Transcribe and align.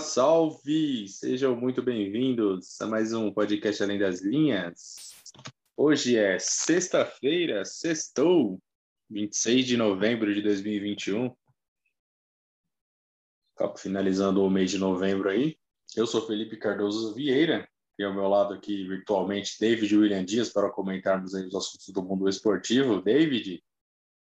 salve! 0.00 1.06
Sejam 1.08 1.54
muito 1.54 1.82
bem-vindos 1.82 2.80
a 2.80 2.86
mais 2.86 3.12
um 3.12 3.30
podcast 3.30 3.82
Além 3.82 3.98
das 3.98 4.22
Linhas. 4.22 5.14
Hoje 5.76 6.16
é 6.16 6.38
sexta-feira, 6.38 7.66
sextou, 7.66 8.58
26 9.10 9.66
de 9.66 9.76
novembro 9.76 10.32
de 10.32 10.40
2021. 10.40 11.36
Acabo 13.54 13.76
finalizando 13.76 14.42
o 14.42 14.48
mês 14.48 14.70
de 14.70 14.78
novembro 14.78 15.28
aí. 15.28 15.58
Eu 15.94 16.06
sou 16.06 16.26
Felipe 16.26 16.56
Cardoso 16.56 17.14
Vieira 17.14 17.68
e 17.98 18.02
ao 18.02 18.14
meu 18.14 18.26
lado 18.26 18.54
aqui 18.54 18.88
virtualmente 18.88 19.58
David 19.60 19.94
William 19.94 20.24
Dias 20.24 20.48
para 20.48 20.70
comentarmos 20.70 21.34
aí 21.34 21.44
os 21.44 21.54
assuntos 21.54 21.88
do 21.90 22.02
mundo 22.02 22.26
esportivo. 22.26 23.02
David, 23.02 23.62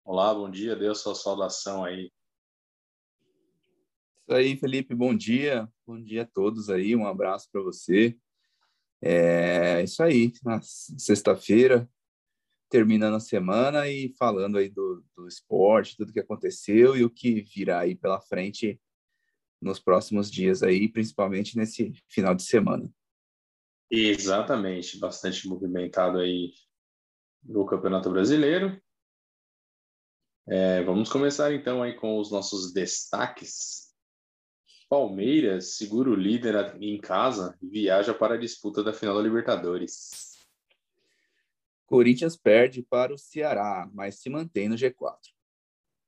olá, 0.03 0.34
bom 0.34 0.51
dia, 0.51 0.76
dê 0.76 0.90
a 0.90 0.95
sua 0.95 1.15
saudação 1.15 1.85
aí 1.85 2.12
isso 4.21 4.34
aí, 4.34 4.55
Felipe, 4.55 4.93
bom 4.93 5.16
dia. 5.16 5.67
Bom 5.85 6.02
dia 6.02 6.23
a 6.23 6.25
todos 6.25 6.70
aí, 6.70 6.95
um 6.95 7.07
abraço 7.07 7.49
para 7.52 7.62
você. 7.62 8.17
É 9.02 9.84
isso 9.84 10.02
aí, 10.03 10.31
na 10.43 10.62
sexta-feira, 10.62 11.89
terminando 12.70 13.15
a 13.15 13.20
semana 13.20 13.89
e 13.89 14.13
falando 14.17 14.57
aí 14.57 14.70
do, 14.70 15.03
do 15.15 15.27
esporte, 15.27 15.98
tudo 15.98 16.13
que 16.13 16.20
aconteceu 16.20 16.95
e 16.95 17.04
o 17.04 17.10
que 17.10 17.41
virá 17.41 17.79
aí 17.79 17.95
pela 17.95 18.21
frente 18.21 18.79
nos 19.60 19.79
próximos 19.79 20.29
dias 20.32 20.62
aí, 20.62 20.88
principalmente 20.88 21.57
nesse 21.57 21.91
final 22.07 22.35
de 22.35 22.43
semana. 22.43 22.90
Exatamente, 23.90 24.99
bastante 24.99 25.48
movimentado 25.48 26.20
aí 26.20 26.54
no 27.43 27.65
Campeonato 27.65 28.10
Brasileiro. 28.10 28.79
É, 30.48 30.84
vamos 30.84 31.12
começar 31.12 31.54
então 31.54 31.82
aí 31.82 31.95
com 31.95 32.20
os 32.20 32.32
nossos 32.32 32.71
destaques 32.71 33.90
Palmeiras 34.91 35.77
segura 35.77 36.09
o 36.09 36.15
líder 36.15 36.75
em 36.81 36.99
casa 36.99 37.57
e 37.61 37.70
viaja 37.70 38.13
para 38.13 38.34
a 38.34 38.37
disputa 38.37 38.84
da 38.84 38.91
final 38.91 39.15
da 39.15 39.21
Libertadores. 39.21 40.37
Corinthians 41.85 42.35
perde 42.35 42.83
para 42.83 43.13
o 43.13 43.17
Ceará, 43.17 43.89
mas 43.93 44.15
se 44.15 44.29
mantém 44.29 44.67
no 44.67 44.75
G4. 44.75 45.15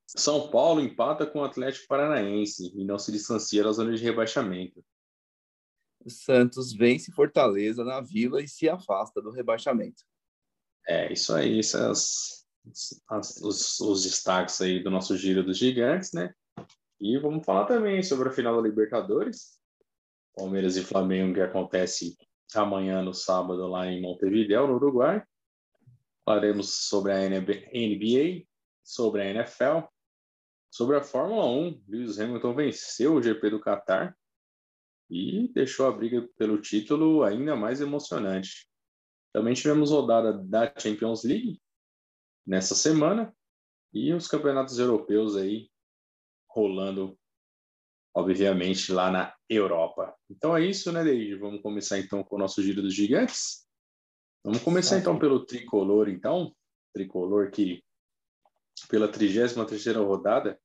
São 0.06 0.52
Paulo 0.52 0.82
empata 0.82 1.26
com 1.26 1.40
o 1.40 1.44
Atlético 1.46 1.88
Paranaense 1.88 2.74
e 2.76 2.84
não 2.84 3.00
se 3.00 3.10
distancia 3.14 3.64
da 3.64 3.72
zona 3.72 3.96
de 3.96 4.04
rebaixamento. 4.04 4.84
Santos 6.06 6.74
vence 6.74 7.10
Fortaleza 7.14 7.86
na 7.86 8.02
Vila 8.02 8.42
e 8.42 8.50
se 8.50 8.68
afasta 8.68 9.22
do 9.22 9.32
rebaixamento. 9.32 10.04
É, 10.86 11.14
isso 11.14 11.34
aí, 11.34 11.60
esses 11.60 12.46
as, 13.08 13.38
os, 13.42 13.80
os 13.80 14.04
destaques 14.04 14.60
aí 14.60 14.84
do 14.84 14.92
nosso 14.92 15.16
giro 15.16 15.42
dos 15.42 15.58
gigantes, 15.58 16.12
né? 16.12 16.36
E 17.04 17.18
vamos 17.18 17.46
falar 17.46 17.66
também 17.66 18.02
sobre 18.02 18.30
a 18.30 18.32
final 18.32 18.56
da 18.56 18.62
Libertadores, 18.66 19.60
Palmeiras 20.34 20.78
e 20.78 20.86
Flamengo, 20.86 21.34
que 21.34 21.42
acontece 21.42 22.16
amanhã 22.56 23.02
no 23.02 23.14
sábado 23.14 23.68
lá 23.68 23.86
em 23.88 24.02
Montevideo, 24.02 24.68
no 24.68 24.76
Uruguai. 24.76 25.22
Falaremos 26.24 26.88
sobre 26.88 27.12
a 27.12 27.18
NBA, 27.28 28.46
sobre 28.82 29.22
a 29.22 29.26
NFL, 29.26 29.86
sobre 30.72 30.96
a 30.96 31.04
Fórmula 31.04 31.46
1. 31.46 31.84
Lewis 31.90 32.18
Hamilton 32.18 32.56
venceu 32.56 33.16
o 33.16 33.22
GP 33.22 33.50
do 33.50 33.60
Qatar 33.60 34.18
e 35.10 35.50
deixou 35.50 35.88
a 35.88 35.92
briga 35.92 36.26
pelo 36.38 36.62
título 36.62 37.22
ainda 37.22 37.54
mais 37.54 37.82
emocionante. 37.82 38.70
Também 39.34 39.54
tivemos 39.54 39.92
rodada 39.92 40.32
da 40.32 40.74
Champions 40.80 41.26
League 41.26 41.62
nessa 42.48 42.76
semana 42.76 43.36
e 43.94 44.14
os 44.14 44.26
campeonatos 44.26 44.80
europeus 44.80 45.36
aí 45.36 45.73
rolando, 46.54 47.18
obviamente, 48.16 48.92
lá 48.92 49.12
na 49.12 49.36
Europa. 49.50 50.16
Então 50.30 50.56
é 50.56 50.64
isso, 50.64 50.92
né, 50.92 51.04
David? 51.04 51.36
Vamos 51.36 51.62
começar 51.62 52.00
então 52.00 52.24
com 52.24 52.36
o 52.36 52.40
nosso 52.40 52.62
giro 52.62 52.82
dos 52.82 52.94
gigantes. 52.94 53.68
Vamos 54.44 54.62
começar 54.62 55.00
então 55.00 55.18
pelo 55.18 55.46
tricolor, 55.46 56.08
então. 56.10 56.56
Tricolor 56.94 57.50
que, 57.50 57.84
pela 58.88 59.08
33 59.08 59.96
rodada, 59.98 60.60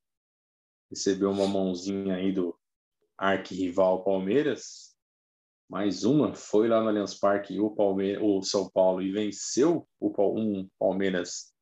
recebeu 0.91 1.31
uma 1.31 1.47
mãozinha 1.47 2.17
aí 2.17 2.33
do 2.33 2.59
arquirrival 3.17 4.05
Palmeiras. 4.05 4.95
Mais 5.71 6.05
uma, 6.05 6.35
foi 6.35 6.69
lá 6.69 6.81
no 6.81 6.89
Allianz 6.89 7.19
Parque 7.19 7.61
o, 7.61 7.71
Palmeiras, 7.71 8.23
o 8.23 8.43
São 8.43 8.71
Paulo 8.71 9.01
e 9.03 9.13
venceu 9.13 9.87
o 10.01 10.11
um 10.37 10.69
Palmeiras 10.79 11.53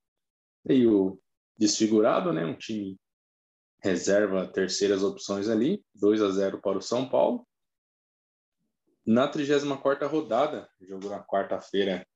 meio 0.65 1.21
desfigurado, 1.57 2.33
né? 2.33 2.45
Um 2.45 2.57
time 2.57 2.97
reserva 3.79 4.47
terceiras 4.47 5.03
opções 5.03 5.49
ali, 5.49 5.85
2 5.95 6.23
a 6.23 6.31
0 6.31 6.61
para 6.61 6.79
o 6.79 6.83
São 6.83 7.09
Paulo. 7.09 7.47
Na 9.05 9.31
34ª 9.31 10.07
rodada, 10.09 10.69
jogo 10.81 11.09
na 11.09 11.23
quarta-feira 11.23 12.07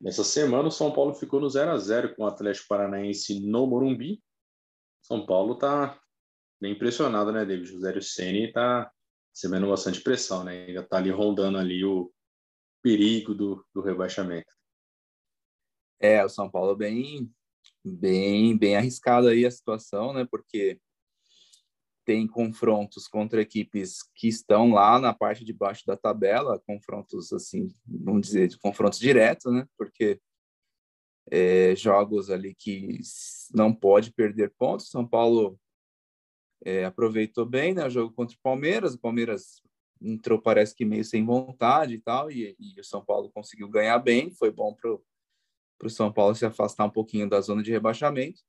dessa 0.00 0.24
semana, 0.24 0.68
o 0.68 0.72
São 0.72 0.92
Paulo 0.92 1.14
ficou 1.14 1.40
no 1.40 1.50
0 1.50 1.72
a 1.72 1.78
0 1.78 2.14
com 2.14 2.24
o 2.24 2.26
Atlético 2.26 2.68
Paranaense 2.68 3.40
no 3.40 3.66
Morumbi. 3.66 4.22
São 5.02 5.26
Paulo 5.26 5.54
está 5.54 6.00
bem 6.60 6.72
impressionado, 6.72 7.32
né, 7.32 7.44
David? 7.44 7.76
O 7.76 7.80
Zé 7.80 8.00
Ceni 8.00 8.48
está 8.48 8.90
recebendo 9.34 9.68
bastante 9.68 10.00
pressão, 10.00 10.44
né? 10.44 10.66
Ainda 10.66 10.80
está 10.80 10.96
ali 10.96 11.10
rondando 11.10 11.58
ali 11.58 11.84
o 11.84 12.12
perigo 12.82 13.34
do, 13.34 13.64
do 13.74 13.82
rebaixamento. 13.82 14.52
É, 16.00 16.24
o 16.24 16.28
São 16.28 16.50
Paulo 16.50 16.76
bem 16.76 17.30
bem 17.84 18.56
bem 18.56 18.76
arriscado 18.76 19.28
aí 19.28 19.46
a 19.46 19.50
situação, 19.50 20.12
né? 20.12 20.26
Porque 20.30 20.80
tem 22.04 22.26
confrontos 22.26 23.06
contra 23.06 23.42
equipes 23.42 23.98
que 24.14 24.28
estão 24.28 24.70
lá 24.72 24.98
na 24.98 25.12
parte 25.12 25.44
de 25.44 25.52
baixo 25.52 25.84
da 25.86 25.96
tabela, 25.96 26.58
confrontos 26.66 27.32
assim, 27.34 27.68
vamos 27.86 28.28
dizer, 28.28 28.48
de 28.48 28.58
confrontos 28.58 28.98
diretos, 28.98 29.52
né? 29.52 29.66
Porque 29.76 30.18
é, 31.30 31.76
jogos 31.76 32.30
ali 32.30 32.54
que 32.54 32.98
não 33.54 33.74
pode 33.74 34.12
perder 34.12 34.54
pontos. 34.58 34.88
São 34.88 35.06
Paulo 35.06 35.60
é, 36.64 36.84
aproveitou 36.84 37.44
bem, 37.44 37.74
né? 37.74 37.86
O 37.86 37.90
jogo 37.90 38.14
contra 38.14 38.34
o 38.34 38.40
Palmeiras. 38.42 38.94
O 38.94 38.98
Palmeiras 38.98 39.62
entrou, 40.00 40.40
parece 40.40 40.74
que 40.74 40.84
meio 40.84 41.04
sem 41.04 41.24
vontade 41.24 41.94
e 41.94 42.00
tal, 42.00 42.30
e, 42.30 42.56
e 42.58 42.80
o 42.80 42.84
São 42.84 43.04
Paulo 43.04 43.30
conseguiu 43.30 43.68
ganhar 43.68 43.98
bem. 43.98 44.30
Foi 44.30 44.50
bom 44.50 44.74
para 44.74 44.96
para 45.78 45.86
o 45.86 45.90
São 45.90 46.12
Paulo 46.12 46.34
se 46.34 46.44
afastar 46.44 46.84
um 46.84 46.90
pouquinho 46.90 47.28
da 47.28 47.40
zona 47.40 47.62
de 47.62 47.70
rebaixamento. 47.70 48.40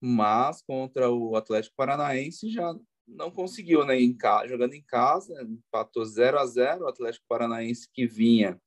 Mas 0.00 0.60
contra 0.62 1.10
o 1.10 1.34
Atlético 1.34 1.74
Paranaense 1.76 2.50
já 2.50 2.74
não 3.06 3.30
conseguiu, 3.30 3.84
né? 3.84 3.98
Em 4.00 4.14
casa, 4.14 4.48
jogando 4.48 4.74
em 4.74 4.82
casa, 4.82 5.42
empatou 5.42 6.04
0 6.04 6.38
a 6.38 6.46
0 6.46 6.84
O 6.84 6.88
Atlético 6.88 7.24
Paranaense 7.28 7.88
que 7.92 8.06
vinha 8.06 8.60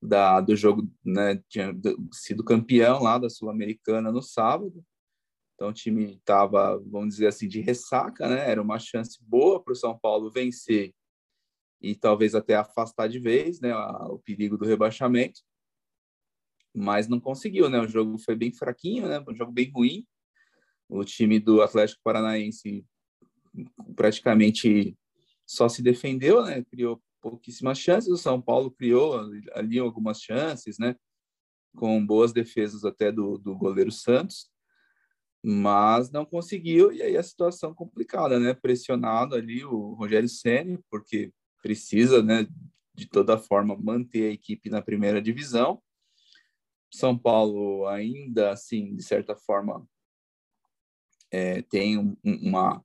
da, 0.00 0.40
do 0.40 0.54
jogo, 0.54 0.88
né? 1.04 1.42
Tinha 1.48 1.74
sido 2.12 2.44
campeão 2.44 3.02
lá 3.02 3.18
da 3.18 3.28
Sul-Americana 3.28 4.12
no 4.12 4.22
sábado. 4.22 4.84
Então 5.54 5.70
o 5.70 5.72
time 5.72 6.14
estava, 6.14 6.78
vamos 6.86 7.14
dizer 7.14 7.28
assim, 7.28 7.48
de 7.48 7.60
ressaca, 7.60 8.28
né? 8.28 8.48
Era 8.48 8.62
uma 8.62 8.78
chance 8.78 9.18
boa 9.22 9.60
para 9.62 9.72
o 9.72 9.76
São 9.76 9.98
Paulo 9.98 10.30
vencer 10.30 10.94
e 11.80 11.94
talvez 11.94 12.34
até 12.34 12.54
afastar 12.54 13.08
de 13.08 13.18
vez, 13.18 13.60
né? 13.60 13.74
O 14.10 14.18
perigo 14.18 14.56
do 14.56 14.64
rebaixamento 14.64 15.40
mas 16.76 17.08
não 17.08 17.18
conseguiu, 17.18 17.70
né? 17.70 17.80
O 17.80 17.88
jogo 17.88 18.18
foi 18.18 18.36
bem 18.36 18.52
fraquinho, 18.52 19.08
né? 19.08 19.24
Um 19.26 19.34
jogo 19.34 19.50
bem 19.50 19.70
ruim. 19.74 20.06
O 20.86 21.02
time 21.04 21.40
do 21.40 21.62
Atlético 21.62 22.02
Paranaense 22.04 22.84
praticamente 23.96 24.94
só 25.46 25.70
se 25.70 25.82
defendeu, 25.82 26.44
né? 26.44 26.62
Criou 26.64 27.02
pouquíssimas 27.22 27.78
chances. 27.78 28.10
O 28.10 28.18
São 28.18 28.42
Paulo 28.42 28.70
criou 28.70 29.18
ali 29.54 29.78
algumas 29.78 30.20
chances, 30.20 30.78
né? 30.78 30.94
Com 31.74 32.04
boas 32.04 32.30
defesas 32.30 32.84
até 32.84 33.10
do, 33.10 33.38
do 33.38 33.56
goleiro 33.56 33.90
Santos, 33.90 34.50
mas 35.42 36.10
não 36.10 36.26
conseguiu. 36.26 36.92
E 36.92 37.00
aí 37.00 37.16
a 37.16 37.22
situação 37.22 37.74
complicada, 37.74 38.38
né? 38.38 38.52
Pressionado 38.52 39.34
ali 39.34 39.64
o 39.64 39.94
Rogério 39.94 40.28
Ceni, 40.28 40.78
porque 40.90 41.32
precisa, 41.62 42.22
né? 42.22 42.46
De 42.94 43.06
toda 43.06 43.38
forma 43.38 43.74
manter 43.74 44.28
a 44.28 44.32
equipe 44.32 44.68
na 44.68 44.82
primeira 44.82 45.22
divisão 45.22 45.82
são 46.96 47.16
Paulo 47.16 47.86
ainda, 47.86 48.50
assim, 48.50 48.94
de 48.94 49.02
certa 49.02 49.36
forma, 49.36 49.86
é, 51.30 51.62
tem 51.62 51.98
um, 51.98 52.16
uma, 52.24 52.84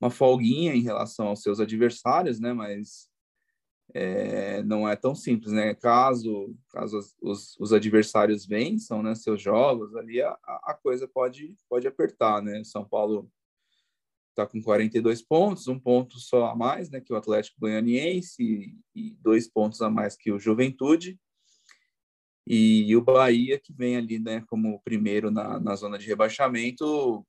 uma 0.00 0.10
folguinha 0.10 0.74
em 0.74 0.82
relação 0.82 1.28
aos 1.28 1.42
seus 1.42 1.60
adversários, 1.60 2.40
né? 2.40 2.52
Mas 2.52 3.08
é, 3.94 4.62
não 4.62 4.88
é 4.88 4.96
tão 4.96 5.14
simples, 5.14 5.52
né? 5.52 5.74
Caso, 5.74 6.54
caso 6.70 6.98
os, 7.20 7.56
os 7.58 7.72
adversários 7.72 8.46
vençam, 8.46 9.02
né, 9.02 9.14
seus 9.14 9.40
jogos, 9.40 9.94
ali 9.94 10.20
a, 10.20 10.30
a 10.64 10.74
coisa 10.74 11.06
pode, 11.06 11.56
pode 11.68 11.86
apertar, 11.86 12.42
né? 12.42 12.62
São 12.64 12.84
Paulo 12.84 13.30
está 14.30 14.46
com 14.46 14.60
42 14.60 15.22
pontos, 15.22 15.66
um 15.66 15.78
ponto 15.78 16.18
só 16.18 16.46
a 16.46 16.54
mais, 16.54 16.90
né, 16.90 17.00
que 17.00 17.12
o 17.12 17.16
Atlético 17.16 17.60
Goianiense 17.60 18.42
e, 18.42 18.78
e 18.94 19.10
dois 19.14 19.48
pontos 19.48 19.80
a 19.80 19.88
mais 19.88 20.14
que 20.14 20.30
o 20.30 20.38
Juventude. 20.38 21.18
E, 22.46 22.94
o 22.94 23.02
Bahia, 23.02 23.58
que 23.58 23.72
vem 23.72 23.96
ali 23.96 24.18
né, 24.18 24.44
como 24.48 24.80
primeiro 24.82 25.30
na, 25.30 25.58
na 25.58 25.74
zona 25.74 25.98
de 25.98 26.06
rebaixamento, 26.06 27.26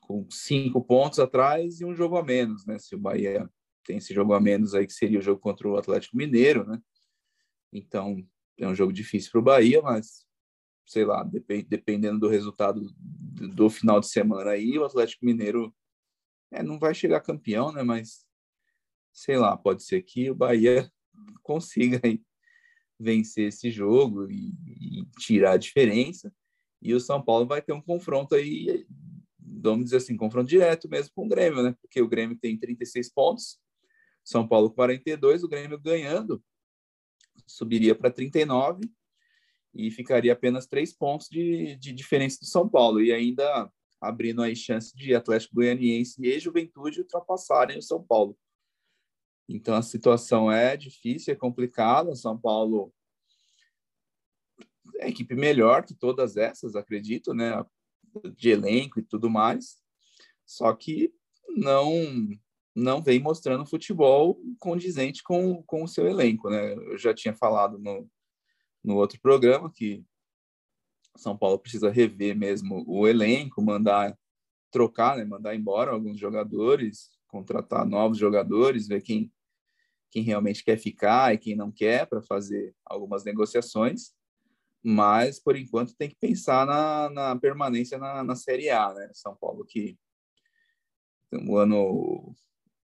com 0.00 0.28
cinco 0.30 0.82
pontos 0.82 1.18
atrás 1.18 1.80
e 1.80 1.84
um 1.84 1.94
jogo 1.94 2.16
a 2.16 2.24
menos. 2.24 2.66
Né? 2.66 2.78
Se 2.78 2.94
o 2.94 2.98
Bahia 2.98 3.48
tem 3.84 3.98
esse 3.98 4.12
jogo 4.12 4.34
a 4.34 4.40
menos 4.40 4.74
aí 4.74 4.86
que 4.86 4.92
seria 4.92 5.18
o 5.18 5.22
jogo 5.22 5.40
contra 5.40 5.68
o 5.68 5.76
Atlético 5.76 6.16
Mineiro, 6.16 6.66
né? 6.66 6.80
Então 7.72 8.26
é 8.58 8.66
um 8.66 8.74
jogo 8.74 8.92
difícil 8.92 9.30
para 9.30 9.40
o 9.40 9.44
Bahia, 9.44 9.80
mas 9.80 10.26
sei 10.84 11.04
lá, 11.04 11.22
dep 11.22 11.62
dependendo 11.62 12.20
do 12.20 12.28
resultado 12.28 12.80
do, 12.98 13.48
do, 13.48 13.70
final 13.70 14.00
de 14.00 14.08
semana 14.08 14.50
aí, 14.50 14.78
o 14.78 14.84
Atlético 14.84 15.24
Mineiro 15.24 15.74
é, 16.50 16.62
não 16.62 16.78
vai 16.78 16.94
chegar 16.94 17.20
campeão, 17.20 17.72
né? 17.72 17.82
Mas 17.82 18.24
sei 19.12 19.36
lá, 19.36 19.56
pode 19.56 19.84
ser 19.84 20.02
que 20.02 20.30
o 20.30 20.34
Bahia 20.34 20.90
consiga 21.42 22.00
aí 22.02 22.20
vencer 22.98 23.48
esse 23.48 23.70
jogo 23.70 24.30
e, 24.30 24.54
e 24.66 25.06
tirar 25.18 25.52
a 25.52 25.56
diferença. 25.56 26.32
E 26.80 26.94
o 26.94 27.00
São 27.00 27.22
Paulo 27.22 27.46
vai 27.46 27.62
ter 27.62 27.72
um 27.72 27.80
confronto 27.80 28.34
aí, 28.34 28.86
vamos 29.38 29.84
dizer 29.86 29.98
assim, 29.98 30.16
confronto 30.16 30.48
direto 30.48 30.88
mesmo 30.88 31.12
com 31.14 31.26
o 31.26 31.28
Grêmio, 31.28 31.62
né? 31.62 31.74
Porque 31.80 32.00
o 32.00 32.08
Grêmio 32.08 32.36
tem 32.38 32.58
36 32.58 33.12
pontos, 33.12 33.58
São 34.24 34.46
Paulo 34.46 34.70
42, 34.70 35.42
o 35.42 35.48
Grêmio 35.48 35.78
ganhando 35.80 36.42
subiria 37.46 37.94
para 37.94 38.10
39 38.10 38.90
e 39.74 39.90
ficaria 39.90 40.32
apenas 40.32 40.66
três 40.66 40.92
pontos 40.92 41.28
de, 41.28 41.76
de 41.76 41.92
diferença 41.92 42.38
do 42.40 42.46
São 42.46 42.68
Paulo 42.68 43.00
e 43.00 43.12
ainda 43.12 43.70
abrindo 44.00 44.42
aí 44.42 44.54
chance 44.54 44.94
de 44.96 45.14
Atlético 45.14 45.56
Goianiense 45.56 46.20
e 46.24 46.38
Juventude 46.38 47.00
ultrapassarem 47.00 47.78
o 47.78 47.82
São 47.82 48.02
Paulo. 48.02 48.36
Então 49.48 49.74
a 49.74 49.82
situação 49.82 50.50
é 50.50 50.76
difícil, 50.76 51.32
é 51.32 51.36
complicada. 51.36 52.14
São 52.14 52.38
Paulo 52.38 52.92
é 54.98 55.04
a 55.04 55.08
equipe 55.08 55.34
melhor 55.34 55.84
que 55.84 55.94
todas 55.94 56.36
essas, 56.36 56.74
acredito, 56.74 57.32
né? 57.32 57.64
De 58.36 58.50
elenco 58.50 58.98
e 58.98 59.02
tudo 59.02 59.30
mais. 59.30 59.76
Só 60.44 60.72
que 60.74 61.12
não 61.56 61.90
não 62.74 63.02
vem 63.02 63.18
mostrando 63.18 63.64
futebol 63.64 64.38
condizente 64.58 65.22
com, 65.22 65.62
com 65.62 65.82
o 65.82 65.88
seu 65.88 66.06
elenco, 66.06 66.50
né? 66.50 66.74
Eu 66.74 66.98
já 66.98 67.14
tinha 67.14 67.34
falado 67.34 67.78
no, 67.78 68.06
no 68.84 68.96
outro 68.96 69.18
programa 69.18 69.72
que 69.72 70.04
São 71.16 71.36
Paulo 71.36 71.58
precisa 71.58 71.90
rever 71.90 72.36
mesmo 72.36 72.84
o 72.86 73.08
elenco, 73.08 73.62
mandar 73.62 74.14
trocar, 74.70 75.16
né? 75.16 75.24
Mandar 75.24 75.54
embora 75.54 75.90
alguns 75.90 76.20
jogadores, 76.20 77.10
contratar 77.26 77.86
novos 77.86 78.18
jogadores, 78.18 78.86
ver 78.86 79.00
quem 79.00 79.32
quem 80.16 80.22
realmente 80.22 80.64
quer 80.64 80.78
ficar 80.78 81.34
e 81.34 81.38
quem 81.38 81.54
não 81.54 81.70
quer 81.70 82.06
para 82.06 82.22
fazer 82.22 82.74
algumas 82.86 83.22
negociações. 83.22 84.14
Mas, 84.82 85.38
por 85.38 85.56
enquanto, 85.56 85.94
tem 85.94 86.08
que 86.08 86.16
pensar 86.18 86.64
na, 86.64 87.10
na 87.10 87.36
permanência 87.36 87.98
na, 87.98 88.24
na 88.24 88.34
Série 88.34 88.70
A, 88.70 88.94
né? 88.94 89.10
São 89.12 89.36
Paulo 89.36 89.62
que 89.66 89.98
o 91.46 91.58
ano 91.58 92.34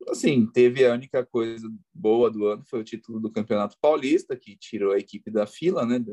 assim, 0.07 0.47
teve 0.47 0.83
a 0.87 0.93
única 0.93 1.23
coisa 1.23 1.69
boa 1.93 2.31
do 2.31 2.47
ano 2.47 2.63
foi 2.65 2.79
o 2.79 2.83
título 2.83 3.19
do 3.19 3.31
Campeonato 3.31 3.77
Paulista, 3.79 4.35
que 4.35 4.57
tirou 4.57 4.93
a 4.93 4.97
equipe 4.97 5.29
da 5.29 5.45
fila, 5.45 5.85
né? 5.85 6.03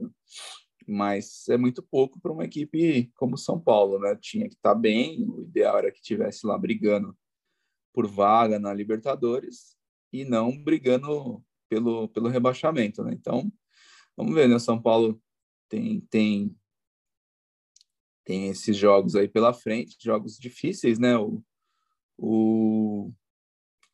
Mas 0.87 1.49
é 1.49 1.57
muito 1.57 1.83
pouco 1.83 2.21
para 2.21 2.33
uma 2.33 2.45
equipe 2.45 3.11
como 3.15 3.39
São 3.39 3.59
Paulo, 3.59 3.99
né? 3.99 4.19
Tinha 4.21 4.49
que 4.49 4.55
estar 4.55 4.75
tá 4.75 4.79
bem, 4.79 5.25
o 5.27 5.45
ideal 5.45 5.79
era 5.79 5.91
que 5.91 6.03
tivesse 6.03 6.47
lá 6.47 6.59
brigando 6.59 7.17
por 7.95 8.07
vaga 8.07 8.59
na 8.59 8.75
Libertadores 8.75 9.76
e 10.13 10.25
não 10.25 10.57
brigando 10.57 11.43
pelo, 11.69 12.09
pelo 12.09 12.29
rebaixamento, 12.29 13.03
né? 13.05 13.13
Então, 13.13 13.51
vamos 14.17 14.35
ver, 14.35 14.49
né? 14.49 14.55
O 14.55 14.61
São 14.61 14.81
Paulo 14.81 15.21
tem, 15.69 16.01
tem, 16.11 16.57
tem 18.25 18.49
esses 18.49 18.77
jogos 18.77 19.17
aí 19.17 19.29
pela 19.29 19.53
frente, 19.53 19.97
jogos 20.01 20.39
difíceis, 20.39 20.99
né? 20.99 21.17
O, 21.19 21.43
o, 22.19 23.13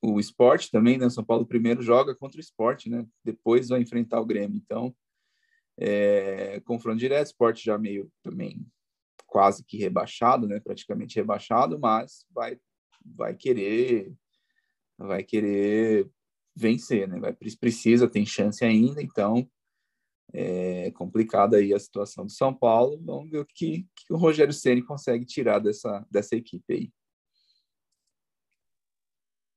o 0.03 0.21
esporte 0.21 0.71
também, 0.71 0.99
né? 0.99 1.09
São 1.11 1.25
Paulo 1.25 1.47
primeiro 1.47 1.83
joga 1.83 2.15
contra 2.15 2.39
o 2.39 2.41
esporte, 2.41 2.89
né? 2.89 3.07
Depois 3.25 3.69
vai 3.69 3.81
enfrentar 3.81 4.21
o 4.21 4.27
Grêmio. 4.27 4.57
Então, 4.57 4.95
é, 5.79 6.61
confronto 6.61 6.99
direto, 6.99 7.27
esporte 7.27 7.65
já 7.65 7.79
meio 7.79 8.11
também 8.23 8.65
quase 9.27 9.65
que 9.65 9.79
rebaixado, 9.79 10.47
né? 10.47 10.61
Praticamente 10.61 11.17
rebaixado, 11.17 11.79
mas 11.81 12.27
vai, 12.31 12.61
vai 13.03 13.35
querer 13.35 14.13
vai 14.99 15.23
querer 15.23 16.11
vencer, 16.55 17.09
né? 17.09 17.19
Vai, 17.19 17.33
precisa, 17.33 18.11
tem 18.11 18.27
chance 18.27 18.65
ainda, 18.65 19.03
então 19.03 19.49
é 20.33 20.91
complicada 20.93 21.59
aí 21.59 21.75
a 21.75 21.79
situação 21.79 22.25
do 22.25 22.33
São 22.33 22.55
Paulo. 22.55 23.01
Vamos 23.05 23.31
ver 23.31 23.39
o 23.39 23.47
que, 23.47 23.87
que 23.95 24.13
o 24.13 24.17
Rogério 24.17 24.53
Ceni 24.53 24.83
consegue 24.83 25.27
tirar 25.27 25.59
dessa, 25.59 26.07
dessa 26.11 26.35
equipe 26.35 26.73
aí. 26.73 26.93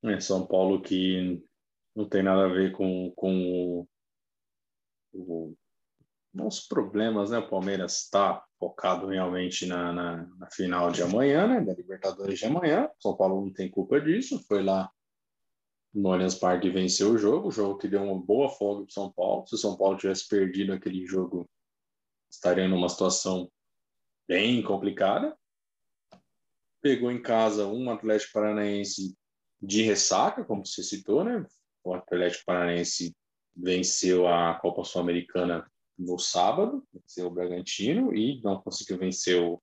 É, 0.04 0.20
São 0.20 0.46
Paulo 0.46 0.82
que 0.82 1.42
não 1.96 2.08
tem 2.08 2.22
nada 2.22 2.46
a 2.46 2.54
ver 2.54 2.74
com, 2.74 3.12
com 3.16 3.88
o, 5.14 5.56
os 6.34 6.68
problemas, 6.68 7.32
né? 7.32 7.40
O 7.40 7.50
Palmeiras 7.50 8.04
está 8.04 8.44
focado 8.60 9.08
realmente 9.08 9.66
na, 9.66 9.94
na, 9.94 10.28
na, 10.38 10.52
final 10.52 10.92
de 10.92 11.02
amanhã, 11.02 11.48
né? 11.48 11.62
Da 11.62 11.74
Libertadores 11.74 12.38
de 12.38 12.46
amanhã. 12.46 12.90
São 13.00 13.16
Paulo 13.16 13.46
não 13.46 13.54
tem 13.54 13.70
culpa 13.72 14.00
disso, 14.00 14.44
foi 14.46 14.62
lá 14.62 14.92
no 15.96 16.12
Allianz 16.12 16.36
Parque 16.36 16.70
venceu 16.70 17.14
o 17.14 17.18
jogo, 17.18 17.48
o 17.48 17.52
jogo 17.52 17.78
que 17.78 17.88
deu 17.88 18.04
uma 18.04 18.20
boa 18.20 18.50
folga 18.50 18.84
para 18.84 18.94
São 18.94 19.10
Paulo. 19.14 19.48
Se 19.48 19.56
o 19.56 19.58
São 19.58 19.78
Paulo 19.78 19.98
tivesse 19.98 20.28
perdido 20.28 20.74
aquele 20.74 21.06
jogo, 21.06 21.50
estaria 22.30 22.68
numa 22.68 22.90
situação 22.90 23.50
bem 24.28 24.62
complicada. 24.62 25.38
Pegou 26.82 27.10
em 27.10 27.22
casa 27.22 27.66
um 27.66 27.90
Atlético 27.90 28.34
Paranaense 28.34 29.16
de 29.62 29.84
ressaca, 29.84 30.44
como 30.44 30.66
você 30.66 30.84
citou, 30.84 31.24
né? 31.24 31.46
O 31.82 31.94
Atlético 31.94 32.44
Paranaense 32.46 33.16
venceu 33.56 34.28
a 34.28 34.54
Copa 34.56 34.84
Sul-Americana 34.84 35.66
no 35.98 36.20
sábado, 36.20 36.86
venceu 36.94 37.28
o 37.28 37.32
Bragantino 37.32 38.14
e 38.14 38.42
não 38.42 38.62
conseguiu 38.62 38.98
vencer 38.98 39.42
o 39.42 39.62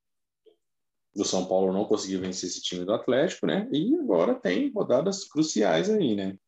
do 1.15 1.25
São 1.25 1.47
Paulo 1.47 1.73
não 1.73 1.85
conseguiu 1.85 2.21
vencer 2.21 2.49
esse 2.49 2.63
time 2.63 2.85
do 2.85 2.93
Atlético, 2.93 3.47
né? 3.47 3.69
E 3.71 3.95
agora 3.97 4.35
tem 4.35 4.71
rodadas 4.71 5.25
cruciais 5.25 5.91
aí, 5.91 6.15
né? 6.15 6.39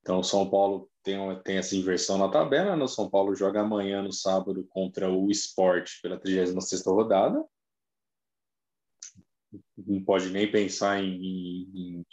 Então, 0.00 0.20
o 0.20 0.24
São 0.24 0.48
Paulo 0.48 0.90
tem, 1.02 1.16
tem 1.42 1.56
essa 1.56 1.74
inversão 1.74 2.18
na 2.18 2.28
tabela, 2.28 2.76
né? 2.76 2.84
O 2.84 2.88
São 2.88 3.08
Paulo 3.08 3.34
joga 3.34 3.60
amanhã, 3.60 4.02
no 4.02 4.12
sábado, 4.12 4.64
contra 4.68 5.10
o 5.10 5.30
Sport 5.30 6.00
pela 6.02 6.20
36ª 6.20 6.84
rodada. 6.92 7.44
Não 9.76 10.04
pode 10.04 10.28
nem 10.28 10.50
pensar 10.50 11.02
em, 11.02 11.16
em, 11.16 12.06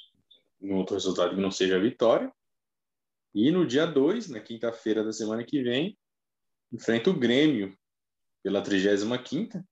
em 0.61 0.73
outro 0.73 0.95
resultado 0.95 1.35
que 1.35 1.41
não 1.41 1.51
seja 1.51 1.75
a 1.75 1.81
vitória. 1.81 2.33
E 3.35 3.51
no 3.51 3.67
dia 3.67 3.85
2, 3.85 4.29
na 4.29 4.39
quinta-feira 4.39 5.03
da 5.03 5.11
semana 5.11 5.43
que 5.43 5.61
vem, 5.61 5.97
enfrenta 6.71 7.09
o 7.09 7.19
Grêmio 7.19 7.77
pela 8.41 8.63
35ª, 8.63 9.63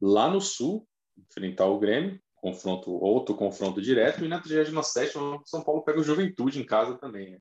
lá 0.00 0.28
no 0.28 0.40
Sul, 0.40 0.86
enfrentar 1.28 1.66
o 1.66 1.78
Grêmio, 1.78 2.20
confronto, 2.36 2.90
outro 2.90 3.34
confronto 3.34 3.80
direto, 3.80 4.24
e 4.24 4.28
na 4.28 4.40
37 4.40 5.16
o 5.16 5.42
São 5.44 5.62
Paulo 5.62 5.82
pega 5.82 6.00
o 6.00 6.04
Juventude 6.04 6.60
em 6.60 6.66
casa 6.66 6.98
também. 6.98 7.32
Né? 7.32 7.38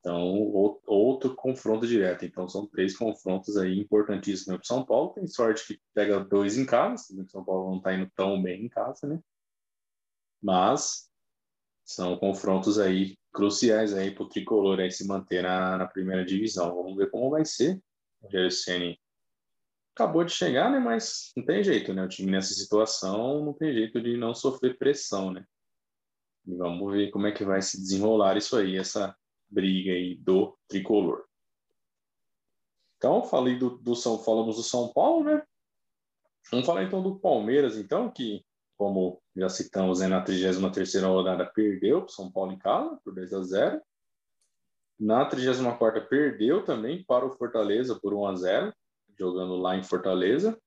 Então, 0.00 0.22
outro 0.86 1.34
confronto 1.34 1.86
direto. 1.86 2.24
Então, 2.24 2.48
são 2.48 2.66
três 2.66 2.96
confrontos 2.96 3.56
aí 3.58 3.78
importantíssimos 3.78 4.56
para 4.56 4.62
o 4.62 4.66
São 4.66 4.84
Paulo. 4.84 5.12
Tem 5.12 5.26
sorte 5.26 5.66
que 5.66 5.80
pega 5.92 6.24
dois 6.24 6.56
em 6.56 6.64
casa, 6.64 7.04
o 7.12 7.28
São 7.28 7.44
Paulo 7.44 7.70
não 7.70 7.76
está 7.78 7.92
indo 7.94 8.10
tão 8.14 8.42
bem 8.42 8.64
em 8.64 8.68
casa, 8.68 9.06
né? 9.06 9.20
Mas 10.42 11.10
são 11.84 12.16
confrontos 12.16 12.78
aí 12.78 13.18
cruciais 13.32 13.92
aí 13.92 14.10
para 14.10 14.24
o 14.24 14.28
tricolor 14.28 14.80
aí 14.80 14.90
se 14.90 15.06
manter 15.06 15.42
na, 15.42 15.76
na 15.76 15.86
primeira 15.86 16.24
divisão. 16.24 16.74
Vamos 16.74 16.96
ver 16.96 17.10
como 17.10 17.30
vai 17.30 17.44
ser. 17.44 17.78
O 18.22 18.26
Rogério 18.26 18.50
acabou 19.94 20.24
de 20.24 20.32
chegar, 20.32 20.70
né? 20.70 20.78
Mas 20.78 21.32
não 21.36 21.44
tem 21.44 21.62
jeito, 21.62 21.92
né? 21.92 22.04
O 22.04 22.08
time 22.08 22.30
nessa 22.30 22.54
situação 22.54 23.44
não 23.44 23.52
tem 23.52 23.72
jeito 23.72 24.00
de 24.00 24.16
não 24.16 24.34
sofrer 24.34 24.78
pressão, 24.78 25.30
né? 25.32 25.44
E 26.46 26.54
vamos 26.54 26.92
ver 26.92 27.10
como 27.10 27.26
é 27.26 27.32
que 27.32 27.44
vai 27.44 27.60
se 27.60 27.80
desenrolar 27.80 28.36
isso 28.36 28.56
aí, 28.56 28.76
essa 28.76 29.14
briga 29.48 29.92
aí 29.92 30.16
do 30.16 30.56
tricolor. 30.68 31.24
Então, 32.96 33.22
falei 33.24 33.58
do, 33.58 33.78
do 33.78 33.94
São, 33.94 34.18
falamos 34.18 34.56
do 34.56 34.62
São 34.62 34.92
Paulo, 34.92 35.24
né? 35.24 35.42
Vamos 36.50 36.66
falar 36.66 36.82
então 36.84 37.02
do 37.02 37.18
Palmeiras, 37.18 37.76
então, 37.76 38.10
que, 38.10 38.44
como 38.76 39.22
já 39.36 39.48
citamos, 39.48 40.00
né, 40.00 40.08
na 40.08 40.22
33 40.22 41.02
rodada 41.04 41.46
perdeu 41.46 42.02
para 42.02 42.12
São 42.12 42.30
Paulo 42.30 42.52
em 42.52 42.58
casa 42.58 42.98
por 43.04 43.14
2 43.14 43.32
a 43.32 43.42
0. 43.42 43.82
Na 44.98 45.24
34 45.24 46.08
perdeu 46.08 46.64
também 46.64 47.02
para 47.04 47.24
o 47.24 47.30
Fortaleza 47.30 47.98
por 47.98 48.12
1 48.12 48.26
a 48.26 48.34
0 48.36 48.74
jogando 49.20 49.56
lá 49.56 49.76
em 49.76 49.84
Fortaleza. 49.84 50.58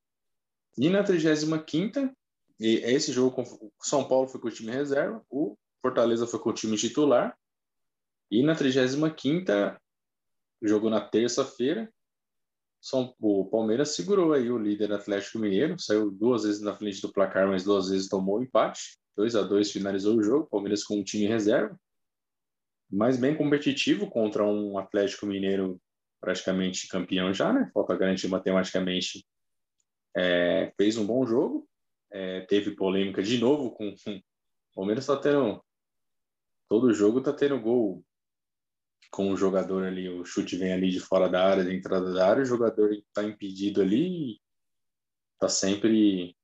E 0.77 0.89
na 0.89 1.03
35ª, 1.03 2.13
e 2.59 2.75
esse 2.75 3.11
jogo 3.11 3.41
o 3.41 3.71
São 3.81 4.07
Paulo 4.07 4.27
foi 4.27 4.39
com 4.39 4.47
o 4.47 4.51
time 4.51 4.71
reserva, 4.71 5.25
o 5.29 5.57
Fortaleza 5.81 6.27
foi 6.27 6.39
com 6.39 6.51
o 6.51 6.53
time 6.53 6.77
titular. 6.77 7.35
E 8.31 8.43
na 8.43 8.55
35ª, 8.55 9.77
jogou 10.61 10.89
na 10.89 11.01
terça-feira, 11.01 11.91
o 13.19 13.45
Palmeiras 13.45 13.95
segurou 13.95 14.33
aí 14.33 14.51
o 14.51 14.57
líder 14.57 14.91
Atlético 14.93 15.39
Mineiro, 15.39 15.79
saiu 15.79 16.11
duas 16.11 16.43
vezes 16.43 16.61
na 16.61 16.75
frente 16.75 17.01
do 17.01 17.11
placar, 17.11 17.47
mas 17.47 17.63
duas 17.63 17.89
vezes 17.89 18.07
tomou 18.07 18.39
o 18.39 18.43
empate. 18.43 18.97
2 19.15 19.35
a 19.35 19.41
2 19.43 19.71
finalizou 19.71 20.17
o 20.17 20.23
jogo, 20.23 20.49
Palmeiras 20.49 20.83
com 20.83 20.99
o 20.99 21.03
time 21.03 21.25
reserva. 21.25 21.79
mas 22.91 23.17
bem 23.17 23.35
competitivo 23.35 24.09
contra 24.09 24.43
um 24.45 24.77
Atlético 24.77 25.25
Mineiro 25.25 25.79
praticamente 26.23 26.87
campeão 26.87 27.33
já, 27.33 27.51
né? 27.51 27.69
Falta 27.73 27.97
garantir 27.97 28.29
matematicamente. 28.29 29.27
É, 30.15 30.71
fez 30.77 30.95
um 30.95 31.05
bom 31.05 31.25
jogo, 31.25 31.67
é, 32.09 32.41
teve 32.41 32.71
polêmica 32.77 33.21
de 33.21 33.37
novo 33.39 33.71
com, 33.71 33.89
o 33.89 34.21
Palmeiras 34.73 35.03
está 35.03 35.17
tendo 35.17 35.61
todo 36.69 36.93
jogo 36.93 37.19
está 37.19 37.33
tendo 37.33 37.59
gol 37.59 38.05
com 39.11 39.31
o 39.31 39.35
jogador 39.35 39.83
ali, 39.83 40.07
o 40.07 40.23
chute 40.23 40.55
vem 40.55 40.71
ali 40.71 40.91
de 40.91 40.99
fora 40.99 41.27
da 41.27 41.45
área, 41.45 41.65
de 41.65 41.75
entrada 41.75 42.13
da 42.13 42.29
área, 42.29 42.43
o 42.43 42.45
jogador 42.45 42.93
está 42.93 43.23
impedido 43.23 43.81
ali, 43.81 44.39
está 45.33 45.49
sempre 45.49 46.37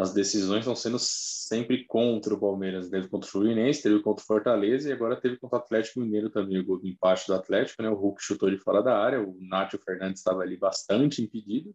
as 0.00 0.14
decisões 0.14 0.60
estão 0.60 0.74
sendo 0.74 0.98
sempre 0.98 1.84
contra 1.84 2.32
o 2.34 2.40
Palmeiras. 2.40 2.88
Teve 2.88 3.08
contra 3.08 3.28
o 3.28 3.30
Fluminense, 3.30 3.82
teve 3.82 4.00
contra 4.00 4.22
o 4.22 4.26
Fortaleza 4.26 4.88
e 4.88 4.92
agora 4.92 5.20
teve 5.20 5.36
contra 5.36 5.58
o 5.58 5.60
Atlético 5.60 6.00
Mineiro 6.00 6.30
também, 6.30 6.58
o 6.58 6.64
gol 6.64 6.80
empate 6.82 7.26
do 7.26 7.34
Atlético, 7.34 7.82
né? 7.82 7.90
O 7.90 7.94
Hulk 7.94 8.22
chutou 8.22 8.50
de 8.50 8.56
fora 8.56 8.82
da 8.82 8.98
área, 8.98 9.20
o 9.20 9.36
Nátio 9.40 9.78
Fernandes 9.78 10.20
estava 10.20 10.40
ali 10.40 10.56
bastante 10.56 11.22
impedido. 11.22 11.74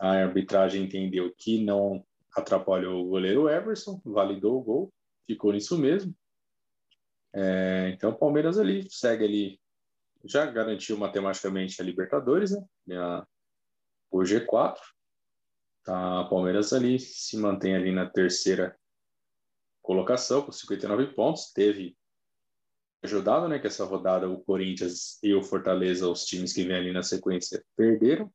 A 0.00 0.10
arbitragem 0.10 0.82
entendeu 0.82 1.32
que 1.38 1.62
não 1.62 2.04
atrapalhou 2.34 3.04
o 3.04 3.08
goleiro 3.08 3.48
Everson, 3.48 4.00
validou 4.04 4.58
o 4.58 4.62
gol, 4.62 4.94
ficou 5.26 5.52
nisso 5.52 5.78
mesmo. 5.78 6.12
É, 7.32 7.92
então 7.94 8.10
o 8.10 8.18
Palmeiras 8.18 8.58
ali 8.58 8.86
segue 8.90 9.24
ali, 9.24 9.60
já 10.24 10.44
garantiu 10.46 10.96
matematicamente 10.96 11.80
a 11.80 11.84
Libertadores, 11.84 12.50
né? 12.50 12.98
A, 12.98 13.24
o 14.10 14.18
G4 14.18 14.76
Tá, 15.84 16.20
a 16.20 16.24
Palmeiras 16.24 16.72
ali 16.72 16.98
se 16.98 17.36
mantém 17.36 17.74
ali 17.74 17.92
na 17.92 18.08
terceira 18.08 18.74
colocação 19.82 20.40
com 20.40 20.50
59 20.50 21.08
pontos. 21.08 21.52
Teve 21.52 21.94
ajudado, 23.02 23.46
né, 23.48 23.58
que 23.58 23.66
essa 23.66 23.84
rodada 23.84 24.28
o 24.28 24.42
Corinthians 24.42 25.22
e 25.22 25.34
o 25.34 25.42
Fortaleza, 25.42 26.08
os 26.08 26.24
times 26.24 26.54
que 26.54 26.64
vêm 26.64 26.76
ali 26.76 26.90
na 26.90 27.02
sequência, 27.02 27.62
perderam. 27.76 28.32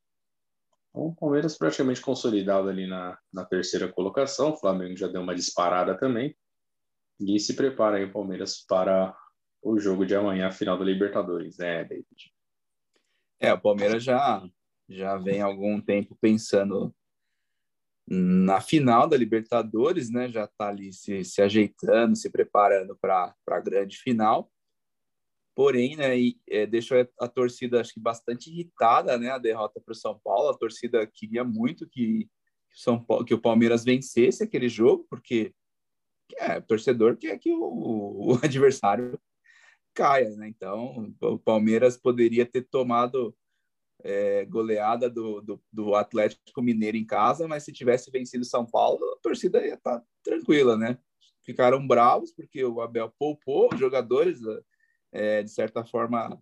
Então, 0.90 1.08
o 1.08 1.16
Palmeiras 1.16 1.58
praticamente 1.58 2.02
consolidado 2.02 2.70
ali 2.70 2.86
na, 2.86 3.18
na 3.34 3.44
terceira 3.44 3.92
colocação. 3.92 4.52
O 4.52 4.58
Flamengo 4.58 4.96
já 4.96 5.08
deu 5.08 5.22
uma 5.22 5.34
disparada 5.34 5.98
também. 5.98 6.36
E 7.20 7.40
se 7.40 7.56
prepara 7.56 7.98
aí 7.98 8.06
o 8.06 8.14
Palmeiras 8.14 8.64
para 8.64 9.18
o 9.62 9.80
jogo 9.80 10.06
de 10.06 10.16
amanhã, 10.16 10.52
final 10.52 10.78
da 10.78 10.86
Libertadores, 10.86 11.58
né, 11.58 11.84
David? 11.84 12.32
É, 13.40 13.52
o 13.54 13.60
Palmeiras 13.60 14.04
já, 14.04 14.48
já 14.88 15.18
vem 15.18 15.42
algum 15.42 15.82
tempo 15.82 16.16
pensando 16.22 16.94
na 18.10 18.60
final 18.60 19.08
da 19.08 19.16
Libertadores, 19.16 20.10
né? 20.10 20.30
Já 20.30 20.46
está 20.46 20.70
ali 20.70 20.92
se, 20.92 21.24
se 21.24 21.42
ajeitando, 21.42 22.16
se 22.16 22.30
preparando 22.30 22.98
para 22.98 23.36
a 23.48 23.60
grande 23.60 23.98
final. 23.98 24.52
Porém, 25.56 25.96
né, 25.96 26.18
e, 26.18 26.40
é, 26.50 26.66
deixou 26.66 26.98
a, 27.20 27.28
torcida 27.28 27.82
acho 27.82 27.94
que 27.94 28.00
bastante 28.00 28.50
irritada, 28.50 29.18
né? 29.18 29.30
A 29.30 29.38
derrota 29.38 29.80
para 29.80 29.92
o 29.92 29.96
São 29.96 30.20
Paulo. 30.24 30.50
A 30.50 30.58
torcida 30.58 31.06
queria 31.06 31.44
muito 31.44 31.88
que, 31.88 32.26
que, 32.72 32.82
São 32.82 33.04
Paulo, 33.04 33.26
que 33.26 33.34
o 33.34 33.42
Palmeiras 33.42 33.84
vencesse 33.84 34.44
aquele 34.44 34.70
jogo, 34.70 35.06
porque 35.10 35.54
é, 36.38 36.60
torcedor 36.62 37.18
quer 37.18 37.38
que 37.38 37.52
o, 37.52 37.60
o 37.62 38.34
adversário 38.44 39.20
caia, 39.94 40.36
né? 40.36 40.48
Então, 40.48 41.14
o 41.22 41.38
Palmeiras 41.38 41.98
poderia 41.98 42.46
ter 42.46 42.64
tomado 42.64 43.36
é, 44.04 44.46
goleada 44.46 45.10
do, 45.10 45.42
do, 45.42 45.62
do, 45.72 45.96
Atlético 45.96 46.62
Mineiro 46.62 46.98
em 46.98 47.06
casa, 47.06 47.48
mas 47.48 47.64
se 47.64 47.74
tivesse 47.74 48.10
vencido 48.10 48.46
São 48.46 48.66
Paulo, 48.66 49.04
a 49.14 49.20
torcida 49.22 49.66
ia 49.66 49.74
estar 49.74 50.00
tá 50.00 50.06
tranquila, 50.24 50.78
né? 50.78 50.98
Ficaram 51.44 51.86
bravos 51.86 52.32
porque 52.32 52.64
o 52.64 52.82
Abel 52.82 53.14
poupou 53.18 53.70
os 53.74 53.80
jogadores, 53.80 54.40
é, 55.12 55.44
de 55.44 55.52
certa 55.52 55.84
forma, 55.84 56.42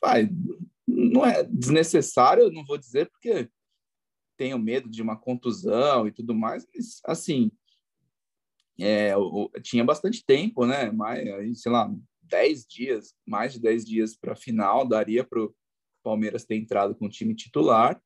vai, 0.00 0.28
não 0.86 1.24
é 1.24 1.42
desnecessário, 1.42 2.50
não 2.50 2.64
vou 2.64 2.78
dizer, 2.78 3.10
porque 3.10 3.48
tenho 4.36 4.58
medo 4.58 4.88
de 4.88 5.02
uma 5.02 5.16
contusão 5.16 6.06
e 6.06 6.12
tudo 6.12 6.34
mais, 6.34 6.66
mas, 6.74 7.00
assim, 7.04 7.50
é, 8.78 9.12
tinha 9.62 9.84
bastante 9.84 10.24
tempo, 10.24 10.66
né? 10.66 10.90
Mais, 10.90 11.60
sei 11.60 11.72
lá, 11.72 11.92
10 12.22 12.66
dias, 12.66 13.14
mais 13.26 13.52
de 13.52 13.60
10 13.60 13.84
dias 13.84 14.16
para 14.16 14.32
a 14.32 14.36
final, 14.36 14.86
daria 14.86 15.24
para 15.24 15.40
Palmeiras 16.02 16.44
ter 16.44 16.56
entrado 16.56 16.94
com 16.94 17.06
o 17.06 17.10
time 17.10 17.34
titular 17.34 18.00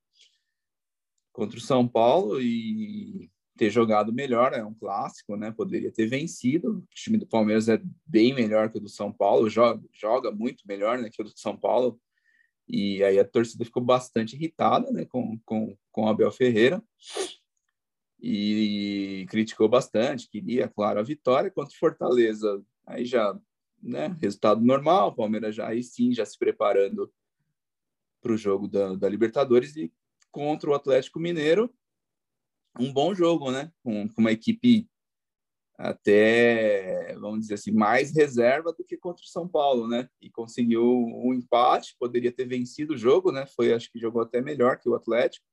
contra 1.32 1.58
o 1.58 1.60
São 1.60 1.86
Paulo 1.86 2.40
e 2.40 3.30
ter 3.56 3.70
jogado 3.70 4.12
melhor, 4.12 4.52
é 4.52 4.64
um 4.64 4.74
clássico, 4.74 5.36
né? 5.36 5.50
Poderia 5.50 5.90
ter 5.90 6.06
vencido. 6.06 6.78
O 6.78 6.94
time 6.94 7.18
do 7.18 7.26
Palmeiras 7.26 7.68
é 7.68 7.80
bem 8.04 8.34
melhor 8.34 8.70
que 8.70 8.78
o 8.78 8.80
do 8.80 8.88
São 8.88 9.12
Paulo, 9.12 9.48
joga, 9.48 9.82
joga 9.92 10.30
muito 10.30 10.62
melhor 10.66 10.98
né, 10.98 11.08
que 11.10 11.20
o 11.20 11.24
do 11.24 11.38
São 11.38 11.56
Paulo. 11.56 11.98
E 12.68 13.02
aí 13.02 13.18
a 13.18 13.24
torcida 13.24 13.64
ficou 13.64 13.82
bastante 13.82 14.36
irritada 14.36 14.90
né, 14.90 15.04
com, 15.06 15.38
com, 15.44 15.76
com 15.90 16.04
o 16.04 16.08
Abel 16.08 16.30
Ferreira 16.30 16.82
e 18.20 19.26
criticou 19.28 19.68
bastante, 19.68 20.28
queria, 20.28 20.68
claro, 20.68 20.98
a 20.98 21.02
vitória 21.02 21.50
contra 21.50 21.74
o 21.74 21.78
Fortaleza. 21.78 22.62
Aí 22.86 23.04
já, 23.04 23.38
né, 23.82 24.16
resultado 24.20 24.60
normal, 24.62 25.08
o 25.08 25.14
Palmeiras 25.14 25.54
já 25.54 25.68
aí 25.68 25.82
sim, 25.82 26.12
já 26.12 26.24
se 26.24 26.38
preparando 26.38 27.10
para 28.20 28.32
o 28.32 28.36
jogo 28.36 28.68
da, 28.68 28.94
da, 28.94 29.08
Libertadores 29.08 29.76
e 29.76 29.92
contra 30.30 30.70
o 30.70 30.74
Atlético 30.74 31.20
Mineiro. 31.20 31.72
Um 32.78 32.92
bom 32.92 33.14
jogo, 33.14 33.50
né? 33.50 33.72
Com, 33.82 34.08
com, 34.08 34.20
uma 34.20 34.32
equipe 34.32 34.88
até, 35.78 37.14
vamos 37.18 37.40
dizer 37.40 37.54
assim, 37.54 37.70
mais 37.70 38.14
reserva 38.14 38.72
do 38.72 38.84
que 38.84 38.96
contra 38.96 39.22
o 39.22 39.28
São 39.28 39.46
Paulo, 39.46 39.86
né? 39.86 40.08
E 40.20 40.30
conseguiu 40.30 40.82
um 40.82 41.34
empate, 41.34 41.96
poderia 41.98 42.32
ter 42.32 42.46
vencido 42.46 42.94
o 42.94 42.98
jogo, 42.98 43.30
né? 43.30 43.46
Foi, 43.54 43.72
acho 43.72 43.90
que 43.90 43.98
jogou 43.98 44.22
até 44.22 44.40
melhor 44.40 44.78
que 44.78 44.88
o 44.88 44.94
Atlético. 44.94 45.46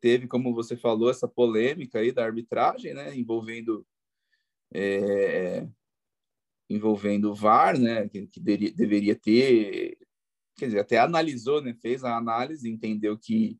Teve, 0.00 0.28
como 0.28 0.54
você 0.54 0.76
falou, 0.76 1.10
essa 1.10 1.26
polêmica 1.26 1.98
aí 1.98 2.12
da 2.12 2.24
arbitragem, 2.24 2.94
né? 2.94 3.16
Envolvendo 3.16 3.84
é, 4.72 5.66
envolvendo 6.68 7.30
o 7.30 7.34
VAR, 7.34 7.78
né, 7.78 8.08
que, 8.08 8.26
que 8.26 8.40
deveria 8.40 9.16
ter 9.16 9.96
quer 10.58 10.66
dizer, 10.66 10.80
até 10.80 10.98
analisou, 10.98 11.62
né, 11.62 11.74
fez 11.80 12.04
a 12.04 12.16
análise, 12.16 12.68
entendeu 12.68 13.16
que 13.16 13.56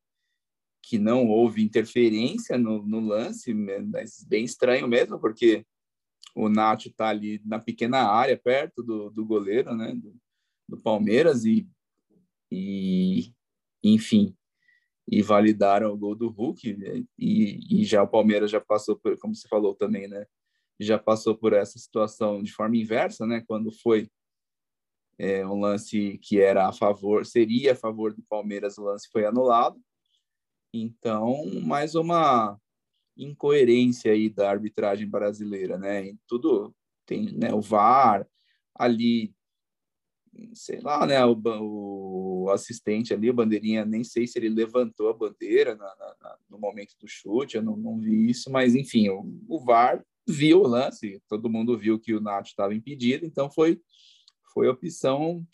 que 0.88 0.99
não 0.99 1.26
houve 1.28 1.62
interferência 1.62 2.57
no, 2.57 2.83
no 2.83 2.99
lance, 2.99 3.52
mas 3.52 4.25
bem 4.26 4.45
estranho 4.45 4.88
mesmo, 4.88 5.21
porque 5.21 5.67
o 6.35 6.49
Nacho 6.49 6.88
está 6.88 7.09
ali 7.09 7.43
na 7.45 7.59
pequena 7.59 8.11
área, 8.11 8.38
perto 8.38 8.83
do, 8.83 9.11
do 9.11 9.26
goleiro, 9.26 9.75
né, 9.76 9.95
do, 9.95 10.17
do 10.67 10.81
Palmeiras, 10.81 11.45
e, 11.45 11.69
e, 12.50 13.35
enfim, 13.85 14.35
e 15.07 15.21
validaram 15.21 15.93
o 15.93 15.97
gol 15.97 16.14
do 16.14 16.31
Hulk, 16.31 16.75
né, 16.75 17.05
e, 17.19 17.83
e 17.83 17.85
já 17.85 18.02
o 18.02 18.09
Palmeiras 18.09 18.50
já 18.50 18.61
passou 18.61 18.97
por, 18.97 19.19
como 19.19 19.35
você 19.35 19.47
falou 19.47 19.75
também, 19.75 20.09
né, 20.09 20.25
já 20.81 20.99
passou 20.99 21.37
por 21.37 21.52
essa 21.52 21.78
situação 21.78 22.43
de 22.43 22.52
forma 22.52 22.78
inversa, 22.78 23.26
né, 23.26 23.43
quando 23.47 23.71
foi 23.71 24.09
é, 25.19 25.45
um 25.47 25.61
lance 25.61 26.19
que 26.23 26.41
era 26.41 26.69
a 26.69 26.73
favor, 26.73 27.27
seria 27.27 27.73
a 27.73 27.77
favor 27.77 28.15
do 28.15 28.23
Palmeiras, 28.23 28.79
o 28.79 28.85
lance 28.85 29.09
foi 29.13 29.27
anulado. 29.27 29.81
Então, 30.73 31.45
mais 31.63 31.95
uma 31.95 32.59
incoerência 33.17 34.13
aí 34.13 34.31
da 34.31 34.49
arbitragem 34.49 35.09
brasileira, 35.09 35.77
né? 35.77 36.15
Tudo 36.27 36.75
tem, 37.05 37.33
né, 37.33 37.53
o 37.53 37.61
VAR 37.61 38.29
ali, 38.75 39.35
sei 40.53 40.81
lá, 40.81 41.05
né, 41.05 41.25
o, 41.25 41.37
o 42.45 42.51
assistente 42.51 43.13
ali, 43.13 43.31
o 43.31 43.35
bandeirinha, 43.35 43.85
nem 43.85 44.05
sei 44.05 44.27
se 44.27 44.39
ele 44.39 44.49
levantou 44.49 45.09
a 45.09 45.15
bandeira 45.15 45.75
na, 45.75 45.87
na, 45.97 46.37
no 46.49 46.59
momento 46.59 46.95
do 47.01 47.09
chute, 47.09 47.57
eu 47.57 47.63
não, 47.63 47.77
não 47.77 47.99
vi 47.99 48.31
isso, 48.31 48.51
mas 48.51 48.75
enfim, 48.77 49.09
o, 49.09 49.25
o 49.49 49.59
VAR 49.59 50.05
viu 50.29 50.61
o 50.61 50.69
lance, 50.69 51.21
todo 51.27 51.51
mundo 51.51 51.77
viu 51.77 51.99
que 51.99 52.15
o 52.15 52.21
Nath 52.21 52.47
estava 52.47 52.75
impedido, 52.75 53.25
então 53.25 53.51
foi 53.51 53.81
foi 54.52 54.69
a 54.69 54.73
opção 54.73 55.47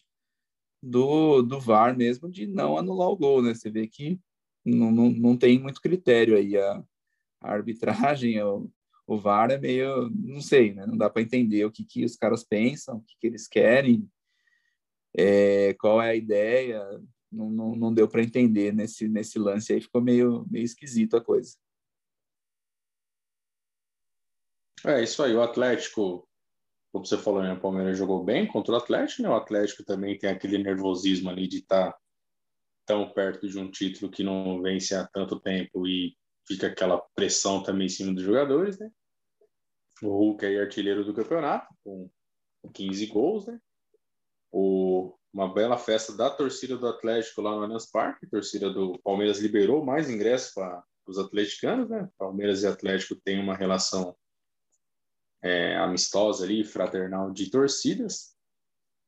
do, 0.83 1.43
do 1.43 1.59
VAR 1.59 1.97
mesmo 1.97 2.31
de 2.31 2.47
não 2.47 2.77
anular 2.77 3.09
o 3.09 3.17
gol, 3.17 3.43
né? 3.43 3.55
Você 3.55 3.71
vê 3.71 3.87
que 3.87 4.21
não, 4.65 4.91
não, 4.91 5.11
não 5.11 5.37
tem 5.37 5.59
muito 5.59 5.81
critério 5.81 6.37
aí. 6.37 6.57
A, 6.57 6.85
a 7.41 7.53
arbitragem, 7.53 8.43
o, 8.43 8.71
o 9.07 9.19
VAR 9.19 9.51
é 9.51 9.59
meio, 9.59 10.11
não 10.11 10.41
sei, 10.41 10.75
né? 10.75 10.87
Não 10.87 10.97
dá 10.97 11.09
para 11.09 11.23
entender 11.23 11.65
o 11.65 11.71
que, 11.71 11.85
que 11.85 12.05
os 12.05 12.17
caras 12.17 12.45
pensam, 12.45 12.99
o 12.99 13.03
que, 13.03 13.17
que 13.19 13.27
eles 13.27 13.49
querem, 13.49 14.09
é, 15.17 15.75
qual 15.75 16.03
é 16.03 16.11
a 16.11 16.17
ideia. 16.17 16.83
Não, 17.31 17.51
não, 17.51 17.75
não 17.75 17.93
deu 17.93 18.09
para 18.09 18.23
entender 18.23 18.73
nesse, 18.73 19.09
nesse 19.09 19.39
lance 19.39 19.73
aí, 19.73 19.81
ficou 19.81 20.01
meio, 20.01 20.47
meio 20.49 20.65
esquisito 20.65 21.17
a 21.17 21.21
coisa. 21.21 21.57
É 24.87 25.03
isso 25.03 25.23
aí, 25.23 25.35
o 25.35 25.43
Atlético 25.43 26.29
como 26.95 27.05
você 27.05 27.19
falou, 27.19 27.43
né, 27.43 27.53
o 27.53 27.61
Palmeiras 27.61 27.99
jogou 27.99 28.23
bem 28.23 28.47
contra 28.47 28.73
o 28.73 28.77
Atlético, 28.77 29.23
né? 29.23 29.29
O 29.29 29.35
Atlético 29.35 29.83
também 29.83 30.17
tem 30.17 30.31
aquele 30.31 30.59
nervosismo 30.59 31.29
ali 31.29 31.49
de 31.49 31.59
estar 31.59 31.91
tá 31.91 31.99
tão 32.87 33.11
perto 33.11 33.49
de 33.49 33.59
um 33.59 33.69
título 33.69 34.09
que 34.09 34.23
não 34.23 34.63
vence 34.63 34.95
há 34.95 35.05
tanto 35.05 35.41
tempo 35.41 35.89
e 35.89 36.17
fica 36.47 36.69
aquela 36.69 36.99
pressão 37.13 37.65
também 37.65 37.87
em 37.87 37.89
cima 37.89 38.15
dos 38.15 38.23
jogadores, 38.23 38.79
né? 38.79 38.89
O 40.05 40.09
Hulk 40.09 40.47
é 40.47 40.61
artilheiro 40.61 41.05
do 41.05 41.13
campeonato, 41.13 41.67
com 41.83 42.09
15 42.73 43.07
gols, 43.07 43.47
né? 43.49 43.59
O, 44.53 45.19
uma 45.33 45.53
bela 45.53 45.77
festa 45.77 46.17
da 46.17 46.31
torcida 46.31 46.77
do 46.77 46.87
Atlético 46.87 47.43
lá 47.43 47.57
no 47.57 47.65
Allianz 47.65 47.91
Parque. 47.91 48.25
A 48.25 48.31
torcida 48.31 48.71
do 48.71 49.01
Palmeiras 49.01 49.41
liberou 49.41 49.85
mais 49.85 50.09
ingressos 50.09 50.55
para 50.55 50.85
os 51.09 51.19
atleticanos, 51.19 51.91
né? 51.91 52.09
Palmeiras 52.17 52.63
e 52.63 52.69
Atlético 52.69 53.17
têm 53.17 53.41
uma 53.41 53.57
relação 53.57 54.15
é, 55.45 55.77
amistosa 55.77 56.45
ali, 56.45 56.65
fraternal 56.65 57.31
de 57.31 57.51
torcidas. 57.51 58.35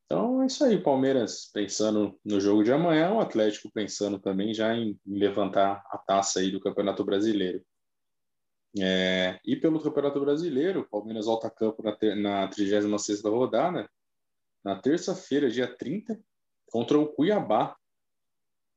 Então 0.04 0.42
é 0.42 0.46
isso 0.46 0.62
aí, 0.62 0.80
Palmeiras 0.80 1.50
pensando 1.52 2.20
no 2.22 2.38
jogo 2.38 2.62
de 2.62 2.70
amanhã, 2.70 3.10
o 3.12 3.20
Atlético 3.20 3.70
pensando 3.72 4.20
também 4.20 4.52
já 4.52 4.76
em, 4.76 5.00
levantar 5.06 5.82
a 5.86 5.98
taça 5.98 6.40
aí 6.40 6.50
do 6.50 6.60
Campeonato 6.60 7.02
Brasileiro. 7.02 7.64
É, 8.78 9.40
e 9.44 9.56
pelo 9.56 9.82
Campeonato 9.82 10.20
Brasileiro, 10.20 10.86
Palmeiras 10.90 11.24
volta 11.24 11.46
a 11.46 11.50
campo 11.50 11.82
na, 11.82 11.96
na 12.14 12.48
36 12.48 13.22
rodada, 13.22 13.88
na 14.62 14.78
terça-feira, 14.78 15.50
dia 15.50 15.74
30, 15.74 16.20
contra 16.66 16.98
o 16.98 17.08
Cuiabá, 17.08 17.74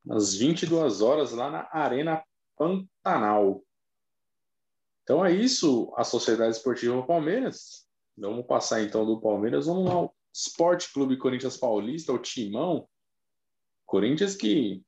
às 0.10 0.34
22 0.34 1.01
horas, 1.01 1.34
lá 1.34 1.51
na 1.51 1.70
Arena 1.72 2.24
Pantanal. 2.58 3.62
Então 5.10 5.25
é 5.25 5.34
isso, 5.34 5.92
a 5.98 6.04
Sociedade 6.04 6.56
Esportiva 6.56 7.01
Palmeiras. 7.01 7.84
Vamos 8.16 8.46
passar 8.46 8.84
então 8.84 9.04
do 9.04 9.20
Palmeiras, 9.20 9.66
vamos 9.66 9.89
ao 9.89 10.16
Esporte 10.32 10.94
Clube 10.94 11.18
Corinthians 11.18 11.58
Paulista, 11.58 12.13
o 12.13 12.20
Timão. 12.20 12.88
Corinthians 13.88 14.36
que 14.36 14.84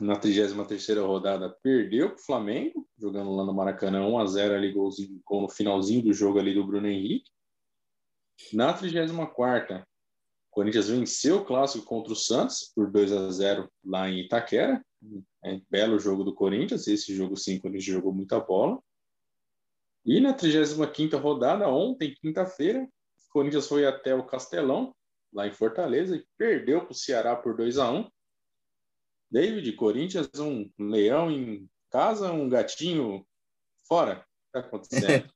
na 0.00 0.14
33 0.14 0.96
rodada 0.98 1.50
perdeu 1.60 2.10
para 2.10 2.18
o 2.18 2.24
Flamengo, 2.24 2.88
jogando 2.96 3.34
lá 3.34 3.44
no 3.44 3.52
Maracanã 3.52 4.06
1 4.06 4.16
a 4.16 4.26
0 4.26 4.54
ali 4.54 4.72
golzinho, 4.72 5.20
gol 5.24 5.42
no 5.42 5.48
finalzinho 5.48 6.00
do 6.00 6.12
jogo 6.12 6.38
ali 6.38 6.54
do 6.54 6.64
Bruno 6.64 6.86
Henrique. 6.86 7.32
Na 8.52 8.72
34 8.72 9.12
o 9.12 9.93
Corinthians 10.54 10.88
venceu 10.88 11.38
o 11.38 11.44
clássico 11.44 11.84
contra 11.84 12.12
o 12.12 12.16
Santos 12.16 12.70
por 12.74 12.88
2 12.88 13.12
a 13.12 13.30
0 13.30 13.68
lá 13.84 14.08
em 14.08 14.20
Itaquera. 14.20 14.80
É, 15.44 15.60
belo 15.68 15.98
jogo 15.98 16.22
do 16.22 16.32
Corinthians, 16.32 16.86
esse 16.86 17.14
jogo 17.14 17.36
sim, 17.36 17.56
o 17.56 17.60
Corinthians 17.60 17.84
jogou 17.84 18.12
muita 18.12 18.38
bola. 18.38 18.80
E 20.06 20.20
na 20.20 20.32
35 20.32 21.16
rodada, 21.16 21.68
ontem, 21.68 22.14
quinta-feira, 22.14 22.84
o 22.84 23.32
Corinthians 23.32 23.66
foi 23.66 23.84
até 23.84 24.14
o 24.14 24.24
Castelão, 24.24 24.94
lá 25.32 25.46
em 25.48 25.52
Fortaleza, 25.52 26.16
e 26.16 26.24
perdeu 26.38 26.82
para 26.82 26.92
o 26.92 26.94
Ceará 26.94 27.34
por 27.34 27.56
2 27.56 27.76
a 27.78 27.90
1 27.90 28.08
David, 29.28 29.72
Corinthians, 29.72 30.30
um 30.38 30.70
leão 30.78 31.32
em 31.32 31.68
casa, 31.90 32.30
um 32.30 32.48
gatinho 32.48 33.26
fora. 33.88 34.12
O 34.12 34.52
que 34.52 34.58
está 34.58 34.60
acontecendo? 34.60 35.28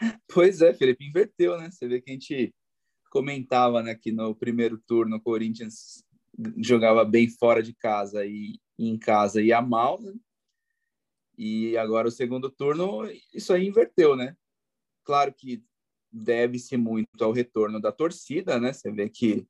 pois 0.32 0.62
é, 0.62 0.72
Felipe, 0.72 1.04
inverteu, 1.04 1.58
né? 1.58 1.68
Você 1.70 1.88
vê 1.88 2.00
que 2.00 2.10
a 2.10 2.14
gente 2.14 2.54
comentava 3.10 3.82
né, 3.82 3.94
que 3.94 4.12
no 4.12 4.34
primeiro 4.34 4.78
turno 4.78 5.16
o 5.16 5.20
Corinthians 5.20 6.04
jogava 6.58 7.04
bem 7.04 7.28
fora 7.28 7.62
de 7.62 7.74
casa 7.74 8.24
e 8.24 8.58
em 8.78 8.98
casa 8.98 9.42
ia 9.42 9.60
mal, 9.60 10.00
né? 10.00 10.14
E 11.36 11.76
agora 11.76 12.08
o 12.08 12.10
segundo 12.10 12.50
turno, 12.50 13.02
isso 13.34 13.52
aí 13.52 13.66
inverteu, 13.66 14.14
né? 14.14 14.36
Claro 15.04 15.34
que 15.34 15.62
deve-se 16.12 16.76
muito 16.76 17.22
ao 17.22 17.32
retorno 17.32 17.80
da 17.80 17.90
torcida, 17.92 18.58
né? 18.58 18.72
Você 18.72 18.90
vê 18.90 19.08
que 19.08 19.46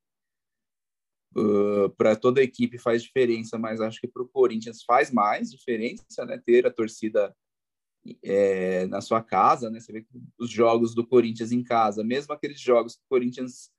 Uh, 1.33 1.89
para 1.91 2.17
toda 2.17 2.41
a 2.41 2.45
equipe 2.45 2.77
faz 2.77 3.05
diferença, 3.05 3.57
mas 3.57 3.81
acho 3.81 4.01
que 4.01 4.09
para 4.09 4.21
o 4.21 4.29
Corinthians 4.29 4.83
faz 4.83 5.13
mais 5.13 5.49
diferença, 5.49 6.27
né? 6.27 6.43
Ter 6.45 6.67
a 6.67 6.73
torcida 6.73 7.33
é, 8.23 8.87
na 8.87 9.01
sua 9.01 9.23
casa, 9.23 9.71
né? 9.71 9.81
Você 9.81 9.93
vê 9.93 10.07
os 10.39 10.51
jogos 10.51 10.95
do 10.95 11.07
Corinthians 11.07 11.53
em 11.53 11.63
casa, 11.63 12.03
mesmo 12.05 12.33
aqueles 12.33 12.61
jogos 12.61 12.97
que 12.97 13.03
o 13.03 13.09
Corinthians 13.09 13.71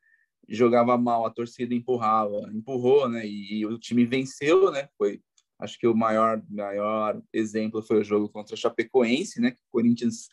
jogava 0.50 0.98
mal, 0.98 1.26
a 1.26 1.32
torcida 1.32 1.74
empurrava, 1.74 2.50
empurrou, 2.54 3.10
né? 3.10 3.26
E, 3.26 3.60
e 3.60 3.66
o 3.66 3.78
time 3.80 4.06
venceu, 4.06 4.72
né? 4.72 4.90
Foi, 4.98 5.22
acho 5.60 5.78
que 5.80 5.88
o 5.88 5.96
maior, 5.96 6.42
maior 6.50 7.22
exemplo 7.34 7.82
foi 7.82 8.00
o 8.00 8.04
jogo 8.04 8.30
contra 8.30 8.56
a 8.56 8.58
Chapecoense, 8.58 9.40
né? 9.42 9.52
Que 9.52 9.62
o 9.62 9.72
Corinthians 9.72 10.28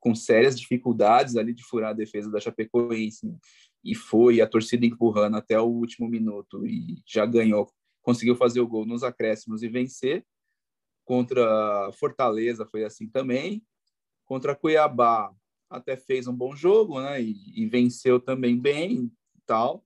com 0.00 0.14
sérias 0.14 0.58
dificuldades 0.58 1.36
ali 1.36 1.52
de 1.52 1.64
furar 1.64 1.90
a 1.90 1.94
defesa 1.94 2.30
da 2.30 2.40
Chapecoense. 2.40 3.26
Né? 3.26 3.36
e 3.84 3.94
foi 3.94 4.40
a 4.40 4.46
torcida 4.46 4.84
empurrando 4.84 5.36
até 5.36 5.58
o 5.58 5.66
último 5.66 6.08
minuto 6.08 6.66
e 6.66 7.02
já 7.06 7.24
ganhou, 7.24 7.70
conseguiu 8.02 8.36
fazer 8.36 8.60
o 8.60 8.68
gol 8.68 8.84
nos 8.84 9.02
acréscimos 9.02 9.62
e 9.62 9.68
vencer. 9.68 10.24
Contra 11.08 11.90
Fortaleza 11.92 12.66
foi 12.66 12.84
assim 12.84 13.08
também. 13.08 13.64
Contra 14.26 14.54
Cuiabá 14.54 15.34
até 15.70 15.96
fez 15.96 16.26
um 16.26 16.36
bom 16.36 16.54
jogo, 16.54 17.00
né? 17.00 17.22
E, 17.22 17.62
e 17.62 17.66
venceu 17.66 18.20
também 18.20 18.60
bem, 18.60 19.10
tal. 19.46 19.82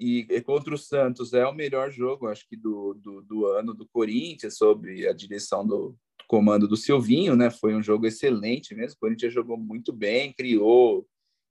E, 0.00 0.20
e, 0.30 0.40
contra 0.40 0.74
o 0.74 0.78
Santos 0.78 1.34
é 1.34 1.46
o 1.46 1.52
melhor 1.52 1.90
jogo, 1.90 2.28
acho 2.28 2.48
que 2.48 2.56
do, 2.56 2.94
do, 2.94 3.20
do 3.20 3.46
ano 3.48 3.74
do 3.74 3.86
Corinthians, 3.86 4.56
sob 4.56 5.06
a 5.06 5.12
direção 5.12 5.66
do, 5.66 5.94
comando 6.26 6.66
do 6.66 6.78
Silvinho, 6.78 7.36
né? 7.36 7.50
Foi 7.50 7.74
um 7.74 7.82
jogo 7.82 8.06
excelente 8.06 8.74
mesmo. 8.74 8.96
O 8.96 9.00
Corinthians 9.00 9.34
jogou 9.34 9.58
muito 9.58 9.92
bem, 9.92 10.32
criou 10.32 11.06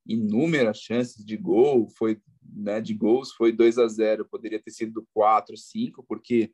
inúmeras 0.08 0.80
chances 0.80 1.24
de 1.24 1.38
gol, 1.38 1.88
foi 1.88 2.20
né, 2.42 2.82
de 2.82 2.96
gols 2.96 3.32
foi 3.32 3.52
2 3.52 3.78
a 3.78 3.88
0, 3.88 4.26
poderia 4.26 4.60
ter 4.60 4.72
sido 4.72 5.08
4, 5.14 5.56
5, 5.56 6.04
porque 6.04 6.52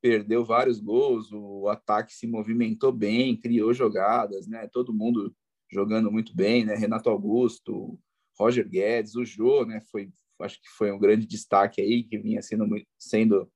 perdeu 0.00 0.44
vários 0.44 0.80
gols, 0.80 1.30
o 1.32 1.68
ataque 1.68 2.14
se 2.14 2.26
movimentou 2.26 2.92
bem, 2.92 3.36
criou 3.36 3.72
jogadas, 3.72 4.46
né? 4.46 4.66
Todo 4.68 4.94
mundo 4.94 5.34
jogando 5.70 6.10
muito 6.10 6.34
bem, 6.34 6.64
né? 6.64 6.74
Renato 6.74 7.10
Augusto, 7.10 7.98
Roger 8.38 8.68
Guedes, 8.68 9.14
o 9.14 9.24
Jô, 9.24 9.64
né? 9.64 9.80
Foi, 9.90 10.10
acho 10.40 10.60
que 10.60 10.68
foi 10.70 10.90
um 10.90 10.98
grande 10.98 11.26
destaque 11.26 11.80
aí 11.80 12.02
que 12.02 12.18
vinha 12.18 12.42
sendo 12.42 12.66
muito, 12.66 12.86
sendo 12.98 13.50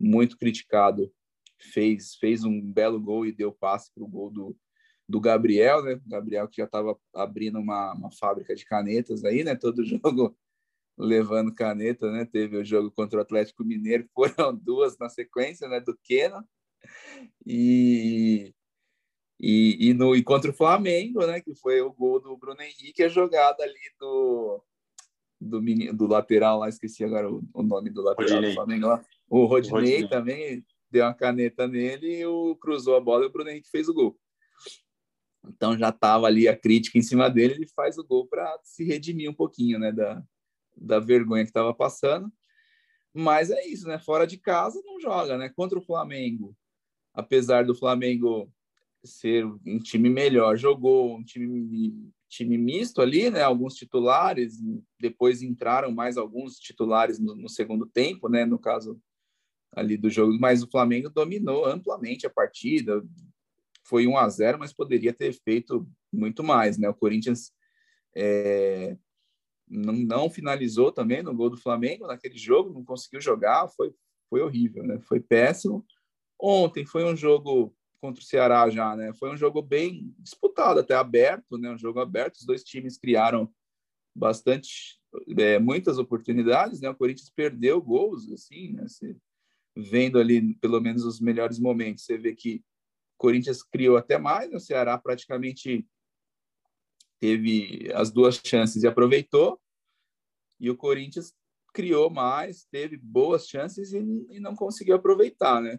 muito 0.00 0.38
criticado. 0.38 1.12
Fez 1.72 2.14
fez 2.14 2.44
um 2.44 2.60
belo 2.60 3.00
gol 3.00 3.26
e 3.26 3.32
deu 3.32 3.52
passe 3.52 3.92
para 3.94 4.04
o 4.04 4.08
gol 4.08 4.30
do 4.30 4.56
do 5.08 5.20
Gabriel, 5.20 5.82
né? 5.82 6.00
Gabriel 6.06 6.46
que 6.46 6.58
já 6.58 6.64
estava 6.66 6.96
abrindo 7.12 7.58
uma, 7.58 7.92
uma 7.94 8.12
fábrica 8.12 8.54
de 8.54 8.64
canetas 8.64 9.24
aí, 9.24 9.42
né? 9.42 9.56
Todo 9.56 9.82
jogo 9.84 10.36
levando 11.00 11.54
caneta, 11.54 12.10
né? 12.10 12.24
Teve 12.24 12.56
o 12.56 12.64
jogo 12.64 12.90
contra 12.90 13.18
o 13.18 13.22
Atlético 13.22 13.64
Mineiro, 13.64 14.08
foram 14.14 14.54
duas 14.54 14.98
na 14.98 15.08
sequência, 15.08 15.68
né? 15.68 15.80
Do 15.80 15.98
Keno 16.02 16.44
e 17.46 18.54
e, 19.42 19.88
e, 19.88 19.94
no, 19.94 20.14
e 20.14 20.22
contra 20.22 20.50
o 20.50 20.54
Flamengo, 20.54 21.26
né? 21.26 21.40
Que 21.40 21.54
foi 21.54 21.80
o 21.80 21.92
gol 21.92 22.20
do 22.20 22.36
Bruno 22.36 22.60
Henrique, 22.60 23.02
a 23.02 23.08
jogada 23.08 23.62
ali 23.62 23.80
do 23.98 24.62
do, 25.40 25.60
do 25.94 26.06
lateral 26.06 26.58
lá, 26.58 26.68
esqueci 26.68 27.02
agora 27.02 27.30
o, 27.30 27.42
o 27.54 27.62
nome 27.62 27.88
do 27.88 28.02
lateral 28.02 28.32
Rodinei. 28.32 28.50
do 28.50 28.54
Flamengo 28.54 28.86
lá. 28.86 29.04
O 29.28 29.46
Rodinei, 29.46 29.70
o 29.70 29.80
Rodinei 29.80 30.08
também 30.08 30.64
deu 30.90 31.06
uma 31.06 31.14
caneta 31.14 31.66
nele 31.66 32.18
e 32.18 32.26
o, 32.26 32.54
cruzou 32.56 32.96
a 32.96 33.00
bola 33.00 33.24
e 33.24 33.28
o 33.28 33.32
Bruno 33.32 33.48
Henrique 33.48 33.70
fez 33.70 33.88
o 33.88 33.94
gol. 33.94 34.18
Então 35.48 35.78
já 35.78 35.88
estava 35.88 36.26
ali 36.26 36.46
a 36.46 36.56
crítica 36.56 36.98
em 36.98 37.02
cima 37.02 37.30
dele, 37.30 37.54
ele 37.54 37.68
faz 37.68 37.96
o 37.96 38.04
gol 38.04 38.26
para 38.26 38.58
se 38.62 38.84
redimir 38.84 39.30
um 39.30 39.34
pouquinho, 39.34 39.78
né, 39.78 39.90
da, 39.90 40.22
da 40.80 40.98
vergonha 40.98 41.44
que 41.44 41.50
estava 41.50 41.74
passando. 41.74 42.32
Mas 43.12 43.50
é 43.50 43.66
isso, 43.66 43.86
né? 43.86 43.98
Fora 43.98 44.26
de 44.26 44.38
casa 44.38 44.80
não 44.84 45.00
joga, 45.00 45.36
né? 45.36 45.48
Contra 45.48 45.78
o 45.78 45.84
Flamengo, 45.84 46.56
apesar 47.12 47.64
do 47.64 47.74
Flamengo 47.74 48.50
ser 49.04 49.44
um 49.44 49.78
time 49.78 50.08
melhor, 50.08 50.56
jogou 50.56 51.16
um 51.16 51.24
time 51.24 52.12
time 52.28 52.56
misto 52.56 53.02
ali, 53.02 53.28
né? 53.28 53.42
Alguns 53.42 53.74
titulares, 53.74 54.58
depois 54.98 55.42
entraram 55.42 55.90
mais 55.90 56.16
alguns 56.16 56.58
titulares 56.58 57.18
no, 57.18 57.34
no 57.34 57.48
segundo 57.48 57.86
tempo, 57.86 58.28
né? 58.28 58.44
No 58.44 58.58
caso 58.58 59.00
ali 59.72 59.96
do 59.96 60.08
jogo, 60.08 60.36
mas 60.38 60.62
o 60.62 60.70
Flamengo 60.70 61.10
dominou 61.10 61.64
amplamente 61.64 62.26
a 62.26 62.30
partida, 62.30 63.04
foi 63.84 64.06
1 64.06 64.16
a 64.16 64.28
0 64.28 64.58
mas 64.58 64.72
poderia 64.72 65.12
ter 65.12 65.32
feito 65.32 65.88
muito 66.12 66.42
mais, 66.42 66.78
né? 66.78 66.88
O 66.88 66.94
Corinthians 66.94 67.52
é, 68.16 68.96
não, 69.70 69.92
não, 69.92 70.30
finalizou 70.30 70.90
também 70.90 71.22
no 71.22 71.34
gol 71.34 71.48
do 71.48 71.56
Flamengo 71.56 72.06
naquele 72.06 72.36
jogo, 72.36 72.72
não 72.72 72.84
conseguiu 72.84 73.20
jogar, 73.20 73.68
foi, 73.68 73.94
foi 74.28 74.40
horrível, 74.40 74.82
né? 74.82 74.98
Foi 75.00 75.20
péssimo. 75.20 75.86
Ontem 76.38 76.84
foi 76.84 77.04
um 77.04 77.16
jogo 77.16 77.74
contra 78.00 78.20
o 78.20 78.24
Ceará 78.24 78.68
já, 78.68 78.96
né? 78.96 79.12
Foi 79.14 79.30
um 79.30 79.36
jogo 79.36 79.62
bem 79.62 80.12
disputado, 80.18 80.80
até 80.80 80.94
aberto, 80.94 81.56
né? 81.56 81.70
Um 81.70 81.78
jogo 81.78 82.00
aberto, 82.00 82.36
os 82.36 82.46
dois 82.46 82.64
times 82.64 82.98
criaram 82.98 83.48
bastante, 84.16 84.98
é, 85.38 85.58
muitas 85.58 85.98
oportunidades, 85.98 86.80
né? 86.80 86.90
O 86.90 86.96
Corinthians 86.96 87.30
perdeu 87.30 87.80
gols, 87.80 88.30
assim, 88.32 88.72
né? 88.72 88.88
Você, 88.88 89.16
vendo 89.76 90.18
ali 90.18 90.54
pelo 90.56 90.80
menos 90.80 91.04
os 91.04 91.20
melhores 91.20 91.58
momentos, 91.58 92.04
você 92.04 92.18
vê 92.18 92.34
que 92.34 92.64
Corinthians 93.16 93.62
criou 93.62 93.96
até 93.96 94.18
mais, 94.18 94.50
né? 94.50 94.56
o 94.56 94.60
Ceará 94.60 94.98
praticamente 94.98 95.86
teve 97.20 97.90
as 97.94 98.10
duas 98.10 98.40
chances 98.44 98.82
e 98.82 98.86
aproveitou, 98.86 99.60
e 100.58 100.70
o 100.70 100.76
Corinthians 100.76 101.34
criou 101.72 102.10
mais, 102.10 102.64
teve 102.70 102.96
boas 102.96 103.46
chances 103.46 103.92
e, 103.92 103.98
e 104.30 104.40
não 104.40 104.56
conseguiu 104.56 104.96
aproveitar, 104.96 105.60
né? 105.60 105.78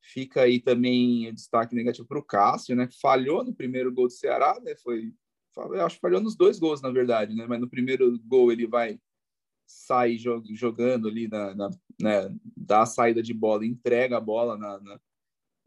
Fica 0.00 0.42
aí 0.42 0.60
também 0.60 1.32
destaque 1.34 1.74
negativo 1.74 2.06
para 2.06 2.18
o 2.18 2.24
Cássio, 2.24 2.76
né? 2.76 2.88
Falhou 3.00 3.42
no 3.42 3.54
primeiro 3.54 3.92
gol 3.92 4.06
do 4.06 4.12
Ceará, 4.12 4.60
né? 4.62 4.76
Foi, 4.76 5.12
eu 5.56 5.84
acho 5.84 5.96
que 5.96 6.00
falhou 6.00 6.20
nos 6.20 6.36
dois 6.36 6.58
gols, 6.58 6.80
na 6.80 6.90
verdade, 6.90 7.34
né? 7.34 7.46
Mas 7.48 7.60
no 7.60 7.68
primeiro 7.68 8.18
gol 8.20 8.52
ele 8.52 8.66
vai 8.66 9.00
sair 9.66 10.16
jogando 10.16 11.08
ali, 11.08 11.26
na, 11.26 11.54
na 11.54 11.70
né? 12.00 12.34
dá 12.56 12.82
a 12.82 12.86
saída 12.86 13.20
de 13.20 13.34
bola, 13.34 13.66
entrega 13.66 14.16
a 14.16 14.20
bola 14.20 14.56
na, 14.56 14.78
na 14.80 15.00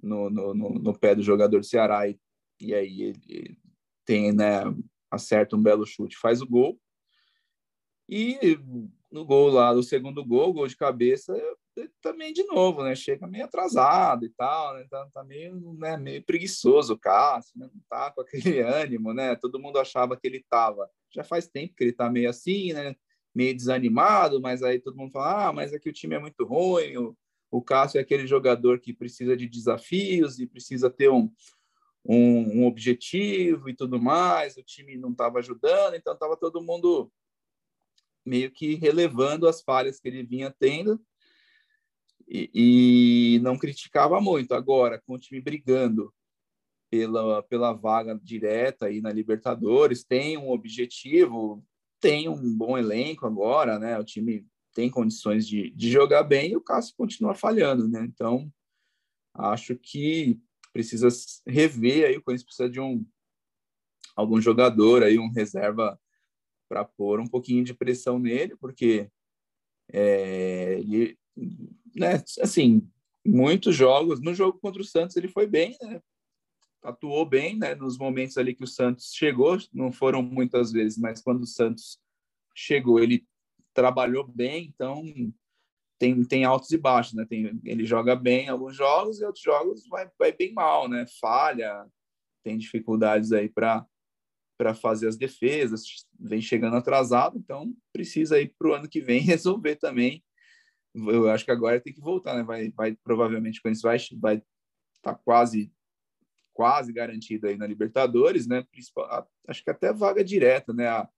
no, 0.02 0.30
no, 0.30 0.54
no, 0.54 0.70
no, 0.70 0.98
pé 0.98 1.14
do 1.14 1.22
jogador 1.22 1.60
do 1.60 1.66
Ceará 1.66 2.08
e, 2.08 2.18
e 2.62 2.74
aí 2.74 3.02
ele 3.02 3.58
tem, 4.06 4.32
né? 4.32 4.62
Acerta 5.12 5.56
um 5.56 5.62
belo 5.62 5.86
chute, 5.86 6.18
faz 6.18 6.42
o 6.42 6.48
gol. 6.48 6.80
E 8.08 8.58
no 9.12 9.26
gol 9.26 9.50
lá, 9.50 9.74
no 9.74 9.84
segundo 9.84 10.26
gol, 10.26 10.54
gol 10.54 10.68
de 10.68 10.76
cabeça, 10.76 11.34
também 12.02 12.34
de 12.34 12.44
novo, 12.44 12.84
né? 12.84 12.96
Chega 12.96 13.28
meio 13.28 13.46
atrasado 13.46 14.26
e 14.26 14.30
tal, 14.30 14.76
né? 14.76 14.86
Tá, 14.90 15.08
tá 15.14 15.24
meio, 15.24 15.74
né? 15.78 15.98
meio 15.98 16.24
preguiçoso 16.24 16.94
o 16.94 17.00
Cássio, 17.00 17.58
né? 17.58 17.70
Não 17.74 17.82
tá 17.90 18.12
com 18.12 18.22
aquele 18.22 18.60
ânimo, 18.62 19.14
né? 19.14 19.36
Todo 19.36 19.60
mundo 19.60 19.80
achava 19.80 20.18
que 20.18 20.28
ele 20.28 20.44
tava. 20.50 20.90
Já 21.14 21.24
faz 21.24 21.48
tempo 21.48 21.76
que 21.76 21.84
ele 21.84 21.94
tá 21.94 22.10
meio 22.10 22.30
assim, 22.30 22.74
né? 22.74 22.96
Meio 23.34 23.56
desanimado, 23.56 24.42
mas 24.42 24.64
aí 24.64 24.80
todo 24.80 24.98
mundo 24.98 25.12
fala: 25.12 25.50
ah, 25.50 25.54
mas 25.54 25.74
é 25.74 25.80
que 25.80 25.90
o 25.90 25.94
time 25.94 26.16
é 26.16 26.20
muito 26.20 26.44
ruim. 26.44 26.98
O, 26.98 27.18
o 27.52 27.62
Cássio 27.62 27.98
é 28.00 28.02
aquele 28.02 28.28
jogador 28.28 28.80
que 28.80 28.94
precisa 28.94 29.36
de 29.36 29.48
desafios 29.48 30.40
e 30.40 30.48
precisa 30.48 30.90
ter 30.90 31.10
um, 31.10 31.32
um, 32.06 32.62
um 32.62 32.66
objetivo 32.66 33.70
e 33.70 33.76
tudo 33.76 34.02
mais. 34.02 34.58
O 34.58 34.64
time 34.64 34.98
não 34.98 35.12
estava 35.12 35.40
ajudando, 35.40 35.96
então 35.96 36.14
estava 36.14 36.38
todo 36.38 36.62
mundo 36.62 37.12
meio 38.26 38.52
que 38.52 38.76
relevando 38.76 39.48
as 39.48 39.62
falhas 39.62 40.00
que 40.00 40.08
ele 40.08 40.24
vinha 40.24 40.54
tendo 40.60 41.02
e, 42.28 42.50
e 43.36 43.40
não 43.40 43.58
criticava 43.58 44.22
muito. 44.22 44.54
Agora, 44.54 45.02
com 45.02 45.14
o 45.14 45.20
time 45.20 45.42
brigando 45.42 46.14
pela, 46.90 47.42
pela 47.44 47.74
vaga 47.74 48.20
direta 48.22 48.88
aí 48.88 49.02
na 49.02 49.12
Libertadores, 49.12 50.04
tem 50.04 50.38
um 50.38 50.50
objetivo, 50.50 51.64
tem 52.00 52.30
um 52.30 52.56
bom 52.56 52.78
elenco 52.78 53.26
agora, 53.26 53.80
né? 53.80 53.98
O 53.98 54.04
time 54.04 54.46
tem 54.74 54.90
condições 54.90 55.48
de, 55.48 55.72
de 55.72 55.92
jogar 55.92 56.24
bem 56.24 56.52
e 56.52 56.56
o 56.56 56.62
Cássio 56.62 56.96
continua 56.96 57.34
falhando, 57.34 57.88
né? 57.88 58.06
Então, 58.06 58.52
acho 59.34 59.76
que 59.76 60.40
precisa 60.74 61.08
rever 61.48 62.08
aí, 62.08 62.18
o 62.18 62.22
Corinthians 62.22 62.46
precisa 62.46 62.70
de 62.70 62.80
um 62.80 63.06
algum 64.16 64.42
jogador 64.42 65.04
aí, 65.04 65.18
um 65.18 65.32
reserva 65.32 66.00
para 66.68 66.84
pôr 66.84 67.20
um 67.20 67.28
pouquinho 67.28 67.64
de 67.64 67.74
pressão 67.74 68.20
nele, 68.20 68.56
porque 68.58 69.10
é, 69.92 70.80
ele 70.80 71.18
né, 71.96 72.22
assim, 72.42 72.88
muitos 73.26 73.76
jogos, 73.76 74.22
no 74.22 74.34
jogo 74.34 74.60
contra 74.60 74.82
o 74.82 74.86
Santos 74.86 75.16
ele 75.16 75.28
foi 75.28 75.48
bem, 75.48 75.78
né? 75.82 76.02
Atuou 76.84 77.26
bem, 77.26 77.58
né? 77.58 77.76
Nos 77.76 77.98
momentos 77.98 78.38
ali 78.38 78.56
que 78.56 78.64
o 78.64 78.68
Santos 78.68 79.14
chegou, 79.14 79.58
não 79.74 79.92
foram 79.92 80.22
muitas 80.22 80.72
vezes, 80.72 80.98
mas 80.98 81.22
quando 81.22 81.42
o 81.42 81.48
Santos 81.48 82.00
chegou, 82.56 83.00
ele 83.00 83.26
trabalhou 83.74 84.28
bem, 84.28 84.66
então 84.66 85.04
tem, 86.00 86.24
tem 86.24 86.46
altos 86.46 86.72
e 86.72 86.78
baixos, 86.78 87.14
né? 87.14 87.26
Tem, 87.26 87.60
ele 87.66 87.86
joga 87.86 88.16
bem 88.16 88.46
em 88.46 88.50
alguns 88.50 88.76
jogos 88.76 89.20
e 89.20 89.26
outros 89.26 89.44
jogos 89.44 89.88
vai, 89.88 90.10
vai 90.18 90.32
bem 90.32 90.54
mal, 90.54 90.88
né? 90.88 91.06
Falha, 91.20 91.86
tem 92.44 92.58
dificuldades 92.58 93.32
aí 93.32 93.50
para 93.50 93.86
para 94.58 94.74
fazer 94.74 95.08
as 95.08 95.16
defesas, 95.16 95.84
vem 96.20 96.42
chegando 96.42 96.76
atrasado, 96.76 97.38
então 97.38 97.74
precisa 97.94 98.42
ir 98.42 98.54
para 98.60 98.68
o 98.68 98.74
ano 98.74 98.90
que 98.90 99.00
vem 99.00 99.22
resolver 99.24 99.78
também 99.78 100.22
eu 100.94 101.30
acho 101.30 101.46
que 101.46 101.52
agora 101.52 101.80
tem 101.80 101.94
que 101.94 102.02
voltar, 102.02 102.36
né? 102.36 102.44
Vai, 102.44 102.72
vai 102.72 102.96
provavelmente 103.04 103.62
quando 103.62 103.76
isso 103.76 103.84
vai 103.84 103.98
vai 104.20 104.44
tá 105.02 105.14
quase 105.14 105.72
quase 106.54 106.92
garantido 106.92 107.48
aí 107.48 107.56
na 107.56 107.68
Libertadores, 107.68 108.48
né? 108.48 108.64
Principal, 108.64 109.30
acho 109.48 109.64
que 109.64 109.70
até 109.70 109.94
vaga 109.94 110.24
direta, 110.24 110.74
né? 110.74 110.88
A, 110.88 111.10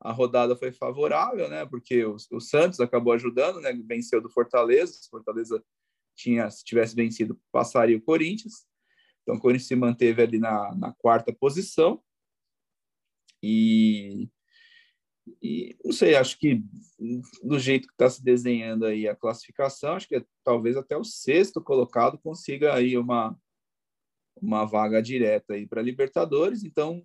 a 0.00 0.12
rodada 0.12 0.56
foi 0.56 0.72
favorável, 0.72 1.48
né? 1.48 1.66
Porque 1.66 2.04
o, 2.04 2.16
o 2.32 2.40
Santos 2.40 2.80
acabou 2.80 3.12
ajudando, 3.12 3.60
né? 3.60 3.72
Venceu 3.86 4.20
do 4.20 4.30
Fortaleza. 4.30 4.92
Se 4.92 5.10
Fortaleza 5.10 5.64
tinha, 6.16 6.50
se 6.50 6.64
tivesse 6.64 6.94
vencido, 6.94 7.40
passaria 7.50 7.96
o 7.96 8.02
Corinthians. 8.02 8.66
Então 9.22 9.36
o 9.36 9.40
Corinthians 9.40 9.68
se 9.68 9.76
manteve 9.76 10.22
ali 10.22 10.38
na, 10.38 10.74
na 10.74 10.92
quarta 10.92 11.32
posição. 11.32 12.02
E 13.42 14.28
e 15.42 15.76
não 15.84 15.92
sei, 15.92 16.14
acho 16.14 16.38
que 16.38 16.62
do 17.42 17.58
jeito 17.58 17.86
que 17.86 17.94
está 17.94 18.08
se 18.08 18.22
desenhando 18.22 18.86
aí 18.86 19.06
a 19.06 19.14
classificação, 19.14 19.92
acho 19.92 20.08
que 20.08 20.16
é, 20.16 20.24
talvez 20.42 20.76
até 20.76 20.96
o 20.96 21.04
sexto 21.04 21.62
colocado 21.62 22.18
consiga 22.18 22.74
aí 22.74 22.96
uma, 22.96 23.38
uma 24.40 24.64
vaga 24.64 25.02
direta 25.02 25.54
aí 25.54 25.66
para 25.66 25.82
Libertadores. 25.82 26.64
Então, 26.64 27.04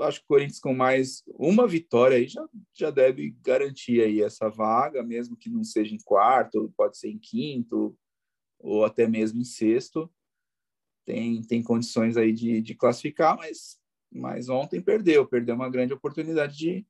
acho 0.00 0.20
que 0.20 0.24
o 0.24 0.28
Corinthians 0.28 0.60
com 0.60 0.74
mais 0.74 1.22
uma 1.26 1.66
vitória 1.66 2.16
aí 2.16 2.28
já, 2.28 2.46
já 2.72 2.90
deve 2.90 3.30
garantir 3.42 4.00
aí 4.00 4.22
essa 4.22 4.48
vaga, 4.48 5.02
mesmo 5.02 5.36
que 5.36 5.50
não 5.50 5.64
seja 5.64 5.94
em 5.94 5.98
quarto, 6.04 6.72
pode 6.76 6.98
ser 6.98 7.08
em 7.08 7.18
quinto 7.18 7.96
ou 8.58 8.84
até 8.84 9.06
mesmo 9.06 9.40
em 9.40 9.44
sexto. 9.44 10.10
Tem, 11.04 11.42
tem 11.42 11.62
condições 11.62 12.16
aí 12.16 12.32
de, 12.32 12.62
de 12.62 12.74
classificar, 12.74 13.36
mas 13.36 13.78
mas 14.14 14.48
ontem 14.48 14.80
perdeu, 14.80 15.26
perdeu 15.26 15.56
uma 15.56 15.68
grande 15.68 15.92
oportunidade 15.92 16.56
de, 16.56 16.86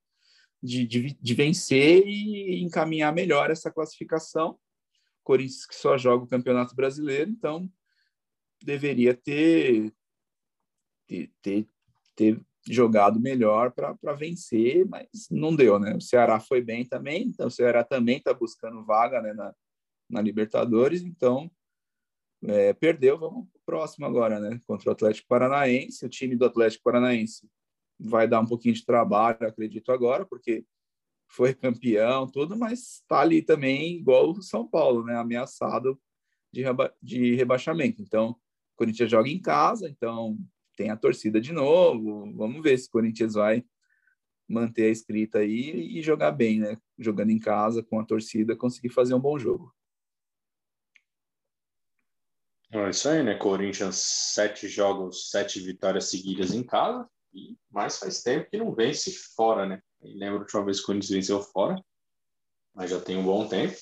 de, 0.63 0.87
de, 0.87 1.15
de 1.15 1.35
vencer 1.35 2.07
e 2.07 2.63
encaminhar 2.63 3.15
melhor 3.15 3.51
essa 3.51 3.71
classificação. 3.71 4.59
Corinthians 5.23 5.65
que 5.65 5.75
só 5.75 5.97
joga 5.97 6.25
o 6.25 6.29
Campeonato 6.29 6.77
Brasileiro, 6.77 7.31
então 7.31 7.71
deveria 8.63 9.15
ter, 9.15 9.91
ter, 11.07 11.33
ter, 11.41 11.67
ter 12.15 12.41
jogado 12.69 13.21
melhor 13.21 13.73
para 13.73 14.13
vencer, 14.15 14.87
mas 14.87 15.29
não 15.31 15.55
deu, 15.55 15.79
né? 15.79 15.95
O 15.97 16.01
Ceará 16.01 16.41
foi 16.41 16.63
bem 16.63 16.85
também, 16.85 17.25
então 17.25 17.49
o 17.49 17.51
Ceará 17.51 17.85
também 17.85 18.19
está 18.19 18.33
buscando 18.33 18.85
vaga 18.85 19.21
né, 19.21 19.33
na, 19.35 19.55
na 20.09 20.21
Libertadores, 20.21 21.03
então 21.03 21.51
é, 22.43 22.73
perdeu, 22.73 23.19
vamos 23.19 23.47
para 23.49 23.59
o 23.59 23.63
próximo 23.67 24.07
agora, 24.07 24.41
né? 24.41 24.61
Contra 24.67 24.91
o 24.91 24.93
Atlético 24.93 25.29
Paranaense, 25.29 26.05
o 26.05 26.09
time 26.09 26.37
do 26.37 26.45
Atlético 26.45 26.85
Paranaense 26.85 27.49
vai 27.99 28.27
dar 28.27 28.41
um 28.41 28.47
pouquinho 28.47 28.75
de 28.75 28.85
trabalho, 28.85 29.47
acredito 29.47 29.93
agora, 29.93 30.25
porque 30.25 30.65
foi 31.29 31.55
campeão, 31.55 32.27
tudo, 32.27 32.57
mas 32.57 32.97
está 33.01 33.21
ali 33.21 33.43
também 33.43 33.97
igual 33.97 34.31
o 34.31 34.43
São 34.43 34.67
Paulo, 34.67 35.05
né? 35.05 35.17
Ameaçado 35.17 36.01
de, 36.53 36.63
reba 36.63 36.95
de 37.03 37.35
rebaixamento. 37.35 38.01
Então, 38.01 38.31
o 38.31 38.77
Corinthians 38.77 39.11
joga 39.11 39.29
em 39.29 39.41
casa, 39.41 39.89
então 39.89 40.39
tem 40.77 40.91
a 40.91 40.97
torcida 40.97 41.41
de 41.41 41.53
novo. 41.53 42.33
Vamos 42.35 42.63
ver 42.63 42.79
se 42.79 42.89
o 42.89 42.91
Corinthians 42.91 43.35
vai 43.35 43.65
manter 44.49 44.87
a 44.87 44.91
escrita 44.91 45.39
aí 45.39 45.99
e 45.99 46.03
jogar 46.03 46.33
bem, 46.33 46.61
né? 46.61 46.77
Jogando 46.99 47.31
em 47.31 47.39
casa 47.39 47.83
com 47.83 47.99
a 47.99 48.05
torcida, 48.05 48.57
conseguir 48.57 48.91
fazer 48.91 49.15
um 49.15 49.21
bom 49.21 49.39
jogo. 49.39 49.75
É 52.71 52.91
isso 52.91 53.09
aí, 53.09 53.23
né? 53.23 53.37
Corinthians, 53.37 53.97
sete 53.97 54.69
jogos, 54.69 55.31
sete 55.31 55.61
vitórias 55.61 56.11
seguidas 56.11 56.53
em 56.53 56.63
casa. 56.63 57.09
E 57.33 57.57
mais 57.71 57.99
faz 57.99 58.23
tempo 58.23 58.51
que 58.51 58.57
não 58.57 58.75
vence 58.75 59.13
fora, 59.37 59.67
né? 59.67 59.81
Lembro 60.03 60.39
a 60.39 60.41
última 60.41 60.65
vez 60.65 60.79
que 60.79 60.85
o 60.85 60.87
Corinthians 60.87 61.11
venceu 61.11 61.41
fora, 61.41 61.83
mas 62.75 62.91
já 62.91 63.01
tem 63.01 63.17
um 63.17 63.25
bom 63.25 63.47
tempo. 63.49 63.77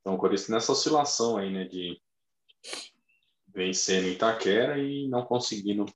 Então 0.00 0.14
o 0.14 0.18
Corinthians 0.18 0.48
nessa 0.48 0.72
oscilação 0.72 1.36
aí, 1.36 1.52
né? 1.52 1.64
De 1.64 2.00
vencer 3.48 4.02
no 4.02 4.08
Itaquera 4.08 4.78
e 4.78 5.08
não 5.08 5.24
conseguindo 5.24 5.86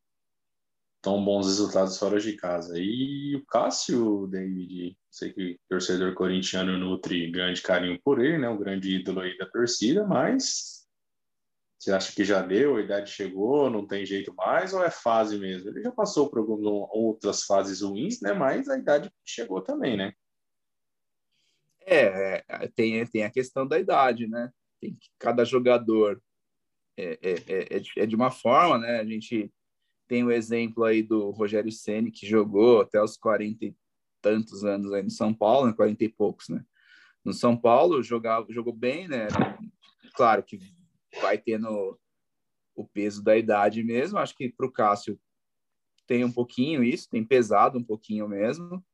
tão 1.04 1.22
bons 1.22 1.46
resultados 1.46 1.98
fora 1.98 2.18
de 2.18 2.32
casa. 2.34 2.78
E 2.78 3.36
o 3.36 3.44
Cássio, 3.44 4.26
David, 4.26 4.96
sei 5.10 5.32
que 5.34 5.52
o 5.52 5.58
torcedor 5.68 6.14
corintiano 6.14 6.78
nutre 6.78 7.30
grande 7.30 7.60
carinho 7.60 8.00
por 8.02 8.24
ele, 8.24 8.38
né? 8.38 8.48
Um 8.48 8.56
grande 8.58 8.96
ídolo 8.96 9.20
aí 9.20 9.36
da 9.36 9.46
torcida, 9.46 10.06
mas 10.06 10.88
você 11.78 11.92
acha 11.92 12.14
que 12.14 12.24
já 12.24 12.40
deu, 12.40 12.76
a 12.76 12.80
idade 12.80 13.10
chegou, 13.10 13.68
não 13.68 13.86
tem 13.86 14.06
jeito 14.06 14.34
mais, 14.34 14.72
ou 14.72 14.82
é 14.82 14.90
fase 14.90 15.38
mesmo? 15.38 15.68
Ele 15.68 15.82
já 15.82 15.92
passou 15.92 16.30
por 16.30 16.38
algumas 16.38 16.64
outras 16.90 17.42
fases 17.42 17.82
ruins, 17.82 18.22
né? 18.22 18.32
Mas 18.32 18.66
a 18.70 18.78
idade 18.78 19.12
chegou 19.22 19.60
também, 19.60 19.98
né? 19.98 20.14
É, 21.86 22.42
é 22.48 22.68
tem, 22.74 23.06
tem 23.06 23.24
a 23.24 23.30
questão 23.30 23.68
da 23.68 23.78
idade, 23.78 24.26
né? 24.26 24.50
Tem 24.80 24.94
que 24.94 25.10
cada 25.18 25.44
jogador 25.44 26.22
é, 26.96 27.18
é, 27.22 27.76
é, 27.76 27.82
é 27.98 28.06
de 28.06 28.16
uma 28.16 28.30
forma, 28.30 28.78
né? 28.78 29.00
A 29.00 29.04
gente 29.04 29.52
tem 30.06 30.24
o 30.24 30.30
exemplo 30.30 30.84
aí 30.84 31.02
do 31.02 31.30
Rogério 31.30 31.72
Ceni 31.72 32.10
que 32.10 32.26
jogou 32.26 32.80
até 32.80 33.02
os 33.02 33.16
40 33.16 33.64
e 33.64 33.76
tantos 34.20 34.64
anos 34.64 34.92
aí 34.92 35.02
no 35.02 35.10
São 35.10 35.34
Paulo, 35.34 35.66
né? 35.66 35.72
40 35.74 36.04
e 36.04 36.08
poucos, 36.08 36.48
né? 36.48 36.64
No 37.24 37.32
São 37.32 37.56
Paulo 37.56 38.02
jogava, 38.02 38.46
jogou 38.50 38.72
bem, 38.72 39.08
né? 39.08 39.28
Claro 40.14 40.42
que 40.42 40.58
vai 41.20 41.38
tendo 41.38 41.98
o 42.74 42.86
peso 42.86 43.22
da 43.22 43.36
idade 43.36 43.82
mesmo. 43.82 44.18
Acho 44.18 44.36
que 44.36 44.48
para 44.48 44.66
o 44.66 44.72
Cássio 44.72 45.18
tem 46.06 46.24
um 46.24 46.32
pouquinho 46.32 46.82
isso, 46.82 47.08
tem 47.08 47.24
pesado 47.24 47.78
um 47.78 47.84
pouquinho 47.84 48.28
mesmo. 48.28 48.84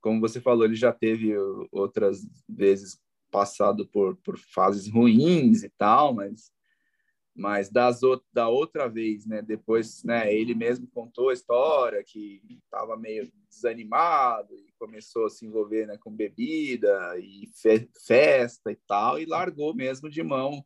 Como 0.00 0.20
você 0.20 0.40
falou, 0.40 0.64
ele 0.64 0.74
já 0.74 0.92
teve 0.92 1.34
outras 1.72 2.26
vezes 2.48 3.00
passado 3.30 3.86
por, 3.86 4.16
por 4.16 4.38
fases 4.38 4.88
ruins 4.88 5.62
e 5.62 5.70
tal, 5.70 6.14
mas 6.14 6.50
Mas 7.38 7.70
das, 7.70 8.00
da 8.32 8.48
outra 8.48 8.88
vez, 8.88 9.24
né, 9.24 9.40
depois, 9.40 10.02
né, 10.02 10.34
ele 10.34 10.56
mesmo 10.56 10.88
contou 10.88 11.28
a 11.28 11.32
história 11.32 12.02
que 12.02 12.42
estava 12.64 12.96
meio 12.96 13.30
desanimado 13.48 14.56
e 14.56 14.72
começou 14.76 15.26
a 15.26 15.30
se 15.30 15.46
envolver 15.46 15.86
né, 15.86 15.96
com 15.98 16.10
bebida 16.10 17.16
e 17.16 17.48
fe 17.54 17.88
festa 18.04 18.72
e 18.72 18.76
tal, 18.88 19.20
e 19.20 19.24
largou 19.24 19.72
mesmo 19.72 20.10
de 20.10 20.20
mão 20.20 20.64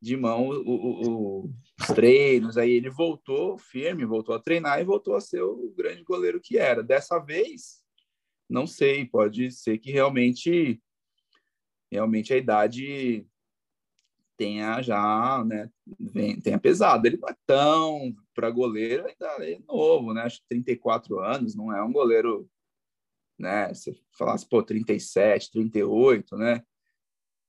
de 0.00 0.16
mão 0.18 0.48
o, 0.48 0.52
o, 0.52 1.08
o, 1.08 1.54
os 1.80 1.86
treinos. 1.88 2.58
Aí 2.58 2.72
ele 2.72 2.90
voltou 2.90 3.58
firme, 3.58 4.04
voltou 4.04 4.34
a 4.34 4.40
treinar 4.40 4.80
e 4.80 4.84
voltou 4.84 5.14
a 5.14 5.20
ser 5.20 5.42
o 5.42 5.72
grande 5.76 6.02
goleiro 6.02 6.40
que 6.40 6.58
era. 6.58 6.82
Dessa 6.82 7.18
vez, 7.18 7.82
não 8.48 8.66
sei, 8.66 9.06
pode 9.06 9.50
ser 9.50 9.78
que 9.78 9.90
realmente 9.90 10.80
realmente 11.90 12.34
a 12.34 12.36
idade 12.36 13.26
tenha 14.36 14.82
já, 14.82 15.44
né, 15.44 15.70
vem, 15.98 16.40
tenha 16.40 16.58
pesado. 16.58 17.06
Ele 17.06 17.16
não 17.16 17.28
é 17.28 17.36
tão 17.46 18.14
para 18.34 18.50
goleiro, 18.50 19.06
ainda 19.06 19.44
é 19.44 19.58
novo, 19.66 20.12
né? 20.12 20.22
Acho 20.22 20.40
que 20.40 20.48
34 20.48 21.20
anos, 21.20 21.54
não 21.54 21.72
é 21.72 21.82
um 21.82 21.92
goleiro, 21.92 22.48
né? 23.38 23.72
Se 23.74 23.96
falasse, 24.16 24.48
pô, 24.48 24.62
37, 24.62 25.50
38, 25.52 26.36
né? 26.36 26.62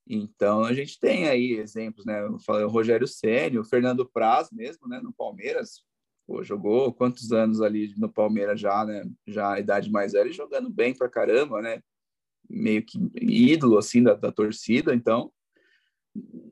Então 0.08 0.64
a 0.64 0.74
gente 0.74 1.00
tem 1.00 1.28
aí 1.28 1.54
exemplos, 1.54 2.06
né? 2.06 2.24
Eu 2.24 2.40
falei 2.40 2.64
o 2.64 2.70
Rogério 2.70 3.08
Ceni, 3.08 3.58
o 3.58 3.66
Fernando 3.66 4.08
Praz 4.08 4.52
mesmo, 4.52 4.88
né, 4.88 5.00
no 5.02 5.12
Palmeiras, 5.14 5.84
pô, 6.28 6.44
jogou 6.44 6.94
quantos 6.94 7.32
anos 7.32 7.62
ali 7.62 7.94
no 7.98 8.12
Palmeiras 8.12 8.60
já, 8.60 8.86
né? 8.86 9.04
Já 9.28 9.54
a 9.54 9.60
idade 9.60 9.92
mais 9.92 10.14
velha, 10.14 10.32
jogando 10.32 10.70
bem 10.70 10.94
pra 10.96 11.10
caramba, 11.10 11.62
né? 11.62 11.82
Meio 12.48 12.86
que 12.86 13.00
ídolo 13.20 13.78
assim 13.78 14.04
da, 14.04 14.14
da 14.14 14.32
torcida, 14.32 14.94
então 14.94 15.32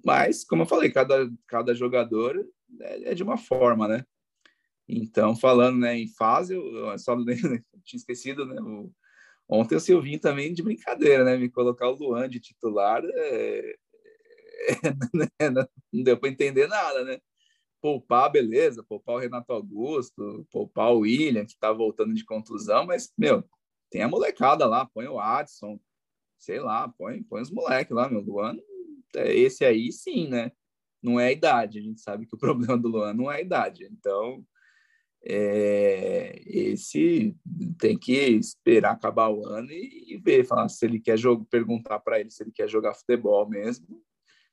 mas, 0.04 0.44
como 0.44 0.64
eu 0.64 0.66
falei, 0.66 0.92
cada, 0.92 1.32
cada 1.48 1.74
jogador 1.74 2.46
é, 2.82 3.12
é 3.12 3.14
de 3.14 3.24
uma 3.24 3.38
forma, 3.38 3.88
né? 3.88 4.06
Então, 4.88 5.36
falando 5.36 5.80
né, 5.80 5.98
em 5.98 6.08
fase, 6.08 6.56
eu 6.56 6.98
só 7.00 7.16
tinha 7.84 7.98
esquecido, 7.98 8.46
né? 8.46 8.60
O, 8.62 8.92
ontem 9.48 9.76
o 9.76 9.80
Silvinho 9.80 10.20
também 10.20 10.54
de 10.54 10.62
brincadeira, 10.64 11.24
né? 11.24 11.38
Me 11.38 11.50
colocar 11.50 11.90
o 11.90 11.96
Luan 11.96 12.28
de 12.28 12.40
titular, 12.40 13.02
é, 13.06 13.76
é, 15.40 15.50
não 15.92 16.04
deu 16.04 16.18
para 16.18 16.30
entender 16.30 16.68
nada, 16.68 17.04
né? 17.06 17.20
Poupar, 17.82 18.32
beleza, 18.32 18.84
poupar 18.84 19.16
o 19.16 19.20
Renato 19.20 19.52
Augusto, 19.54 20.48
poupar 20.52 20.94
o 20.94 21.00
William, 21.00 21.46
que 21.46 21.58
tá 21.58 21.72
voltando 21.72 22.14
de 22.14 22.26
contusão, 22.26 22.86
mas, 22.86 23.12
meu, 23.18 23.44
tem 23.90 24.02
a 24.02 24.08
molecada 24.08 24.66
lá, 24.66 24.86
põe 24.86 25.08
o 25.08 25.20
Adson, 25.20 25.80
sei 26.38 26.60
lá, 26.60 26.90
põe, 26.98 27.24
põe 27.24 27.42
os 27.42 27.52
moleques 27.52 27.96
lá, 27.96 28.10
meu. 28.10 28.22
Luan 28.22 28.58
esse 29.16 29.66
aí 29.66 29.92
sim, 29.92 30.28
né? 30.28 30.52
Não 31.02 31.20
é 31.20 31.28
a 31.28 31.32
idade. 31.32 31.80
A 31.80 31.82
gente 31.82 32.02
sabe 32.02 32.26
que 32.26 32.36
o 32.36 32.40
problema 32.40 32.78
do 32.78 32.88
Luan 32.88 33.14
não 33.14 33.32
é 33.32 33.38
a 33.38 33.42
idade. 33.42 33.88
Então, 33.92 34.46
é, 35.26 36.42
esse 36.46 37.36
tem 37.80 37.98
que 37.98 38.14
esperar 38.14 38.92
acabar 38.92 39.30
o 39.30 39.46
ano 39.48 39.72
e, 39.72 40.14
e 40.14 40.18
ver, 40.18 40.46
falar 40.46 40.68
se 40.68 40.86
ele 40.86 41.00
quer 41.00 41.18
jogo, 41.18 41.46
perguntar 41.46 42.00
para 42.00 42.20
ele 42.20 42.30
se 42.30 42.44
ele 42.44 42.52
quer 42.52 42.68
jogar 42.70 42.94
futebol 42.94 43.48
mesmo. 43.48 44.02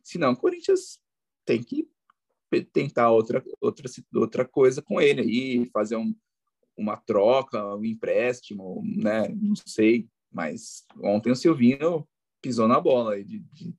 Se 0.02 0.16
não, 0.18 0.32
o 0.32 0.36
Corinthians 0.36 1.00
tem 1.44 1.62
que 1.62 1.88
tentar 2.72 3.10
outra 3.10 3.42
outra 3.60 3.88
outra 4.14 4.44
coisa 4.44 4.82
com 4.82 5.00
ele 5.00 5.20
aí, 5.20 5.70
fazer 5.72 5.96
um, 5.96 6.14
uma 6.76 6.96
troca, 6.96 7.76
um 7.76 7.84
empréstimo, 7.84 8.82
né? 8.84 9.28
Não 9.28 9.54
sei, 9.56 10.08
mas 10.32 10.84
ontem 11.02 11.30
o 11.30 11.36
Silvinho 11.36 12.06
pisou 12.40 12.66
na 12.66 12.80
bola 12.80 13.22
de, 13.22 13.40
de 13.40 13.74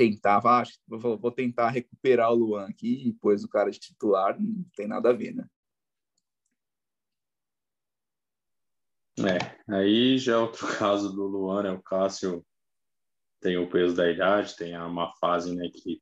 tentava, 0.00 0.62
ah, 0.62 0.64
vou, 0.88 1.30
tentar 1.30 1.68
recuperar 1.68 2.32
o 2.32 2.34
Luan 2.34 2.66
aqui 2.66 3.06
e 3.06 3.12
pôs 3.12 3.44
o 3.44 3.48
cara 3.48 3.70
de 3.70 3.78
titular, 3.78 4.40
não 4.40 4.64
tem 4.74 4.88
nada 4.88 5.10
a 5.10 5.12
ver, 5.12 5.34
né? 5.34 5.46
É, 9.18 9.74
aí 9.74 10.16
já 10.16 10.32
é 10.32 10.36
outro 10.38 10.66
caso 10.78 11.12
do 11.12 11.26
Luan, 11.26 11.64
né? 11.64 11.70
O 11.72 11.82
Cássio 11.82 12.42
tem 13.42 13.58
o 13.58 13.68
peso 13.68 13.94
da 13.94 14.10
idade, 14.10 14.56
tem 14.56 14.74
uma 14.78 15.12
fase, 15.18 15.54
né, 15.54 15.68
que 15.68 16.00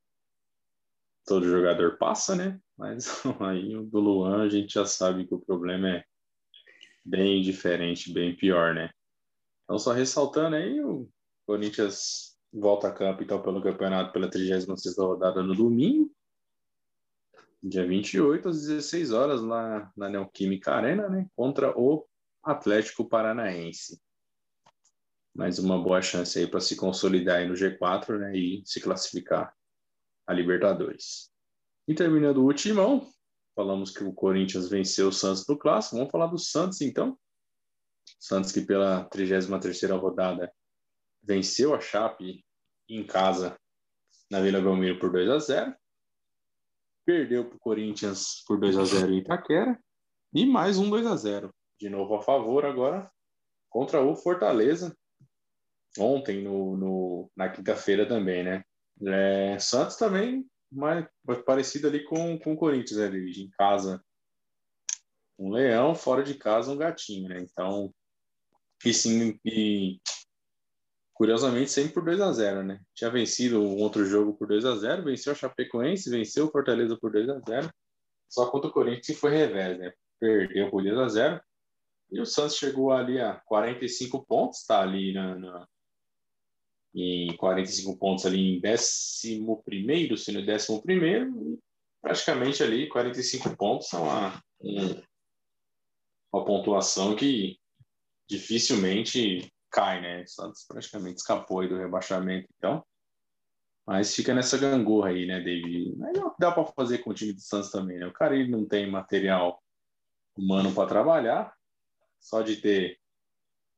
todo 1.26 1.48
jogador 1.48 1.98
passa, 1.98 2.36
né? 2.36 2.60
Mas 2.76 3.08
aí 3.40 3.74
o 3.74 3.82
do 3.82 3.98
Luan 3.98 4.44
a 4.44 4.48
gente 4.48 4.74
já 4.74 4.86
sabe 4.86 5.26
que 5.26 5.34
o 5.34 5.40
problema 5.40 5.88
é 5.88 6.04
bem 7.04 7.42
diferente, 7.42 8.12
bem 8.12 8.36
pior, 8.36 8.76
né? 8.76 8.90
Então, 9.64 9.76
só 9.76 9.92
ressaltando 9.92 10.54
aí, 10.54 10.80
o 10.80 11.10
Corinthians 11.44 12.27
volta 12.52 12.88
a 12.88 12.92
campo 12.92 13.22
então 13.22 13.42
pelo 13.42 13.62
campeonato 13.62 14.12
pela 14.12 14.30
36 14.30 14.96
rodada 14.96 15.42
no 15.42 15.54
domingo, 15.54 16.10
dia 17.62 17.86
28 17.86 18.48
às 18.48 18.62
16 18.62 19.10
horas 19.12 19.40
lá 19.40 19.92
na 19.96 20.08
Neoquímica 20.08 20.72
Arena, 20.72 21.08
né, 21.08 21.28
contra 21.34 21.76
o 21.78 22.06
Atlético 22.42 23.08
Paranaense. 23.08 24.00
Mais 25.34 25.58
uma 25.58 25.80
boa 25.80 26.00
chance 26.00 26.38
aí 26.38 26.46
para 26.46 26.60
se 26.60 26.76
consolidar 26.76 27.38
aí 27.38 27.48
no 27.48 27.54
G4, 27.54 28.18
né, 28.18 28.36
e 28.36 28.62
se 28.64 28.80
classificar 28.80 29.54
a 30.26 30.32
Libertadores. 30.32 31.30
E 31.86 31.94
terminando 31.94 32.38
o 32.38 32.44
ultimão, 32.44 33.08
falamos 33.54 33.90
que 33.90 34.04
o 34.04 34.12
Corinthians 34.12 34.68
venceu 34.68 35.08
o 35.08 35.12
Santos 35.12 35.46
no 35.46 35.58
clássico, 35.58 35.96
vamos 35.96 36.10
falar 36.10 36.26
do 36.26 36.38
Santos 36.38 36.80
então. 36.80 37.18
Santos 38.18 38.52
que 38.52 38.62
pela 38.62 39.08
33ª 39.10 39.98
rodada 39.98 40.52
venceu 41.28 41.74
a 41.74 41.80
Chape 41.80 42.42
em 42.88 43.04
casa 43.04 43.60
na 44.30 44.40
Vila 44.40 44.62
Belmiro 44.62 44.98
por 44.98 45.12
2 45.12 45.28
a 45.28 45.38
0 45.38 45.76
perdeu 47.04 47.44
para 47.44 47.56
o 47.56 47.60
Corinthians 47.60 48.42
por 48.46 48.58
2 48.58 48.78
a 48.78 48.84
0 48.84 49.12
em 49.12 49.18
Itaquera 49.18 49.78
e 50.32 50.46
mais 50.46 50.78
um 50.78 50.88
2 50.88 51.06
a 51.06 51.16
0 51.16 51.54
de 51.78 51.90
novo 51.90 52.14
a 52.14 52.22
favor 52.22 52.64
agora 52.64 53.10
contra 53.68 54.00
o 54.00 54.16
Fortaleza 54.16 54.96
ontem 55.98 56.42
no, 56.42 56.78
no 56.78 57.30
na 57.36 57.50
quinta-feira 57.50 58.08
também 58.08 58.42
né? 58.42 58.64
É, 59.06 59.58
Santos 59.58 59.96
também 59.96 60.48
mais 60.72 61.06
parecido 61.44 61.88
ali 61.88 62.04
com, 62.04 62.38
com 62.38 62.54
o 62.54 62.56
Corinthians 62.56 62.98
né, 62.98 63.18
em 63.18 63.50
casa 63.50 64.02
um 65.38 65.50
leão 65.50 65.94
fora 65.94 66.22
de 66.22 66.34
casa 66.34 66.72
um 66.72 66.76
gatinho 66.76 67.28
né? 67.28 67.38
Então 67.38 67.92
e 68.82 68.94
sim 68.94 69.38
e 69.44 70.00
curiosamente 71.18 71.72
sempre 71.72 71.94
por 71.94 72.04
2 72.04 72.20
a 72.20 72.32
0 72.32 72.62
né? 72.62 72.80
Tinha 72.94 73.10
vencido 73.10 73.60
um 73.60 73.78
outro 73.78 74.04
jogo 74.06 74.34
por 74.34 74.46
2 74.46 74.64
a 74.64 74.76
0 74.76 75.02
venceu 75.02 75.32
a 75.32 75.34
Chapecoense, 75.34 76.08
venceu 76.08 76.46
o 76.46 76.50
Fortaleza 76.50 76.96
por 76.96 77.10
2 77.10 77.28
a 77.28 77.40
0 77.40 77.70
só 78.28 78.48
contra 78.48 78.70
o 78.70 78.72
Corinthians 78.72 79.18
foi 79.18 79.32
revés, 79.32 79.78
né? 79.80 79.92
Perdeu 80.20 80.70
por 80.70 80.80
2 80.80 80.96
a 80.96 81.08
0 81.08 81.40
e 82.12 82.20
o 82.20 82.24
Santos 82.24 82.56
chegou 82.56 82.92
ali 82.92 83.20
a 83.20 83.34
45 83.34 84.24
pontos, 84.26 84.60
está 84.60 84.80
ali 84.80 85.12
na, 85.12 85.34
na, 85.34 85.68
em 86.94 87.36
45 87.36 87.98
pontos 87.98 88.24
ali 88.24 88.56
em 88.56 88.62
11 88.64 89.62
primeiro, 89.64 90.16
se 90.16 90.30
não 90.30 90.40
11 90.40 90.82
primeiro, 90.82 91.58
praticamente 92.00 92.62
ali 92.62 92.88
45 92.88 93.56
pontos 93.56 93.88
são 93.88 94.04
uma, 94.04 94.40
um, 94.60 95.02
uma 96.32 96.44
pontuação 96.44 97.16
que 97.16 97.58
dificilmente 98.28 99.52
cai, 99.70 100.00
né? 100.00 100.22
O 100.22 100.28
Santos 100.28 100.64
praticamente 100.66 101.18
escapou 101.18 101.60
aí 101.60 101.68
do 101.68 101.76
rebaixamento, 101.76 102.48
então. 102.56 102.84
Mas 103.86 104.14
fica 104.14 104.34
nessa 104.34 104.58
gangorra 104.58 105.08
aí, 105.08 105.26
né, 105.26 105.40
David? 105.40 105.96
Mas 105.96 106.16
é 106.16 106.24
o 106.24 106.30
que 106.30 106.40
dá 106.40 106.52
para 106.52 106.64
fazer 106.64 106.98
com 106.98 107.10
o 107.10 107.14
time 107.14 107.32
do 107.32 107.40
Santos 107.40 107.70
também, 107.70 107.98
né? 107.98 108.06
O 108.06 108.12
cara 108.12 108.34
ele 108.34 108.50
não 108.50 108.66
tem 108.66 108.90
material 108.90 109.62
humano 110.36 110.72
para 110.72 110.88
trabalhar, 110.88 111.52
só 112.20 112.42
de 112.42 112.56
ter 112.56 112.98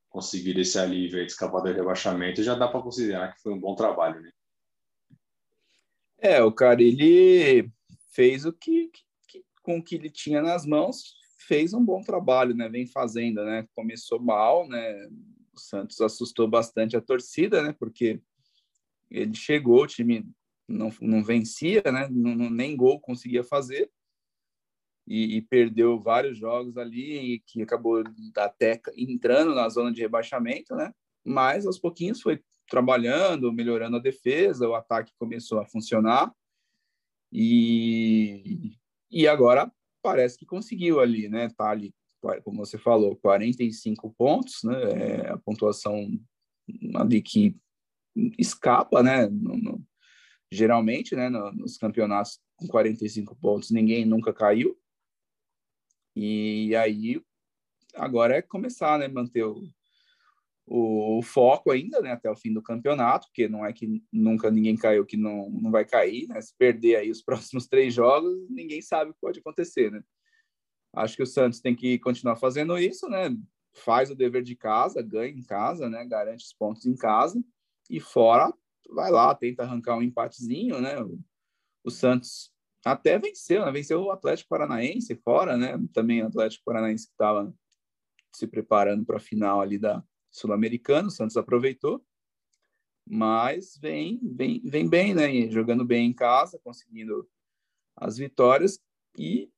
conseguido 0.09 0.61
esse 0.61 0.79
alívio 0.79 1.24
de 1.24 1.31
escapar 1.31 1.61
do 1.61 1.72
rebaixamento 1.72 2.42
já 2.42 2.57
dá 2.57 2.66
para 2.66 2.83
considerar 2.83 3.33
que 3.33 3.40
foi 3.40 3.53
um 3.53 3.61
bom 3.61 3.74
trabalho, 3.74 4.20
né? 4.20 4.31
É, 6.18 6.42
o 6.42 6.53
cara 6.53 6.83
ele 6.83 7.70
fez 8.11 8.44
o 8.44 8.53
que, 8.53 8.90
que 9.29 9.44
com 9.62 9.79
o 9.79 9.83
que 9.83 9.94
ele 9.94 10.11
tinha 10.11 10.42
nas 10.42 10.66
mãos, 10.66 11.14
fez 11.46 11.72
um 11.72 11.85
bom 11.85 12.03
trabalho, 12.03 12.55
né? 12.55 12.68
Vem 12.68 12.87
fazendo, 12.87 13.44
né? 13.44 13.66
Começou 13.74 14.20
mal, 14.20 14.68
né? 14.68 15.09
Santos 15.62 16.00
assustou 16.00 16.48
bastante 16.48 16.96
a 16.96 17.00
torcida, 17.00 17.62
né? 17.62 17.72
Porque 17.78 18.20
ele 19.10 19.34
chegou, 19.34 19.82
o 19.82 19.86
time 19.86 20.26
não, 20.68 20.90
não 21.00 21.22
vencia, 21.22 21.82
né? 21.86 22.08
Não, 22.10 22.50
nem 22.50 22.76
gol 22.76 23.00
conseguia 23.00 23.42
fazer. 23.42 23.90
E, 25.06 25.36
e, 25.38 25.42
perdeu 25.42 25.98
vários 25.98 26.38
jogos 26.38 26.76
ali 26.76 27.34
e 27.34 27.40
que 27.40 27.62
acabou 27.62 28.04
até 28.36 28.80
entrando 28.96 29.54
na 29.54 29.68
zona 29.68 29.92
de 29.92 30.00
rebaixamento, 30.00 30.76
né? 30.76 30.92
Mas 31.24 31.66
aos 31.66 31.78
pouquinhos 31.78 32.20
foi 32.22 32.40
trabalhando, 32.68 33.52
melhorando 33.52 33.96
a 33.96 34.00
defesa, 34.00 34.68
o 34.68 34.74
ataque 34.74 35.12
começou 35.18 35.58
a 35.58 35.66
funcionar 35.66 36.32
e, 37.32 38.76
e 39.10 39.26
agora 39.26 39.72
parece 40.00 40.38
que 40.38 40.46
conseguiu 40.46 41.00
ali, 41.00 41.28
né? 41.28 41.48
Tá 41.56 41.70
ali 41.70 41.92
como 42.44 42.64
você 42.64 42.78
falou, 42.78 43.16
45 43.16 44.14
pontos, 44.16 44.62
né? 44.64 44.92
É 44.92 45.30
a 45.30 45.38
pontuação 45.38 46.06
ali 46.94 47.22
que 47.22 47.56
escapa, 48.38 49.02
né? 49.02 49.26
No, 49.26 49.56
no, 49.56 49.85
geralmente, 50.52 51.14
né, 51.14 51.28
nos 51.28 51.76
campeonatos 51.76 52.40
com 52.56 52.66
45 52.66 53.37
pontos, 53.37 53.70
ninguém 53.70 54.04
nunca 54.04 54.33
caiu. 54.33 54.76
E 56.16 56.74
aí 56.74 57.22
agora 57.94 58.37
é 58.37 58.42
começar, 58.42 58.98
né, 58.98 59.06
manter 59.06 59.44
o, 59.44 59.62
o, 60.66 61.22
foco 61.22 61.70
ainda, 61.70 62.00
né, 62.00 62.12
até 62.12 62.30
o 62.30 62.37
fim 62.37 62.52
do 62.52 62.62
campeonato, 62.62 63.28
porque 63.28 63.48
não 63.48 63.64
é 63.64 63.72
que 63.72 64.02
nunca 64.12 64.50
ninguém 64.50 64.76
caiu 64.76 65.06
que 65.06 65.16
não, 65.16 65.48
não 65.50 65.70
vai 65.70 65.85
cair, 65.85 66.26
né? 66.28 66.40
Se 66.40 66.54
perder 66.56 66.96
aí 66.96 67.11
os 67.11 67.22
próximos 67.22 67.66
três 67.66 67.94
jogos, 67.94 68.33
ninguém 68.50 68.83
sabe 68.83 69.11
o 69.11 69.14
que 69.14 69.20
pode 69.20 69.38
acontecer, 69.38 69.90
né? 69.90 70.02
Acho 70.92 71.16
que 71.16 71.22
o 71.22 71.26
Santos 71.26 71.61
tem 71.61 71.74
que 71.74 71.98
continuar 71.98 72.37
fazendo 72.37 72.76
isso, 72.79 73.09
né? 73.09 73.37
Faz 73.72 74.11
o 74.11 74.14
dever 74.14 74.42
de 74.42 74.57
casa, 74.57 75.00
ganha 75.03 75.33
em 75.33 75.42
casa, 75.42 75.88
né? 75.88 76.05
Garante 76.05 76.44
os 76.44 76.53
pontos 76.53 76.87
em 76.87 76.94
casa 76.94 77.42
e 77.88 78.00
fora 78.00 78.53
vai 78.92 79.11
lá, 79.11 79.35
tenta 79.35 79.62
arrancar 79.62 79.96
um 79.96 80.03
empatezinho, 80.03 80.81
né? 80.81 81.00
O, 81.00 81.18
o 81.85 81.90
Santos 81.90 82.53
até 82.85 83.18
venceu, 83.18 83.64
né? 83.64 83.72
Venceu 83.72 84.03
o 84.03 84.11
Atlético 84.11 84.48
Paranaense 84.48 85.14
fora, 85.16 85.57
né? 85.57 85.79
Também 85.92 86.22
o 86.22 86.26
Atlético 86.26 86.64
Paranaense 86.64 87.07
que 87.07 87.12
estava 87.12 87.55
se 88.35 88.46
preparando 88.46 89.05
para 89.05 89.16
a 89.16 89.20
final 89.20 89.61
ali 89.61 89.79
da 89.79 90.03
Sul-Americana, 90.31 91.09
o 91.09 91.11
Santos 91.11 91.37
aproveitou, 91.37 92.05
mas 93.05 93.76
vem, 93.76 94.20
vem, 94.22 94.61
vem 94.64 94.88
bem, 94.88 95.14
né? 95.14 95.50
Jogando 95.50 95.85
bem 95.85 96.07
em 96.07 96.12
casa, 96.12 96.61
conseguindo 96.62 97.29
as 97.96 98.16
vitórias 98.16 98.79
e 99.18 99.50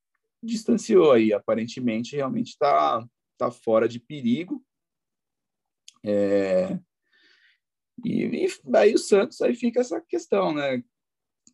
distanciou 0.42 1.12
aí. 1.12 1.32
Aparentemente, 1.32 2.16
realmente 2.16 2.48
está 2.48 3.06
tá 3.38 3.50
fora 3.50 3.88
de 3.88 4.00
perigo. 4.00 4.64
É... 6.04 6.78
E, 8.04 8.46
e 8.46 8.48
aí 8.74 8.94
o 8.94 8.98
Santos 8.98 9.40
aí 9.40 9.54
fica 9.54 9.80
essa 9.80 10.00
questão, 10.00 10.52
né? 10.52 10.82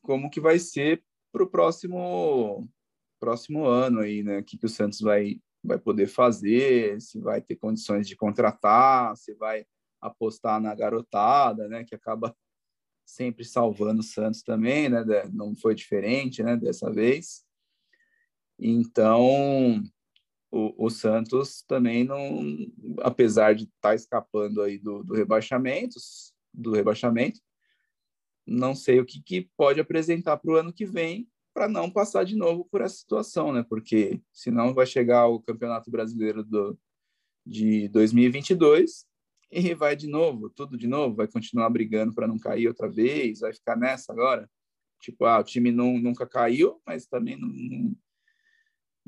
Como 0.02 0.30
que 0.30 0.40
vai 0.40 0.58
ser 0.58 1.04
para 1.32 1.42
o 1.42 1.50
próximo 1.50 2.68
próximo 3.20 3.66
ano 3.66 4.00
aí, 4.00 4.22
né? 4.22 4.38
O 4.38 4.44
que, 4.44 4.56
que 4.56 4.66
o 4.66 4.68
Santos 4.68 5.00
vai 5.00 5.40
vai 5.62 5.78
poder 5.78 6.06
fazer, 6.06 7.00
se 7.02 7.20
vai 7.20 7.42
ter 7.42 7.56
condições 7.56 8.06
de 8.08 8.16
contratar, 8.16 9.16
se 9.16 9.34
vai 9.34 9.66
apostar 10.00 10.60
na 10.60 10.74
garotada, 10.74 11.68
né? 11.68 11.84
Que 11.84 11.94
acaba 11.94 12.34
sempre 13.04 13.44
salvando 13.44 14.00
o 14.00 14.04
Santos 14.04 14.42
também, 14.42 14.88
né? 14.88 15.04
Não 15.32 15.54
foi 15.56 15.74
diferente, 15.74 16.42
né? 16.42 16.56
Dessa 16.56 16.90
vez. 16.90 17.44
Então, 18.58 19.82
o, 20.50 20.86
o, 20.86 20.90
Santos 20.90 21.62
também 21.62 22.04
não, 22.04 22.42
apesar 23.00 23.54
de 23.54 23.64
estar 23.64 23.90
tá 23.90 23.94
escapando 23.94 24.62
aí 24.62 24.78
do, 24.78 25.04
do 25.04 25.14
rebaixamento, 25.14 25.98
do 26.52 26.72
rebaixamento, 26.72 27.40
não 28.46 28.74
sei 28.74 28.98
o 29.00 29.04
que, 29.06 29.22
que 29.22 29.50
pode 29.56 29.78
apresentar 29.78 30.38
para 30.38 30.50
o 30.50 30.56
ano 30.56 30.72
que 30.72 30.86
vem 30.86 31.28
para 31.54 31.68
não 31.68 31.90
passar 31.90 32.24
de 32.24 32.36
novo 32.36 32.64
por 32.70 32.80
essa 32.80 32.96
situação, 32.96 33.52
né? 33.52 33.64
Porque 33.68 34.20
senão 34.32 34.72
vai 34.72 34.86
chegar 34.86 35.26
o 35.26 35.40
Campeonato 35.40 35.90
Brasileiro 35.90 36.42
do, 36.44 36.78
de 37.44 37.88
2022 37.88 39.06
e 39.50 39.74
vai 39.74 39.96
de 39.96 40.06
novo, 40.06 40.50
tudo 40.50 40.76
de 40.76 40.86
novo, 40.86 41.16
vai 41.16 41.26
continuar 41.26 41.70
brigando 41.70 42.14
para 42.14 42.26
não 42.26 42.38
cair 42.38 42.68
outra 42.68 42.88
vez, 42.88 43.40
vai 43.40 43.52
ficar 43.52 43.76
nessa 43.76 44.12
agora. 44.12 44.48
Tipo, 45.00 45.24
ah, 45.24 45.38
o 45.40 45.44
time 45.44 45.72
não, 45.72 45.98
nunca 45.98 46.26
caiu, 46.26 46.80
mas 46.86 47.06
também 47.06 47.36
não, 47.36 47.48
não, 47.48 47.96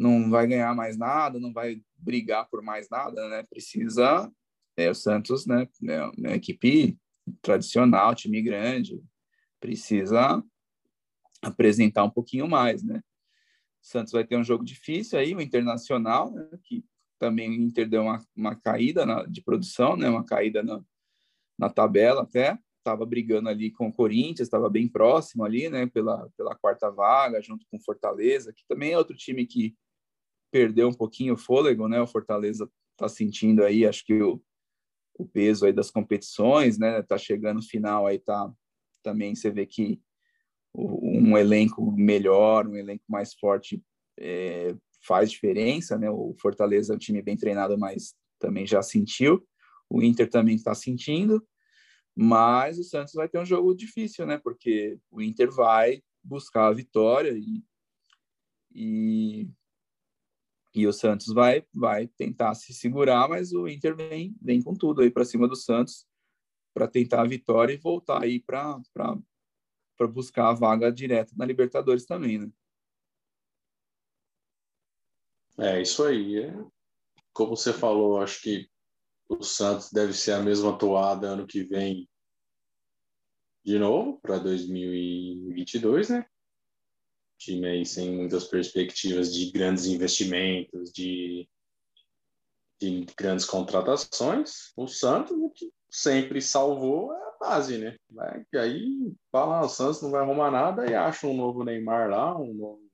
não 0.01 0.31
vai 0.31 0.47
ganhar 0.47 0.75
mais 0.75 0.97
nada, 0.97 1.39
não 1.39 1.53
vai 1.53 1.83
brigar 1.95 2.49
por 2.49 2.63
mais 2.63 2.89
nada, 2.89 3.29
né? 3.29 3.43
Precisa 3.43 4.33
é 4.75 4.91
o 4.91 4.95
Santos, 4.95 5.45
né? 5.47 5.69
É 5.87 6.05
uma 6.07 6.35
equipe 6.35 6.99
tradicional, 7.43 8.15
time 8.15 8.41
grande, 8.41 8.99
precisa 9.61 10.43
apresentar 11.43 12.05
um 12.05 12.11
pouquinho 12.11 12.49
mais, 12.49 12.83
né? 12.83 13.03
O 13.83 13.87
Santos 13.87 14.13
vai 14.13 14.25
ter 14.25 14.37
um 14.37 14.45
jogo 14.45 14.65
difícil 14.65 15.19
aí, 15.19 15.35
o 15.35 15.41
Internacional, 15.41 16.33
né? 16.33 16.49
que 16.65 16.83
também 17.19 17.51
o 17.51 17.63
Inter 17.63 17.87
deu 17.87 18.03
uma, 18.03 18.25
uma 18.35 18.55
caída 18.55 19.05
na, 19.05 19.25
de 19.25 19.43
produção, 19.43 19.97
né? 19.97 20.09
Uma 20.09 20.25
caída 20.25 20.63
na, 20.63 20.83
na 21.59 21.69
tabela 21.69 22.23
até, 22.23 22.59
estava 22.79 23.05
brigando 23.05 23.51
ali 23.51 23.71
com 23.71 23.89
o 23.89 23.93
Corinthians, 23.93 24.47
estava 24.47 24.71
bem 24.71 24.89
próximo 24.89 25.45
ali, 25.45 25.69
né? 25.69 25.87
Pela, 25.87 26.27
pela 26.39 26.57
quarta 26.57 26.91
vaga, 26.91 27.43
junto 27.43 27.67
com 27.71 27.79
Fortaleza, 27.79 28.51
que 28.51 28.65
também 28.67 28.93
é 28.93 28.99
outro 28.99 29.15
time 29.15 29.47
que 29.47 29.77
perdeu 30.51 30.89
um 30.89 30.95
pouquinho 30.95 31.35
o 31.35 31.39
fôlego, 31.39 31.89
né? 31.89 32.01
O 32.01 32.07
Fortaleza 32.07 32.71
está 32.93 33.09
sentindo 33.09 33.65
aí, 33.65 33.87
acho 33.87 34.05
que 34.05 34.23
o, 34.23 34.43
o 35.19 35.27
peso 35.27 35.67
aí 35.67 35.73
das 35.73 35.91
competições, 35.91 36.79
né? 36.79 37.03
Tá 37.03 37.17
chegando 37.17 37.57
no 37.57 37.63
final 37.63 38.07
aí, 38.07 38.19
tá 38.19 38.53
também 39.03 39.35
você 39.35 39.51
vê 39.51 39.67
que 39.67 40.01
um 40.75 41.37
elenco 41.37 41.91
melhor, 41.93 42.67
um 42.67 42.77
elenco 42.77 43.05
mais 43.09 43.35
forte 43.35 43.83
é, 44.19 44.75
faz 45.03 45.31
diferença, 45.31 45.99
né? 45.99 46.11
O 46.11 46.35
Fortaleza 46.41 46.93
é 46.93 46.97
um 46.97 46.99
time 46.99 47.23
bem 47.23 47.37
treinado, 47.37 47.79
mas 47.79 48.15
também 48.39 48.67
já 48.67 48.83
sentiu. 48.83 49.47
O 49.89 50.03
Inter 50.03 50.29
também 50.29 50.55
está 50.55 50.75
sentindo, 50.75 51.45
mas 52.15 52.79
o 52.79 52.85
Santos 52.85 53.15
vai 53.15 53.29
ter 53.29 53.41
um 53.41 53.45
jogo 53.45 53.75
difícil, 53.75 54.27
né? 54.27 54.39
Porque 54.39 54.99
o 55.11 55.21
Inter 55.21 55.51
vai 55.51 56.03
buscar 56.23 56.69
a 56.69 56.73
vitória 56.73 57.33
e, 57.33 57.65
e 58.73 59.49
e 60.75 60.87
o 60.87 60.93
Santos 60.93 61.29
vai 61.29 61.65
vai 61.73 62.07
tentar 62.07 62.55
se 62.55 62.73
segurar, 62.73 63.29
mas 63.29 63.53
o 63.53 63.67
Inter 63.69 63.97
vem, 63.97 64.37
vem 64.41 64.63
com 64.63 64.75
tudo 64.75 65.03
aí 65.03 65.11
para 65.11 65.25
cima 65.25 65.49
do 65.49 65.57
Santos 65.57 66.07
para 66.73 66.87
tentar 66.87 67.23
a 67.23 67.27
vitória 67.27 67.73
e 67.73 67.79
voltar 67.79 68.23
aí 68.23 68.41
para 68.41 68.81
buscar 70.09 70.49
a 70.49 70.55
vaga 70.55 70.91
direta 70.91 71.33
na 71.37 71.45
Libertadores 71.45 72.07
também, 72.07 72.39
né? 72.39 72.51
É 75.59 75.83
isso 75.83 76.05
aí. 76.05 76.39
É. 76.39 76.55
Como 77.33 77.57
você 77.57 77.73
falou, 77.73 78.21
acho 78.21 78.41
que 78.41 78.71
o 79.29 79.43
Santos 79.43 79.91
deve 79.93 80.13
ser 80.13 80.33
a 80.33 80.43
mesma 80.43 80.77
toada 80.77 81.29
ano 81.29 81.47
que 81.47 81.65
vem 81.65 82.09
de 83.65 83.79
novo 83.79 84.19
para 84.21 84.39
2022, 84.39 86.09
né? 86.09 86.27
Time 87.41 87.67
aí 87.67 87.87
sem 87.87 88.15
muitas 88.15 88.45
perspectivas 88.45 89.33
de 89.35 89.51
grandes 89.51 89.87
investimentos, 89.87 90.93
de, 90.93 91.49
de 92.79 93.07
grandes 93.17 93.47
contratações. 93.47 94.73
O 94.77 94.87
Santos, 94.87 95.33
o 95.33 95.51
que 95.51 95.73
sempre 95.91 96.43
salvou 96.43 97.13
é 97.15 97.17
a 97.17 97.37
base, 97.41 97.79
né? 97.79 97.97
Vai, 98.11 98.45
e 98.53 98.59
aí, 98.59 99.13
fala, 99.33 99.61
ah, 99.61 99.65
o 99.65 99.69
Santos 99.69 100.03
não 100.03 100.11
vai 100.11 100.21
arrumar 100.21 100.51
nada 100.51 100.89
e 100.89 100.95
acha 100.95 101.27
um 101.27 101.37
novo 101.37 101.65
Neymar 101.65 102.11
lá, 102.11 102.39
um 102.39 102.53
novo, 102.53 102.91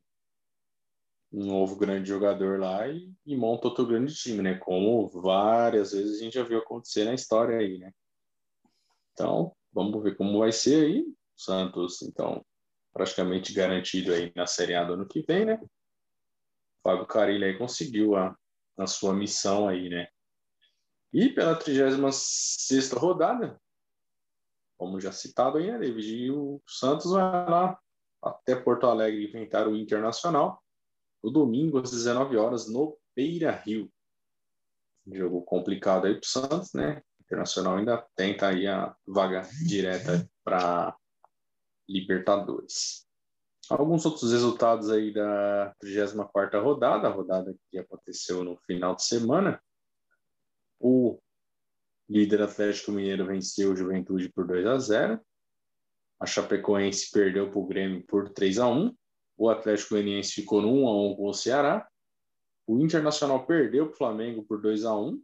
um 1.32 1.44
novo 1.44 1.76
grande 1.76 2.08
jogador 2.08 2.60
lá 2.60 2.88
e, 2.88 3.12
e 3.26 3.36
monta 3.36 3.66
outro 3.66 3.84
grande 3.84 4.14
time, 4.14 4.42
né? 4.42 4.54
Como 4.54 5.08
várias 5.08 5.92
vezes 5.92 6.18
a 6.18 6.24
gente 6.24 6.34
já 6.34 6.44
viu 6.44 6.58
acontecer 6.58 7.04
na 7.04 7.14
história 7.14 7.58
aí, 7.58 7.78
né? 7.78 7.92
Então, 9.12 9.52
vamos 9.72 10.02
ver 10.04 10.16
como 10.16 10.38
vai 10.38 10.52
ser 10.52 10.86
aí. 10.86 11.04
Santos, 11.34 12.00
então, 12.00 12.42
praticamente 12.96 13.52
garantido 13.52 14.14
aí 14.14 14.32
na 14.34 14.46
Série 14.46 14.74
A 14.74 14.82
do 14.82 14.94
ano 14.94 15.06
que 15.06 15.20
vem, 15.20 15.44
né? 15.44 15.60
Fábio 16.82 17.04
Carilli 17.04 17.44
aí 17.44 17.58
conseguiu 17.58 18.16
a, 18.16 18.34
a 18.78 18.86
sua 18.86 19.12
missão 19.12 19.68
aí, 19.68 19.90
né? 19.90 20.08
E 21.12 21.28
pela 21.28 21.54
36 21.54 22.92
rodada, 22.92 23.60
como 24.78 24.98
já 24.98 25.12
citado 25.12 25.58
aí, 25.58 25.70
né, 25.70 25.78
David? 25.78 26.30
o 26.30 26.62
Santos 26.66 27.12
vai 27.12 27.22
lá 27.22 27.78
até 28.22 28.56
Porto 28.56 28.86
Alegre 28.86 29.26
enfrentar 29.26 29.68
o 29.68 29.76
Internacional 29.76 30.62
no 31.22 31.30
domingo 31.30 31.78
às 31.78 31.90
19 31.90 32.38
horas 32.38 32.66
no 32.66 32.98
Beira 33.14 33.50
Rio. 33.50 33.92
Jogo 35.12 35.42
complicado 35.42 36.06
aí 36.06 36.14
para 36.14 36.24
o 36.24 36.26
Santos, 36.26 36.72
né? 36.72 37.02
O 37.20 37.22
Internacional 37.22 37.76
ainda 37.76 38.06
tenta 38.16 38.48
aí 38.48 38.66
a 38.66 38.96
vaga 39.06 39.42
direta 39.66 40.26
para 40.42 40.96
Libertadores. 41.88 43.06
Alguns 43.68 44.06
outros 44.06 44.32
resultados 44.32 44.90
aí 44.90 45.12
da 45.12 45.74
34ª 45.82 46.62
rodada, 46.62 47.08
a 47.08 47.10
rodada 47.10 47.54
que 47.70 47.78
aconteceu 47.78 48.44
no 48.44 48.56
final 48.58 48.94
de 48.94 49.04
semana. 49.04 49.60
O 50.78 51.18
líder 52.08 52.42
Atlético 52.42 52.92
Mineiro 52.92 53.26
venceu 53.26 53.72
o 53.72 53.76
Juventude 53.76 54.28
por 54.28 54.46
2 54.46 54.66
a 54.66 54.78
0. 54.78 55.20
A 56.20 56.26
Chapecoense 56.26 57.10
perdeu 57.10 57.50
para 57.50 57.58
o 57.58 57.66
Grêmio 57.66 58.06
por 58.06 58.28
3 58.30 58.58
a 58.58 58.68
1. 58.68 58.96
O 59.36 59.50
Atlético 59.50 59.90
Goianiense 59.90 60.32
ficou 60.32 60.62
no 60.62 60.72
1 60.72 60.88
a 60.88 61.10
1 61.12 61.16
com 61.16 61.28
o 61.28 61.34
Ceará. 61.34 61.88
O 62.66 62.78
Internacional 62.80 63.44
perdeu 63.46 63.86
para 63.86 63.94
o 63.94 63.98
Flamengo 63.98 64.44
por 64.44 64.60
2 64.60 64.84
a 64.84 64.96
1. 64.96 65.22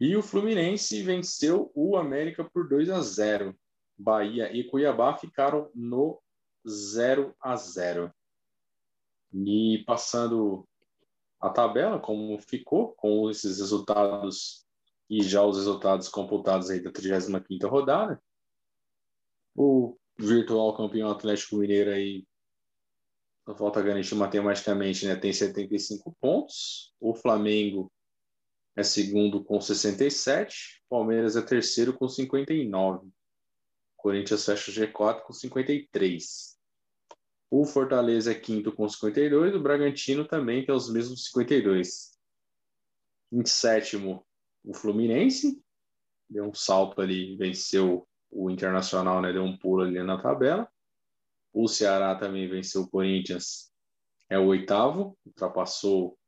E 0.00 0.16
o 0.16 0.22
Fluminense 0.22 1.02
venceu 1.02 1.72
o 1.74 1.96
América 1.96 2.44
por 2.44 2.68
2 2.68 2.90
a 2.90 3.00
0. 3.00 3.56
Bahia 3.96 4.54
e 4.54 4.64
Cuiabá 4.64 5.16
ficaram 5.16 5.70
no 5.74 6.20
0 6.66 7.34
a 7.40 7.56
0. 7.56 8.12
E 9.32 9.82
passando 9.86 10.66
a 11.40 11.50
tabela, 11.50 11.98
como 11.98 12.38
ficou, 12.38 12.92
com 12.94 13.28
esses 13.28 13.58
resultados 13.58 14.64
e 15.10 15.22
já 15.22 15.42
os 15.42 15.56
resultados 15.56 16.08
computados 16.08 16.70
aí 16.70 16.80
da 16.80 16.90
35ª 16.90 17.68
rodada, 17.68 18.22
o 19.54 19.96
virtual 20.18 20.76
campeão 20.76 21.10
Atlético 21.10 21.56
Mineiro 21.56 21.90
aí, 21.90 22.26
só 23.44 23.54
falta 23.54 23.82
garantir 23.82 24.14
matematicamente, 24.14 25.06
né? 25.06 25.16
Tem 25.16 25.32
75 25.32 26.16
pontos. 26.18 26.94
O 26.98 27.14
Flamengo 27.14 27.92
é 28.74 28.82
segundo 28.82 29.44
com 29.44 29.60
67. 29.60 30.82
Palmeiras 30.88 31.36
é 31.36 31.42
terceiro 31.42 31.92
com 31.92 32.08
59. 32.08 33.06
Corinthians 34.04 34.44
fecha 34.44 34.70
o 34.70 34.74
G4 34.74 35.22
com 35.22 35.32
53. 35.32 36.58
O 37.50 37.64
Fortaleza 37.64 38.32
é 38.32 38.34
quinto 38.34 38.70
com 38.70 38.86
52. 38.86 39.54
O 39.54 39.60
Bragantino 39.60 40.26
também 40.26 40.62
tem 40.62 40.74
os 40.74 40.92
mesmos 40.92 41.24
52. 41.24 42.12
Em 43.32 43.46
sétimo, 43.46 44.22
o 44.62 44.74
Fluminense. 44.74 45.58
Deu 46.28 46.44
um 46.44 46.52
salto 46.52 47.00
ali, 47.00 47.34
venceu 47.38 48.06
o 48.30 48.50
Internacional, 48.50 49.22
né? 49.22 49.32
Deu 49.32 49.42
um 49.42 49.56
pulo 49.56 49.84
ali 49.84 50.02
na 50.02 50.20
tabela. 50.20 50.70
O 51.50 51.66
Ceará 51.66 52.14
também 52.14 52.46
venceu 52.46 52.82
o 52.82 52.90
Corinthians, 52.90 53.72
é 54.28 54.38
o 54.38 54.48
oitavo, 54.48 55.16
ultrapassou 55.24 56.18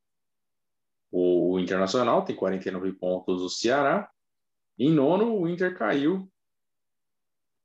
o, 1.11 1.59
Internacional, 1.59 2.25
tem 2.25 2.35
49 2.35 2.93
pontos 2.93 3.43
o 3.43 3.49
Ceará. 3.49 4.09
Em 4.79 4.91
nono, 4.91 5.39
o 5.39 5.47
Inter 5.47 5.77
caiu 5.77 6.27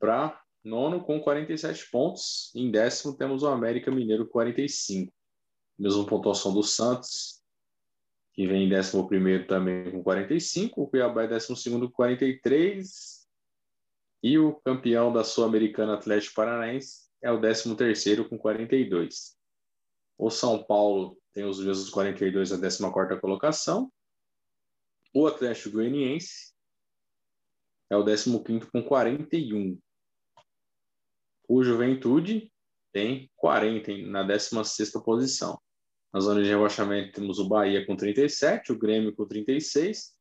para 0.03 0.43
nono 0.65 1.01
com 1.01 1.21
47 1.21 1.89
pontos. 1.89 2.51
Em 2.57 2.73
décimo, 2.73 3.17
temos 3.17 3.45
o 3.45 3.47
América 3.47 3.89
Mineiro 3.89 4.27
45. 4.27 5.15
Mesma 5.79 6.05
pontuação 6.05 6.53
do 6.53 6.65
Santos, 6.65 7.41
que 8.33 8.49
vem 8.49 8.67
em 8.67 8.69
décimo 8.69 9.07
primeiro 9.07 9.47
também 9.47 9.93
com 9.93 10.03
45. 10.03 10.83
O 10.83 10.89
Cuiabá 10.89 11.23
é 11.23 11.29
décimo 11.29 11.57
segundo 11.57 11.87
com 11.87 11.95
43. 11.95 13.29
E 14.25 14.39
o 14.39 14.57
campeão 14.57 15.13
da 15.13 15.23
Sul-Americana 15.23 15.95
Atlético 15.95 16.35
Paranaense 16.35 17.09
é 17.23 17.31
o 17.31 17.41
13º 17.41 18.29
com 18.29 18.37
42. 18.37 19.37
O 20.19 20.31
São 20.31 20.65
Paulo 20.65 21.17
tem 21.33 21.45
os 21.45 21.65
mesmos 21.65 21.91
42 21.91 22.51
na 22.51 22.59
14ª 22.59 23.21
colocação. 23.21 23.93
O 25.15 25.29
Atlético 25.29 25.77
Goianiense 25.77 26.53
é 27.89 27.97
o 27.97 28.05
15º 28.05 28.69
com 28.73 28.83
41. 28.83 29.79
O 31.55 31.63
Juventude 31.63 32.51
tem 32.95 33.31
40 33.37 33.93
na 34.07 34.27
16ª 34.27 35.05
posição. 35.05 35.61
Na 36.11 36.19
zona 36.19 36.43
de 36.43 36.49
rebaixamento 36.49 37.13
temos 37.13 37.39
o 37.39 37.47
Bahia 37.47 37.85
com 37.85 37.95
37, 37.95 38.73
o 38.73 38.79
Grêmio 38.79 39.15
com 39.15 39.27
36, 39.27 40.17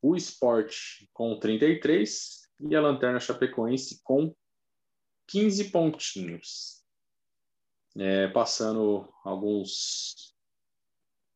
o 0.00 0.16
Sport 0.16 0.74
com 1.12 1.38
33 1.38 2.48
e 2.70 2.74
a 2.74 2.80
Lanterna 2.80 3.20
Chapecoense 3.20 4.00
com 4.02 4.34
15 5.28 5.70
pontinhos. 5.70 6.82
É, 7.94 8.28
passando 8.28 9.12
alguns 9.26 10.34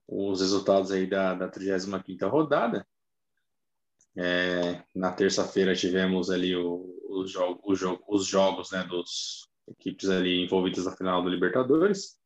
os 0.09 0.41
resultados 0.41 0.91
aí 0.91 1.07
da, 1.07 1.35
da 1.35 1.51
35ª 1.51 2.27
rodada. 2.27 2.89
É, 4.17 4.83
na 4.95 5.13
terça-feira 5.13 5.77
tivemos 5.77 6.31
ali 6.31 6.57
o, 6.57 6.96
o 7.21 7.27
jogo, 7.27 7.61
o 7.65 7.75
jogo, 7.75 8.05
os 8.09 8.27
jogos 8.27 8.71
né, 8.71 8.85
dos 8.85 9.49
equipes 9.69 10.09
ali 10.09 10.45
envolvidas 10.45 10.85
na 10.85 10.97
final 10.97 11.23
do 11.23 11.29
Libertadores. 11.29 12.19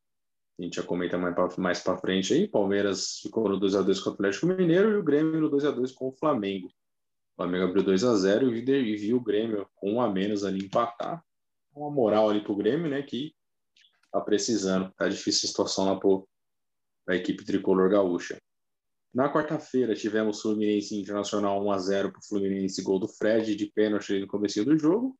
A 0.58 0.62
gente 0.62 0.76
já 0.76 0.82
comenta 0.82 1.16
mais 1.16 1.34
para 1.34 1.48
mais 1.56 1.80
pra 1.80 1.96
frente 1.96 2.34
aí. 2.34 2.46
Palmeiras 2.46 3.20
ficou 3.22 3.48
no 3.48 3.58
2x2 3.58 4.02
com 4.02 4.10
o 4.10 4.12
Atlético 4.12 4.46
Mineiro 4.46 4.90
e 4.90 4.96
o 4.96 5.02
Grêmio 5.02 5.40
no 5.40 5.50
2x2 5.50 5.94
com 5.94 6.08
o 6.08 6.12
Flamengo. 6.12 6.66
O 6.68 7.36
Flamengo 7.36 7.64
abriu 7.64 7.82
2 7.82 8.04
a 8.04 8.14
0 8.14 8.54
e 8.54 8.96
viu 8.96 9.16
o 9.16 9.22
Grêmio 9.22 9.66
com 9.74 9.94
um 9.94 10.02
a 10.02 10.10
menos 10.10 10.44
ali 10.44 10.66
empatar 10.66 11.24
uma 11.74 11.90
moral 11.90 12.28
ali 12.28 12.42
pro 12.42 12.56
Grêmio, 12.56 12.90
né? 12.90 13.02
Que 13.02 13.34
tá 14.12 14.20
precisando. 14.20 14.92
Tá 14.92 15.08
difícil 15.08 15.46
a 15.46 15.48
situação 15.48 15.86
lá 15.86 15.98
pro, 15.98 16.28
pra 17.04 17.16
equipe 17.16 17.44
tricolor 17.44 17.88
gaúcha. 17.88 18.38
Na 19.12 19.32
quarta-feira 19.32 19.94
tivemos 19.94 20.40
Fluminense 20.40 20.96
Internacional 20.96 21.60
1x0 21.62 22.12
pro 22.12 22.22
Fluminense, 22.22 22.82
gol 22.82 22.98
do 22.98 23.08
Fred 23.08 23.56
de 23.56 23.66
pênalti 23.66 24.20
no 24.20 24.26
começo 24.26 24.64
do 24.64 24.78
jogo. 24.78 25.18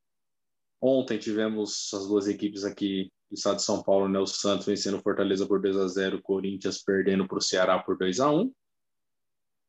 Ontem 0.81 1.17
tivemos 1.19 1.93
as 1.93 2.07
duas 2.07 2.27
equipes 2.27 2.63
aqui 2.63 3.11
do 3.29 3.35
estado 3.35 3.57
de 3.57 3.63
São 3.63 3.83
Paulo, 3.83 4.07
né? 4.07 4.17
O 4.17 4.25
Santos 4.25 4.65
vencendo 4.65 5.01
Fortaleza 5.01 5.45
por 5.45 5.61
2 5.61 5.77
a 5.77 5.87
0 5.87 6.21
Corinthians 6.21 6.81
perdendo 6.81 7.27
para 7.27 7.37
o 7.37 7.41
Ceará 7.41 7.79
por 7.79 7.97
2 7.97 8.19
a 8.19 8.31
1 8.31 8.51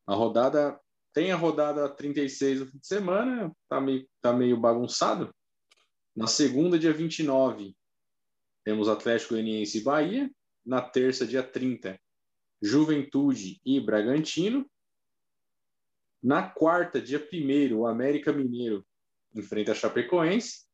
A 0.07 0.15
rodada 0.15 0.79
tem 1.13 1.31
a 1.31 1.35
rodada 1.35 1.87
36 1.87 2.59
do 2.59 2.65
fim 2.65 2.79
de 2.79 2.87
semana, 2.87 3.51
tá 3.69 3.79
meio, 3.79 4.07
tá 4.19 4.33
meio 4.33 4.57
bagunçado, 4.57 5.31
na 6.15 6.27
segunda, 6.27 6.77
dia 6.77 6.93
29, 6.93 7.75
temos 8.63 8.87
Atlético 8.87 9.33
Goianiense 9.33 9.79
e 9.79 9.83
Bahia. 9.83 10.31
Na 10.63 10.79
terça, 10.79 11.25
dia 11.25 11.41
30, 11.41 11.99
Juventude 12.63 13.59
e 13.65 13.77
Bragantino. 13.81 14.65
Na 16.23 16.49
quarta, 16.49 17.01
dia 17.01 17.19
1 17.19 17.75
o 17.75 17.85
América 17.85 18.31
Mineiro 18.31 18.87
enfrenta 19.35 19.73
a 19.73 19.75
Chapecoense. 19.75 20.65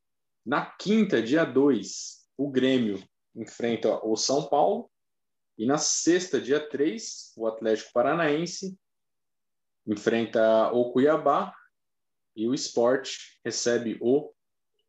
Na 0.46 0.68
quinta, 0.68 1.20
dia 1.20 1.44
2, 1.44 2.30
o 2.38 2.52
Grêmio 2.52 3.04
enfrenta 3.36 4.06
o 4.06 4.16
São 4.16 4.48
Paulo. 4.48 4.88
E 5.58 5.66
na 5.66 5.80
sexta, 5.80 6.40
dia 6.40 6.60
3, 6.60 7.34
o 7.36 7.48
Atlético 7.48 7.92
Paranaense 7.92 8.78
enfrenta 9.88 10.72
o 10.72 10.92
Cuiabá. 10.92 11.52
E 12.36 12.48
o 12.48 12.54
Esporte 12.54 13.40
recebe 13.44 13.98
o 14.00 14.32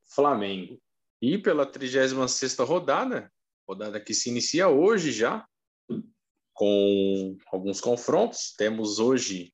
Flamengo. 0.04 0.78
E 1.22 1.38
pela 1.38 1.64
36 1.64 2.12
rodada, 2.58 3.32
rodada 3.66 3.98
que 3.98 4.12
se 4.12 4.28
inicia 4.28 4.68
hoje 4.68 5.12
já, 5.12 5.48
com 6.60 7.38
alguns 7.46 7.80
confrontos. 7.80 8.52
Temos 8.52 8.98
hoje, 8.98 9.50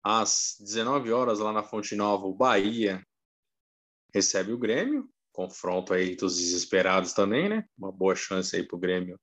às 0.00 0.54
19 0.60 1.10
horas, 1.10 1.40
lá 1.40 1.52
na 1.52 1.64
Fonte 1.64 1.96
Nova, 1.96 2.24
o 2.24 2.32
Bahia 2.32 3.04
recebe 4.14 4.52
o 4.52 4.58
Grêmio. 4.58 5.10
Confronto 5.32 5.92
aí 5.92 6.14
dos 6.14 6.36
desesperados 6.36 7.12
também, 7.12 7.48
né? 7.48 7.64
Uma 7.76 7.90
boa 7.90 8.14
chance 8.14 8.54
aí 8.54 8.64
para 8.64 8.76
o 8.76 8.78
Grêmio 8.78 9.18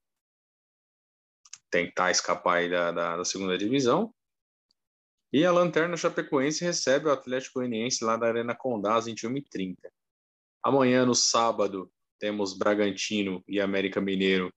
tentar 1.69 2.11
escapar 2.11 2.57
aí 2.57 2.69
da, 2.69 2.91
da, 2.91 3.15
da, 3.15 3.23
segunda 3.23 3.57
divisão. 3.57 4.13
E 5.31 5.45
a 5.45 5.51
Lanterna 5.51 5.95
Chapecoense 5.95 6.65
recebe 6.65 7.07
o 7.07 7.11
Atlético 7.11 7.59
Goianiense 7.59 8.03
lá 8.03 8.17
da 8.17 8.27
Arena 8.27 8.53
Condá 8.53 8.95
às 8.95 9.05
21h30. 9.05 9.77
Amanhã, 10.61 11.05
no 11.05 11.15
sábado, 11.15 11.89
temos 12.19 12.57
Bragantino 12.57 13.41
e 13.47 13.61
América 13.61 14.01
Mineiro 14.01 14.53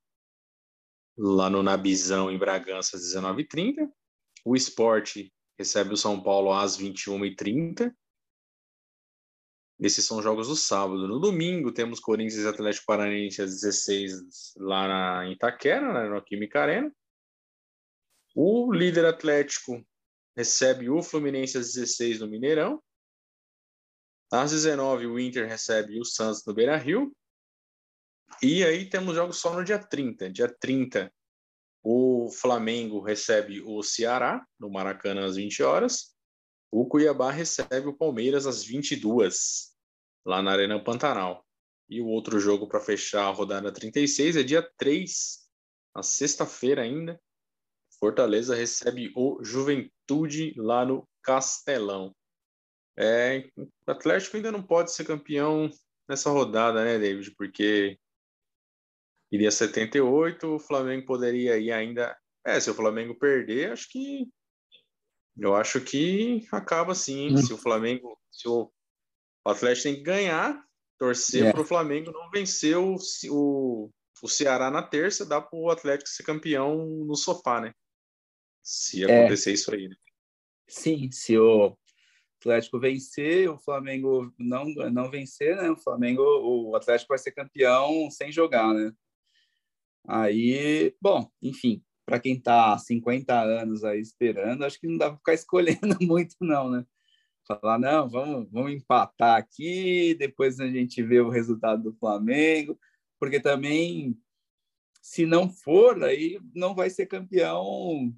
lá 1.21 1.51
no 1.51 1.62
Nabizão, 1.62 2.31
em 2.31 2.39
Bragança, 2.39 2.97
às 2.97 3.03
19h30. 3.03 3.87
O 4.45 4.57
esporte 4.57 5.31
recebe 5.59 5.93
o 5.93 5.97
São 5.97 6.23
Paulo 6.23 6.53
às 6.53 6.79
21h30. 6.79 7.95
Esses 9.79 10.05
são 10.05 10.23
jogos 10.23 10.49
do 10.49 10.57
sábado. 10.57 11.07
No 11.07 11.21
domingo, 11.21 11.73
temos 11.73 12.01
Corinthians 12.01 12.43
e 12.43 12.49
Atlético 12.49 12.87
Paranaense 12.87 13.43
às 13.43 13.61
16 13.61 14.55
lá 14.57 14.89
na 14.89 15.31
Itaquera, 15.31 15.93
né, 15.93 16.09
no 16.09 16.23
Química 16.23 16.62
Arena. 16.62 16.91
O 18.35 18.73
líder 18.73 19.05
Atlético 19.05 19.85
recebe 20.37 20.89
o 20.89 21.03
Fluminense 21.03 21.59
às 21.59 21.73
16 21.75 22.21
no 22.21 22.29
Mineirão. 22.29 22.83
Às 24.33 24.53
19 24.53 25.07
o 25.07 25.18
Inter 25.18 25.47
recebe 25.47 25.99
o 25.99 26.05
Santos 26.05 26.45
no 26.47 26.55
Beira-Rio. 26.55 27.14
E 28.43 28.64
aí 28.64 28.89
temos 28.89 29.14
jogos 29.14 29.39
só 29.39 29.55
no 29.55 29.64
dia 29.64 29.78
30. 29.78 30.31
Dia 30.31 30.49
30 30.49 31.12
o 31.83 32.31
Flamengo 32.31 33.01
recebe 33.01 33.62
o 33.62 33.83
Ceará 33.83 34.47
no 34.59 34.70
Maracanã 34.70 35.26
às 35.26 35.37
20 35.37 35.62
horas. 35.62 36.14
O 36.70 36.87
Cuiabá 36.87 37.31
recebe 37.31 37.89
o 37.89 37.97
Palmeiras 37.97 38.47
às 38.47 38.64
22 38.64 39.74
lá 40.24 40.43
na 40.43 40.53
Arena 40.53 40.83
Pantanal. 40.83 41.45
E 41.89 42.01
o 42.01 42.07
outro 42.07 42.39
jogo 42.39 42.68
para 42.68 42.81
fechar 42.81 43.24
a 43.24 43.31
rodada 43.31 43.72
36 43.72 44.37
é 44.37 44.43
dia 44.43 44.62
3, 44.76 45.49
na 45.97 46.03
sexta-feira 46.03 46.83
ainda. 46.83 47.20
Fortaleza 47.99 48.55
recebe 48.55 49.12
o 49.16 49.43
Juventude 49.43 50.55
lá 50.57 50.85
no 50.85 51.07
Castelão. 51.22 52.14
É, 52.97 53.51
o 53.57 53.66
Atlético 53.87 54.37
ainda 54.37 54.53
não 54.53 54.62
pode 54.62 54.93
ser 54.93 55.05
campeão 55.05 55.68
nessa 56.09 56.31
rodada, 56.31 56.85
né, 56.85 56.99
David? 56.99 57.33
Porque 57.33 57.99
iria 59.31 59.51
78, 59.51 60.47
o 60.47 60.59
Flamengo 60.59 61.07
poderia 61.07 61.59
ir 61.59 61.72
ainda. 61.72 62.16
É, 62.45 62.59
se 62.59 62.70
o 62.70 62.74
Flamengo 62.74 63.14
perder, 63.14 63.72
acho 63.72 63.89
que. 63.91 64.28
Eu 65.39 65.55
acho 65.55 65.81
que 65.81 66.47
acaba 66.53 66.95
sim. 66.95 67.35
Hum. 67.35 67.37
Se 67.37 67.53
o 67.53 67.59
Flamengo. 67.59 68.18
Se 68.31 68.49
o, 68.49 68.70
o 69.45 69.51
Atlético 69.51 69.85
tem 69.85 69.97
que 69.97 70.03
ganhar, 70.03 70.62
torcer 70.99 71.47
é. 71.47 71.53
para 71.53 71.61
o 71.61 71.64
Flamengo 71.64 72.12
não 72.12 72.31
vencer 72.31 72.76
o, 72.76 72.97
o, 73.31 73.91
o 74.22 74.28
Ceará 74.28 74.70
na 74.70 74.83
terça, 74.83 75.24
dá 75.24 75.41
para 75.41 75.59
o 75.59 75.70
Atlético 75.70 76.11
ser 76.11 76.24
campeão 76.24 76.87
no 76.87 77.14
sofá, 77.14 77.61
né? 77.61 77.72
Se 78.62 79.05
é. 79.05 79.20
acontecer 79.20 79.51
é. 79.51 79.55
isso 79.55 79.74
aí. 79.74 79.89
Né? 79.89 79.97
Sim, 80.68 81.11
se 81.11 81.39
o 81.39 81.76
Atlético 82.39 82.78
vencer, 82.78 83.49
o 83.49 83.59
Flamengo 83.59 84.33
não 84.39 84.64
não 84.91 85.11
vencer, 85.11 85.57
né? 85.57 85.70
O 85.70 85.76
Flamengo, 85.76 86.22
o 86.22 86.76
Atlético 86.76 87.09
vai 87.09 87.18
ser 87.18 87.33
campeão 87.33 88.11
sem 88.11 88.31
jogar, 88.31 88.72
né? 88.74 88.93
Aí, 90.13 90.93
bom, 91.01 91.31
enfim, 91.41 91.85
para 92.05 92.19
quem 92.19 92.35
está 92.35 92.77
50 92.77 93.41
anos 93.41 93.85
aí 93.85 94.01
esperando, 94.01 94.65
acho 94.65 94.81
que 94.81 94.89
não 94.89 94.99
dá 94.99 95.09
para 95.11 95.19
ficar 95.19 95.35
escolhendo 95.35 95.97
muito 96.01 96.35
não, 96.41 96.69
né? 96.69 96.85
Falar, 97.47 97.79
não, 97.79 98.09
vamos, 98.09 98.51
vamos 98.51 98.73
empatar 98.73 99.37
aqui, 99.37 100.15
depois 100.19 100.59
a 100.59 100.67
gente 100.67 101.01
vê 101.03 101.21
o 101.21 101.31
resultado 101.31 101.83
do 101.85 101.97
Flamengo, 101.97 102.77
porque 103.21 103.39
também 103.39 104.19
se 105.01 105.25
não 105.25 105.49
for, 105.49 106.03
aí 106.03 106.41
não 106.55 106.75
vai 106.75 106.91
ser 106.91 107.07
campeão 107.07 108.13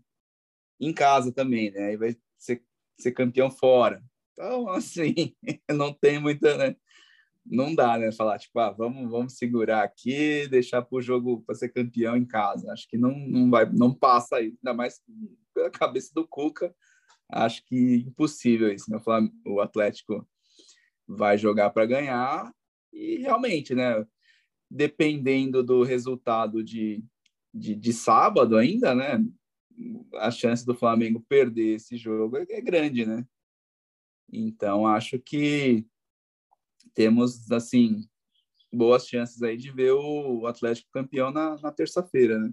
em 0.81 0.95
casa 0.95 1.31
também, 1.31 1.71
né? 1.71 1.89
Aí 1.89 1.97
vai 1.99 2.17
ser, 2.39 2.65
ser 2.99 3.13
campeão 3.13 3.51
fora. 3.51 4.03
Então, 4.33 4.67
assim, 4.73 5.37
não 5.71 5.93
tem 5.93 6.19
muita, 6.19 6.57
né? 6.57 6.77
Não 7.45 7.75
dá, 7.75 7.99
né? 7.99 8.13
Falar, 8.13 8.39
tipo, 8.39 8.59
ah, 8.61 8.71
vamos, 8.71 9.11
vamos 9.11 9.37
segurar 9.37 9.83
aqui, 9.83 10.47
deixar 10.49 10.83
para 10.83 10.97
o 10.97 11.03
jogo 11.03 11.43
para 11.43 11.55
ser 11.55 11.71
campeão 11.71 12.17
em 12.17 12.25
casa. 12.25 12.73
Acho 12.73 12.89
que 12.89 12.97
não, 12.97 13.17
não 13.19 13.51
vai, 13.51 13.69
não 13.71 13.93
passa 13.93 14.37
aí, 14.37 14.55
ainda 14.57 14.75
mais 14.75 15.01
pela 15.53 15.71
cabeça 15.71 16.11
do 16.15 16.27
Cuca. 16.27 16.75
Acho 17.29 17.65
que 17.65 18.05
impossível 18.07 18.73
isso, 18.73 18.91
né? 18.91 19.01
O 19.47 19.61
Atlético 19.61 20.27
vai 21.07 21.37
jogar 21.37 21.71
para 21.71 21.87
ganhar 21.87 22.53
e 22.93 23.19
realmente, 23.19 23.75
né? 23.75 24.07
Dependendo 24.71 25.63
do 25.63 25.83
resultado 25.83 26.63
de, 26.63 27.05
de, 27.53 27.75
de 27.75 27.93
sábado 27.93 28.57
ainda, 28.57 28.95
né? 28.95 29.23
A 30.15 30.31
chance 30.31 30.65
do 30.65 30.75
Flamengo 30.75 31.25
perder 31.29 31.77
esse 31.77 31.97
jogo 31.97 32.37
é, 32.37 32.47
é 32.49 32.61
grande, 32.61 33.05
né? 33.05 33.27
Então, 34.31 34.87
acho 34.87 35.19
que 35.19 35.87
temos, 36.95 37.51
assim, 37.51 38.07
boas 38.73 39.07
chances 39.07 39.43
aí 39.43 39.57
de 39.57 39.71
ver 39.71 39.93
o 39.93 40.47
Atlético 40.47 40.91
campeão 40.91 41.31
na, 41.31 41.57
na 41.59 41.71
terça-feira, 41.71 42.39
né? 42.39 42.53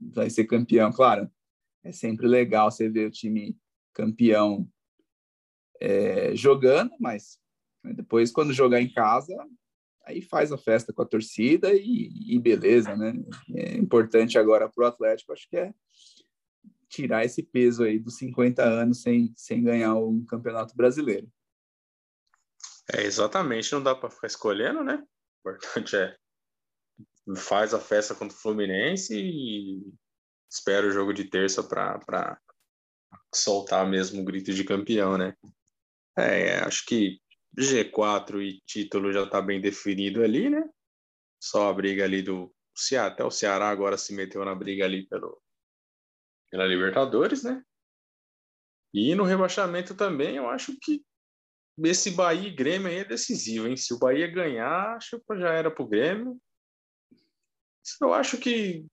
Vai 0.00 0.30
ser 0.30 0.44
campeão, 0.44 0.92
claro. 0.92 1.30
É 1.82 1.92
sempre 1.92 2.26
legal 2.26 2.70
você 2.70 2.88
ver 2.88 3.06
o 3.06 3.10
time 3.10 3.56
campeão 3.92 4.68
é, 5.80 6.34
jogando, 6.34 6.92
mas 6.98 7.38
depois, 7.84 8.32
quando 8.32 8.52
jogar 8.52 8.80
em 8.80 8.90
casa, 8.90 9.36
aí 10.04 10.22
faz 10.22 10.50
a 10.50 10.58
festa 10.58 10.92
com 10.92 11.02
a 11.02 11.06
torcida 11.06 11.72
e, 11.74 12.34
e 12.34 12.38
beleza, 12.38 12.96
né? 12.96 13.12
É 13.54 13.76
importante 13.76 14.38
agora 14.38 14.68
para 14.68 14.84
o 14.84 14.86
Atlético, 14.86 15.32
acho 15.32 15.48
que 15.48 15.56
é 15.56 15.74
tirar 16.88 17.24
esse 17.24 17.42
peso 17.42 17.82
aí 17.82 17.98
dos 17.98 18.16
50 18.16 18.62
anos 18.62 19.02
sem, 19.02 19.32
sem 19.36 19.62
ganhar 19.62 19.94
um 19.96 20.24
campeonato 20.24 20.76
brasileiro. 20.76 21.28
É, 22.92 23.02
exatamente, 23.02 23.72
não 23.72 23.82
dá 23.82 23.94
para 23.94 24.10
ficar 24.10 24.26
escolhendo, 24.26 24.84
né? 24.84 25.02
O 25.44 25.50
importante 25.50 25.96
é 25.96 26.16
faz 27.36 27.72
a 27.72 27.80
festa 27.80 28.14
contra 28.14 28.36
o 28.36 28.40
Fluminense 28.40 29.14
e 29.16 29.82
espera 30.50 30.86
o 30.86 30.90
jogo 30.90 31.12
de 31.12 31.24
terça 31.24 31.62
para 31.62 32.38
soltar 33.34 33.88
mesmo 33.88 34.20
o 34.20 34.24
grito 34.24 34.52
de 34.52 34.64
campeão, 34.64 35.16
né? 35.16 35.34
É, 36.16 36.58
acho 36.58 36.84
que 36.84 37.18
G4 37.58 38.42
e 38.42 38.60
título 38.66 39.12
já 39.12 39.24
está 39.24 39.40
bem 39.40 39.60
definido 39.60 40.22
ali, 40.22 40.50
né? 40.50 40.62
Só 41.42 41.68
a 41.68 41.72
briga 41.72 42.04
ali 42.04 42.22
do 42.22 42.54
Ceará, 42.76 43.12
até 43.12 43.24
o 43.24 43.30
Ceará 43.30 43.68
agora 43.70 43.96
se 43.96 44.14
meteu 44.14 44.44
na 44.44 44.54
briga 44.54 44.84
ali 44.84 45.06
pelo, 45.06 45.40
pela 46.50 46.66
Libertadores, 46.66 47.42
né? 47.42 47.62
E 48.92 49.14
no 49.14 49.24
rebaixamento 49.24 49.94
também, 49.94 50.36
eu 50.36 50.48
acho 50.48 50.76
que 50.80 51.04
esse 51.78 52.10
Bahia 52.10 52.48
e 52.48 52.54
Grêmio 52.54 52.88
aí 52.88 52.98
é 52.98 53.04
decisivo, 53.04 53.66
hein? 53.66 53.76
Se 53.76 53.92
o 53.92 53.98
Bahia 53.98 54.26
ganhar, 54.26 54.96
acho 54.96 55.18
que 55.20 55.38
já 55.38 55.52
era 55.52 55.70
pro 55.70 55.86
Grêmio. 55.86 56.40
Eu 58.00 58.14
acho 58.14 58.38
que 58.38 58.86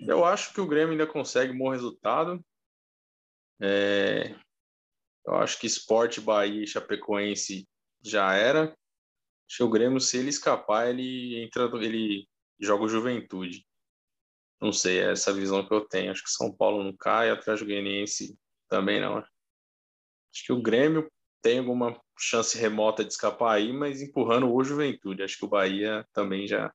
eu 0.00 0.24
acho 0.24 0.52
que 0.52 0.60
o 0.60 0.66
Grêmio 0.66 0.92
ainda 0.92 1.06
consegue 1.06 1.52
um 1.52 1.58
bom 1.58 1.70
resultado. 1.70 2.44
É... 3.60 4.34
Eu 5.26 5.34
acho 5.34 5.58
que 5.58 5.66
Esporte, 5.66 6.20
Bahia 6.20 6.62
e 6.62 6.66
Chapecoense 6.66 7.68
já 8.02 8.34
era. 8.34 8.64
Acho 9.48 9.56
que 9.56 9.62
o 9.62 9.70
Grêmio, 9.70 10.00
se 10.00 10.18
ele 10.18 10.30
escapar, 10.30 10.88
ele 10.88 11.42
entra, 11.42 11.64
ele 11.82 12.28
joga 12.60 12.84
o 12.84 12.88
Juventude. 12.88 13.66
Não 14.60 14.72
sei, 14.72 15.00
é 15.00 15.12
essa 15.12 15.32
visão 15.32 15.66
que 15.66 15.72
eu 15.72 15.86
tenho. 15.86 16.10
Acho 16.10 16.22
que 16.22 16.30
São 16.30 16.54
Paulo 16.54 16.82
não 16.82 16.96
cai, 16.96 17.30
atrás 17.30 17.60
do 17.60 17.66
Goianiense 17.66 18.38
também 18.68 19.00
não. 19.00 19.18
Acho 19.18 20.44
que 20.44 20.52
o 20.52 20.62
Grêmio 20.62 21.10
tem 21.42 21.58
alguma 21.58 21.98
chance 22.18 22.58
remota 22.58 23.04
de 23.04 23.12
escapar 23.12 23.54
aí, 23.54 23.72
mas 23.72 24.02
empurrando 24.02 24.52
o 24.52 24.64
Juventude. 24.64 25.22
Acho 25.22 25.38
que 25.38 25.44
o 25.44 25.48
Bahia 25.48 26.06
também 26.12 26.46
já 26.46 26.72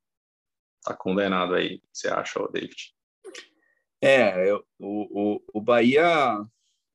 está 0.80 0.96
condenado 0.96 1.56
aí. 1.56 1.82
Você 1.92 2.08
acha, 2.08 2.40
David? 2.52 2.94
É, 4.02 4.50
eu, 4.50 4.66
o, 4.80 5.36
o, 5.36 5.44
o 5.54 5.62
Bahia 5.62 6.46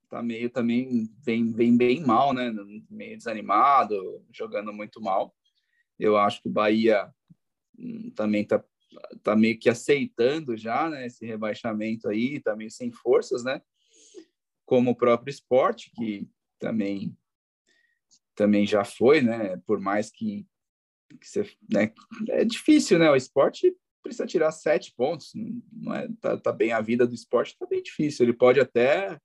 tá 0.09 0.23
meio 0.23 0.51
também 0.51 1.09
vem, 1.25 1.53
vem 1.53 1.77
bem 1.77 2.01
mal, 2.05 2.33
né? 2.33 2.53
Meio 2.91 3.17
desanimado, 3.17 4.25
jogando 4.33 4.73
muito 4.73 5.01
mal. 5.01 5.35
Eu 5.99 6.17
acho 6.17 6.43
que 6.43 6.49
o 6.49 6.53
Bahia 6.53 7.13
hum, 7.79 8.11
também 8.15 8.45
tá 8.45 8.63
tá 9.23 9.37
meio 9.37 9.59
que 9.59 9.69
aceitando 9.69 10.57
já, 10.57 10.89
né, 10.89 11.07
esse 11.07 11.27
rebaixamento 11.27 12.09
aí, 12.09 12.41
tá 12.41 12.57
meio 12.57 12.71
sem 12.71 12.91
forças, 12.91 13.45
né? 13.45 13.61
Como 14.65 14.91
o 14.91 14.97
próprio 14.97 15.31
esporte, 15.31 15.91
que 15.95 16.29
também 16.59 17.17
também 18.39 18.65
já 18.65 18.85
foi, 18.85 19.21
né? 19.21 19.57
Por 19.67 19.81
mais 19.81 20.13
que, 20.13 20.47
que 21.21 21.27
você, 21.29 21.51
né, 21.69 21.93
é 22.29 22.45
difícil, 22.45 22.97
né? 22.97 23.11
O 23.11 23.17
esporte 23.17 23.77
precisa 24.01 24.29
tirar 24.29 24.53
sete 24.53 24.95
pontos, 24.97 25.33
não 25.73 25.93
é? 25.93 26.09
Tá, 26.21 26.39
tá 26.39 26.53
bem 26.53 26.71
a 26.71 26.81
vida 26.81 27.05
do 27.05 27.15
esporte, 27.15 27.59
tá 27.59 27.67
bem 27.67 27.83
difícil. 27.83 28.25
Ele 28.25 28.33
pode 28.33 28.61
até 28.61 29.21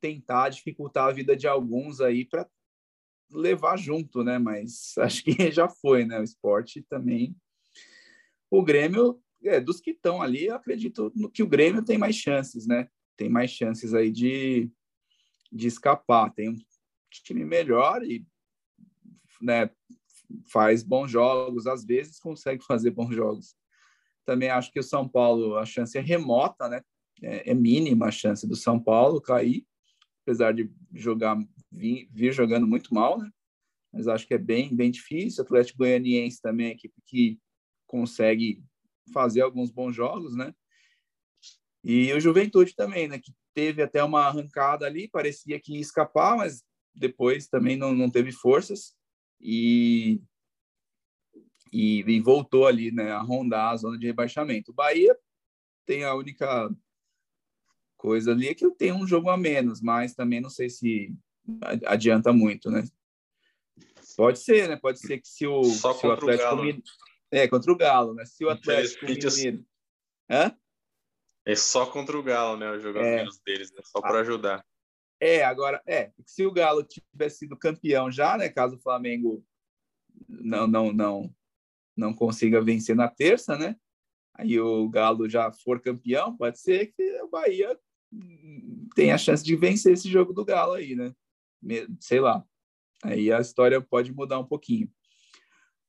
tentar 0.00 0.48
dificultar 0.48 1.06
a 1.06 1.12
vida 1.12 1.36
de 1.36 1.46
alguns 1.46 2.00
aí 2.00 2.24
para 2.24 2.44
levar 3.30 3.76
junto, 3.76 4.24
né? 4.24 4.36
Mas 4.36 4.94
acho 4.98 5.22
que 5.22 5.52
já 5.52 5.68
foi, 5.68 6.04
né? 6.04 6.18
O 6.18 6.24
esporte 6.24 6.82
também 6.82 7.36
o 8.50 8.64
Grêmio, 8.64 9.20
é, 9.44 9.60
dos 9.60 9.80
que 9.80 9.90
estão 9.90 10.22
ali, 10.22 10.46
eu 10.46 10.56
acredito 10.56 11.12
no 11.14 11.30
que 11.30 11.42
o 11.42 11.48
Grêmio 11.48 11.84
tem 11.84 11.98
mais 11.98 12.16
chances, 12.16 12.66
né? 12.66 12.88
Tem 13.16 13.28
mais 13.28 13.50
chances 13.50 13.94
aí 13.94 14.10
de, 14.10 14.70
de 15.52 15.68
escapar. 15.68 16.32
Tem 16.32 16.56
time 17.10 17.44
melhor 17.44 18.02
e 18.02 18.26
né, 19.40 19.70
faz 20.50 20.82
bons 20.82 21.10
jogos, 21.10 21.66
às 21.66 21.84
vezes 21.84 22.18
consegue 22.18 22.62
fazer 22.66 22.90
bons 22.90 23.14
jogos. 23.14 23.54
Também 24.24 24.50
acho 24.50 24.70
que 24.70 24.80
o 24.80 24.82
São 24.82 25.08
Paulo, 25.08 25.56
a 25.56 25.64
chance 25.64 25.96
é 25.96 26.00
remota, 26.00 26.68
né? 26.68 26.82
É, 27.22 27.50
é 27.50 27.54
mínima 27.54 28.06
a 28.06 28.10
chance 28.10 28.46
do 28.46 28.54
São 28.54 28.78
Paulo 28.78 29.20
cair, 29.20 29.66
apesar 30.22 30.52
de 30.52 30.70
jogar 30.92 31.36
vir, 31.72 32.08
vir 32.12 32.32
jogando 32.32 32.66
muito 32.66 32.94
mal, 32.94 33.18
né? 33.18 33.30
Mas 33.92 34.06
acho 34.06 34.26
que 34.26 34.34
é 34.34 34.38
bem, 34.38 34.74
bem 34.74 34.90
difícil. 34.90 35.42
O 35.42 35.46
Atlético 35.46 35.78
Goianiense 35.78 36.42
também 36.42 36.66
é 36.66 36.70
equipe 36.72 36.94
que 37.06 37.40
consegue 37.86 38.62
fazer 39.12 39.40
alguns 39.40 39.70
bons 39.70 39.94
jogos, 39.94 40.36
né? 40.36 40.54
E 41.82 42.12
o 42.12 42.20
Juventude 42.20 42.74
também, 42.74 43.08
né? 43.08 43.18
Que 43.18 43.32
teve 43.54 43.82
até 43.82 44.04
uma 44.04 44.26
arrancada 44.26 44.86
ali, 44.86 45.08
parecia 45.08 45.58
que 45.58 45.74
ia 45.74 45.80
escapar, 45.80 46.36
mas 46.36 46.62
depois 46.98 47.46
também 47.46 47.76
não, 47.76 47.94
não 47.94 48.10
teve 48.10 48.32
forças 48.32 48.94
e, 49.40 50.20
e, 51.72 52.00
e 52.00 52.20
voltou 52.20 52.66
ali, 52.66 52.90
né? 52.90 53.12
A 53.12 53.20
rondar 53.20 53.72
a 53.72 53.76
zona 53.76 53.98
de 53.98 54.06
rebaixamento. 54.06 54.70
O 54.70 54.74
Bahia 54.74 55.16
tem 55.86 56.04
a 56.04 56.14
única 56.14 56.70
coisa 57.96 58.32
ali 58.32 58.48
é 58.48 58.54
que 58.54 58.68
tem 58.72 58.92
um 58.92 59.06
jogo 59.06 59.30
a 59.30 59.36
menos, 59.36 59.80
mas 59.80 60.14
também 60.14 60.40
não 60.40 60.50
sei 60.50 60.68
se 60.68 61.14
adianta 61.86 62.32
muito, 62.32 62.70
né? 62.70 62.84
Pode 64.16 64.40
ser, 64.40 64.68
né? 64.68 64.76
Pode 64.76 64.98
ser 64.98 65.18
que 65.18 65.28
se 65.28 65.46
o, 65.46 65.62
se 65.64 65.86
o 65.86 66.12
Atlético 66.12 66.54
o 66.56 66.82
é, 67.30 67.46
contra 67.46 67.72
o 67.72 67.76
Galo, 67.76 68.14
né? 68.14 68.24
Se 68.24 68.44
o 68.44 68.50
Atlético 68.50 69.06
Mineiro... 69.06 69.64
Hã? 70.30 70.56
É 71.44 71.54
só 71.54 71.86
contra 71.86 72.18
o 72.18 72.22
Galo, 72.22 72.58
né? 72.58 72.70
Os 72.72 72.82
jogadores 72.82 73.38
é. 73.38 73.42
deles, 73.44 73.70
né? 73.72 73.80
Só 73.84 74.00
para 74.00 74.20
ajudar. 74.20 74.64
É, 75.20 75.42
agora, 75.42 75.82
é, 75.86 76.12
se 76.24 76.46
o 76.46 76.52
Galo 76.52 76.84
tivesse 76.84 77.38
sido 77.38 77.56
campeão 77.56 78.10
já, 78.10 78.36
né? 78.36 78.48
Caso 78.48 78.76
o 78.76 78.80
Flamengo 78.80 79.44
não, 80.28 80.66
não, 80.66 80.92
não, 80.92 81.34
não 81.96 82.14
consiga 82.14 82.62
vencer 82.62 82.94
na 82.94 83.08
terça, 83.08 83.56
né? 83.56 83.76
Aí 84.34 84.60
o 84.60 84.88
Galo 84.88 85.28
já 85.28 85.50
for 85.50 85.80
campeão, 85.80 86.36
pode 86.36 86.60
ser 86.60 86.92
que 86.92 87.22
o 87.22 87.28
Bahia 87.28 87.76
tenha 88.94 89.16
a 89.16 89.18
chance 89.18 89.44
de 89.44 89.56
vencer 89.56 89.92
esse 89.94 90.08
jogo 90.08 90.32
do 90.32 90.44
Galo 90.44 90.74
aí, 90.74 90.94
né? 90.94 91.12
Sei 92.00 92.20
lá. 92.20 92.44
Aí 93.02 93.32
a 93.32 93.40
história 93.40 93.80
pode 93.80 94.12
mudar 94.12 94.38
um 94.38 94.46
pouquinho. 94.46 94.88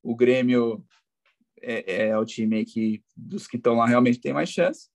O 0.01 0.15
Grêmio 0.15 0.83
é, 1.61 2.07
é 2.07 2.17
o 2.17 2.25
time 2.25 2.65
que 2.65 3.03
dos 3.15 3.47
que 3.47 3.57
estão 3.57 3.75
lá 3.75 3.85
realmente 3.85 4.19
tem 4.19 4.33
mais 4.33 4.49
chance. 4.49 4.89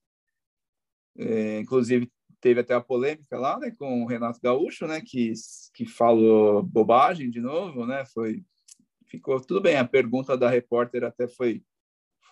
É, 1.17 1.59
inclusive 1.59 2.11
teve 2.39 2.59
até 2.59 2.73
a 2.73 2.81
polêmica 2.81 3.37
lá, 3.37 3.59
né, 3.59 3.71
com 3.71 4.03
o 4.03 4.07
Renato 4.07 4.39
Gaúcho, 4.41 4.87
né, 4.87 5.01
que, 5.01 5.33
que 5.73 5.85
falou 5.85 6.63
bobagem 6.63 7.29
de 7.29 7.41
novo, 7.41 7.85
né, 7.85 8.05
foi, 8.05 8.43
ficou 9.07 9.39
tudo 9.39 9.61
bem, 9.61 9.77
a 9.77 9.85
pergunta 9.85 10.37
da 10.37 10.49
repórter 10.49 11.03
até 11.03 11.27
foi, 11.27 11.63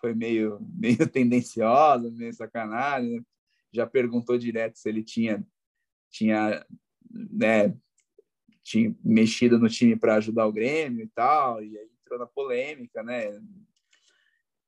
foi 0.02 0.14
meio, 0.14 0.60
meio 0.76 1.08
tendenciosa, 1.10 2.10
meio 2.12 2.34
sacanagem, 2.34 3.18
né? 3.18 3.24
já 3.72 3.88
perguntou 3.88 4.38
direto 4.38 4.78
se 4.78 4.88
ele 4.88 5.04
tinha, 5.04 5.46
tinha, 6.12 6.64
né, 7.12 7.76
tinha 8.64 8.96
mexido 9.04 9.58
no 9.58 9.68
time 9.68 9.96
para 9.96 10.16
ajudar 10.16 10.46
o 10.46 10.54
Grêmio 10.54 11.04
e 11.04 11.10
tal, 11.10 11.64
e 11.64 11.78
aí 11.78 11.90
entrou 12.02 12.20
na 12.20 12.28
polêmica, 12.28 13.02
né, 13.02 13.40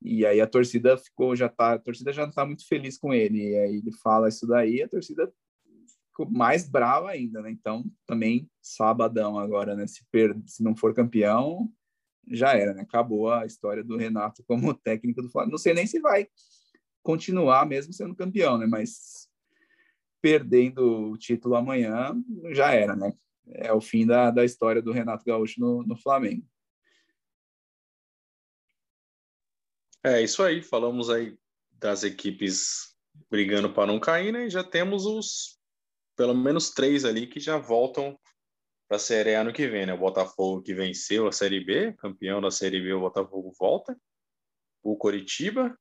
e 0.05 0.25
aí 0.25 0.39
a 0.39 0.45
torcida 0.45 0.95
ficou, 0.97 1.35
já 1.35 1.49
tá, 1.49 1.73
a 1.73 1.79
torcida 1.79 2.13
já 2.13 2.21
não 2.21 2.29
está 2.29 2.45
muito 2.45 2.67
feliz 2.67 2.95
com 2.97 3.11
ele. 3.11 3.49
E 3.49 3.57
aí 3.57 3.75
ele 3.77 3.91
fala 4.03 4.29
isso 4.29 4.45
daí, 4.45 4.83
a 4.83 4.87
torcida 4.87 5.33
ficou 6.07 6.29
mais 6.29 6.69
brava 6.69 7.09
ainda, 7.09 7.41
né? 7.41 7.49
Então, 7.49 7.83
também 8.05 8.47
sabadão 8.61 9.39
agora, 9.39 9.75
né? 9.75 9.87
Se, 9.87 10.05
per... 10.11 10.37
se 10.45 10.63
não 10.63 10.75
for 10.75 10.93
campeão, 10.93 11.71
já 12.27 12.55
era, 12.55 12.73
né? 12.73 12.83
Acabou 12.83 13.31
a 13.31 13.47
história 13.47 13.83
do 13.83 13.97
Renato 13.97 14.43
como 14.47 14.73
técnico 14.77 15.23
do 15.23 15.29
Flamengo. 15.29 15.53
Não 15.53 15.57
sei 15.57 15.73
nem 15.73 15.87
se 15.87 15.99
vai 15.99 16.27
continuar 17.01 17.65
mesmo 17.65 17.91
sendo 17.91 18.15
campeão, 18.15 18.59
né? 18.59 18.67
Mas 18.67 19.27
perdendo 20.21 21.11
o 21.11 21.17
título 21.17 21.55
amanhã, 21.55 22.15
já 22.51 22.73
era, 22.73 22.95
né? 22.95 23.11
É 23.47 23.73
o 23.73 23.81
fim 23.81 24.05
da, 24.05 24.29
da 24.29 24.45
história 24.45 24.81
do 24.81 24.91
Renato 24.91 25.25
Gaúcho 25.25 25.59
no, 25.59 25.83
no 25.83 25.95
Flamengo. 25.95 26.45
É 30.05 30.21
isso 30.21 30.43
aí, 30.43 30.61
falamos 30.61 31.09
aí 31.09 31.35
das 31.71 32.03
equipes 32.03 32.95
brigando 33.27 33.73
para 33.73 33.87
não 33.87 33.99
cair, 33.99 34.31
né? 34.31 34.45
E 34.45 34.51
já 34.51 34.63
temos 34.63 35.03
os 35.03 35.59
pelo 36.15 36.35
menos 36.35 36.69
três 36.69 37.03
ali 37.03 37.25
que 37.25 37.39
já 37.39 37.57
voltam 37.57 38.15
para 38.87 38.97
a 38.97 38.99
Série 38.99 39.33
A 39.33 39.43
no 39.43 39.51
que 39.51 39.67
vem, 39.67 39.87
né? 39.87 39.93
O 39.95 39.97
Botafogo 39.97 40.61
que 40.61 40.75
venceu 40.75 41.27
a 41.27 41.31
Série 41.31 41.65
B, 41.65 41.91
campeão 41.93 42.39
da 42.39 42.51
Série 42.51 42.79
B, 42.79 42.93
o 42.93 42.99
Botafogo 42.99 43.51
volta. 43.59 43.97
O 44.83 44.95
Coritiba 44.95 45.75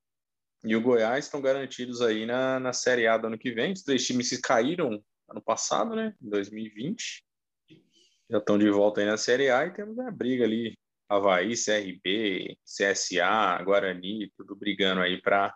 e 0.65 0.75
o 0.75 0.81
Goiás 0.81 1.27
estão 1.27 1.43
garantidos 1.43 2.01
aí 2.01 2.25
na, 2.25 2.59
na 2.59 2.73
Série 2.73 3.07
A 3.07 3.19
do 3.19 3.27
ano 3.27 3.39
que 3.39 3.53
vem. 3.53 3.75
Os 3.75 3.83
três 3.83 4.07
times 4.07 4.31
que 4.31 4.41
caíram 4.41 5.05
ano 5.29 5.43
passado, 5.43 5.95
né? 5.95 6.15
Em 6.23 6.31
2020. 6.31 7.23
Já 8.31 8.39
estão 8.39 8.57
de 8.57 8.71
volta 8.71 9.03
aí 9.03 9.07
na 9.07 9.19
Série 9.19 9.51
A 9.51 9.67
e 9.67 9.75
temos 9.75 9.99
a 9.99 10.11
briga 10.11 10.45
ali 10.45 10.75
Havaí, 11.15 11.55
CRB, 11.55 12.59
CSA, 12.65 13.63
Guarani, 13.63 14.31
tudo 14.37 14.57
brigando 14.57 15.01
aí 15.01 15.21
para 15.21 15.55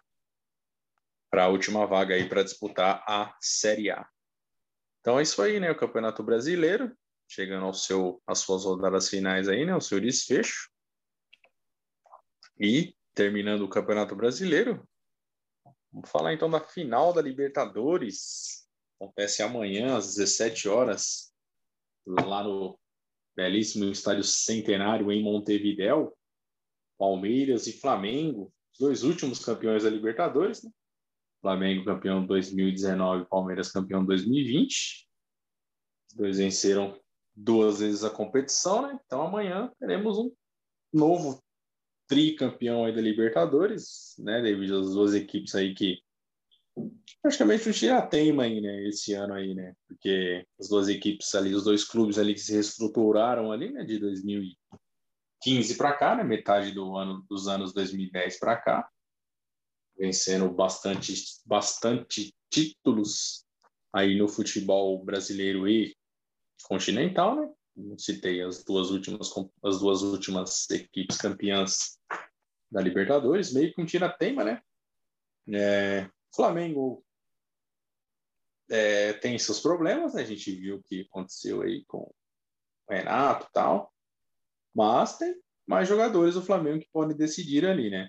para 1.31 1.45
a 1.45 1.49
última 1.49 1.87
vaga 1.87 2.15
aí 2.15 2.27
para 2.27 2.43
disputar 2.43 3.05
a 3.07 3.37
Série 3.39 3.91
A. 3.91 4.09
Então 5.01 5.19
é 5.19 5.23
isso 5.23 5.43
aí, 5.43 5.61
né? 5.61 5.71
O 5.71 5.77
Campeonato 5.77 6.23
Brasileiro 6.23 6.97
chegando 7.29 7.67
ao 7.67 7.75
seu 7.75 8.23
às 8.27 8.39
suas 8.39 8.65
rodadas 8.65 9.09
finais 9.09 9.49
aí, 9.49 9.67
né? 9.67 9.75
O 9.75 9.81
seu 9.81 10.01
desfecho. 10.01 10.71
E 12.59 12.97
terminando 13.15 13.63
o 13.63 13.69
Campeonato 13.69 14.17
Brasileiro, 14.17 14.89
vamos 15.93 16.11
falar 16.11 16.33
então 16.33 16.51
da 16.51 16.61
final 16.61 17.13
da 17.13 17.21
Libertadores. 17.21 18.67
Acontece 18.99 19.43
amanhã 19.43 19.97
às 19.97 20.15
17 20.15 20.69
horas 20.69 21.33
lá 22.07 22.43
no 22.43 22.79
belíssimo 23.39 23.85
estádio 23.85 24.25
centenário 24.25 25.13
em 25.13 25.23
Montevidéu, 25.23 26.13
Palmeiras 26.99 27.69
e 27.69 27.73
Flamengo, 27.73 28.53
os 28.73 28.81
dois 28.81 29.05
últimos 29.05 29.39
campeões 29.39 29.85
da 29.85 29.91
Libertadores, 29.91 30.65
né? 30.65 30.71
Flamengo 31.41 31.85
campeão 31.85 32.27
2019, 32.27 33.27
Palmeiras 33.27 33.71
campeão 33.71 34.05
2020. 34.05 35.09
Os 36.11 36.17
dois 36.17 36.39
venceram 36.39 37.01
duas 37.33 37.79
vezes 37.79 38.03
a 38.03 38.11
competição, 38.11 38.83
né? 38.83 38.99
Então 39.07 39.23
amanhã 39.23 39.73
teremos 39.79 40.19
um 40.19 40.33
novo 40.93 41.41
tricampeão 42.09 42.87
aí 42.87 42.93
da 42.93 43.01
Libertadores, 43.01 44.17
né? 44.19 44.43
Devido 44.43 44.81
às 44.81 44.95
duas 44.95 45.15
equipes 45.15 45.55
aí 45.55 45.77
que 45.77 46.03
praticamente 47.23 47.69
um 47.69 47.73
tira-teima 47.73 48.45
aí, 48.45 48.61
né, 48.61 48.89
esse 48.89 49.13
ano 49.15 49.35
aí, 49.35 49.55
né, 49.55 49.75
porque 49.87 50.47
as 50.59 50.69
duas 50.69 50.89
equipes 50.89 51.35
ali, 51.35 51.55
os 51.55 51.65
dois 51.65 51.85
clubes 51.85 52.19
ali 52.19 52.35
que 52.35 52.41
se 52.41 52.53
reestruturaram 52.53 53.51
ali, 53.53 53.71
né, 53.71 53.85
de 53.85 53.99
2015 53.99 55.77
para 55.77 55.93
cá, 55.95 56.15
né, 56.17 56.25
metade 56.25 56.73
do 56.73 56.97
ano 56.97 57.25
dos 57.29 57.49
anos 57.49 57.73
2010 57.73 58.39
para 58.39 58.57
cá, 58.57 58.89
vencendo 59.97 60.49
bastante, 60.51 61.15
bastante 61.45 62.33
títulos 62.51 63.45
aí 63.93 64.17
no 64.17 64.29
futebol 64.29 65.05
brasileiro 65.05 65.69
e 65.69 65.97
continental, 66.65 67.37
né, 67.37 67.53
citei 67.99 68.43
as 68.43 68.65
duas 68.65 68.91
últimas 68.91 69.33
as 69.63 69.79
duas 69.79 70.03
últimas 70.03 70.69
equipes 70.71 71.17
campeãs 71.17 71.99
da 72.71 72.81
Libertadores, 72.81 73.53
meio 73.53 73.73
que 73.73 73.81
um 73.81 73.87
tira-teima, 73.87 74.45
né, 74.45 74.63
é, 75.55 76.11
Flamengo 76.39 77.05
é, 78.71 79.13
tem 79.15 79.37
seus 79.41 79.59
problemas, 79.59 80.15
né? 80.15 80.23
A 80.23 80.25
gente 80.25 80.53
viu 80.53 80.77
o 80.77 80.83
que 80.85 81.01
aconteceu 81.01 81.63
aí 81.63 81.85
com 81.87 81.99
o 81.99 82.15
Renato 82.89 83.49
e 83.49 83.53
tal. 83.53 83.93
Mas 84.73 85.19
tem 85.19 85.35
mais 85.67 85.89
jogadores 85.89 86.37
do 86.37 86.43
Flamengo 86.43 86.79
que 86.79 86.89
podem 86.93 87.17
decidir 87.17 87.67
ali, 87.67 87.91
né? 87.91 88.09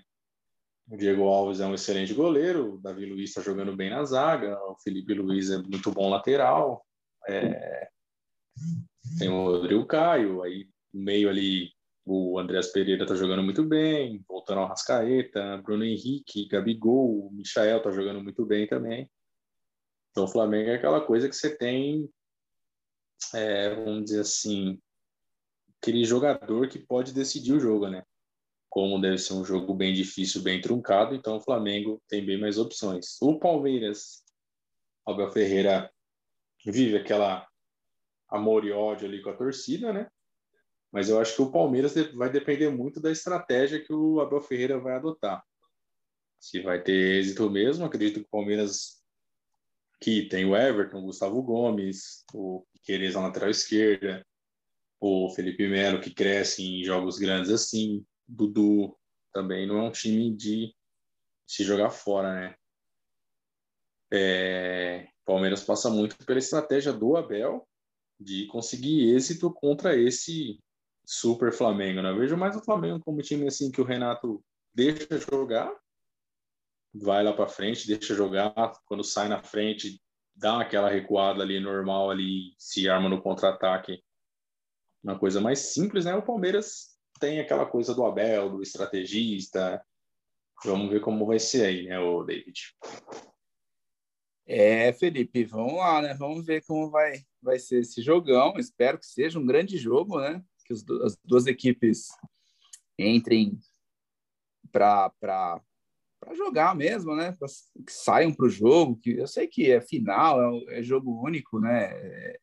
O 0.88 0.96
Diego 0.96 1.24
Alves 1.24 1.58
é 1.58 1.66
um 1.66 1.74
excelente 1.74 2.14
goleiro, 2.14 2.74
o 2.74 2.78
Davi 2.78 3.04
Luiz 3.04 3.30
está 3.30 3.42
jogando 3.42 3.74
bem 3.74 3.90
na 3.90 4.04
zaga, 4.04 4.56
o 4.64 4.76
Felipe 4.78 5.12
Luiz 5.14 5.50
é 5.50 5.58
muito 5.58 5.90
bom 5.90 6.08
lateral, 6.08 6.86
é... 7.28 7.90
tem 9.18 9.28
o 9.28 9.44
Rodrigo 9.44 9.86
Caio, 9.86 10.42
aí 10.42 10.68
no 10.94 11.02
meio 11.02 11.28
ali 11.28 11.72
o 12.12 12.38
Andreas 12.40 12.72
Pereira 12.72 13.06
tá 13.06 13.14
jogando 13.14 13.42
muito 13.42 13.62
bem, 13.62 14.24
voltando 14.28 14.58
ao 14.58 14.66
Rascaeta, 14.66 15.58
Bruno 15.58 15.84
Henrique, 15.84 16.48
Gabigol, 16.48 17.28
o 17.28 17.30
Michael 17.30 17.80
tá 17.80 17.92
jogando 17.92 18.20
muito 18.20 18.44
bem 18.44 18.66
também. 18.66 19.08
Então 20.10 20.24
o 20.24 20.28
Flamengo 20.28 20.70
é 20.70 20.74
aquela 20.74 21.00
coisa 21.00 21.28
que 21.28 21.36
você 21.36 21.56
tem, 21.56 22.10
é, 23.32 23.74
vamos 23.76 24.06
dizer 24.06 24.20
assim, 24.22 24.80
aquele 25.80 26.04
jogador 26.04 26.68
que 26.68 26.80
pode 26.80 27.14
decidir 27.14 27.52
o 27.52 27.60
jogo, 27.60 27.88
né? 27.88 28.02
Como 28.68 29.00
deve 29.00 29.18
ser 29.18 29.34
um 29.34 29.44
jogo 29.44 29.72
bem 29.72 29.94
difícil, 29.94 30.42
bem 30.42 30.60
truncado, 30.60 31.14
então 31.14 31.36
o 31.36 31.40
Flamengo 31.40 32.02
tem 32.08 32.26
bem 32.26 32.40
mais 32.40 32.58
opções. 32.58 33.22
O 33.22 33.38
Palmeiras, 33.38 34.24
Abel 35.06 35.30
Ferreira 35.30 35.92
vive 36.66 36.96
aquela 36.96 37.48
amor 38.28 38.64
e 38.64 38.72
ódio 38.72 39.06
ali 39.06 39.22
com 39.22 39.30
a 39.30 39.36
torcida, 39.36 39.92
né? 39.92 40.10
Mas 40.92 41.08
eu 41.08 41.20
acho 41.20 41.36
que 41.36 41.42
o 41.42 41.52
Palmeiras 41.52 41.94
vai 42.14 42.30
depender 42.30 42.68
muito 42.68 43.00
da 43.00 43.10
estratégia 43.10 43.82
que 43.82 43.92
o 43.92 44.20
Abel 44.20 44.40
Ferreira 44.40 44.78
vai 44.78 44.94
adotar. 44.94 45.44
Se 46.38 46.60
vai 46.60 46.82
ter 46.82 47.18
êxito 47.18 47.48
mesmo, 47.50 47.84
acredito 47.84 48.20
que 48.20 48.26
o 48.26 48.30
Palmeiras, 48.30 49.02
que 50.00 50.26
tem 50.28 50.44
o 50.44 50.56
Everton, 50.56 50.98
o 50.98 51.06
Gustavo 51.06 51.42
Gomes, 51.42 52.24
o 52.34 52.66
Queires 52.82 53.14
na 53.14 53.22
lateral 53.22 53.50
esquerda, 53.50 54.26
o 54.98 55.30
Felipe 55.30 55.68
Melo, 55.68 56.00
que 56.00 56.12
cresce 56.12 56.62
em 56.62 56.84
jogos 56.84 57.18
grandes 57.18 57.50
assim, 57.50 58.04
Dudu 58.26 58.96
também 59.32 59.66
não 59.66 59.78
é 59.78 59.82
um 59.82 59.92
time 59.92 60.34
de 60.34 60.74
se 61.46 61.62
jogar 61.64 61.90
fora, 61.90 62.34
né? 62.34 62.54
É, 64.12 65.08
Palmeiras 65.24 65.62
passa 65.62 65.88
muito 65.88 66.16
pela 66.26 66.38
estratégia 66.38 66.92
do 66.92 67.16
Abel 67.16 67.66
de 68.18 68.46
conseguir 68.46 69.14
êxito 69.14 69.52
contra 69.52 69.96
esse 69.96 70.60
super 71.12 71.52
Flamengo, 71.52 72.00
né? 72.00 72.10
Eu 72.10 72.16
vejo 72.16 72.36
mais 72.36 72.54
o 72.54 72.62
Flamengo 72.62 73.00
como 73.00 73.20
time 73.20 73.48
assim 73.48 73.68
que 73.68 73.80
o 73.80 73.84
Renato 73.84 74.40
deixa 74.72 75.18
jogar, 75.18 75.74
vai 76.94 77.24
lá 77.24 77.32
para 77.32 77.48
frente, 77.48 77.84
deixa 77.84 78.14
jogar, 78.14 78.54
quando 78.86 79.02
sai 79.02 79.28
na 79.28 79.42
frente, 79.42 80.00
dá 80.36 80.60
aquela 80.60 80.88
recuada 80.88 81.42
ali 81.42 81.58
normal 81.58 82.12
ali, 82.12 82.54
se 82.56 82.88
arma 82.88 83.08
no 83.08 83.20
contra-ataque. 83.20 84.00
Uma 85.02 85.18
coisa 85.18 85.40
mais 85.40 85.58
simples, 85.72 86.04
né? 86.04 86.14
O 86.14 86.22
Palmeiras 86.22 86.96
tem 87.18 87.40
aquela 87.40 87.66
coisa 87.66 87.92
do 87.92 88.06
Abel, 88.06 88.48
do 88.48 88.62
estrategista. 88.62 89.84
Vamos 90.64 90.90
ver 90.90 91.00
como 91.00 91.26
vai 91.26 91.40
ser 91.40 91.66
aí, 91.66 91.86
né, 91.88 91.98
o 91.98 92.22
David. 92.22 92.76
É, 94.46 94.92
Felipe, 94.92 95.44
vamos 95.44 95.74
lá, 95.74 96.02
né? 96.02 96.14
Vamos 96.14 96.46
ver 96.46 96.64
como 96.64 96.88
vai, 96.88 97.24
vai 97.42 97.58
ser 97.58 97.80
esse 97.80 98.00
jogão. 98.00 98.54
Espero 98.58 98.96
que 98.96 99.06
seja 99.06 99.40
um 99.40 99.46
grande 99.46 99.76
jogo, 99.76 100.20
né? 100.20 100.40
Que 100.70 101.04
as 101.04 101.16
duas 101.24 101.46
equipes 101.46 102.08
entrem 102.98 103.58
para 104.70 105.10
jogar 106.34 106.76
mesmo, 106.76 107.16
né? 107.16 107.32
Pra, 107.32 107.48
que 107.84 107.92
saiam 107.92 108.32
para 108.32 108.46
o 108.46 108.50
jogo. 108.50 108.96
Que 108.96 109.12
eu 109.12 109.26
sei 109.26 109.46
que 109.48 109.70
é 109.70 109.80
final, 109.80 110.40
é, 110.68 110.78
é 110.78 110.82
jogo 110.82 111.24
único, 111.24 111.58
né? 111.58 111.86
É, 111.92 112.38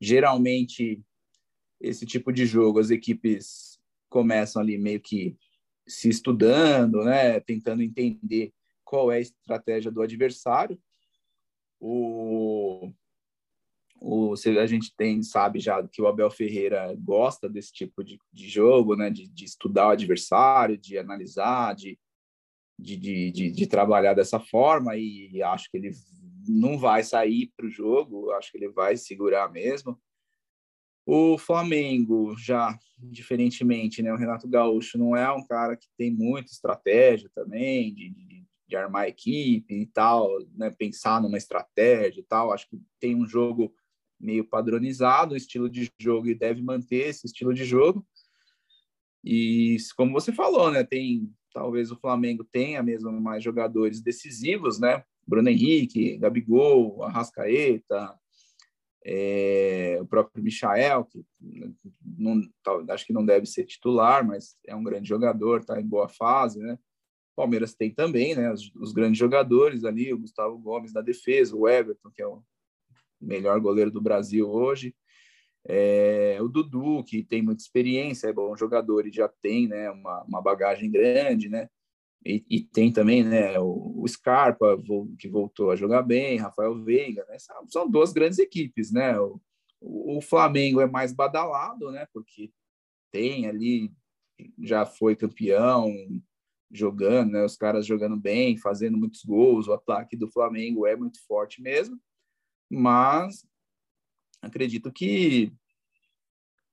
geralmente 0.00 1.02
esse 1.80 2.04
tipo 2.06 2.32
de 2.32 2.46
jogo 2.46 2.78
as 2.78 2.90
equipes 2.90 3.78
começam 4.08 4.60
ali 4.60 4.78
meio 4.78 5.00
que 5.00 5.36
se 5.86 6.08
estudando, 6.08 7.04
né? 7.04 7.40
Tentando 7.40 7.82
entender 7.82 8.52
qual 8.84 9.10
é 9.10 9.16
a 9.16 9.20
estratégia 9.20 9.90
do 9.90 10.02
adversário. 10.02 10.78
O, 11.80 12.92
o, 14.00 14.34
a 14.34 14.66
gente 14.66 14.94
tem, 14.96 15.22
sabe 15.22 15.58
já 15.58 15.86
que 15.86 16.00
o 16.00 16.06
Abel 16.06 16.30
Ferreira 16.30 16.94
gosta 16.98 17.48
desse 17.48 17.72
tipo 17.72 18.04
de, 18.04 18.18
de 18.32 18.48
jogo, 18.48 18.94
né? 18.94 19.10
De, 19.10 19.28
de 19.28 19.44
estudar 19.44 19.88
o 19.88 19.90
adversário, 19.90 20.76
de 20.76 20.98
analisar, 20.98 21.74
de, 21.74 21.98
de, 22.78 22.96
de, 22.96 23.50
de, 23.50 23.66
trabalhar 23.66 24.14
dessa 24.14 24.38
forma 24.38 24.96
e 24.96 25.42
acho 25.42 25.70
que 25.70 25.78
ele 25.78 25.90
não 26.48 26.78
vai 26.78 27.02
sair 27.02 27.52
para 27.56 27.66
o 27.66 27.70
jogo, 27.70 28.30
acho 28.32 28.52
que 28.52 28.58
ele 28.58 28.68
vai 28.68 28.96
segurar 28.96 29.50
mesmo. 29.50 29.98
O 31.04 31.38
Flamengo, 31.38 32.36
já 32.36 32.76
diferentemente, 32.98 34.02
né? 34.02 34.12
O 34.12 34.16
Renato 34.16 34.48
Gaúcho 34.48 34.98
não 34.98 35.16
é 35.16 35.30
um 35.32 35.44
cara 35.44 35.76
que 35.76 35.88
tem 35.96 36.10
muita 36.10 36.50
estratégia 36.50 37.30
também, 37.34 37.94
de, 37.94 38.10
de, 38.10 38.44
de 38.66 38.76
armar 38.76 39.08
equipe 39.08 39.72
e 39.72 39.86
tal, 39.86 40.28
né? 40.54 40.70
Pensar 40.76 41.22
numa 41.22 41.38
estratégia 41.38 42.20
e 42.20 42.24
tal. 42.24 42.52
Acho 42.52 42.68
que 42.68 42.80
tem 42.98 43.14
um 43.14 43.26
jogo 43.26 43.72
meio 44.18 44.44
padronizado, 44.44 45.34
um 45.34 45.36
estilo 45.36 45.68
de 45.68 45.90
jogo 45.98 46.28
e 46.28 46.34
deve 46.34 46.62
manter 46.62 47.08
esse 47.08 47.26
estilo 47.26 47.52
de 47.52 47.64
jogo. 47.64 48.06
E 49.24 49.76
como 49.96 50.12
você 50.12 50.32
falou, 50.32 50.70
né? 50.70 50.84
Tem 50.84 51.30
talvez 51.52 51.90
o 51.90 51.96
Flamengo 51.96 52.44
tenha 52.44 52.82
mesmo 52.82 53.10
mais 53.18 53.42
jogadores 53.42 54.02
decisivos, 54.02 54.78
né? 54.78 55.02
Bruno 55.26 55.48
Henrique, 55.48 56.18
Gabigol, 56.18 57.02
Arrascaeta, 57.02 58.14
é, 59.08 59.98
o 60.00 60.06
próprio 60.06 60.44
Michael, 60.44 61.04
que 61.04 61.24
não, 62.18 62.42
acho 62.90 63.06
que 63.06 63.12
não 63.12 63.24
deve 63.24 63.46
ser 63.46 63.64
titular, 63.64 64.26
mas 64.26 64.56
é 64.66 64.74
um 64.74 64.82
grande 64.82 65.08
jogador, 65.08 65.60
está 65.60 65.80
em 65.80 65.86
boa 65.86 66.08
fase, 66.08 66.58
né? 66.58 66.78
Palmeiras 67.34 67.74
tem 67.74 67.90
também, 67.90 68.34
né? 68.34 68.52
Os, 68.52 68.70
os, 68.74 68.92
grandes 68.92 69.18
jogadores 69.18 69.84
ali, 69.84 70.12
o 70.12 70.18
Gustavo 70.18 70.58
Gomes 70.58 70.92
na 70.92 71.00
defesa, 71.00 71.56
o 71.56 71.68
Everton, 71.68 72.10
que 72.10 72.20
é 72.20 72.26
o 72.26 72.42
melhor 73.20 73.60
goleiro 73.60 73.90
do 73.90 74.00
Brasil 74.00 74.48
hoje, 74.48 74.94
é, 75.68 76.38
o 76.40 76.48
Dudu, 76.48 77.02
que 77.02 77.24
tem 77.24 77.42
muita 77.42 77.62
experiência, 77.62 78.28
é 78.28 78.32
bom 78.32 78.56
jogador 78.56 79.06
e 79.06 79.12
já 79.12 79.28
tem 79.28 79.66
né, 79.66 79.90
uma, 79.90 80.22
uma 80.22 80.40
bagagem 80.40 80.90
grande, 80.90 81.48
né? 81.48 81.68
E, 82.24 82.44
e, 82.48 82.60
tem 82.60 82.92
também 82.92 83.22
né, 83.22 83.58
o, 83.58 84.02
o 84.02 84.08
Scarpa, 84.08 84.76
que 85.18 85.28
voltou 85.28 85.70
a 85.70 85.76
jogar 85.76 86.02
bem, 86.02 86.38
Rafael 86.38 86.74
Veiga, 86.82 87.24
né? 87.28 87.38
São, 87.38 87.68
são 87.68 87.90
duas 87.90 88.12
grandes 88.12 88.38
equipes, 88.38 88.92
né? 88.92 89.18
O, 89.18 89.40
o, 89.80 90.20
Flamengo 90.20 90.80
é 90.80 90.86
mais 90.86 91.12
badalado, 91.12 91.90
né? 91.90 92.06
Porque 92.12 92.50
tem 93.12 93.46
ali, 93.46 93.92
já 94.60 94.84
foi 94.84 95.14
campeão, 95.14 95.92
jogando, 96.70 97.32
né? 97.32 97.44
Os 97.44 97.56
caras 97.56 97.86
jogando 97.86 98.16
bem, 98.16 98.56
fazendo 98.56 98.98
muitos 98.98 99.24
gols, 99.24 99.68
o 99.68 99.72
ataque 99.72 100.16
do 100.16 100.30
Flamengo 100.30 100.86
é 100.86 100.96
muito 100.96 101.24
forte 101.26 101.62
mesmo, 101.62 101.98
mas 102.70 103.44
acredito 104.42 104.92
que, 104.92 105.52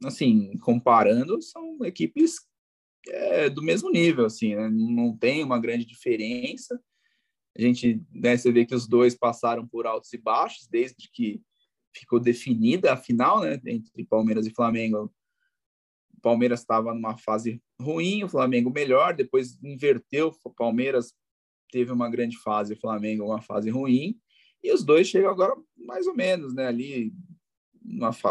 assim, 0.04 0.58
comparando, 0.60 1.42
são 1.42 1.84
equipes 1.84 2.36
é, 3.08 3.50
do 3.50 3.62
mesmo 3.62 3.90
nível, 3.90 4.26
assim, 4.26 4.56
né? 4.56 4.70
não 4.70 5.16
tem 5.16 5.44
uma 5.44 5.60
grande 5.60 5.86
diferença. 5.86 6.80
A 7.58 7.62
gente, 7.62 8.02
né, 8.12 8.36
você 8.36 8.52
vê 8.52 8.66
que 8.66 8.74
os 8.74 8.88
dois 8.88 9.16
passaram 9.16 9.68
por 9.68 9.86
altos 9.86 10.12
e 10.14 10.18
baixos 10.18 10.68
desde 10.68 11.10
que 11.12 11.42
ficou 11.96 12.20
definida 12.20 12.94
a 12.94 12.98
final, 12.98 13.42
né, 13.42 13.60
entre 13.66 14.06
Palmeiras 14.06 14.48
e 14.48 14.54
Flamengo. 14.54 15.14
O 16.18 16.22
Palmeiras 16.22 16.62
estava 16.62 16.94
numa 16.94 17.18
fase 17.18 17.62
ruim, 17.80 18.24
o 18.24 18.30
Flamengo 18.30 18.72
melhor, 18.72 19.14
depois 19.14 19.62
inverteu, 19.62 20.34
o 20.44 20.50
Palmeiras 20.50 21.14
teve 21.72 21.92
uma 21.92 22.10
grande 22.10 22.38
fase, 22.38 22.74
o 22.74 22.80
Flamengo 22.80 23.26
uma 23.26 23.42
fase 23.42 23.70
ruim, 23.70 24.20
e 24.64 24.72
os 24.72 24.84
dois 24.84 25.08
chegam 25.08 25.30
agora 25.30 25.56
mais 25.76 26.08
ou 26.08 26.16
menos, 26.16 26.54
né, 26.54 26.68
ali 26.68 27.14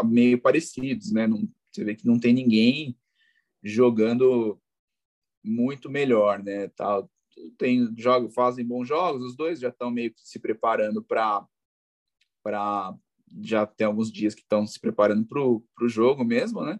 meio 0.05 0.41
parecidos, 0.41 1.11
né, 1.11 1.27
não, 1.27 1.47
você 1.71 1.83
vê 1.83 1.95
que 1.95 2.05
não 2.05 2.19
tem 2.19 2.33
ninguém 2.33 2.97
jogando 3.63 4.59
muito 5.43 5.89
melhor, 5.89 6.43
né? 6.43 6.67
Tal. 6.69 7.09
Tem 7.57 7.93
jogo, 7.97 8.29
fazem 8.29 8.65
bons 8.65 8.87
jogos, 8.87 9.23
os 9.23 9.35
dois 9.35 9.59
já 9.59 9.69
estão 9.69 9.89
meio 9.89 10.13
que 10.13 10.21
se 10.21 10.39
preparando 10.39 11.03
para 11.03 11.45
para 12.43 12.93
já 13.41 13.65
tem 13.65 13.87
alguns 13.87 14.11
dias 14.11 14.35
que 14.35 14.41
estão 14.41 14.67
se 14.67 14.79
preparando 14.79 15.25
para 15.25 15.41
o 15.41 15.87
jogo 15.87 16.23
mesmo, 16.23 16.63
né? 16.63 16.79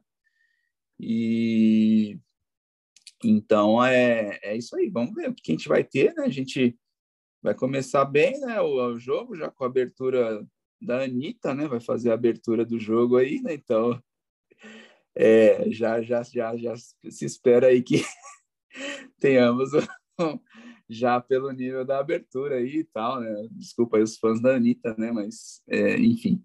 E 0.99 2.19
então 3.23 3.83
é, 3.83 4.39
é 4.43 4.55
isso 4.55 4.75
aí. 4.75 4.89
Vamos 4.89 5.15
ver 5.15 5.29
o 5.29 5.33
que 5.33 5.51
a 5.51 5.55
gente 5.55 5.67
vai 5.67 5.83
ter, 5.83 6.13
né? 6.13 6.25
A 6.25 6.29
gente 6.29 6.77
vai 7.43 7.53
começar 7.53 8.05
bem, 8.05 8.39
né? 8.39 8.61
O, 8.61 8.93
o 8.93 8.97
jogo 8.97 9.35
já 9.35 9.51
com 9.51 9.65
a 9.65 9.67
abertura 9.67 10.43
da 10.81 11.03
Anitta, 11.03 11.53
né? 11.53 11.67
Vai 11.67 11.81
fazer 11.81 12.09
a 12.09 12.13
abertura 12.13 12.65
do 12.65 12.79
jogo 12.79 13.17
aí, 13.17 13.41
né? 13.41 13.53
Então 13.53 14.01
é, 15.15 15.69
já, 15.69 16.01
já, 16.01 16.23
já, 16.23 16.57
já 16.57 16.73
se 16.75 17.25
espera 17.25 17.67
aí 17.67 17.83
que 17.83 18.01
tenhamos 19.19 19.71
já 20.89 21.19
pelo 21.19 21.51
nível 21.51 21.85
da 21.85 21.99
abertura 21.99 22.55
aí 22.55 22.77
e 22.77 22.83
tal, 22.83 23.19
né? 23.19 23.47
Desculpa 23.51 23.97
aí 23.97 24.03
os 24.03 24.17
fãs 24.17 24.41
da 24.41 24.55
Anitta, 24.55 24.95
né? 24.97 25.11
Mas, 25.11 25.61
é, 25.67 25.97
enfim, 25.97 26.43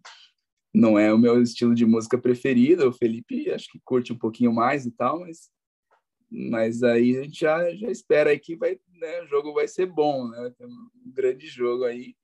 não 0.75 0.99
é 0.99 1.13
o 1.13 1.19
meu 1.19 1.41
estilo 1.43 1.75
de 1.75 1.87
música 1.87 2.19
preferido. 2.19 2.89
O 2.89 2.93
Felipe 2.93 3.51
acho 3.51 3.71
que 3.71 3.81
curte 3.85 4.13
um 4.13 4.19
pouquinho 4.19 4.53
mais 4.53 4.85
e 4.85 4.91
tal, 4.91 5.21
mas, 5.21 5.51
mas 6.31 6.83
aí 6.83 7.17
a 7.17 7.23
gente 7.23 7.41
já, 7.41 7.75
já 7.75 7.91
espera 7.91 8.31
aí 8.31 8.39
que 8.39 8.57
vai, 8.57 8.79
né, 8.99 9.23
o 9.23 9.27
jogo 9.27 9.53
vai 9.53 9.69
ser 9.69 9.87
bom, 9.87 10.29
né? 10.29 10.53
Tem 10.57 10.67
um 10.67 10.91
grande 11.07 11.47
jogo 11.47 11.85
aí. 11.85 12.17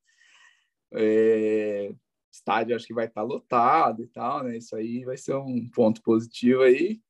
É, 0.93 1.95
estádio 2.33 2.75
acho 2.75 2.87
que 2.87 2.95
vai 2.95 3.07
estar 3.07 3.23
lotado 3.23 4.03
e 4.03 4.07
tal, 4.09 4.45
né? 4.45 4.57
Isso 4.57 4.75
aí 4.77 5.05
vai 5.05 5.17
ser 5.17 5.35
um 5.37 5.69
ponto 5.71 6.03
positivo 6.03 6.63
aí. 6.63 7.01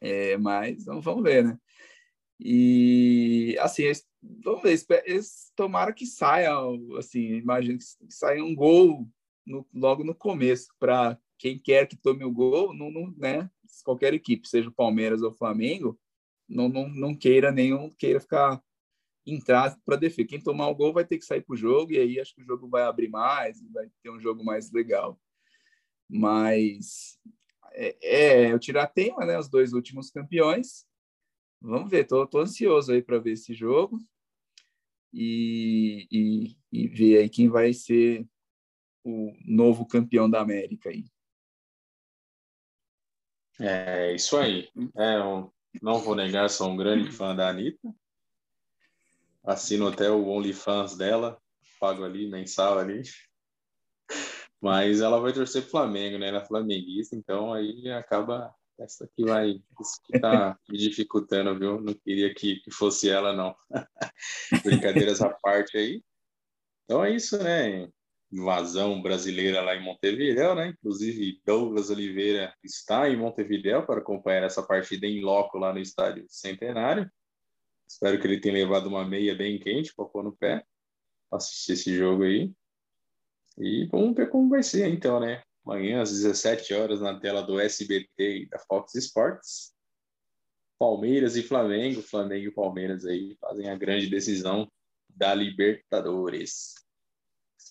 É, 0.00 0.36
mas 0.36 0.84
vamos 0.84 1.22
ver, 1.22 1.44
né? 1.44 1.58
E 2.38 3.56
assim, 3.60 3.84
vamos 4.22 4.62
ver, 4.62 5.02
eles 5.06 5.52
tomara 5.56 5.92
que 5.92 6.04
saia, 6.04 6.52
assim, 6.98 7.34
imagino 7.36 7.78
que 7.78 7.84
saia 8.10 8.42
um 8.42 8.54
gol 8.54 9.08
no, 9.46 9.66
logo 9.72 10.04
no 10.04 10.14
começo, 10.14 10.68
para 10.78 11.18
quem 11.38 11.58
quer 11.58 11.86
que 11.86 11.96
tome 11.96 12.24
o 12.24 12.32
gol, 12.32 12.74
não, 12.74 12.90
não, 12.90 13.14
né? 13.16 13.50
Qualquer 13.84 14.14
equipe, 14.14 14.48
seja 14.48 14.68
o 14.68 14.74
Palmeiras 14.74 15.22
ou 15.22 15.30
o 15.30 15.34
Flamengo, 15.34 15.98
não, 16.48 16.68
não, 16.68 16.88
não 16.88 17.14
queira 17.14 17.50
nenhum, 17.50 17.90
queira 17.90 18.20
ficar 18.20 18.62
entrar 19.26 19.76
para 19.84 19.96
defesa. 19.96 20.28
Quem 20.28 20.40
tomar 20.40 20.68
o 20.68 20.74
gol 20.74 20.92
vai 20.92 21.04
ter 21.04 21.18
que 21.18 21.24
sair 21.24 21.42
para 21.42 21.54
o 21.54 21.56
jogo, 21.56 21.92
e 21.92 21.98
aí 21.98 22.20
acho 22.20 22.34
que 22.34 22.42
o 22.42 22.46
jogo 22.46 22.68
vai 22.68 22.82
abrir 22.82 23.08
mais, 23.08 23.60
vai 23.72 23.88
ter 24.02 24.10
um 24.10 24.20
jogo 24.20 24.44
mais 24.44 24.70
legal. 24.70 25.18
Mas 26.08 27.18
é, 27.72 28.44
é 28.44 28.54
o 28.54 28.58
Tiratema, 28.58 29.24
né? 29.24 29.38
Os 29.38 29.48
dois 29.48 29.72
últimos 29.72 30.10
campeões, 30.10 30.86
Vamos 31.66 31.90
ver, 31.90 32.04
tô, 32.04 32.26
tô 32.26 32.40
ansioso 32.40 32.92
aí 32.92 33.02
para 33.02 33.18
ver 33.18 33.32
esse 33.32 33.54
jogo 33.54 33.98
e, 35.10 36.06
e, 36.12 36.56
e 36.70 36.88
ver 36.88 37.20
aí 37.20 37.28
quem 37.30 37.48
vai 37.48 37.72
ser 37.72 38.28
o 39.02 39.32
novo 39.46 39.86
campeão 39.86 40.28
da 40.28 40.42
América 40.42 40.90
aí. 40.90 41.06
É, 43.58 44.14
isso 44.14 44.36
aí. 44.36 44.68
É, 44.94 45.16
eu 45.16 45.53
não 45.82 45.98
vou 45.98 46.14
negar, 46.14 46.48
sou 46.50 46.70
um 46.70 46.76
grande 46.76 47.10
fã 47.10 47.34
da 47.34 47.48
Anitta. 47.48 47.94
Assino 49.42 49.88
até 49.88 50.10
o 50.10 50.26
OnlyFans 50.26 50.96
dela, 50.96 51.40
pago 51.78 52.04
ali, 52.04 52.28
mensal 52.28 52.78
ali. 52.78 53.02
Mas 54.60 55.00
ela 55.00 55.20
vai 55.20 55.32
torcer 55.32 55.62
pro 55.62 55.72
Flamengo, 55.72 56.18
né? 56.18 56.28
Ela 56.28 56.40
é 56.40 56.46
flamenguista, 56.46 57.14
então 57.14 57.52
aí 57.52 57.90
acaba 57.90 58.54
essa 58.78 59.04
aqui 59.04 59.24
vai. 59.24 59.50
Isso 59.80 60.00
que 60.04 60.18
tá 60.18 60.58
me 60.68 60.78
dificultando, 60.78 61.58
viu? 61.58 61.80
Não 61.80 61.94
queria 61.94 62.34
que, 62.34 62.56
que 62.56 62.70
fosse 62.70 63.08
ela, 63.08 63.32
não. 63.32 63.54
Brincadeiras 64.64 65.20
à 65.20 65.30
parte 65.30 65.76
aí. 65.76 66.02
Então 66.84 67.04
é 67.04 67.10
isso, 67.10 67.38
né? 67.42 67.88
Invasão 68.34 69.00
brasileira 69.00 69.60
lá 69.62 69.76
em 69.76 69.82
Montevideo, 69.82 70.54
né? 70.54 70.68
Inclusive, 70.68 71.40
Douglas 71.44 71.90
Oliveira 71.90 72.54
está 72.62 73.08
em 73.08 73.16
Montevideo 73.16 73.86
para 73.86 74.00
acompanhar 74.00 74.42
essa 74.42 74.62
partida 74.62 75.06
em 75.06 75.20
loco 75.20 75.56
lá 75.56 75.72
no 75.72 75.78
estádio 75.78 76.26
Centenário. 76.28 77.10
Espero 77.86 78.20
que 78.20 78.26
ele 78.26 78.40
tenha 78.40 78.54
levado 78.54 78.86
uma 78.86 79.06
meia 79.06 79.34
bem 79.34 79.58
quente 79.58 79.94
para 79.94 80.04
pôr 80.06 80.24
no 80.24 80.36
pé, 80.36 80.64
assistir 81.30 81.72
esse 81.72 81.96
jogo 81.96 82.24
aí. 82.24 82.52
E 83.56 83.86
vamos 83.86 84.16
ver 84.16 84.28
como 84.30 84.48
vai 84.48 84.62
ser, 84.62 84.88
então, 84.88 85.20
né? 85.20 85.42
amanhã 85.64 86.02
às 86.02 86.10
17 86.10 86.74
horas 86.74 87.00
na 87.00 87.18
tela 87.18 87.42
do 87.42 87.58
SBT 87.58 88.42
e 88.42 88.46
da 88.46 88.58
Fox 88.58 88.94
Sports. 88.94 89.74
Palmeiras 90.78 91.36
e 91.36 91.42
Flamengo, 91.42 92.02
Flamengo 92.02 92.48
e 92.48 92.54
Palmeiras 92.54 93.06
aí 93.06 93.36
fazem 93.40 93.70
a 93.70 93.76
grande 93.76 94.08
decisão 94.08 94.70
da 95.08 95.34
Libertadores. 95.34 96.74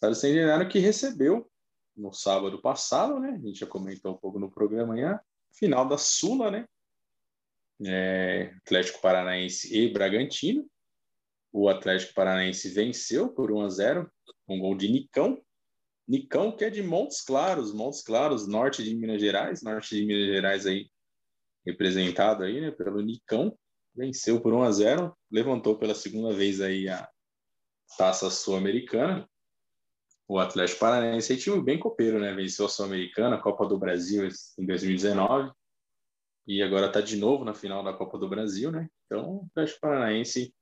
Estado 0.04 0.16
Centenário 0.16 0.68
que 0.68 0.80
recebeu 0.80 1.50
no 1.96 2.12
sábado 2.12 2.62
passado, 2.62 3.22
né? 3.22 3.30
A 3.30 3.48
gente 3.48 3.60
já 3.60 3.68
comentou 3.68 4.14
um 4.14 4.18
pouco 4.18 4.38
no 4.38 4.52
programa 4.52 4.92
amanhã, 4.92 5.18
final 5.54 5.88
da 5.88 5.98
Sula, 5.98 6.52
né? 6.52 6.68
É, 7.86 8.54
Atlético 8.66 9.00
Paranaense 9.02 9.74
e 9.74 9.94
Bragantino. 9.94 10.70
o 11.54 11.70
Atlético 11.70 12.14
Paranaense 12.14 12.68
venceu 12.70 13.30
por 13.30 13.50
1 13.50 13.62
a 13.62 13.70
0 13.70 14.12
com 14.46 14.58
um 14.58 14.60
gol 14.60 14.76
de 14.76 14.90
Nicão. 14.90 15.42
Nicão, 16.06 16.54
que 16.54 16.66
é 16.66 16.70
de 16.70 16.84
Montes 16.84 17.22
Claros, 17.22 17.74
Montes 17.74 18.02
Claros, 18.02 18.46
norte 18.46 18.84
de 18.84 18.94
Minas 18.94 19.22
Gerais, 19.22 19.62
norte 19.62 19.96
de 19.96 20.06
Minas 20.06 20.26
Gerais 20.26 20.66
aí, 20.66 20.90
representado 21.66 22.44
aí, 22.44 22.60
né, 22.60 22.72
pelo 22.72 23.00
Nicão, 23.02 23.58
venceu 23.96 24.42
por 24.42 24.54
1 24.54 24.64
a 24.64 24.72
0 24.72 25.18
levantou 25.32 25.78
pela 25.78 25.96
segunda 25.96 26.34
vez 26.34 26.60
aí 26.60 26.90
a 26.90 27.08
Taça 27.98 28.30
Sul-Americana. 28.30 29.30
O 30.28 30.40
Atlético 30.40 30.80
Paranaense 30.80 31.34
é 31.34 31.38
time 31.38 31.62
bem 31.62 31.80
copeiro, 31.80 32.20
né? 32.20 32.34
Venceu 32.34 32.66
a 32.66 32.70
Sul-Americana, 32.70 33.36
a 33.36 33.42
Copa 33.42 33.66
do 33.68 33.78
Brasil 33.78 34.28
em 34.58 34.66
2019 34.66 35.52
e 36.46 36.62
agora 36.62 36.88
está 36.88 37.02
de 37.02 37.16
novo 37.18 37.46
na 37.46 37.54
final 37.54 37.84
da 37.84 37.94
Copa 37.94 38.18
do 38.18 38.28
Brasil, 38.28 38.72
né? 38.72 38.90
Então, 39.06 39.38
o 39.38 39.46
Atlético 39.52 39.82
Paranaense 39.82 40.54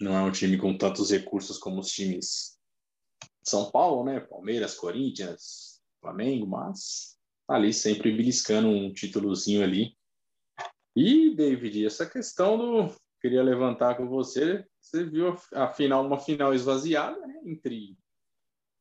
não 0.00 0.16
é 0.16 0.22
um 0.22 0.30
time 0.30 0.58
com 0.58 0.76
tantos 0.76 1.10
recursos 1.10 1.58
como 1.58 1.80
os 1.80 1.88
times 1.88 2.58
de 3.20 3.50
São 3.50 3.70
Paulo, 3.70 4.04
né? 4.04 4.20
Palmeiras, 4.20 4.74
Corinthians, 4.74 5.80
Flamengo, 6.00 6.46
mas 6.46 7.16
tá 7.46 7.54
ali 7.54 7.72
sempre 7.72 8.12
beliscando 8.12 8.68
um 8.68 8.92
títulozinho 8.92 9.62
ali. 9.62 9.96
E, 10.94 11.34
David, 11.34 11.84
essa 11.84 12.08
questão 12.08 12.56
do. 12.56 12.94
Queria 13.20 13.42
levantar 13.42 13.96
com 13.96 14.06
você. 14.08 14.64
Você 14.80 15.04
viu 15.04 15.34
a 15.52 15.68
final, 15.68 16.06
uma 16.06 16.18
final 16.18 16.54
esvaziada 16.54 17.18
né? 17.26 17.40
entre 17.44 17.96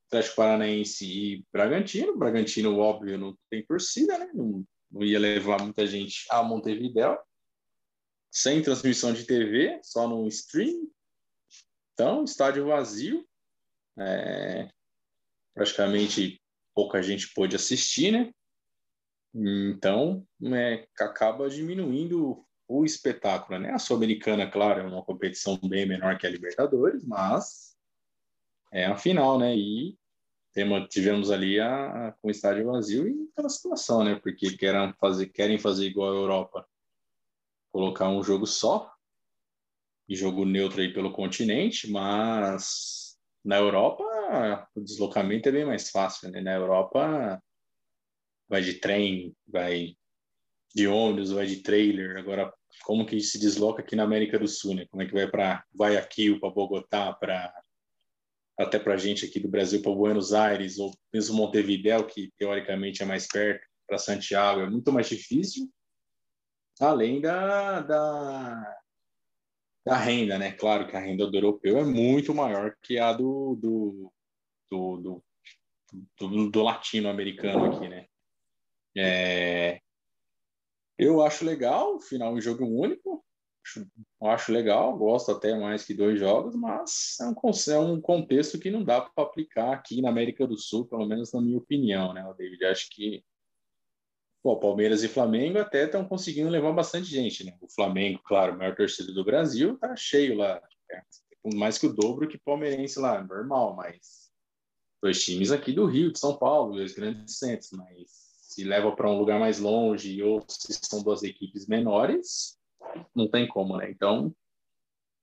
Atlético 0.08 0.36
Paranaense 0.36 1.06
e 1.06 1.46
Bragantino. 1.52 2.18
Bragantino, 2.18 2.78
óbvio, 2.78 3.18
não 3.18 3.38
tem 3.50 3.66
torcida, 3.66 4.18
né? 4.18 4.30
Não, 4.34 4.66
não 4.92 5.04
ia 5.04 5.20
levar 5.20 5.62
muita 5.62 5.86
gente 5.86 6.26
a 6.30 6.44
Montevideo. 6.44 7.18
Sem 8.32 8.62
transmissão 8.62 9.14
de 9.14 9.26
TV, 9.26 9.80
só 9.82 10.08
no 10.08 10.28
stream. 10.28 10.90
Então, 11.94 12.24
estádio 12.24 12.68
vazio. 12.68 13.26
É, 13.98 14.70
praticamente 15.54 16.42
pouca 16.74 17.02
gente 17.02 17.34
pôde 17.34 17.56
assistir, 17.56 18.12
né? 18.12 18.32
Então, 19.34 20.26
é, 20.54 20.88
acaba 21.00 21.50
diminuindo 21.50 22.46
o 22.68 22.84
espetáculo, 22.84 23.60
né? 23.60 23.72
A 23.72 23.80
Sul-Americana, 23.80 24.50
claro, 24.50 24.82
é 24.82 24.84
uma 24.84 25.04
competição 25.04 25.58
bem 25.58 25.86
menor 25.86 26.18
que 26.18 26.28
a 26.28 26.30
Libertadores, 26.30 27.06
mas 27.06 27.75
é 28.76 28.86
a 28.86 28.98
final, 28.98 29.40
né? 29.40 29.56
E 29.56 29.98
tivemos 30.90 31.32
ali 31.32 31.60
a, 31.60 32.08
a, 32.08 32.12
com 32.12 32.28
o 32.28 32.32
estádio 32.32 32.66
vazio 32.66 33.08
e 33.08 33.30
aquela 33.32 33.48
situação, 33.48 34.04
né? 34.04 34.16
Porque 34.16 34.58
querem 34.58 34.94
fazer, 35.00 35.28
querem 35.28 35.58
fazer 35.58 35.86
igual 35.86 36.12
a 36.12 36.16
Europa, 36.16 36.68
colocar 37.72 38.10
um 38.10 38.22
jogo 38.22 38.46
só 38.46 38.92
e 40.10 40.16
jogo 40.16 40.46
neutro 40.46 40.82
aí 40.82 40.94
pelo 40.94 41.14
continente, 41.14 41.90
mas 41.90 43.18
na 43.44 43.58
Europa 43.58 44.04
o 44.76 44.82
deslocamento 44.82 45.48
é 45.48 45.54
bem 45.54 45.66
mais 45.66 45.90
fácil, 45.90 46.30
né? 46.30 46.42
Na 46.42 46.54
Europa 46.54 47.42
vai 48.50 48.62
de 48.62 48.74
trem, 48.74 49.34
vai 49.48 49.96
de 50.74 50.86
ônibus, 50.86 51.32
vai 51.32 51.46
de 51.46 51.62
trailer. 51.62 52.18
Agora, 52.18 52.54
como 52.84 53.06
que 53.06 53.22
se 53.22 53.40
desloca 53.40 53.82
aqui 53.82 53.96
na 53.96 54.04
América 54.04 54.38
do 54.38 54.50
Sul, 54.50 54.76
né? 54.76 54.86
Como 54.88 55.02
é 55.02 55.06
que 55.06 55.14
vai 55.14 55.30
para 55.30 55.64
vai 55.74 55.96
aqui 55.96 56.38
para 56.38 56.50
Bogotá, 56.50 57.14
para 57.14 57.54
até 58.58 58.80
para 58.80 58.94
a 58.94 58.98
gente 58.98 59.26
aqui 59.26 59.40
do 59.40 59.50
Brasil 59.50 59.82
para 59.82 59.92
Buenos 59.92 60.34
Aires 60.34 60.78
ou 60.78 60.94
mesmo 61.14 61.36
Montevideo, 61.36 62.06
que 62.06 62.32
teoricamente 62.38 63.02
é 63.04 63.06
mais 63.06 63.28
perto, 63.28 63.66
para 63.88 63.98
Santiago 63.98 64.62
é 64.62 64.70
muito 64.70 64.92
mais 64.92 65.08
difícil. 65.08 65.70
Além 66.80 67.22
da, 67.22 67.82
da 67.82 68.76
da 69.86 69.96
renda, 69.98 70.40
né? 70.40 70.52
Claro 70.52 70.88
que 70.88 70.96
a 70.96 71.00
renda 71.00 71.28
do 71.28 71.38
europeu 71.38 71.78
é 71.78 71.84
muito 71.84 72.34
maior 72.34 72.76
que 72.82 72.98
a 72.98 73.14
do, 73.14 73.56
do, 73.56 74.12
do, 74.72 75.24
do, 76.18 76.50
do, 76.50 76.64
latino-americano 76.64 77.66
aqui, 77.66 77.88
né? 77.88 78.08
É... 78.98 79.80
Eu 80.98 81.22
acho 81.22 81.46
legal, 81.46 82.00
final 82.00 82.36
em 82.38 82.42
jogo 82.42 82.66
único, 82.66 83.24
acho, 83.66 83.88
acho 84.22 84.52
legal, 84.52 84.96
gosto 84.96 85.32
até 85.32 85.58
mais 85.58 85.84
que 85.84 85.94
dois 85.94 86.20
jogos, 86.20 86.56
mas 86.56 87.18
é 87.20 87.26
um, 87.26 87.74
é 87.74 87.80
um 87.80 88.00
contexto 88.00 88.60
que 88.60 88.70
não 88.70 88.84
dá 88.84 89.02
para 89.02 89.24
aplicar 89.24 89.74
aqui 89.74 90.02
na 90.02 90.10
América 90.10 90.46
do 90.46 90.58
Sul, 90.58 90.86
pelo 90.86 91.06
menos 91.06 91.34
na 91.34 91.42
minha 91.42 91.58
opinião, 91.58 92.14
né, 92.14 92.24
David? 92.38 92.64
Acho 92.66 92.88
que 92.92 93.24
Pô, 94.44 94.60
Palmeiras 94.60 95.02
e 95.02 95.08
Flamengo 95.08 95.58
até 95.58 95.86
estão 95.86 96.08
conseguindo 96.08 96.52
levar 96.52 96.72
bastante 96.72 97.08
gente, 97.08 97.44
né? 97.44 97.58
O 97.60 97.68
Flamengo, 97.68 98.22
claro, 98.24 98.56
maior 98.56 98.76
torcida 98.76 99.12
do 99.12 99.26
Brasil, 99.26 99.76
tá 99.80 99.96
cheio 99.96 100.38
lá. 100.38 100.62
É, 100.92 101.02
mais 101.56 101.80
que 101.80 101.88
o 101.88 101.94
dobro 101.94 102.28
que 102.28 102.38
palmeirense 102.38 103.00
lá, 103.00 103.24
normal, 103.24 103.76
mas 103.76 104.30
dois 105.02 105.24
times 105.24 105.52
aqui 105.52 105.74
do 105.74 105.88
Rio, 105.88 106.12
de 106.12 106.20
São 106.20 106.38
Paulo, 106.38 106.76
dois 106.76 106.94
grandes 106.94 107.40
centros, 107.40 107.72
mas 107.72 108.08
se 108.40 108.64
leva 108.64 108.96
para 108.96 109.10
um 109.10 109.18
lugar 109.18 109.40
mais 109.40 109.60
longe 109.60 110.22
ou 110.22 110.46
se 110.48 110.74
são 110.74 111.02
duas 111.02 111.24
equipes 111.24 111.66
menores, 111.66 112.55
não 113.16 113.30
tem 113.30 113.48
como, 113.48 113.78
né? 113.78 113.90
Então, 113.90 114.34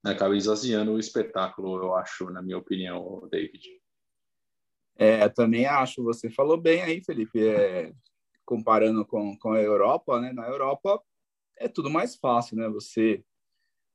acaba 0.05 0.37
esvaziando 0.37 0.93
o 0.93 0.99
espetáculo, 0.99 1.77
eu 1.77 1.95
acho, 1.95 2.31
na 2.31 2.43
minha 2.43 2.59
opinião, 2.59 3.29
David. 3.31 3.81
É, 4.97 5.29
também 5.29 5.67
acho. 5.67 6.03
Você 6.05 6.31
falou 6.31 6.57
bem 6.57 6.83
aí, 6.83 7.03
Felipe. 7.03 7.47
É, 7.47 7.93
comparando 8.45 9.05
com, 9.07 9.37
com 9.39 9.53
a 9.53 9.61
Europa, 9.61 10.21
né? 10.21 10.33
Na 10.33 10.47
Europa 10.47 11.03
é 11.59 11.69
tudo 11.69 11.91
mais 11.91 12.17
fácil, 12.17 12.57
né? 12.57 12.69
Você, 12.69 13.25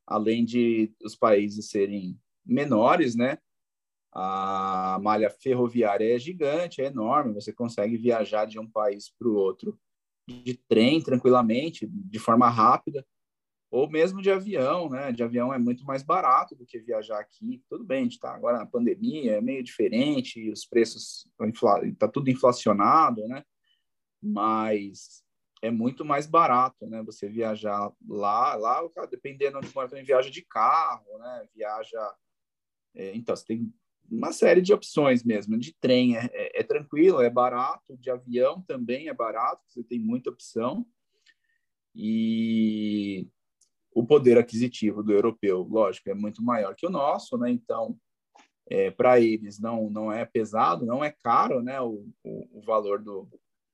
além 0.06 0.44
de 0.44 0.94
os 1.04 1.16
países 1.16 1.70
serem 1.70 2.20
menores, 2.46 3.16
né? 3.16 3.38
A 4.12 4.98
malha 5.02 5.30
ferroviária 5.30 6.16
é 6.16 6.18
gigante, 6.18 6.82
é 6.82 6.86
enorme. 6.86 7.34
Você 7.34 7.54
consegue 7.54 7.98
viajar 7.98 8.46
de 8.46 8.58
um 8.58 8.70
país 8.70 9.14
para 9.18 9.28
o 9.28 9.36
outro 9.36 9.80
de 10.28 10.56
trem 10.68 11.02
tranquilamente, 11.02 11.88
de 11.88 12.20
forma 12.20 12.50
rápida, 12.50 13.06
ou 13.70 13.90
mesmo 13.90 14.22
de 14.22 14.32
avião, 14.32 14.90
né? 14.90 15.12
De 15.12 15.24
avião 15.24 15.54
é 15.54 15.58
muito 15.58 15.84
mais 15.86 16.04
barato 16.04 16.56
do 16.56 16.66
que 16.66 16.80
viajar 16.80 17.20
aqui. 17.20 17.62
Tudo 17.70 17.84
bem, 17.84 18.00
a 18.00 18.04
gente 18.04 18.14
está 18.14 18.34
agora 18.34 18.58
na 18.58 18.66
pandemia, 18.66 19.38
é 19.38 19.42
meio 19.42 19.64
diferente, 19.64 20.50
os 20.50 20.66
preços 20.66 21.28
está 21.84 22.08
tudo 22.08 22.30
inflacionado, 22.30 23.28
né? 23.28 23.44
mas 24.22 25.24
é 25.62 25.72
muito 25.72 26.06
mais 26.06 26.28
barato, 26.28 26.86
né? 26.88 27.02
Você 27.04 27.28
viajar 27.28 27.92
lá, 28.08 28.56
lá, 28.56 28.82
dependendo 29.10 29.60
de 29.60 29.66
onde 29.66 29.76
mora, 29.76 29.90
também 29.90 30.04
viaja 30.04 30.30
de 30.30 30.44
carro, 30.44 31.18
né? 31.18 31.48
Viaja, 31.56 32.16
é, 32.96 33.16
então 33.16 33.36
você 33.36 33.46
tem 33.46 33.74
uma 34.10 34.32
série 34.32 34.62
de 34.62 34.74
opções 34.74 35.24
mesmo. 35.24 35.58
De 35.58 35.74
trem 35.80 36.16
é, 36.16 36.30
é, 36.32 36.60
é, 36.60 36.64
tranquilo, 36.64 37.22
é 37.22 37.30
barato. 37.30 37.98
De 37.98 38.10
avião 38.10 38.62
também 38.62 39.10
é 39.10 39.14
barato, 39.14 39.64
você 39.68 39.84
tem 39.84 40.00
muita 40.00 40.30
opção. 40.30 40.86
E 41.96 43.28
o 43.98 44.06
poder 44.06 44.38
aquisitivo 44.38 45.02
do 45.02 45.12
europeu, 45.12 45.64
lógico, 45.68 46.08
é 46.08 46.14
muito 46.14 46.44
maior 46.44 46.76
que 46.76 46.86
o 46.86 46.90
nosso, 46.90 47.36
né? 47.36 47.50
Então, 47.50 47.98
é, 48.70 48.92
para 48.92 49.20
eles 49.20 49.60
não 49.60 49.90
não 49.90 50.12
é 50.12 50.24
pesado, 50.24 50.86
não 50.86 51.04
é 51.04 51.10
caro, 51.10 51.64
né? 51.64 51.82
O, 51.82 52.08
o, 52.24 52.60
o 52.60 52.62
valor 52.62 53.02
do, 53.02 53.28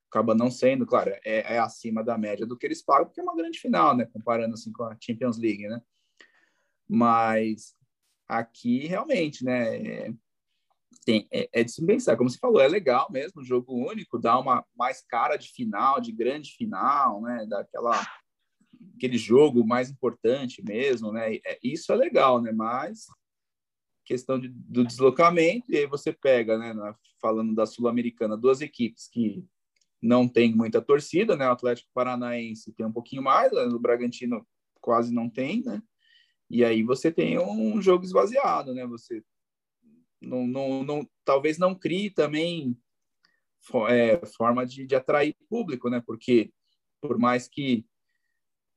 acaba 0.10 0.34
não 0.34 0.50
sendo, 0.50 0.86
claro, 0.86 1.10
é, 1.26 1.56
é, 1.56 1.60
acima 1.60 2.02
da 2.02 2.18
média 2.18 2.46
do 2.46 2.58
que 2.58 2.66
eles 2.66 2.82
pagam, 2.82 3.08
porque 3.08 3.20
é 3.20 3.24
uma 3.24 3.36
grande 3.36 3.60
final, 3.60 3.98
né? 3.98 4.06
Comparando 4.06 4.54
assim 4.54 4.72
com 4.72 4.84
a 4.86 4.96
Champions 4.98 5.38
League, 5.38 5.68
né? 5.68 5.82
Mas 6.88 7.76
aqui 8.26 8.88
realmente, 8.88 9.44
né? 9.44 9.76
É, 9.76 10.14
tem, 11.06 11.28
é, 11.34 11.50
é 11.52 11.64
de 11.66 11.72
se 11.72 11.86
pensar, 11.86 12.16
como 12.16 12.30
você 12.30 12.38
falou, 12.38 12.62
é 12.62 12.68
legal 12.70 13.12
mesmo, 13.12 13.44
jogo 13.44 13.74
único, 13.74 14.18
dá 14.18 14.40
uma 14.40 14.66
mais 14.74 15.02
cara 15.02 15.36
de 15.36 15.52
final, 15.52 16.00
de 16.00 16.14
grande 16.14 16.52
final, 16.56 17.22
né? 17.22 17.46
Daquela 17.46 18.02
aquele 18.96 19.18
jogo 19.18 19.66
mais 19.66 19.90
importante 19.90 20.64
mesmo, 20.64 21.12
né? 21.12 21.36
É, 21.46 21.60
isso 21.64 21.92
é 21.92 21.96
legal, 21.96 22.42
né? 22.42 22.52
Mas 22.52 23.06
questão 24.06 24.40
de, 24.40 24.50
do 24.50 24.84
deslocamento, 24.86 25.72
e 25.72 25.78
aí 25.78 25.88
você 25.88 26.12
pega, 26.12 26.58
né? 26.58 26.74
Falando 27.22 27.56
da 27.56 27.66
Sul-Americana, 27.66 28.38
duas 28.38 28.62
equipes 28.62 29.08
que 29.08 29.46
não 30.02 30.28
tem 30.28 30.54
muita 30.54 30.82
torcida, 30.82 31.36
né? 31.36 31.48
O 31.48 31.54
Atlético 31.54 31.90
Paranaense 31.94 32.74
tem 32.74 32.86
um 32.86 32.92
pouquinho 32.92 33.24
mais, 33.24 33.52
o 33.54 33.80
Bragantino 33.80 34.46
quase 34.82 35.14
não 35.14 35.30
tem, 35.30 35.64
né? 35.64 35.82
E 36.50 36.64
aí 36.64 36.84
você 36.84 37.12
tem 37.12 37.40
um 37.40 37.82
jogo 37.82 38.04
esvaziado, 38.04 38.74
né? 38.74 38.86
Você 38.86 39.24
não, 40.22 40.46
não, 40.46 40.84
não 40.84 41.10
talvez 41.24 41.58
não 41.58 41.74
crie 41.74 42.10
também 42.10 42.78
é, 43.90 44.26
forma 44.26 44.66
de, 44.66 44.86
de, 44.86 44.96
atrair 44.96 45.36
público, 45.50 45.90
né? 45.90 46.04
Porque 46.06 46.52
por 47.02 47.18
mais 47.18 47.48
que 47.48 47.86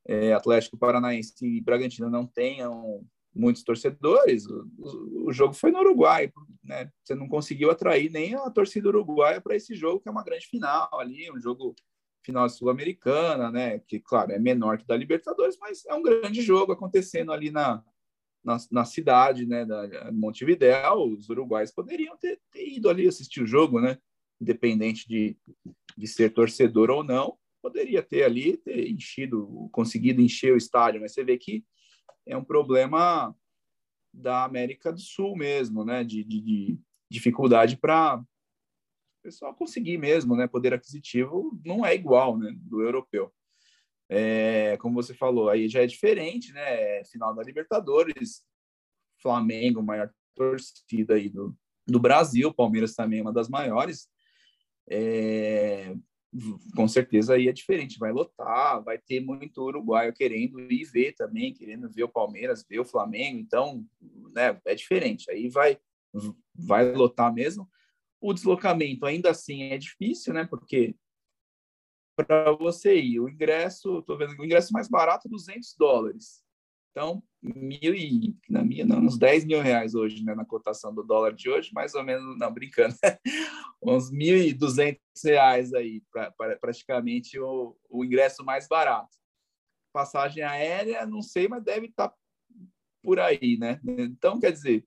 é, 0.06 0.32
Atlético 0.32 0.78
Paranaense 0.78 1.34
e 1.44 1.60
Bragantino 1.60 2.08
não 2.08 2.26
tenham 2.26 3.04
muitos 3.34 3.62
torcedores. 3.62 4.46
O, 4.46 5.26
o, 5.26 5.32
jogo 5.32 5.52
foi 5.52 5.70
no 5.70 5.80
Uruguai, 5.80 6.32
né? 6.62 6.90
Você 7.04 7.14
não 7.14 7.28
conseguiu 7.28 7.70
atrair 7.70 8.10
nem 8.10 8.34
a 8.34 8.50
torcida 8.50 8.88
uruguaia 8.88 9.40
para 9.40 9.56
esse 9.56 9.74
jogo, 9.74 10.00
que 10.00 10.08
é 10.08 10.12
uma 10.12 10.24
grande 10.24 10.46
final 10.46 10.88
ali, 10.98 11.30
um 11.30 11.40
jogo 11.40 11.74
final 12.24 12.48
sul-americana, 12.48 13.50
né? 13.50 13.78
Que, 13.80 14.00
claro, 14.00 14.32
é 14.32 14.38
menor 14.38 14.78
que 14.78 14.86
da 14.86 14.96
Libertadores, 14.96 15.58
mas 15.60 15.84
é 15.86 15.94
um 15.94 16.02
grande 16.02 16.40
jogo 16.40 16.72
acontecendo 16.72 17.32
ali 17.32 17.50
na, 17.50 17.84
na, 18.46 18.56
na 18.70 18.84
cidade, 18.84 19.44
né, 19.44 19.64
da 19.64 20.10
Montevidéu, 20.12 21.02
os 21.02 21.28
uruguais 21.28 21.72
poderiam 21.72 22.16
ter, 22.16 22.40
ter, 22.52 22.68
ido 22.68 22.88
ali 22.88 23.08
assistir 23.08 23.42
o 23.42 23.46
jogo, 23.46 23.80
né, 23.80 23.98
independente 24.40 25.08
de, 25.08 25.36
de 25.96 26.06
ser 26.06 26.30
torcedor 26.30 26.90
ou 26.90 27.02
não, 27.02 27.36
poderia 27.66 28.00
ter 28.00 28.22
ali, 28.22 28.56
ter 28.58 28.88
enchido, 28.88 29.68
conseguido 29.72 30.22
encher 30.22 30.52
o 30.52 30.56
estádio, 30.56 31.00
mas 31.00 31.12
você 31.12 31.24
vê 31.24 31.36
que 31.36 31.64
é 32.24 32.36
um 32.36 32.44
problema 32.44 33.34
da 34.14 34.44
América 34.44 34.92
do 34.92 35.00
Sul 35.00 35.34
mesmo, 35.36 35.84
né, 35.84 36.04
de, 36.04 36.22
de, 36.22 36.40
de 36.40 36.78
dificuldade 37.10 37.76
para 37.76 38.18
o 38.18 38.24
pessoal 39.20 39.52
conseguir 39.52 39.98
mesmo, 39.98 40.36
né, 40.36 40.46
poder 40.46 40.72
aquisitivo 40.74 41.60
não 41.64 41.84
é 41.84 41.92
igual, 41.92 42.38
né, 42.38 42.54
do 42.56 42.82
europeu. 42.82 43.34
É, 44.08 44.76
como 44.76 44.94
você 44.94 45.12
falou, 45.12 45.48
aí 45.48 45.68
já 45.68 45.82
é 45.82 45.86
diferente, 45.88 46.52
né? 46.52 47.02
Final 47.06 47.34
da 47.34 47.42
Libertadores, 47.42 48.44
Flamengo, 49.20 49.82
maior 49.82 50.14
torcida 50.36 51.14
aí 51.14 51.28
do, 51.28 51.52
do 51.84 51.98
Brasil, 51.98 52.54
Palmeiras 52.54 52.94
também 52.94 53.18
é 53.18 53.22
uma 53.22 53.32
das 53.32 53.48
maiores. 53.48 54.08
É, 54.88 55.92
com 56.74 56.86
certeza 56.86 57.34
aí 57.34 57.48
é 57.48 57.52
diferente, 57.52 57.98
vai 57.98 58.12
lotar, 58.12 58.82
vai 58.82 58.98
ter 58.98 59.20
muito 59.20 59.62
uruguaio 59.62 60.12
querendo 60.12 60.60
ir 60.60 60.84
ver 60.84 61.12
também, 61.12 61.54
querendo 61.54 61.90
ver 61.90 62.04
o 62.04 62.08
Palmeiras, 62.08 62.64
ver 62.68 62.80
o 62.80 62.84
Flamengo, 62.84 63.38
então, 63.38 63.84
né, 64.34 64.60
é 64.64 64.74
diferente. 64.74 65.30
Aí 65.30 65.48
vai 65.48 65.78
vai 66.54 66.92
lotar 66.92 67.32
mesmo. 67.32 67.68
O 68.20 68.32
deslocamento 68.32 69.04
ainda 69.04 69.30
assim 69.30 69.64
é 69.64 69.78
difícil, 69.78 70.32
né? 70.32 70.46
Porque 70.46 70.96
para 72.16 72.52
você 72.52 72.98
ir. 72.98 73.20
O 73.20 73.28
ingresso, 73.28 73.98
estou 73.98 74.16
vendo 74.16 74.34
o 74.38 74.44
ingresso 74.44 74.72
mais 74.72 74.88
barato, 74.88 75.28
200 75.28 75.74
dólares. 75.78 76.42
Então, 76.90 77.22
mil 77.54 77.94
e, 77.94 78.36
na 78.48 78.64
minha, 78.64 78.84
não, 78.84 78.98
uns 78.98 79.18
10 79.18 79.44
mil 79.44 79.60
reais 79.60 79.94
hoje, 79.94 80.24
né, 80.24 80.34
na 80.34 80.44
cotação 80.44 80.94
do 80.94 81.02
dólar 81.02 81.32
de 81.32 81.48
hoje, 81.48 81.70
mais 81.72 81.94
ou 81.94 82.02
menos, 82.02 82.38
não, 82.38 82.52
brincando, 82.52 82.94
uns 83.82 84.10
1.200 84.10 84.98
reais 85.24 85.72
aí, 85.72 86.02
pra, 86.10 86.30
pra, 86.32 86.56
praticamente 86.56 87.38
o, 87.38 87.76
o 87.88 88.04
ingresso 88.04 88.44
mais 88.44 88.66
barato. 88.66 89.16
Passagem 89.92 90.42
aérea, 90.42 91.06
não 91.06 91.22
sei, 91.22 91.48
mas 91.48 91.62
deve 91.62 91.86
estar 91.86 92.08
tá 92.08 92.14
por 93.02 93.20
aí, 93.20 93.56
né? 93.58 93.80
Então, 93.84 94.40
quer 94.40 94.52
dizer, 94.52 94.84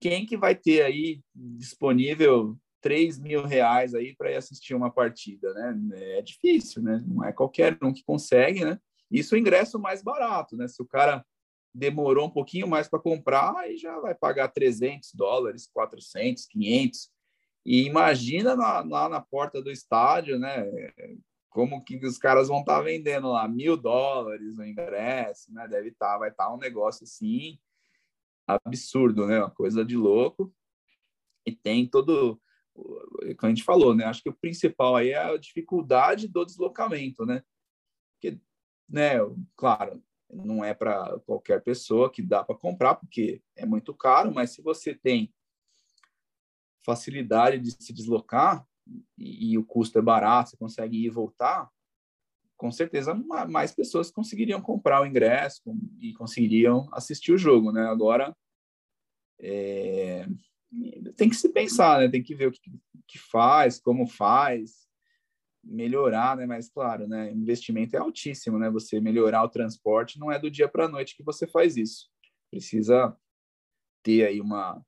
quem 0.00 0.26
que 0.26 0.36
vai 0.36 0.54
ter 0.54 0.82
aí 0.82 1.20
disponível 1.34 2.56
3 2.82 3.18
mil 3.18 3.44
reais 3.44 3.94
aí 3.94 4.14
para 4.14 4.30
ir 4.30 4.36
assistir 4.36 4.74
uma 4.74 4.90
partida, 4.90 5.52
né? 5.54 5.76
É 6.18 6.22
difícil, 6.22 6.82
né? 6.82 7.02
Não 7.06 7.24
é 7.24 7.32
qualquer 7.32 7.76
um 7.82 7.92
que 7.92 8.04
consegue, 8.04 8.64
né? 8.64 8.78
Isso 9.10 9.34
é 9.34 9.38
o 9.38 9.40
ingresso 9.40 9.78
mais 9.78 10.02
barato, 10.02 10.56
né? 10.56 10.68
Se 10.68 10.82
o 10.82 10.86
cara 10.86 11.24
demorou 11.76 12.26
um 12.26 12.30
pouquinho 12.30 12.66
mais 12.66 12.88
para 12.88 12.98
comprar, 12.98 13.54
aí 13.56 13.76
já 13.76 13.98
vai 14.00 14.14
pagar 14.14 14.48
300 14.48 15.12
dólares, 15.14 15.68
400, 15.72 16.46
500. 16.46 17.10
E 17.64 17.84
imagina 17.84 18.54
lá, 18.54 18.80
lá 18.80 19.08
na 19.08 19.20
porta 19.20 19.60
do 19.60 19.70
estádio, 19.70 20.38
né? 20.38 20.64
Como 21.50 21.84
que 21.84 21.96
os 22.04 22.16
caras 22.16 22.48
vão 22.48 22.60
estar 22.60 22.76
tá 22.76 22.82
vendendo 22.82 23.28
lá 23.28 23.46
mil 23.46 23.76
dólares 23.76 24.56
o 24.58 24.64
ingresso, 24.64 25.52
né? 25.52 25.68
Deve 25.68 25.88
estar, 25.88 26.12
tá, 26.12 26.18
vai 26.18 26.30
estar 26.30 26.46
tá 26.46 26.54
um 26.54 26.58
negócio 26.58 27.04
assim 27.04 27.58
absurdo, 28.46 29.26
né? 29.26 29.38
Uma 29.38 29.50
coisa 29.50 29.84
de 29.84 29.96
louco. 29.96 30.54
E 31.44 31.52
tem 31.52 31.86
todo 31.86 32.40
como 32.74 33.36
a 33.40 33.48
gente 33.48 33.64
falou, 33.64 33.94
né? 33.94 34.04
Acho 34.04 34.22
que 34.22 34.28
o 34.28 34.36
principal 34.36 34.96
aí 34.96 35.10
é 35.10 35.18
a 35.18 35.36
dificuldade 35.36 36.28
do 36.28 36.44
deslocamento, 36.44 37.24
né? 37.24 37.42
Porque, 38.14 38.38
né, 38.88 39.14
claro, 39.56 40.02
não 40.30 40.64
é 40.64 40.74
para 40.74 41.18
qualquer 41.20 41.62
pessoa 41.62 42.10
que 42.10 42.22
dá 42.22 42.42
para 42.42 42.56
comprar, 42.56 42.96
porque 42.96 43.42
é 43.54 43.64
muito 43.64 43.94
caro, 43.94 44.32
mas 44.34 44.50
se 44.50 44.62
você 44.62 44.94
tem 44.94 45.32
facilidade 46.84 47.58
de 47.58 47.70
se 47.72 47.92
deslocar 47.92 48.66
e, 49.18 49.52
e 49.52 49.58
o 49.58 49.64
custo 49.64 49.98
é 49.98 50.02
barato, 50.02 50.50
você 50.50 50.56
consegue 50.56 50.98
ir 50.98 51.06
e 51.06 51.10
voltar, 51.10 51.68
com 52.56 52.70
certeza 52.70 53.14
mais 53.14 53.74
pessoas 53.74 54.10
conseguiriam 54.10 54.60
comprar 54.60 55.02
o 55.02 55.06
ingresso 55.06 55.60
e 56.00 56.14
conseguiriam 56.14 56.88
assistir 56.92 57.32
o 57.32 57.38
jogo, 57.38 57.70
né? 57.70 57.82
Agora, 57.82 58.34
é, 59.38 60.26
tem 61.16 61.28
que 61.28 61.36
se 61.36 61.50
pensar, 61.50 62.00
né? 62.00 62.08
Tem 62.08 62.22
que 62.22 62.34
ver 62.34 62.48
o 62.48 62.52
que, 62.52 62.60
que 63.06 63.18
faz, 63.18 63.78
como 63.78 64.06
faz, 64.06 64.85
melhorar, 65.66 66.36
né? 66.36 66.46
Mas 66.46 66.68
claro, 66.68 67.08
né? 67.08 67.30
Investimento 67.32 67.96
é 67.96 67.98
altíssimo, 67.98 68.58
né? 68.58 68.70
Você 68.70 69.00
melhorar 69.00 69.42
o 69.42 69.48
transporte 69.48 70.18
não 70.18 70.30
é 70.30 70.38
do 70.38 70.50
dia 70.50 70.68
para 70.68 70.84
a 70.86 70.88
noite 70.88 71.16
que 71.16 71.24
você 71.24 71.46
faz 71.46 71.76
isso. 71.76 72.08
Precisa 72.50 73.16
ter 74.02 74.26
aí 74.26 74.40
uma 74.40 74.80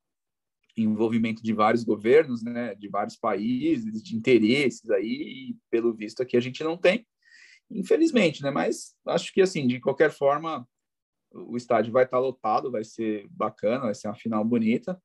envolvimento 0.77 1.43
de 1.43 1.53
vários 1.53 1.83
governos, 1.83 2.43
né? 2.43 2.75
De 2.77 2.89
vários 2.89 3.17
países, 3.17 4.03
de 4.03 4.17
interesses 4.17 4.89
aí. 4.91 5.51
E, 5.51 5.57
pelo 5.71 5.93
visto 5.93 6.23
aqui 6.23 6.37
a 6.37 6.41
gente 6.41 6.63
não 6.63 6.77
tem, 6.77 7.07
infelizmente, 7.71 8.43
né? 8.43 8.51
Mas 8.51 8.95
acho 9.07 9.33
que 9.33 9.43
assim, 9.43 9.67
de 9.67 9.81
qualquer 9.81 10.13
forma, 10.13 10.67
o 11.33 11.57
estádio 11.57 11.93
vai 11.93 12.05
estar 12.05 12.19
lotado, 12.19 12.71
vai 12.71 12.85
ser 12.85 13.27
bacana, 13.31 13.87
vai 13.87 13.95
ser 13.95 14.09
uma 14.09 14.15
final 14.15 14.45
bonita. 14.45 15.01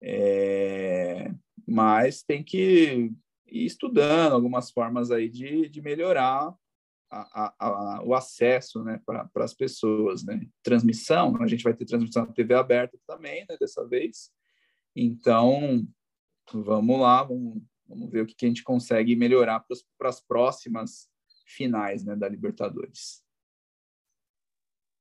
É, 0.00 1.30
mas 1.66 2.22
tem 2.22 2.42
que 2.42 3.12
ir 3.50 3.66
estudando 3.66 4.32
algumas 4.32 4.70
formas 4.70 5.10
aí 5.10 5.28
de, 5.28 5.68
de 5.68 5.80
melhorar 5.80 6.54
a, 7.10 7.44
a, 7.44 7.54
a, 7.58 8.02
o 8.04 8.14
acesso 8.14 8.82
né, 8.84 9.00
para 9.04 9.30
as 9.36 9.54
pessoas. 9.54 10.24
Né? 10.24 10.46
Transmissão, 10.62 11.36
a 11.40 11.46
gente 11.46 11.64
vai 11.64 11.74
ter 11.74 11.84
transmissão 11.84 12.26
na 12.26 12.32
TV 12.32 12.54
aberta 12.54 12.98
também, 13.06 13.44
né, 13.48 13.56
dessa 13.58 13.86
vez. 13.86 14.30
Então, 14.94 15.86
vamos 16.52 17.00
lá, 17.00 17.22
vamos, 17.22 17.62
vamos 17.86 18.10
ver 18.10 18.22
o 18.22 18.26
que, 18.26 18.34
que 18.34 18.44
a 18.44 18.48
gente 18.48 18.62
consegue 18.62 19.16
melhorar 19.16 19.64
para 19.98 20.08
as 20.08 20.20
próximas 20.20 21.08
finais 21.46 22.04
né, 22.04 22.14
da 22.14 22.28
Libertadores. 22.28 23.22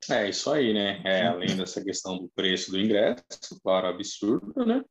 É 0.10 0.30
isso 0.30 0.50
aí, 0.52 0.74
né? 0.74 1.02
É, 1.04 1.28
além 1.28 1.58
dessa 1.58 1.84
questão 1.84 2.18
do 2.18 2.30
preço 2.30 2.72
do 2.72 2.80
ingresso, 2.80 3.60
claro, 3.62 3.88
absurdo, 3.88 4.66
né? 4.66 4.84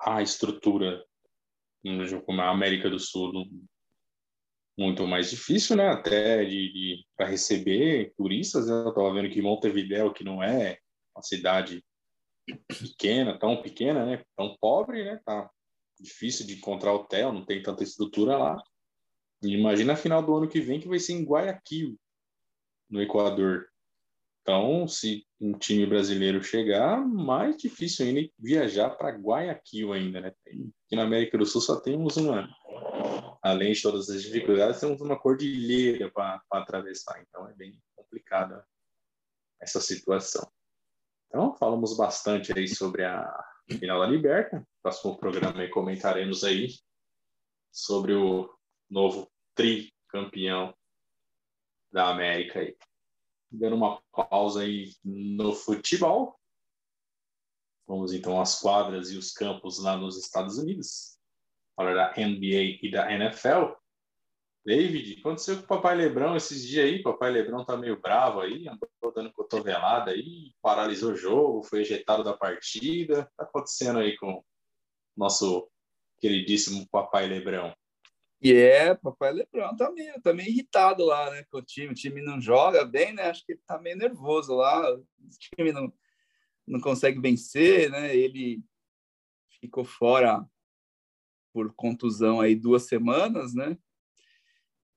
A 0.00 0.20
estrutura 0.20 1.04
como 2.24 2.40
a 2.40 2.50
América 2.50 2.90
do 2.90 2.98
Sul 2.98 3.32
muito 4.78 5.06
mais 5.06 5.30
difícil, 5.30 5.76
né? 5.76 5.88
Até 5.88 6.44
de, 6.44 6.72
de 6.72 7.06
para 7.16 7.26
receber 7.26 8.12
turistas. 8.16 8.66
Né? 8.66 8.74
Eu 8.74 8.88
estava 8.90 9.12
vendo 9.12 9.30
que 9.30 9.40
Montevideo, 9.40 10.12
que 10.12 10.22
não 10.22 10.42
é 10.42 10.78
uma 11.14 11.22
cidade 11.22 11.84
pequena, 12.68 13.38
tão 13.38 13.62
pequena, 13.62 14.04
né? 14.04 14.22
Tão 14.36 14.56
pobre, 14.60 15.04
né? 15.04 15.20
Tá 15.24 15.50
difícil 15.98 16.46
de 16.46 16.54
encontrar 16.54 16.92
hotel, 16.92 17.32
não 17.32 17.44
tem 17.44 17.62
tanta 17.62 17.82
estrutura 17.82 18.36
lá. 18.36 18.62
Imagina 19.42 19.94
a 19.94 19.96
final 19.96 20.22
do 20.22 20.36
ano 20.36 20.48
que 20.48 20.60
vem 20.60 20.80
que 20.80 20.88
vai 20.88 20.98
ser 20.98 21.14
em 21.14 21.24
Guayaquil, 21.24 21.98
no 22.90 23.00
Equador. 23.00 23.66
Então, 24.46 24.86
se 24.86 25.26
um 25.40 25.58
time 25.58 25.84
brasileiro 25.84 26.40
chegar, 26.40 27.04
mais 27.04 27.56
difícil 27.56 28.06
ainda 28.06 28.30
viajar 28.38 28.90
para 28.90 29.10
Guayaquil 29.10 29.92
ainda, 29.92 30.20
né? 30.20 30.28
Aqui 30.28 30.94
na 30.94 31.02
América 31.02 31.36
do 31.36 31.44
Sul 31.44 31.60
só 31.60 31.80
temos 31.80 32.16
uma, 32.16 32.48
além 33.42 33.72
de 33.72 33.82
todas 33.82 34.08
as 34.08 34.22
dificuldades, 34.22 34.78
temos 34.78 35.00
uma 35.00 35.18
cordilheira 35.18 36.08
para 36.12 36.40
atravessar. 36.52 37.20
Então, 37.22 37.48
é 37.48 37.54
bem 37.54 37.76
complicada 37.96 38.64
essa 39.60 39.80
situação. 39.80 40.48
Então, 41.26 41.52
falamos 41.56 41.96
bastante 41.96 42.56
aí 42.56 42.68
sobre 42.68 43.02
a 43.04 43.28
final 43.80 43.98
da 43.98 44.06
Liberta. 44.06 44.64
Próximo 44.80 45.18
programa 45.18 45.60
aí 45.60 45.68
comentaremos 45.70 46.44
aí 46.44 46.68
sobre 47.72 48.14
o 48.14 48.48
novo 48.88 49.28
tricampeão 49.56 50.72
da 51.90 52.10
América 52.10 52.60
aí 52.60 52.76
dando 53.58 53.76
uma 53.76 54.00
pausa 54.12 54.62
aí 54.62 54.92
no 55.04 55.52
futebol. 55.52 56.38
Vamos 57.86 58.12
então 58.12 58.40
às 58.40 58.60
quadras 58.60 59.10
e 59.10 59.16
os 59.16 59.32
campos 59.32 59.78
lá 59.78 59.96
nos 59.96 60.18
Estados 60.18 60.58
Unidos. 60.58 61.18
Falar 61.76 61.94
da 61.94 62.12
NBA 62.16 62.78
e 62.82 62.90
da 62.90 63.12
NFL. 63.12 63.74
David, 64.64 65.20
aconteceu 65.20 65.58
com 65.58 65.62
o 65.62 65.66
Papai 65.66 65.94
Lebrão 65.94 66.34
esses 66.34 66.66
dias 66.66 66.86
aí? 66.86 67.00
Papai 67.00 67.30
Lebrão 67.30 67.64
tá 67.64 67.76
meio 67.76 68.00
bravo 68.00 68.40
aí, 68.40 68.66
andou 68.66 69.12
dando 69.14 69.32
cotovelada 69.32 70.10
aí, 70.10 70.52
paralisou 70.60 71.12
o 71.12 71.16
jogo, 71.16 71.62
foi 71.62 71.82
ejetado 71.82 72.24
da 72.24 72.36
partida. 72.36 73.30
Tá 73.36 73.44
acontecendo 73.44 74.00
aí 74.00 74.16
com 74.16 74.44
nosso 75.16 75.70
queridíssimo 76.18 76.88
Papai 76.90 77.28
Lebrão? 77.28 77.72
E 78.40 78.52
é, 78.52 78.94
papai 78.94 79.32
Lebrão 79.32 79.74
tá 79.76 79.90
meio, 79.90 80.20
tá 80.20 80.32
meio 80.32 80.48
irritado 80.48 81.04
lá, 81.04 81.30
né, 81.30 81.44
com 81.50 81.58
o 81.58 81.62
time. 81.62 81.92
O 81.92 81.94
time 81.94 82.20
não 82.22 82.40
joga 82.40 82.84
bem, 82.84 83.12
né? 83.12 83.24
Acho 83.24 83.44
que 83.44 83.52
ele 83.52 83.62
tá 83.66 83.78
meio 83.78 83.96
nervoso 83.96 84.54
lá. 84.54 84.92
O 84.92 85.04
time 85.56 85.72
não, 85.72 85.92
não 86.66 86.80
consegue 86.80 87.20
vencer, 87.20 87.90
né? 87.90 88.14
Ele 88.14 88.62
ficou 89.60 89.84
fora 89.84 90.44
por 91.52 91.72
contusão 91.74 92.40
aí 92.40 92.54
duas 92.54 92.82
semanas, 92.82 93.54
né? 93.54 93.76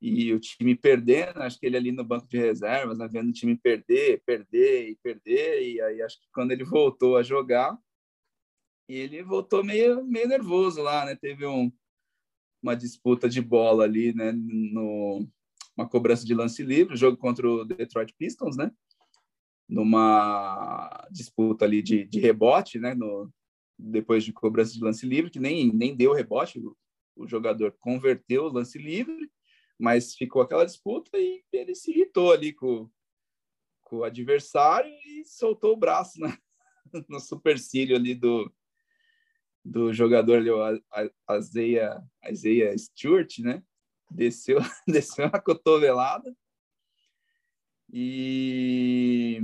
e 0.02 0.34
o 0.34 0.40
time 0.40 0.76
perdendo, 0.76 1.42
acho 1.42 1.60
que 1.60 1.66
ele 1.66 1.76
ali 1.76 1.92
no 1.92 2.04
banco 2.04 2.28
de 2.28 2.38
reservas, 2.38 2.98
né, 2.98 3.08
vendo 3.12 3.30
o 3.30 3.34
time 3.34 3.58
perder, 3.58 4.22
perder 4.26 4.90
e 4.90 4.96
perder, 4.96 5.62
e 5.62 5.82
aí 5.82 6.02
acho 6.02 6.20
que 6.22 6.28
quando 6.32 6.52
ele 6.52 6.64
voltou 6.64 7.18
a 7.18 7.24
jogar, 7.24 7.78
ele 8.88 9.22
voltou 9.22 9.64
meio, 9.64 10.04
meio 10.06 10.28
nervoso 10.28 10.82
lá, 10.82 11.06
né? 11.06 11.16
Teve 11.16 11.46
um, 11.46 11.72
uma 12.62 12.76
disputa 12.76 13.30
de 13.30 13.42
bola 13.42 13.84
ali, 13.84 14.14
né? 14.14 14.32
No, 14.34 15.28
uma 15.76 15.88
cobrança 15.88 16.26
de 16.26 16.34
lance 16.34 16.62
livre, 16.64 16.96
jogo 16.96 17.18
contra 17.18 17.50
o 17.50 17.64
Detroit 17.66 18.14
Pistons, 18.18 18.58
né? 18.58 18.72
Numa 19.68 21.08
disputa 21.12 21.66
ali 21.66 21.82
de, 21.82 22.06
de 22.06 22.20
rebote, 22.20 22.80
né? 22.80 22.94
No, 22.94 23.32
depois 23.78 24.24
de 24.24 24.34
cobrança 24.34 24.74
de 24.74 24.84
lance 24.84 25.06
livre, 25.06 25.32
que 25.32 25.40
nem, 25.40 25.72
nem 25.72 25.96
deu 25.96 26.14
rebote, 26.14 26.60
o, 26.60 26.76
o 27.16 27.28
jogador 27.28 27.76
converteu 27.80 28.46
o 28.46 28.52
lance 28.52 28.78
livre, 28.78 29.32
mas 29.80 30.14
ficou 30.14 30.42
aquela 30.42 30.66
disputa 30.66 31.18
e 31.18 31.44
ele 31.54 31.74
se 31.74 31.92
irritou 31.92 32.34
ali 32.34 32.52
com, 32.52 32.90
com 33.82 33.98
o 33.98 34.04
adversário 34.04 34.92
e 34.92 35.24
soltou 35.26 35.74
o 35.74 35.78
braço 35.78 36.20
né? 36.20 36.38
no 37.08 37.20
supercílio 37.20 37.96
ali 37.96 38.14
do, 38.14 38.52
do 39.64 39.94
jogador 39.94 40.38
ali, 40.38 40.50
o 40.50 40.82
Isaiah 42.30 42.78
Stewart, 42.78 43.40
né? 43.40 43.64
Desceu, 44.10 44.60
desceu 44.88 45.28
uma 45.28 45.40
cotovelada 45.40 46.34
e, 47.92 49.42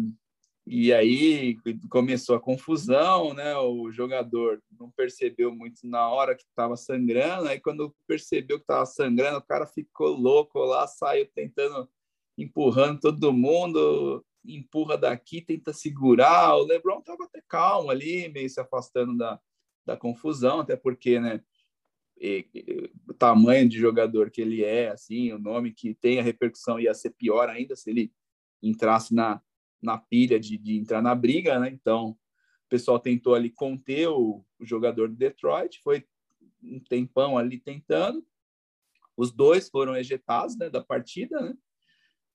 e 0.66 0.94
aí 0.94 1.58
começou 1.90 2.36
a 2.36 2.40
confusão, 2.40 3.34
né? 3.34 3.56
O 3.58 3.92
jogador 3.92 4.62
não 4.80 4.92
percebeu 4.92 5.54
muito 5.54 5.88
na 5.88 6.08
hora 6.10 6.36
que 6.36 6.44
estava 6.44 6.76
sangrando, 6.78 7.48
aí 7.48 7.60
quando 7.60 7.96
percebeu 8.08 8.58
que 8.58 8.64
estava 8.64 8.86
sangrando, 8.86 9.40
o 9.40 9.46
cara 9.46 9.66
ficou 9.66 10.16
louco 10.16 10.60
lá, 10.60 10.88
saiu 10.88 11.28
tentando, 11.34 11.90
empurrando 12.38 13.00
todo 13.00 13.34
mundo, 13.34 14.24
empurra 14.46 14.96
daqui, 14.98 15.42
tenta 15.42 15.74
segurar. 15.74 16.56
O 16.56 16.66
LeBron 16.66 17.00
estava 17.00 17.24
até 17.24 17.42
calmo 17.48 17.90
ali, 17.90 18.30
meio 18.30 18.50
se 18.50 18.60
afastando 18.60 19.18
da, 19.18 19.40
da 19.86 19.96
confusão, 19.96 20.62
até 20.62 20.76
porque, 20.76 21.20
né, 21.20 21.42
e, 22.18 22.48
e, 22.54 22.92
o 23.08 23.14
tamanho 23.14 23.68
de 23.68 23.78
jogador 23.78 24.32
que 24.32 24.42
ele 24.42 24.64
é, 24.64 24.90
assim, 24.90 25.32
o 25.32 25.40
nome 25.40 25.74
que 25.74 25.94
tem 25.94 26.20
a 26.20 26.24
repercussão 26.24 26.80
ia 26.80 26.94
ser 26.94 27.12
pior 27.12 27.50
ainda 27.50 27.76
se 27.76 27.90
ele 27.90 28.12
entrasse 28.64 29.14
na, 29.14 29.42
na 29.82 29.98
pilha 29.98 30.40
de, 30.40 30.58
de 30.58 30.78
entrar 30.78 31.02
na 31.02 31.14
briga, 31.14 31.60
né? 31.60 31.70
Então, 31.70 32.10
o 32.10 32.70
pessoal 32.70 33.00
tentou 33.00 33.36
ali 33.36 33.50
conter 33.50 34.08
o, 34.08 34.44
o 34.60 34.66
jogador 34.66 35.10
do 35.10 35.16
Detroit, 35.16 35.82
foi 35.82 36.06
um 36.64 36.80
tempão 36.80 37.38
ali 37.38 37.60
tentando. 37.60 38.26
Os 39.16 39.32
dois 39.32 39.70
foram 39.70 39.96
ejetados 39.96 40.58
né, 40.58 40.70
da 40.70 40.84
partida, 40.84 41.40
né? 41.40 41.56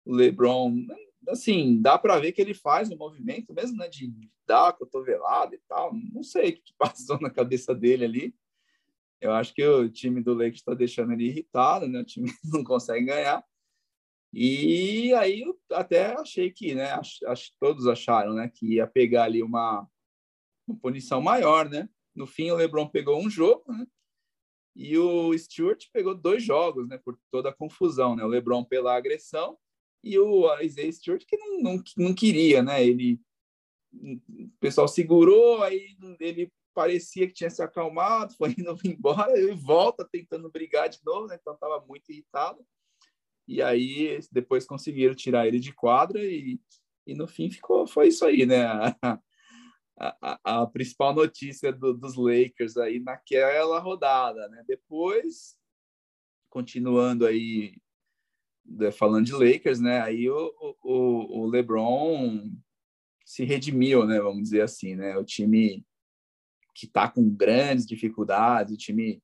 O 0.05 0.15
LeBron 0.15 0.87
assim, 1.29 1.81
dá 1.81 1.99
para 1.99 2.19
ver 2.19 2.33
que 2.33 2.41
ele 2.41 2.55
faz 2.55 2.91
um 2.91 2.97
movimento 2.97 3.53
mesmo, 3.53 3.77
né, 3.77 3.89
de 3.89 4.13
dar 4.47 4.69
a 4.69 4.73
cotovelada 4.73 5.55
e 5.55 5.61
tal. 5.69 5.93
Não 6.13 6.23
sei 6.23 6.51
o 6.51 6.53
que 6.55 6.75
passou 6.79 7.21
na 7.21 7.31
cabeça 7.31 7.75
dele 7.75 8.05
ali. 8.05 8.35
Eu 9.21 9.33
acho 9.33 9.55
que 9.55 9.65
o 9.65 9.89
time 9.89 10.23
do 10.23 10.33
Lakers 10.33 10.57
está 10.57 10.75
deixando 10.75 11.13
ele 11.13 11.27
irritado, 11.27 11.87
né? 11.87 12.01
O 12.01 12.05
time 12.05 12.27
não 12.45 12.65
consegue 12.65 13.07
ganhar. 13.07 13.45
E 14.33 15.13
aí 15.15 15.43
eu 15.43 15.59
até 15.73 16.15
achei 16.15 16.51
que, 16.51 16.75
né? 16.75 16.93
Acho 16.93 17.53
todos 17.61 17.87
acharam, 17.87 18.33
né? 18.33 18.49
Que 18.49 18.77
ia 18.77 18.87
pegar 18.87 19.25
ali 19.25 19.43
uma, 19.43 19.87
uma 20.67 20.79
punição 20.79 21.21
maior, 21.21 21.69
né? 21.69 21.89
No 22.15 22.27
fim, 22.27 22.51
o 22.51 22.57
LeBron 22.57 22.89
pegou 22.89 23.21
um 23.21 23.29
jogo, 23.29 23.71
né? 23.71 23.87
E 24.75 24.97
o 24.97 25.37
Stewart 25.37 25.85
pegou 25.93 26.15
dois 26.15 26.43
jogos, 26.43 26.89
né? 26.89 26.99
Por 27.05 27.19
toda 27.31 27.51
a 27.51 27.55
confusão, 27.55 28.17
né? 28.17 28.25
O 28.25 28.29
LeBron 28.29 28.65
pela 28.65 28.97
agressão 28.97 29.59
e 30.03 30.19
o 30.19 30.61
Isaiah 30.61 30.93
Stewart 30.93 31.25
que 31.27 31.37
não, 31.37 31.61
não, 31.61 31.83
não 31.97 32.15
queria, 32.15 32.63
né? 32.63 32.85
Ele, 32.85 33.21
o 33.93 34.51
pessoal 34.59 34.89
segurou, 34.89 35.63
aí 35.63 35.97
ele 36.19 36.51
parecia 36.75 37.27
que 37.27 37.35
tinha 37.35 37.51
se 37.51 37.63
acalmado, 37.63 38.35
foi 38.39 38.55
indo 38.57 38.77
embora, 38.85 39.39
e 39.39 39.55
volta 39.55 40.09
tentando 40.11 40.51
brigar 40.51 40.89
de 40.89 40.99
novo, 41.05 41.27
né? 41.27 41.37
Então 41.41 41.55
estava 41.55 41.85
muito 41.87 42.11
irritado. 42.11 42.65
E 43.47 43.61
aí 43.61 44.19
depois 44.31 44.67
conseguiram 44.67 45.15
tirar 45.15 45.47
ele 45.47 45.59
de 45.59 45.73
quadra 45.73 46.23
e, 46.25 46.61
e 47.07 47.15
no 47.15 47.27
fim 47.27 47.51
ficou 47.51 47.87
foi 47.87 48.09
isso 48.09 48.25
aí, 48.25 48.47
né? 48.47 48.65
A, 48.65 49.19
a, 50.23 50.63
a 50.63 50.67
principal 50.67 51.15
notícia 51.15 51.71
do, 51.71 51.93
dos 51.93 52.17
Lakers 52.17 52.79
aí 52.79 53.01
naquela 53.01 53.79
rodada, 53.79 54.49
né? 54.49 54.65
Depois 54.67 55.59
continuando 56.49 57.27
aí 57.27 57.75
falando 58.93 59.27
de 59.27 59.33
Lakers, 59.33 59.81
né? 59.81 60.01
Aí 60.01 60.29
o, 60.29 60.55
o, 60.83 61.41
o 61.43 61.47
LeBron 61.47 62.51
se 63.25 63.45
redimiu, 63.45 64.07
né? 64.07 64.21
Vamos 64.21 64.43
dizer 64.43 64.63
assim, 64.63 64.95
né? 64.97 65.17
O 65.17 65.25
time 65.25 65.85
que 66.75 66.87
está 66.87 67.09
com 67.09 67.29
grandes 67.29 67.87
dificuldades, 67.87 68.75
o 68.75 68.79
time 68.79 69.23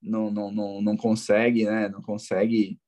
não, 0.00 0.30
não, 0.30 0.50
não, 0.50 0.82
não 0.82 0.96
consegue, 0.96 1.64
né? 1.64 1.88
Não 1.88 2.02
consegue 2.02 2.78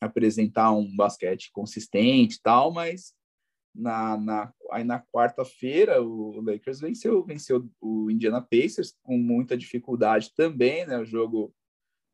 apresentar 0.00 0.72
um 0.72 0.94
basquete 0.94 1.50
consistente 1.52 2.36
e 2.36 2.40
tal, 2.40 2.72
mas 2.72 3.14
na, 3.74 4.16
na, 4.16 4.54
aí 4.72 4.84
na 4.84 5.00
quarta-feira 5.00 6.02
o 6.02 6.40
Lakers 6.40 6.80
venceu, 6.80 7.24
venceu 7.24 7.68
o 7.80 8.10
Indiana 8.10 8.40
Pacers 8.40 8.96
com 9.02 9.16
muita 9.16 9.56
dificuldade 9.56 10.32
também, 10.34 10.86
né? 10.86 10.98
O 10.98 11.04
jogo 11.04 11.54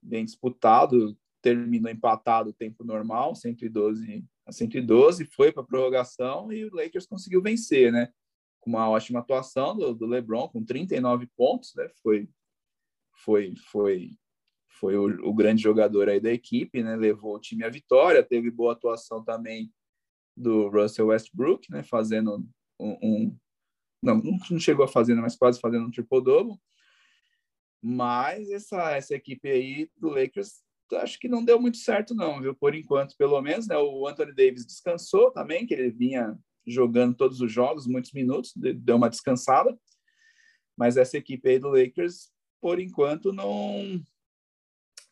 bem 0.02 0.24
disputado, 0.24 1.16
terminou 1.44 1.92
empatado 1.92 2.48
o 2.48 2.54
tempo 2.54 2.82
normal, 2.82 3.34
112 3.34 4.24
a 4.46 4.50
112, 4.50 5.26
foi 5.26 5.52
para 5.52 5.62
a 5.62 5.66
prorrogação 5.66 6.50
e 6.50 6.64
o 6.64 6.74
Lakers 6.74 7.06
conseguiu 7.06 7.42
vencer, 7.42 7.92
né? 7.92 8.10
Com 8.60 8.70
uma 8.70 8.88
ótima 8.88 9.20
atuação 9.20 9.76
do, 9.76 9.94
do 9.94 10.06
LeBron, 10.06 10.48
com 10.48 10.64
39 10.64 11.28
pontos, 11.36 11.74
né? 11.74 11.86
Foi, 12.02 12.26
foi, 13.22 13.54
foi, 13.70 14.16
foi 14.80 14.96
o, 14.96 15.28
o, 15.28 15.34
grande 15.34 15.62
jogador 15.62 16.08
aí 16.08 16.18
da 16.18 16.32
equipe, 16.32 16.82
né? 16.82 16.96
Levou 16.96 17.36
o 17.36 17.40
time 17.40 17.62
à 17.62 17.68
vitória, 17.68 18.22
teve 18.22 18.50
boa 18.50 18.72
atuação 18.72 19.22
também 19.22 19.70
do 20.34 20.68
Russell 20.68 21.08
Westbrook, 21.08 21.70
né? 21.70 21.82
Fazendo 21.82 22.46
um, 22.80 22.98
um 23.02 23.38
não, 24.02 24.16
não 24.50 24.58
chegou 24.58 24.86
a 24.86 24.88
fazer, 24.88 25.14
mas 25.14 25.36
quase 25.36 25.60
fazendo 25.60 25.86
um 25.86 25.90
triple-double. 25.90 26.56
Mas 27.82 28.50
essa, 28.50 28.92
essa 28.92 29.14
equipe 29.14 29.46
aí 29.46 29.90
do 29.94 30.08
Lakers 30.08 30.63
acho 30.92 31.18
que 31.18 31.28
não 31.28 31.44
deu 31.44 31.60
muito 31.60 31.78
certo, 31.78 32.14
não, 32.14 32.40
viu? 32.40 32.54
Por 32.54 32.74
enquanto, 32.74 33.16
pelo 33.16 33.40
menos, 33.40 33.66
né? 33.66 33.76
O 33.76 34.06
Anthony 34.06 34.34
Davis 34.34 34.66
descansou 34.66 35.30
também, 35.30 35.66
que 35.66 35.74
ele 35.74 35.90
vinha 35.90 36.38
jogando 36.66 37.14
todos 37.14 37.40
os 37.40 37.52
jogos, 37.52 37.86
muitos 37.86 38.12
minutos, 38.12 38.52
deu 38.56 38.96
uma 38.96 39.10
descansada. 39.10 39.76
Mas 40.76 40.96
essa 40.96 41.16
equipe 41.16 41.48
aí 41.48 41.58
do 41.58 41.68
Lakers, 41.68 42.30
por 42.60 42.80
enquanto, 42.80 43.32
não 43.32 44.02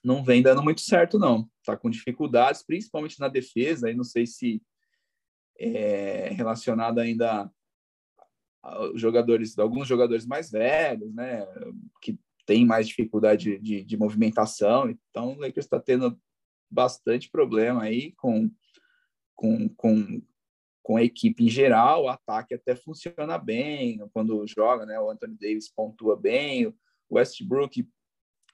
não 0.04 0.24
vem 0.24 0.42
dando 0.42 0.62
muito 0.62 0.80
certo, 0.80 1.18
não. 1.18 1.48
Tá 1.64 1.76
com 1.76 1.88
dificuldades, 1.88 2.62
principalmente 2.62 3.20
na 3.20 3.28
defesa. 3.28 3.86
Aí 3.86 3.94
não 3.94 4.02
sei 4.02 4.26
se 4.26 4.60
é 5.58 6.30
relacionado 6.32 6.98
ainda 6.98 7.48
a 8.64 8.90
jogadores, 8.94 9.56
alguns 9.58 9.86
jogadores 9.86 10.26
mais 10.26 10.50
velhos, 10.50 11.14
né? 11.14 11.46
Que 12.00 12.18
tem 12.46 12.66
mais 12.66 12.88
dificuldade 12.88 13.58
de, 13.58 13.84
de 13.84 13.96
movimentação. 13.96 14.90
Então, 14.90 15.32
o 15.32 15.40
Lakers 15.40 15.66
está 15.66 15.80
tendo 15.80 16.18
bastante 16.70 17.30
problema 17.30 17.82
aí 17.82 18.12
com, 18.12 18.50
com, 19.34 19.68
com, 19.70 20.22
com 20.82 20.96
a 20.96 21.02
equipe 21.02 21.44
em 21.44 21.48
geral. 21.48 22.04
O 22.04 22.08
ataque 22.08 22.54
até 22.54 22.74
funciona 22.74 23.38
bem 23.38 23.98
quando 24.12 24.46
joga, 24.46 24.86
né? 24.86 24.98
O 24.98 25.10
Anthony 25.10 25.36
Davis 25.38 25.72
pontua 25.72 26.16
bem, 26.16 26.66
o 26.66 26.74
Westbrook 27.10 27.86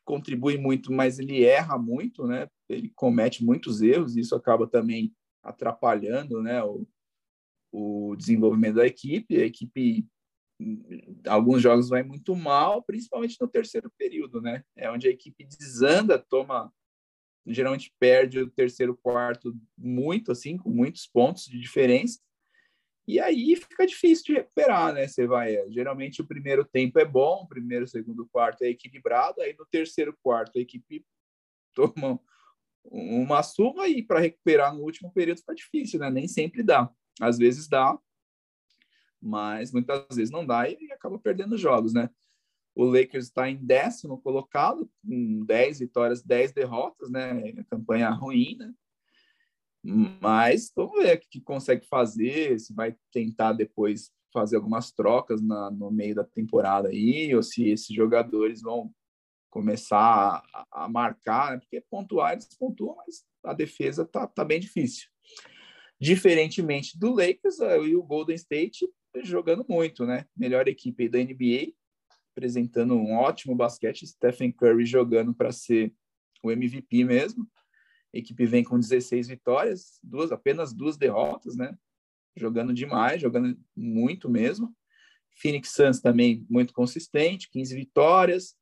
contribui 0.05 0.57
muito, 0.57 0.93
mas 0.93 1.19
ele 1.19 1.45
erra 1.45 1.79
muito, 1.79 2.27
né? 2.27 2.49
Ele 2.69 2.91
comete 2.97 3.45
muitos 3.45 3.83
erros, 3.83 4.17
e 4.17 4.21
isso 4.21 4.35
acaba 4.35 4.67
também 4.67 5.15
atrapalhando, 5.43 6.43
né? 6.43 6.63
O, 6.63 6.87
o 7.71 8.17
desenvolvimento 8.17 8.77
da 8.77 8.87
equipe. 8.87 9.37
A 9.37 9.45
equipe 9.45 10.07
alguns 11.27 11.63
jogos 11.63 11.89
vai 11.89 12.03
muito 12.03 12.35
mal, 12.35 12.83
principalmente 12.83 13.37
no 13.41 13.49
terceiro 13.49 13.91
período, 13.97 14.41
né? 14.41 14.65
É 14.77 14.91
onde 14.91 15.07
a 15.07 15.11
equipe 15.11 15.45
desanda, 15.45 16.19
toma 16.19 16.73
geralmente 17.47 17.95
perde 17.99 18.41
o 18.41 18.51
terceiro 18.51 18.97
quarto 18.97 19.57
muito 19.77 20.31
assim, 20.31 20.59
com 20.59 20.69
muitos 20.69 21.07
pontos 21.07 21.45
de 21.45 21.59
diferença. 21.59 22.21
E 23.07 23.19
aí 23.19 23.57
fica 23.57 23.87
difícil 23.87 24.25
de 24.27 24.33
recuperar, 24.35 24.93
né? 24.93 25.09
Você 25.09 25.27
vai, 25.27 25.57
geralmente 25.71 26.21
o 26.21 26.27
primeiro 26.27 26.65
tempo 26.65 26.99
é 26.99 27.07
bom, 27.07 27.43
o 27.43 27.49
primeiro, 27.49 27.87
segundo 27.87 28.29
quarto 28.31 28.63
é 28.63 28.69
equilibrado, 28.69 29.41
aí 29.41 29.55
no 29.59 29.65
terceiro 29.65 30.15
quarto 30.23 30.59
a 30.59 30.61
equipe 30.61 31.05
toma 31.75 32.21
uma 32.85 33.43
surra 33.43 33.89
e 33.89 34.03
para 34.03 34.21
recuperar 34.21 34.75
no 34.75 34.83
último 34.83 35.13
período 35.13 35.39
fica 35.39 35.55
difícil, 35.55 36.01
né? 36.01 36.11
Nem 36.11 36.29
sempre 36.29 36.63
dá. 36.63 36.91
Às 37.21 37.39
vezes 37.39 37.67
dá, 37.67 37.99
mas 39.21 39.73
muitas 39.73 40.05
vezes 40.15 40.31
não 40.31 40.47
dá 40.47 40.69
e 40.69 40.93
acaba 40.93 41.19
perdendo 41.19 41.57
jogos, 41.59 41.93
né? 41.93 42.09
O 42.75 42.85
Lakers 42.85 43.25
está 43.25 43.51
em 43.51 43.57
décimo 43.57 44.21
colocado, 44.21 44.89
com 45.05 45.45
10 45.45 45.81
vitórias, 45.81 46.23
10 46.23 46.53
derrotas, 46.53 47.11
né? 47.11 47.53
Campanha 47.65 48.11
ruim, 48.11 48.57
né? 48.57 48.73
Mas 50.21 50.71
vamos 50.75 51.03
ver 51.03 51.17
o 51.17 51.21
que 51.21 51.41
consegue 51.41 51.87
fazer, 51.87 52.59
se 52.59 52.75
vai 52.75 52.95
tentar 53.13 53.53
depois 53.53 54.13
fazer 54.33 54.57
algumas 54.57 54.93
trocas 54.93 55.41
na, 55.41 55.71
no 55.71 55.91
meio 55.91 56.15
da 56.15 56.25
temporada 56.25 56.89
aí, 56.89 57.35
ou 57.35 57.43
se 57.43 57.69
esses 57.69 57.95
jogadores 57.95 58.61
vão 58.61 58.93
começar 59.51 60.43
a, 60.53 60.85
a 60.85 60.89
marcar, 60.89 61.53
né? 61.53 61.59
porque 61.59 61.83
pontuar 61.91 62.33
eles 62.33 62.49
pontuam, 62.59 62.97
mas 62.97 63.25
a 63.45 63.55
defesa 63.55 64.05
tá, 64.05 64.27
tá 64.27 64.45
bem 64.45 64.61
difícil. 64.61 65.09
Diferentemente 66.01 66.99
do 66.99 67.11
Lakers, 67.11 67.59
e 67.59 67.97
o 67.97 68.03
Golden 68.03 68.37
State 68.37 68.87
jogando 69.23 69.65
muito, 69.69 70.07
né? 70.07 70.27
Melhor 70.37 70.69
equipe 70.69 71.09
da 71.09 71.19
NBA, 71.19 71.73
apresentando 72.33 72.95
um 72.95 73.15
ótimo 73.15 73.55
basquete, 73.55 74.07
Stephen 74.07 74.53
Curry 74.53 74.87
jogando 74.87 75.35
para 75.35 75.53
ser 75.53 75.93
o 76.43 76.51
MVP 76.51 77.05
mesmo. 77.05 77.49
A 78.15 78.19
equipe 78.19 78.47
vem 78.47 78.65
com 78.65 78.79
16 78.79 79.29
vitórias, 79.29 79.99
duas 80.03 80.33
apenas 80.33 80.73
duas 80.73 80.97
derrotas, 80.97 81.57
né? 81.57 81.77
Jogando 82.37 82.73
demais, 82.73 83.21
jogando 83.21 83.59
muito 83.77 84.31
mesmo. 84.31 84.75
Phoenix 85.31 85.71
Suns 85.71 86.01
também 86.01 86.47
muito 86.49 86.73
consistente, 86.73 87.51
15 87.51 87.75
vitórias. 87.75 88.57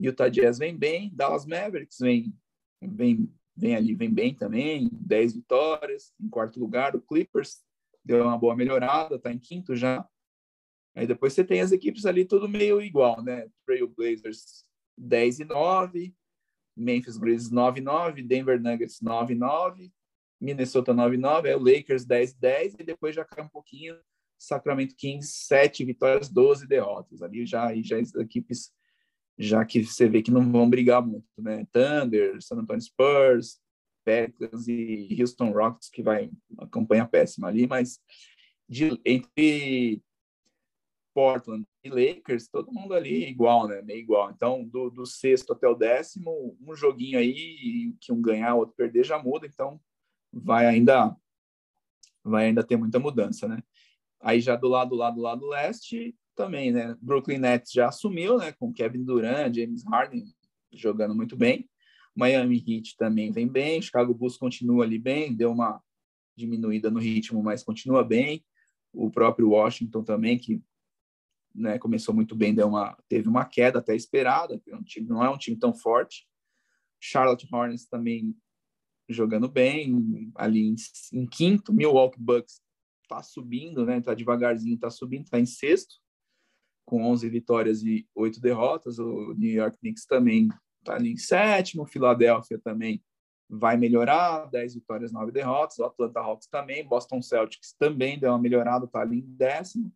Utah 0.00 0.28
Jazz 0.28 0.58
vem 0.58 0.76
bem, 0.76 1.10
Dallas 1.14 1.46
Mavericks 1.46 1.98
vem 1.98 2.32
vem 2.80 3.32
vem 3.56 3.74
ali, 3.74 3.92
vem 3.92 4.08
bem 4.08 4.32
também, 4.32 4.88
10 4.92 5.34
vitórias. 5.34 6.12
Em 6.20 6.28
quarto 6.28 6.60
lugar, 6.60 6.94
o 6.94 7.00
Clippers 7.00 7.64
deu 8.04 8.22
uma 8.24 8.38
boa 8.38 8.56
melhorada, 8.56 9.16
está 9.16 9.32
em 9.32 9.38
quinto 9.38 9.76
já. 9.76 10.06
Aí 10.94 11.06
depois 11.06 11.32
você 11.32 11.44
tem 11.44 11.60
as 11.60 11.72
equipes 11.72 12.06
ali 12.06 12.24
tudo 12.24 12.48
meio 12.48 12.80
igual, 12.80 13.22
né? 13.22 13.48
Trail 13.64 13.88
Blazers 13.88 14.64
10 14.96 15.40
e 15.40 15.44
9, 15.44 16.14
Memphis 16.76 17.16
Grizzlies 17.16 17.50
9 17.50 17.80
e 17.80 17.82
9, 17.82 18.22
Denver 18.22 18.60
Nuggets 18.60 19.00
9 19.00 19.34
e 19.34 19.36
9, 19.36 19.92
Minnesota 20.40 20.92
9 20.92 21.14
e 21.16 21.18
9, 21.18 21.48
aí 21.48 21.54
o 21.54 21.58
Lakers 21.58 22.04
10 22.04 22.32
e 22.32 22.40
10 22.40 22.74
e 22.74 22.84
depois 22.84 23.14
já 23.14 23.24
cai 23.24 23.44
um 23.44 23.48
pouquinho 23.48 23.96
Sacramento 24.38 24.94
Kings 24.96 25.46
7 25.46 25.84
vitórias, 25.84 26.28
12 26.28 26.66
derrotas. 26.66 27.22
Ali 27.22 27.44
já 27.44 27.74
já 27.82 27.98
as 27.98 28.14
equipes 28.14 28.72
já 29.38 29.64
que 29.64 29.84
você 29.84 30.08
vê 30.08 30.20
que 30.20 30.32
não 30.32 30.50
vão 30.50 30.68
brigar 30.68 31.00
muito, 31.00 31.26
né? 31.38 31.64
Thunder, 31.72 32.42
San 32.42 32.56
Antonio 32.56 32.82
Spurs, 32.82 33.60
Pelicans 34.08 34.66
e 34.66 35.14
Houston 35.20 35.50
Rockets, 35.52 35.90
que 35.90 36.02
vai 36.02 36.30
uma 36.48 36.66
campanha 36.66 37.06
péssima 37.06 37.48
ali, 37.48 37.66
mas 37.66 38.00
de, 38.66 38.98
entre 39.04 40.02
Portland 41.14 41.66
e 41.84 41.90
Lakers, 41.90 42.48
todo 42.48 42.72
mundo 42.72 42.94
ali 42.94 43.28
igual, 43.28 43.68
né? 43.68 43.82
Meio 43.82 43.98
igual. 43.98 44.30
Então, 44.30 44.64
do, 44.64 44.88
do 44.88 45.04
sexto 45.04 45.52
até 45.52 45.68
o 45.68 45.74
décimo, 45.74 46.56
um 46.58 46.74
joguinho 46.74 47.18
aí, 47.18 47.92
que 48.00 48.10
um 48.10 48.22
ganhar, 48.22 48.54
outro 48.54 48.74
perder, 48.74 49.04
já 49.04 49.22
muda. 49.22 49.46
Então, 49.46 49.78
vai 50.32 50.64
ainda 50.64 51.14
vai 52.24 52.46
ainda 52.46 52.64
ter 52.64 52.76
muita 52.76 52.98
mudança, 52.98 53.46
né? 53.46 53.62
Aí 54.20 54.40
já 54.40 54.56
do 54.56 54.68
lado, 54.68 54.90
do 54.90 54.96
lado, 54.96 55.16
do 55.16 55.22
lado 55.22 55.46
leste, 55.46 56.16
também, 56.34 56.72
né? 56.72 56.96
Brooklyn 57.00 57.38
Nets 57.38 57.72
já 57.72 57.88
assumiu, 57.88 58.38
né? 58.38 58.52
Com 58.52 58.72
Kevin 58.72 59.04
Durant, 59.04 59.54
James 59.54 59.84
Harden 59.84 60.24
jogando 60.72 61.14
muito 61.14 61.36
bem. 61.36 61.68
Miami 62.18 62.56
Heat 62.66 62.96
também 62.96 63.30
vem 63.30 63.46
bem. 63.46 63.80
Chicago 63.80 64.12
Bulls 64.12 64.36
continua 64.36 64.84
ali 64.84 64.98
bem, 64.98 65.32
deu 65.32 65.52
uma 65.52 65.80
diminuída 66.36 66.90
no 66.90 66.98
ritmo, 66.98 67.40
mas 67.42 67.62
continua 67.62 68.02
bem. 68.02 68.44
O 68.92 69.08
próprio 69.08 69.50
Washington 69.50 70.02
também, 70.02 70.36
que 70.36 70.60
né, 71.54 71.78
começou 71.78 72.12
muito 72.12 72.34
bem, 72.34 72.52
deu 72.52 72.66
uma, 72.66 72.98
teve 73.08 73.28
uma 73.28 73.44
queda 73.44 73.78
até 73.78 73.94
esperada. 73.94 74.60
É 74.66 74.74
um 74.74 74.82
time, 74.82 75.06
não 75.06 75.24
é 75.24 75.30
um 75.30 75.38
time 75.38 75.56
tão 75.56 75.72
forte. 75.72 76.26
Charlotte 76.98 77.46
Hornets 77.52 77.86
também 77.86 78.36
jogando 79.08 79.48
bem, 79.48 80.32
ali 80.34 80.66
em, 80.66 80.74
em 81.12 81.24
quinto. 81.24 81.72
Milwaukee 81.72 82.20
Bucks 82.20 82.60
está 83.04 83.22
subindo, 83.22 83.86
né? 83.86 84.00
Tá 84.00 84.12
devagarzinho, 84.12 84.74
está 84.74 84.90
subindo, 84.90 85.24
está 85.24 85.38
em 85.38 85.46
sexto 85.46 85.94
com 86.84 87.04
11 87.04 87.28
vitórias 87.28 87.82
e 87.84 88.08
8 88.12 88.40
derrotas. 88.40 88.98
O 88.98 89.34
New 89.34 89.52
York 89.52 89.78
Knicks 89.78 90.04
também 90.04 90.48
está 90.88 90.94
ali 90.94 91.12
em 91.12 91.16
sétimo. 91.16 91.86
Filadélfia 91.86 92.58
também 92.58 93.02
vai 93.48 93.76
melhorar, 93.76 94.46
10 94.46 94.74
vitórias, 94.74 95.12
9 95.12 95.30
derrotas. 95.30 95.78
O 95.78 95.84
Atlanta 95.84 96.20
Hawks 96.20 96.48
também. 96.48 96.86
Boston 96.86 97.22
Celtics 97.22 97.74
também 97.78 98.18
deu 98.18 98.30
uma 98.30 98.38
melhorada, 98.38 98.86
está 98.86 99.00
ali 99.00 99.18
em 99.18 99.36
décimo. 99.36 99.92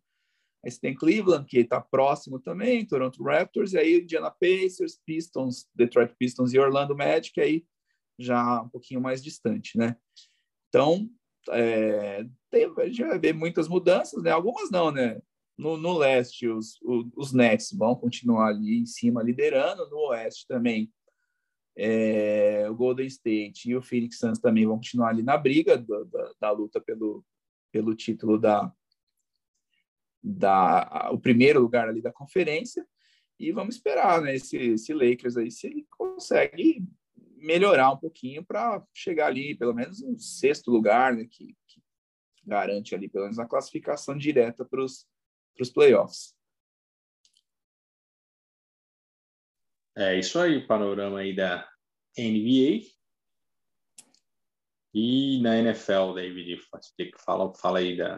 Aí 0.63 0.71
você 0.71 0.79
tem 0.79 0.95
Cleveland, 0.95 1.45
que 1.45 1.59
está 1.59 1.81
próximo 1.81 2.39
também, 2.39 2.85
Toronto 2.85 3.21
Raptors, 3.21 3.73
e 3.73 3.77
aí 3.77 3.99
Indiana 3.99 4.31
Pacers, 4.31 4.97
Pistons, 5.05 5.67
Detroit 5.75 6.15
Pistons 6.17 6.53
e 6.53 6.59
Orlando 6.59 6.95
Magic, 6.95 7.39
aí 7.41 7.65
já 8.17 8.61
um 8.61 8.69
pouquinho 8.69 9.01
mais 9.01 9.21
distante, 9.21 9.77
né? 9.77 9.97
Então, 10.69 11.09
é, 11.49 12.25
tem, 12.49 12.71
a 12.77 12.85
gente 12.85 13.03
vai 13.03 13.19
ver 13.19 13.33
muitas 13.33 13.67
mudanças, 13.67 14.23
né? 14.23 14.31
Algumas 14.31 14.71
não, 14.71 14.89
né? 14.89 15.21
No, 15.57 15.77
no 15.77 15.97
leste, 15.97 16.47
os, 16.47 16.81
os, 16.81 17.05
os, 17.15 17.33
Nets 17.33 17.71
vão 17.71 17.95
continuar 17.95 18.47
ali 18.47 18.79
em 18.79 18.85
cima 18.85 19.21
liderando. 19.21 19.87
No 19.89 20.09
oeste 20.09 20.47
também, 20.47 20.91
é, 21.75 22.67
o 22.69 22.75
Golden 22.75 23.05
State 23.07 23.69
e 23.69 23.75
o 23.75 23.81
Phoenix 23.81 24.17
Suns 24.17 24.39
também 24.39 24.65
vão 24.65 24.77
continuar 24.77 25.09
ali 25.09 25.21
na 25.21 25.37
briga 25.37 25.77
da, 25.77 26.03
da, 26.03 26.33
da 26.39 26.51
luta 26.51 26.81
pelo, 26.81 27.23
pelo 27.71 27.95
título 27.95 28.39
da, 28.39 28.71
da 30.23 31.09
o 31.11 31.19
primeiro 31.19 31.59
lugar 31.59 31.87
ali 31.87 32.01
da 32.01 32.11
conferência. 32.11 32.87
E 33.39 33.51
vamos 33.51 33.75
esperar, 33.75 34.21
né? 34.21 34.35
Esse, 34.35 34.57
esse 34.57 34.93
Lakers 34.93 35.37
aí, 35.37 35.51
se 35.51 35.67
ele 35.67 35.85
consegue 35.89 36.83
melhorar 37.35 37.91
um 37.91 37.97
pouquinho 37.97 38.43
para 38.43 38.81
chegar 38.93 39.27
ali, 39.27 39.55
pelo 39.55 39.73
menos 39.73 40.01
no 40.01 40.17
sexto 40.17 40.71
lugar, 40.71 41.15
né? 41.15 41.25
Que, 41.29 41.55
que 41.67 41.81
garante 42.45 42.95
ali, 42.95 43.09
pelo 43.09 43.25
menos, 43.25 43.39
a 43.39 43.45
classificação 43.45 44.17
direta 44.17 44.63
para 44.63 44.83
os 44.83 45.05
para 45.55 45.63
os 45.63 45.69
playoffs. 45.69 46.35
É 49.95 50.17
isso 50.17 50.39
aí, 50.39 50.65
panorama 50.65 51.19
aí 51.19 51.35
da 51.35 51.67
NBA. 52.17 52.87
E 54.93 55.41
na 55.41 55.57
NFL, 55.57 56.13
David, 56.15 56.59
fala, 57.23 57.53
fala 57.55 57.79
aí 57.79 57.97
da, 57.97 58.17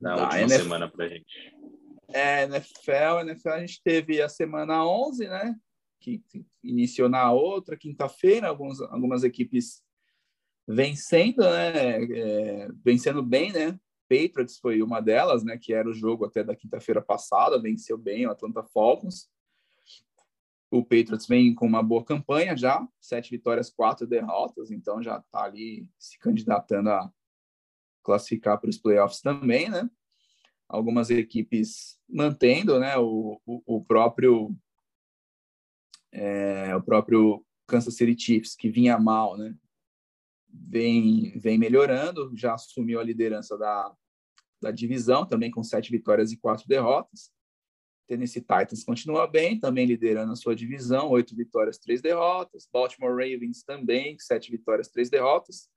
da, 0.00 0.16
da 0.16 0.22
última 0.22 0.40
NFL, 0.40 0.62
semana 0.62 0.90
para 0.90 1.08
gente. 1.08 1.54
É, 2.08 2.44
NFL, 2.44 3.20
NFL 3.22 3.48
a 3.48 3.60
gente 3.60 3.80
teve 3.82 4.20
a 4.20 4.28
semana 4.28 4.84
11, 4.86 5.28
né? 5.28 5.56
Que 6.00 6.22
iniciou 6.62 7.08
na 7.08 7.30
outra 7.32 7.76
quinta-feira, 7.76 8.48
algumas 8.48 9.22
equipes 9.24 9.82
vencendo, 10.66 11.42
né? 11.42 12.02
É, 12.04 12.68
vencendo 12.84 13.22
bem, 13.22 13.52
né? 13.52 13.78
Patriots 14.12 14.58
foi 14.58 14.82
uma 14.82 15.00
delas, 15.00 15.42
né, 15.42 15.56
que 15.56 15.72
era 15.72 15.88
o 15.88 15.94
jogo 15.94 16.26
até 16.26 16.44
da 16.44 16.54
quinta-feira 16.54 17.00
passada, 17.00 17.60
venceu 17.60 17.96
bem 17.96 18.26
o 18.26 18.30
Atlanta 18.30 18.62
Falcons. 18.62 19.30
O 20.70 20.82
Patriots 20.82 21.26
vem 21.26 21.54
com 21.54 21.66
uma 21.66 21.82
boa 21.82 22.04
campanha 22.04 22.54
já, 22.54 22.86
sete 23.00 23.30
vitórias, 23.30 23.70
quatro 23.70 24.06
derrotas, 24.06 24.70
então 24.70 25.02
já 25.02 25.16
está 25.16 25.44
ali 25.44 25.88
se 25.98 26.18
candidatando 26.18 26.90
a 26.90 27.10
classificar 28.02 28.60
para 28.60 28.68
os 28.68 28.76
playoffs 28.76 29.22
também, 29.22 29.70
né? 29.70 29.88
Algumas 30.68 31.08
equipes 31.08 31.98
mantendo, 32.08 32.78
né? 32.78 32.98
O, 32.98 33.40
o, 33.46 33.62
o 33.76 33.84
próprio 33.84 34.54
é, 36.10 36.74
o 36.76 36.82
próprio 36.82 37.44
Kansas 37.66 37.96
City 37.96 38.20
Chiefs 38.22 38.54
que 38.54 38.68
vinha 38.68 38.98
mal, 38.98 39.38
né? 39.38 39.54
Vem, 40.48 41.38
vem 41.38 41.56
melhorando, 41.56 42.30
já 42.36 42.54
assumiu 42.54 43.00
a 43.00 43.04
liderança 43.04 43.56
da, 43.56 43.94
da 44.62 44.70
divisão, 44.70 45.26
também 45.26 45.50
com 45.50 45.62
sete 45.62 45.90
vitórias 45.90 46.32
e 46.32 46.38
quatro 46.38 46.66
derrotas. 46.66 47.30
Tennessee 48.06 48.40
Titans 48.40 48.84
continua 48.84 49.26
bem, 49.26 49.58
também 49.58 49.86
liderando 49.86 50.32
a 50.32 50.36
sua 50.36 50.54
divisão, 50.54 51.10
oito 51.10 51.34
vitórias, 51.34 51.78
três 51.78 52.00
derrotas. 52.00 52.68
Baltimore 52.72 53.10
Ravens 53.10 53.62
também, 53.62 54.16
sete 54.18 54.50
vitórias, 54.50 54.88
três 54.88 55.08
derrotas. 55.10 55.68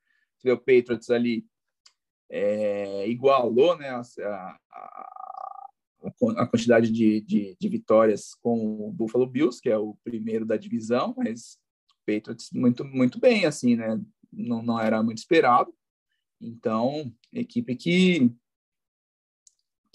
O 0.43 0.57
Patriots 0.57 1.09
ali 1.09 1.45
é, 2.29 3.07
igualou 3.07 3.77
né, 3.77 3.89
a, 3.89 4.01
a, 4.71 5.09
a 6.37 6.47
quantidade 6.47 6.91
de, 6.91 7.21
de, 7.21 7.55
de, 7.59 7.69
vitórias 7.69 8.35
com 8.35 8.87
o 8.87 8.91
Buffalo 8.91 9.25
Bills, 9.25 9.59
que 9.59 9.69
é 9.69 9.77
o 9.77 9.95
primeiro 10.03 10.45
da 10.45 10.57
divisão, 10.57 11.15
mas 11.17 11.57
Patriots 12.05 12.49
muito, 12.53 12.85
muito 12.85 13.19
bem, 13.19 13.45
assim, 13.45 13.75
né? 13.75 13.99
Não, 14.31 14.61
não 14.61 14.79
era 14.79 15.01
muito 15.01 15.17
esperado. 15.17 15.73
Então, 16.39 17.11
equipe 17.33 17.75
que 17.75 18.31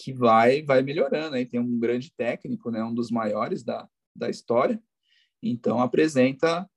que 0.02 0.12
vai 0.12 0.62
vai 0.62 0.82
melhorando. 0.82 1.36
Aí 1.36 1.46
tem 1.46 1.60
um 1.60 1.78
grande 1.78 2.12
técnico, 2.12 2.70
né, 2.70 2.82
um 2.82 2.94
dos 2.94 3.10
maiores 3.10 3.62
da, 3.62 3.88
da 4.16 4.30
história, 4.30 4.82
então 5.42 5.80
apresenta 5.80 6.68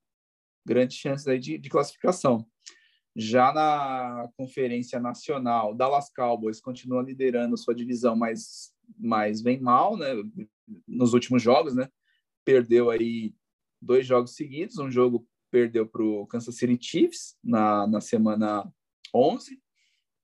grandes 0.66 0.98
chances 0.98 1.28
aí 1.28 1.40
de, 1.40 1.58
de 1.58 1.70
classificação. 1.70 2.48
Já 3.16 3.54
na 3.54 4.28
Conferência 4.36 5.00
Nacional, 5.00 5.76
Dallas 5.76 6.12
Cowboys 6.12 6.60
continua 6.60 7.04
liderando 7.04 7.58
sua 7.58 7.76
divisão, 7.76 8.16
mas, 8.16 8.74
mas 8.98 9.42
vem 9.42 9.60
mal, 9.60 9.96
né? 9.96 10.14
Nos 10.88 11.14
últimos 11.14 11.44
jogos, 11.44 11.76
né? 11.76 11.88
Perdeu 12.44 12.90
aí 12.90 13.36
dois 13.80 14.08
jogos 14.08 14.36
seguidos. 14.36 14.80
Um 14.80 14.90
jogo 14.90 15.28
perdeu 15.52 15.86
para 15.86 16.02
o 16.02 16.26
Kansas 16.26 16.56
City 16.56 16.78
Chiefs 16.82 17.38
na, 17.44 17.86
na 17.86 18.02
semana 18.02 18.68
11. 19.14 19.62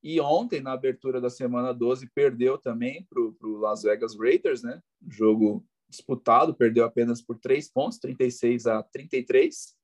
E 0.02 0.20
ontem, 0.22 0.62
na 0.62 0.72
abertura 0.72 1.20
da 1.20 1.30
semana 1.30 1.74
12, 1.74 2.10
perdeu 2.14 2.58
também 2.58 3.06
para 3.10 3.22
o 3.22 3.58
Las 3.58 3.84
Vegas 3.84 4.18
Raiders, 4.18 4.64
né? 4.64 4.82
Jogo 5.08 5.66
disputado, 5.90 6.54
perdeu 6.54 6.86
apenas 6.86 7.22
por 7.22 7.38
3 7.38 7.70
pontos, 7.72 7.98
36 7.98 8.68
a 8.68 8.84
33, 8.84 9.76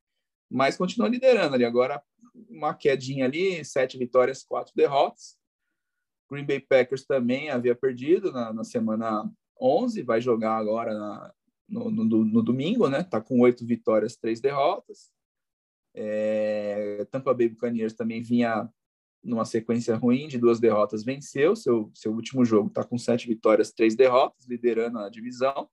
mas 0.49 0.77
continua 0.77 1.09
liderando 1.09 1.55
ali. 1.55 1.65
Agora, 1.65 2.01
uma 2.49 2.73
quedinha 2.73 3.25
ali, 3.25 3.63
sete 3.65 3.97
vitórias, 3.97 4.43
quatro 4.43 4.73
derrotas. 4.75 5.37
Green 6.29 6.45
Bay 6.45 6.59
Packers 6.59 7.05
também 7.05 7.49
havia 7.49 7.75
perdido 7.75 8.31
na, 8.31 8.53
na 8.53 8.63
semana 8.63 9.29
11, 9.59 10.01
vai 10.01 10.21
jogar 10.21 10.57
agora 10.57 10.93
na, 10.93 11.33
no, 11.67 11.91
no, 11.91 12.03
no, 12.05 12.41
domingo, 12.41 12.89
né? 12.89 13.03
Tá 13.03 13.21
com 13.21 13.39
oito 13.41 13.65
vitórias, 13.65 14.15
três 14.15 14.39
derrotas. 14.39 15.11
É, 15.93 17.05
Tampa 17.11 17.33
Bay 17.33 17.49
Buccaneers 17.49 17.93
também 17.93 18.21
vinha 18.21 18.69
numa 19.25 19.43
sequência 19.43 19.95
ruim 19.95 20.27
de 20.27 20.37
duas 20.37 20.59
derrotas, 20.59 21.03
venceu 21.03 21.55
seu, 21.55 21.91
seu 21.93 22.13
último 22.13 22.45
jogo, 22.45 22.67
está 22.67 22.83
com 22.83 22.97
sete 22.97 23.27
vitórias, 23.27 23.71
três 23.71 23.95
derrotas, 23.95 24.45
liderando 24.45 24.99
a 24.99 25.09
divisão. 25.09 25.67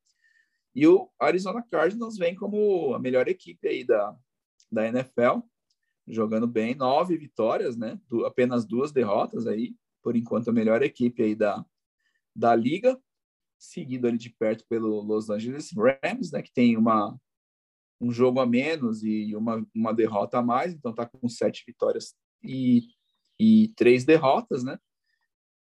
E 0.74 0.86
o 0.86 1.10
Arizona 1.20 1.62
Cardinals 1.62 2.16
vem 2.16 2.34
como 2.34 2.94
a 2.94 2.98
melhor 2.98 3.28
equipe 3.28 3.68
aí 3.68 3.84
da, 3.84 4.16
da 4.70 4.88
NFL, 4.88 5.40
jogando 6.08 6.46
bem, 6.46 6.74
nove 6.74 7.16
vitórias, 7.18 7.76
né? 7.76 8.00
Du 8.08 8.24
apenas 8.24 8.64
duas 8.64 8.90
derrotas 8.90 9.46
aí, 9.46 9.76
por 10.02 10.16
enquanto 10.16 10.48
a 10.48 10.52
melhor 10.52 10.82
equipe 10.82 11.22
aí 11.22 11.34
da, 11.34 11.64
da 12.34 12.54
liga, 12.54 12.98
seguido 13.58 14.08
ali 14.08 14.16
de 14.16 14.30
perto 14.30 14.64
pelo 14.66 15.02
Los 15.02 15.28
Angeles 15.28 15.70
Rams, 15.76 16.32
né? 16.32 16.40
Que 16.40 16.52
tem 16.52 16.76
uma 16.76 17.14
um 18.00 18.10
jogo 18.10 18.40
a 18.40 18.46
menos 18.46 19.04
e 19.04 19.36
uma, 19.36 19.64
uma 19.72 19.94
derrota 19.94 20.38
a 20.38 20.42
mais, 20.42 20.74
então 20.74 20.90
está 20.90 21.06
com 21.06 21.28
sete 21.28 21.62
vitórias 21.64 22.16
e, 22.42 22.88
e 23.42 23.68
três 23.74 24.04
derrotas, 24.04 24.62
né? 24.62 24.78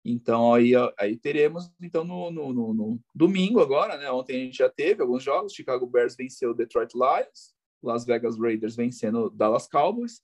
Então 0.03 0.53
aí, 0.53 0.73
aí 0.99 1.17
teremos 1.17 1.71
então 1.81 2.03
no, 2.03 2.29
no, 2.29 2.53
no, 2.53 2.73
no, 2.75 2.99
domingo 3.13 3.59
agora, 3.59 3.97
né? 3.97 4.11
Ontem 4.11 4.35
a 4.35 4.45
gente 4.45 4.57
já 4.59 4.69
teve 4.69 5.01
alguns 5.01 5.23
jogos. 5.23 5.53
Chicago 5.53 5.87
Bears 5.87 6.15
venceu 6.15 6.51
o 6.51 6.53
Detroit 6.53 6.93
Lions, 6.93 7.55
Las 7.81 8.05
Vegas 8.05 8.37
Raiders 8.37 8.75
vencendo 8.75 9.25
o 9.25 9.29
Dallas 9.31 9.67
Cowboys 9.67 10.21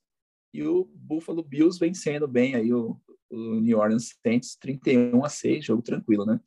e 0.54 0.64
o 0.64 0.86
Buffalo 0.94 1.42
Bills 1.42 1.80
vencendo 1.80 2.28
bem 2.28 2.54
aí 2.54 2.72
o, 2.72 2.96
o 3.32 3.60
New 3.60 3.80
Orleans 3.80 4.16
Saints 4.22 4.56
31 4.56 5.26
a 5.26 5.30
6, 5.30 5.66
jogo 5.66 5.82
tranquilo, 5.82 6.28
né? 6.28 6.40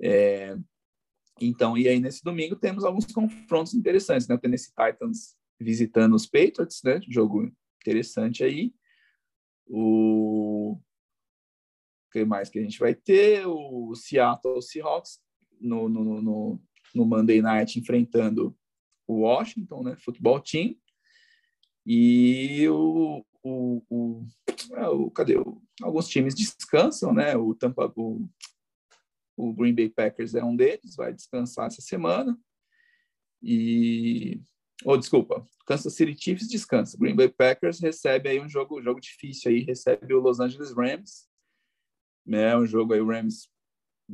É, 0.00 0.56
então, 1.38 1.76
e 1.76 1.86
aí 1.86 2.00
nesse 2.00 2.24
domingo 2.24 2.56
temos 2.56 2.82
alguns 2.82 3.04
confrontos 3.12 3.74
interessantes, 3.74 4.26
né? 4.26 4.36
O 4.36 4.38
Tennessee 4.38 4.72
Titans 4.72 5.36
visitando 5.60 6.14
os 6.14 6.24
Patriots, 6.24 6.80
né? 6.82 6.98
Jogo 7.06 7.52
interessante 7.82 8.42
aí. 8.42 8.72
O 9.68 10.78
que 12.10 12.24
mais 12.24 12.48
que 12.48 12.58
a 12.58 12.62
gente 12.62 12.78
vai 12.78 12.94
ter? 12.94 13.46
O 13.46 13.94
Seattle 13.94 14.62
Seahawks 14.62 15.20
no, 15.60 15.88
no, 15.88 16.22
no, 16.22 16.62
no 16.94 17.04
Monday 17.04 17.42
Night 17.42 17.78
enfrentando 17.78 18.56
o 19.06 19.20
Washington, 19.20 19.82
né? 19.82 19.96
Futebol 19.96 20.40
Team. 20.40 20.74
E 21.86 22.68
o, 22.68 23.24
o, 23.42 23.82
o, 23.88 24.26
é, 24.74 24.88
o 24.88 25.10
cadê? 25.10 25.34
Alguns 25.82 26.08
times 26.08 26.34
descansam, 26.34 27.14
né? 27.14 27.36
O 27.36 27.54
Tampa, 27.54 27.92
o, 27.96 28.28
o 29.36 29.52
Green 29.54 29.74
Bay 29.74 29.88
Packers 29.88 30.34
é 30.34 30.44
um 30.44 30.54
deles, 30.54 30.96
vai 30.96 31.12
descansar 31.12 31.66
essa 31.66 31.80
semana. 31.80 32.38
E 33.42 34.40
ou 34.84 34.94
oh, 34.94 34.96
desculpa, 34.96 35.44
Kansas 35.66 35.94
City 35.94 36.16
Chiefs 36.16 36.48
descansa. 36.48 36.96
Green 36.98 37.16
Bay 37.16 37.28
Packers 37.28 37.80
recebe 37.80 38.28
aí 38.28 38.40
um 38.40 38.48
jogo, 38.48 38.80
jogo 38.80 39.00
difícil 39.00 39.50
aí, 39.50 39.60
recebe 39.60 40.14
o 40.14 40.20
Los 40.20 40.38
Angeles 40.38 40.72
Rams, 40.72 41.28
né? 42.24 42.56
Um 42.56 42.64
jogo 42.64 42.94
aí 42.94 43.00
o 43.00 43.06
Rams 43.06 43.48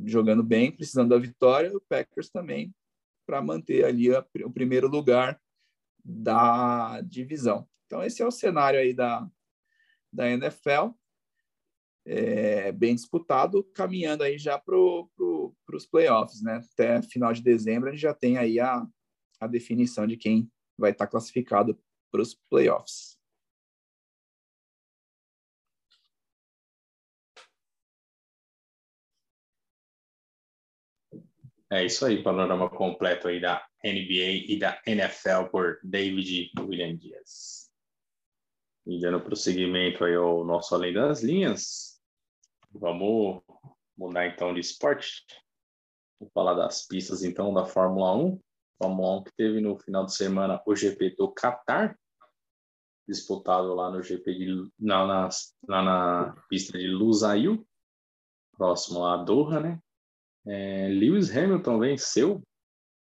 jogando 0.05 0.43
bem, 0.43 0.71
precisando 0.71 1.09
da 1.09 1.17
vitória, 1.17 1.75
o 1.75 1.81
Packers 1.81 2.29
também 2.29 2.73
para 3.25 3.41
manter 3.41 3.85
ali 3.85 4.13
a, 4.13 4.25
o 4.43 4.51
primeiro 4.51 4.87
lugar 4.87 5.39
da 6.03 7.01
divisão. 7.01 7.67
Então 7.85 8.03
esse 8.03 8.21
é 8.21 8.25
o 8.25 8.31
cenário 8.31 8.79
aí 8.79 8.93
da 8.93 9.29
da 10.11 10.29
NFL 10.29 10.95
é, 12.05 12.71
bem 12.71 12.95
disputado, 12.95 13.63
caminhando 13.73 14.23
aí 14.23 14.37
já 14.37 14.57
para 14.57 14.75
pro, 15.15 15.55
os 15.73 15.85
playoffs, 15.85 16.41
né? 16.41 16.61
Até 16.73 17.01
final 17.01 17.33
de 17.33 17.41
dezembro 17.41 17.89
a 17.89 17.91
gente 17.91 18.01
já 18.01 18.13
tem 18.13 18.37
aí 18.37 18.59
a, 18.59 18.85
a 19.39 19.47
definição 19.47 20.05
de 20.07 20.15
quem 20.15 20.49
vai 20.77 20.91
estar 20.91 21.05
tá 21.05 21.11
classificado 21.11 21.79
para 22.11 22.21
os 22.21 22.33
playoffs. 22.49 23.15
É 31.71 31.83
isso 31.83 32.05
aí, 32.05 32.21
panorama 32.21 32.69
completo 32.69 33.27
aí 33.27 33.41
da 33.41 33.65
NBA 33.83 34.45
e 34.47 34.59
da 34.59 34.81
NFL 34.85 35.49
por 35.51 35.79
David 35.83 36.51
William 36.59 36.95
Dias. 36.95 37.71
E 38.85 38.99
dando 38.99 39.19
prosseguimento 39.19 40.05
aí 40.05 40.15
ao 40.15 40.45
nosso 40.45 40.75
Além 40.75 40.93
das 40.93 41.23
Linhas, 41.23 41.95
Vamos 42.77 43.41
mudar 43.97 44.27
então 44.27 44.53
de 44.53 44.59
esporte. 44.59 45.25
Vou 46.19 46.29
falar 46.33 46.55
das 46.55 46.85
pistas 46.85 47.23
então 47.23 47.53
da 47.53 47.65
Fórmula 47.65 48.13
1. 48.17 48.41
Fórmula 48.77 49.19
1 49.19 49.23
que 49.23 49.31
teve 49.35 49.61
no 49.61 49.77
final 49.77 50.05
de 50.05 50.13
semana 50.13 50.61
o 50.65 50.75
GP 50.75 51.15
do 51.15 51.33
Qatar, 51.33 51.97
disputado 53.07 53.73
lá 53.73 53.91
no 53.91 54.01
GP 54.01 54.33
de 54.33 54.71
lá 54.79 55.07
na, 55.07 55.29
lá 55.67 55.81
na 55.81 56.43
pista 56.49 56.77
de 56.77 56.87
Lusail, 56.87 57.65
próximo 58.57 59.05
a 59.05 59.17
Doha, 59.17 59.59
né? 59.59 59.79
É, 60.47 60.87
Lewis 60.89 61.35
Hamilton 61.35 61.79
venceu, 61.79 62.43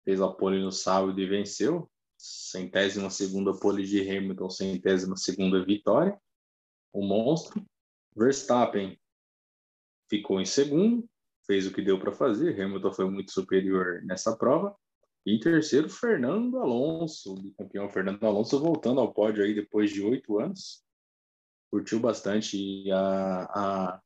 fez 0.04 0.22
a 0.22 0.30
pole 0.30 0.62
no 0.62 0.72
sábado 0.72 1.20
e 1.20 1.26
venceu, 1.26 1.90
centésima 2.18 3.10
segunda 3.10 3.58
pole 3.58 3.86
de 3.86 4.02
Hamilton, 4.02 4.50
centésima 4.50 5.16
segunda 5.16 5.64
vitória, 5.64 6.20
o 6.94 7.06
monstro. 7.06 7.66
Verstappen 8.16 9.00
ficou 10.10 10.42
em 10.42 10.46
segundo, 10.46 11.10
fez 11.46 11.66
o 11.66 11.72
que 11.72 11.82
deu 11.82 11.98
para 12.00 12.12
fazer. 12.12 12.62
Hamilton 12.62 12.94
foi 12.94 13.10
muito 13.10 13.32
superior 13.32 14.04
nessa 14.04 14.36
prova. 14.38 14.76
Em 15.26 15.40
terceiro, 15.40 15.88
Fernando 15.88 16.58
Alonso, 16.58 17.36
campeão 17.58 17.88
Fernando 17.90 18.24
Alonso, 18.26 18.60
voltando 18.60 19.00
ao 19.00 19.14
pódio 19.14 19.44
aí 19.44 19.54
depois 19.54 19.92
de 19.92 20.02
oito 20.02 20.40
anos. 20.40 20.84
Curtiu 21.72 22.00
bastante 22.00 22.92
a, 22.92 23.44
a, 23.44 24.02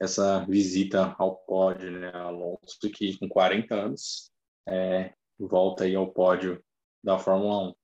essa 0.00 0.44
visita 0.46 1.14
ao 1.18 1.36
pódio, 1.36 1.90
né? 1.90 2.10
Alonso, 2.10 2.78
que 2.92 3.18
com 3.18 3.28
40 3.28 3.74
anos 3.74 4.32
é, 4.66 5.12
volta 5.38 5.84
aí 5.84 5.94
ao 5.94 6.10
pódio 6.10 6.62
da 7.04 7.18
Fórmula 7.18 7.68
1. 7.68 7.74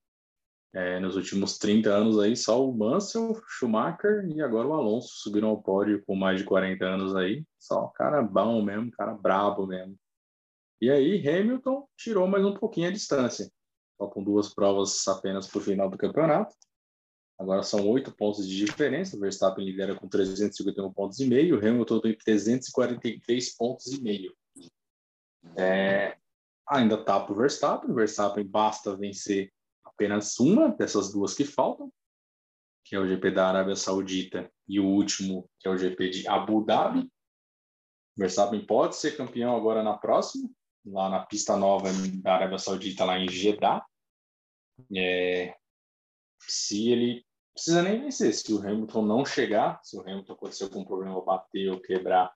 É, 0.74 1.01
nos 1.01 1.16
últimos 1.16 1.59
30 1.59 1.90
anos 1.90 2.19
aí, 2.19 2.35
só 2.35 2.66
o 2.66 2.74
Mansell, 2.74 3.39
Schumacher 3.47 4.27
e 4.35 4.40
agora 4.40 4.69
o 4.69 4.73
Alonso 4.73 5.09
subiram 5.19 5.49
ao 5.49 5.62
pódio 5.62 6.03
com 6.07 6.16
mais 6.16 6.39
de 6.40 6.47
40 6.47 6.82
anos 6.86 7.15
aí. 7.15 7.44
Só 7.59 7.89
cara 7.89 8.23
bom 8.23 8.62
mesmo, 8.62 8.90
cara 8.90 9.12
brabo 9.12 9.66
mesmo. 9.66 9.94
E 10.83 10.91
aí 10.91 11.29
Hamilton 11.29 11.89
tirou 11.97 12.27
mais 12.27 12.45
um 12.45 12.55
pouquinho 12.55 12.89
a 12.89 12.93
distância. 12.93 13.49
Com 13.97 14.21
duas 14.21 14.53
provas 14.53 15.07
apenas 15.07 15.47
para 15.47 15.59
o 15.59 15.63
final 15.63 15.89
do 15.89 15.97
campeonato. 15.97 16.53
Agora 17.39 17.63
são 17.63 17.87
oito 17.87 18.11
pontos 18.11 18.49
de 18.49 18.57
diferença. 18.57 19.17
O 19.17 19.21
Verstappen 19.21 19.65
lidera 19.65 19.95
com 19.95 20.09
351 20.09 20.93
pontos 20.93 21.21
e 21.21 21.27
meio. 21.27 21.55
O 21.55 21.59
Hamilton 21.65 22.01
tem 22.01 22.19
343 22.19 23.57
pontos 23.57 23.93
e 23.93 24.03
meio. 24.03 24.35
É, 25.57 26.19
ainda 26.69 27.05
tá 27.05 27.21
para 27.21 27.33
o 27.33 27.37
Verstappen. 27.37 27.89
O 27.89 27.95
Verstappen 27.95 28.45
basta 28.45 28.97
vencer 28.97 29.53
apenas 29.85 30.41
uma 30.41 30.69
dessas 30.69 31.13
duas 31.13 31.33
que 31.33 31.45
faltam, 31.45 31.93
que 32.85 32.97
é 32.97 32.99
o 32.99 33.07
GP 33.07 33.31
da 33.31 33.47
Arábia 33.47 33.77
Saudita 33.77 34.51
e 34.67 34.81
o 34.81 34.85
último, 34.85 35.49
que 35.61 35.69
é 35.69 35.71
o 35.71 35.79
GP 35.79 36.11
de 36.11 36.27
Abu 36.27 36.65
Dhabi. 36.65 37.09
Verstappen 38.17 38.67
pode 38.67 38.97
ser 38.97 39.17
campeão 39.17 39.55
agora 39.55 39.81
na 39.85 39.97
próxima, 39.97 40.51
lá 40.85 41.09
na 41.09 41.25
pista 41.25 41.57
nova 41.57 41.89
da 42.23 42.35
Arábia 42.35 42.59
Saudita, 42.59 43.05
lá 43.05 43.19
em 43.19 43.29
Jeddah. 43.29 43.85
É, 44.97 45.57
se 46.41 46.91
ele 46.91 47.25
precisa 47.55 47.83
nem 47.83 48.01
vencer, 48.01 48.33
se 48.33 48.53
o 48.53 48.59
Hamilton 48.59 49.03
não 49.03 49.25
chegar, 49.25 49.81
se 49.85 49.97
o 49.97 50.01
Hamilton 50.01 50.33
acontecer 50.33 50.65
algum 50.65 50.85
problema, 50.85 51.25
bater 51.25 51.71
ou 51.71 51.81
quebrar, 51.81 52.33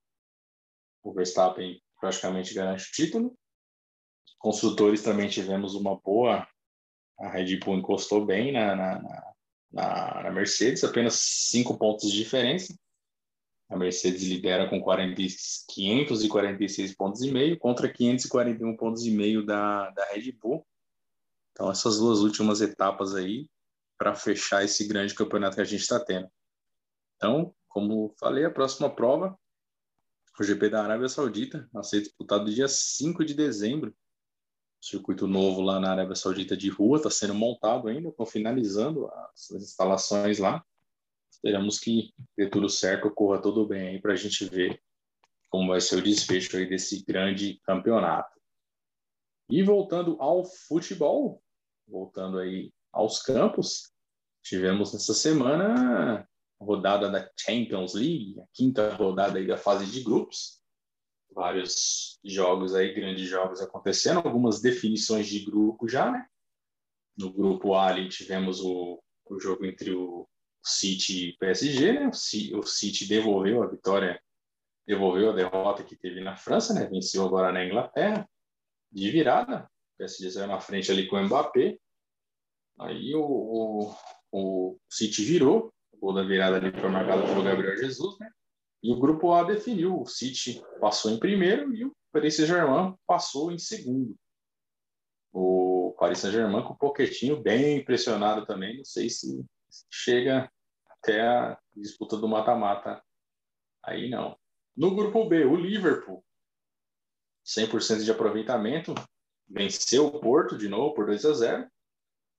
o 1.03 1.13
Verstappen 1.13 1.83
praticamente 1.99 2.55
garante 2.55 2.85
o 2.85 2.93
título. 2.93 3.39
Construtores 4.39 5.03
também 5.03 5.29
tivemos 5.29 5.75
uma 5.75 5.99
boa 5.99 6.47
a 7.19 7.29
Red 7.29 7.57
Bull 7.59 7.77
encostou 7.77 8.25
bem 8.25 8.53
na, 8.53 8.77
na, 8.77 9.25
na, 9.73 10.23
na 10.25 10.31
Mercedes, 10.31 10.85
apenas 10.85 11.15
cinco 11.15 11.77
pontos 11.79 12.11
de 12.11 12.17
diferença. 12.19 12.79
A 13.69 13.77
Mercedes 13.77 14.23
lidera 14.23 14.69
com 14.69 14.81
40, 14.81 15.21
546 15.69 16.95
pontos 16.95 17.23
e 17.23 17.33
meio 17.33 17.59
contra 17.59 17.93
541 17.93 18.77
pontos 18.77 19.05
e 19.05 19.11
meio 19.11 19.45
da, 19.45 19.91
da 19.91 20.05
Red 20.13 20.33
Bull. 20.33 20.65
Então, 21.51 21.71
essas 21.71 21.99
duas 21.99 22.21
últimas 22.21 22.61
etapas 22.61 23.15
aí 23.15 23.49
para 23.99 24.15
fechar 24.15 24.65
esse 24.65 24.87
grande 24.87 25.15
campeonato 25.15 25.57
que 25.57 25.63
a 25.63 25.65
gente 25.65 25.81
está 25.81 25.99
tendo. 25.99 26.29
Então, 27.17 27.55
como 27.67 28.15
falei, 28.21 28.45
a 28.45 28.51
próxima 28.51 28.95
prova, 28.95 29.37
o 30.39 30.45
GP 30.45 30.69
da 30.69 30.85
Arábia 30.85 31.09
Saudita, 31.09 31.69
a 31.75 31.83
ser 31.83 32.03
disputado 32.03 32.53
dia 32.53 32.69
5 32.69 33.25
de 33.25 33.35
dezembro. 33.35 33.95
Circuito 34.81 35.27
novo 35.27 35.63
lá 35.63 35.81
na 35.81 35.91
Arábia 35.91 36.15
Saudita 36.15 36.57
de 36.57 36.69
rua, 36.69 36.99
está 36.99 37.11
sendo 37.11 37.35
montado 37.35 37.89
ainda, 37.89 38.11
estão 38.11 38.27
finalizando 38.27 39.11
as 39.33 39.51
instalações 39.51 40.39
lá. 40.39 40.65
Esperamos 41.37 41.79
que 41.79 42.15
dê 42.37 42.49
tudo 42.49 42.69
certo, 42.69 43.09
ocorra 43.09 43.41
tudo 43.41 43.67
bem 43.67 43.89
aí 43.89 44.01
para 44.01 44.15
a 44.15 44.17
gente 44.17 44.45
ver 44.47 44.83
como 45.51 45.69
vai 45.69 45.81
ser 45.81 45.97
o 45.97 46.03
desfecho 46.03 46.57
aí 46.57 46.67
desse 46.67 47.05
grande 47.05 47.61
campeonato. 47.63 48.41
E 49.51 49.63
voltando 49.63 50.17
ao 50.21 50.45
futebol, 50.45 51.43
voltando 51.87 52.39
aí 52.39 52.73
aos 52.93 53.23
campos, 53.23 53.93
tivemos 54.43 54.93
nessa 54.93 55.15
semana 55.15 56.27
a 56.59 56.65
rodada 56.65 57.11
da 57.11 57.31
Champions 57.39 57.95
League, 57.95 58.41
a 58.41 58.45
quinta 58.53 58.95
rodada 58.95 59.39
aí 59.39 59.47
da 59.47 59.59
fase 59.59 59.87
de 59.87 60.03
grupos. 60.03 60.61
Vários 61.31 62.19
jogos 62.25 62.75
aí, 62.75 62.95
grandes 62.95 63.29
jogos 63.29 63.61
acontecendo, 63.61 64.19
algumas 64.19 64.61
definições 64.61 65.29
de 65.29 65.45
grupo 65.45 65.87
já, 65.87 66.11
né? 66.11 66.27
No 67.17 67.31
grupo 67.31 67.75
A 67.75 67.89
ali 67.89 68.09
tivemos 68.09 68.61
o, 68.61 69.03
o 69.27 69.39
jogo 69.39 69.67
entre 69.67 69.93
o 69.93 70.27
City 70.67 71.29
e 71.29 71.37
PSG, 71.37 71.93
né? 71.93 72.11
O 72.55 72.63
City 72.63 73.07
devolveu 73.07 73.63
a 73.63 73.69
vitória, 73.69 74.21
devolveu 74.85 75.31
a 75.31 75.33
derrota 75.33 75.85
que 75.85 75.95
teve 75.95 76.21
na 76.21 76.37
França, 76.37 76.75
né? 76.75 76.87
Venceu 76.87 77.25
agora 77.25 77.53
na 77.53 77.65
Inglaterra 77.65 78.29
de 78.91 79.11
virada. 79.11 79.71
O 79.95 79.99
PSG 79.99 80.31
saiu 80.33 80.49
na 80.49 80.61
frente 80.61 80.91
ali 80.91 81.07
com 81.07 81.17
o 81.17 81.23
Mbappé. 81.23 81.79
Aí 82.81 83.15
o, 83.15 83.23
o, 83.23 83.95
o 84.33 84.79
City 84.91 85.25
virou, 85.25 85.73
o 85.93 85.99
gol 85.99 86.15
da 86.15 86.25
virada 86.25 86.57
ali 86.57 86.73
foi 86.73 86.91
marcado 86.91 87.23
pelo 87.23 87.45
Gabriel 87.45 87.77
Jesus, 87.77 88.19
né? 88.19 88.29
E 88.83 88.93
o 88.93 88.99
grupo 88.99 89.33
A 89.33 89.45
definiu, 89.45 90.01
o 90.01 90.07
City 90.07 90.61
passou 90.81 91.13
em 91.13 91.19
primeiro 91.19 91.73
e 91.75 91.85
o 91.85 91.93
Paris 92.13 92.37
Saint-Germain 92.37 92.95
passou 93.07 93.53
em 93.53 93.59
segundo. 93.59 94.17
O 95.33 95.95
Paris 95.99 96.19
Saint-Germain 96.19 96.63
com 96.65 96.73
o 96.73 96.77
Poquetinho 96.77 97.41
bem 97.41 97.79
impressionado 97.79 98.45
também, 98.45 98.77
não 98.77 98.85
sei 98.85 99.09
se 99.09 99.45
chega 99.91 100.51
até 101.07 101.21
a 101.21 101.57
disputa 101.75 102.17
do 102.17 102.27
mata-mata 102.27 103.01
aí 103.83 104.11
não. 104.11 104.37
No 104.77 104.95
grupo 104.95 105.29
B, 105.29 105.45
o 105.45 105.55
Liverpool 105.55 106.25
100% 107.47 108.03
de 108.03 108.11
aproveitamento, 108.11 108.93
venceu 109.49 110.07
o 110.07 110.21
Porto 110.21 110.59
de 110.59 110.69
novo 110.69 110.95
por 110.95 111.07
2 111.07 111.25
a 111.25 111.33
0. 111.33 111.71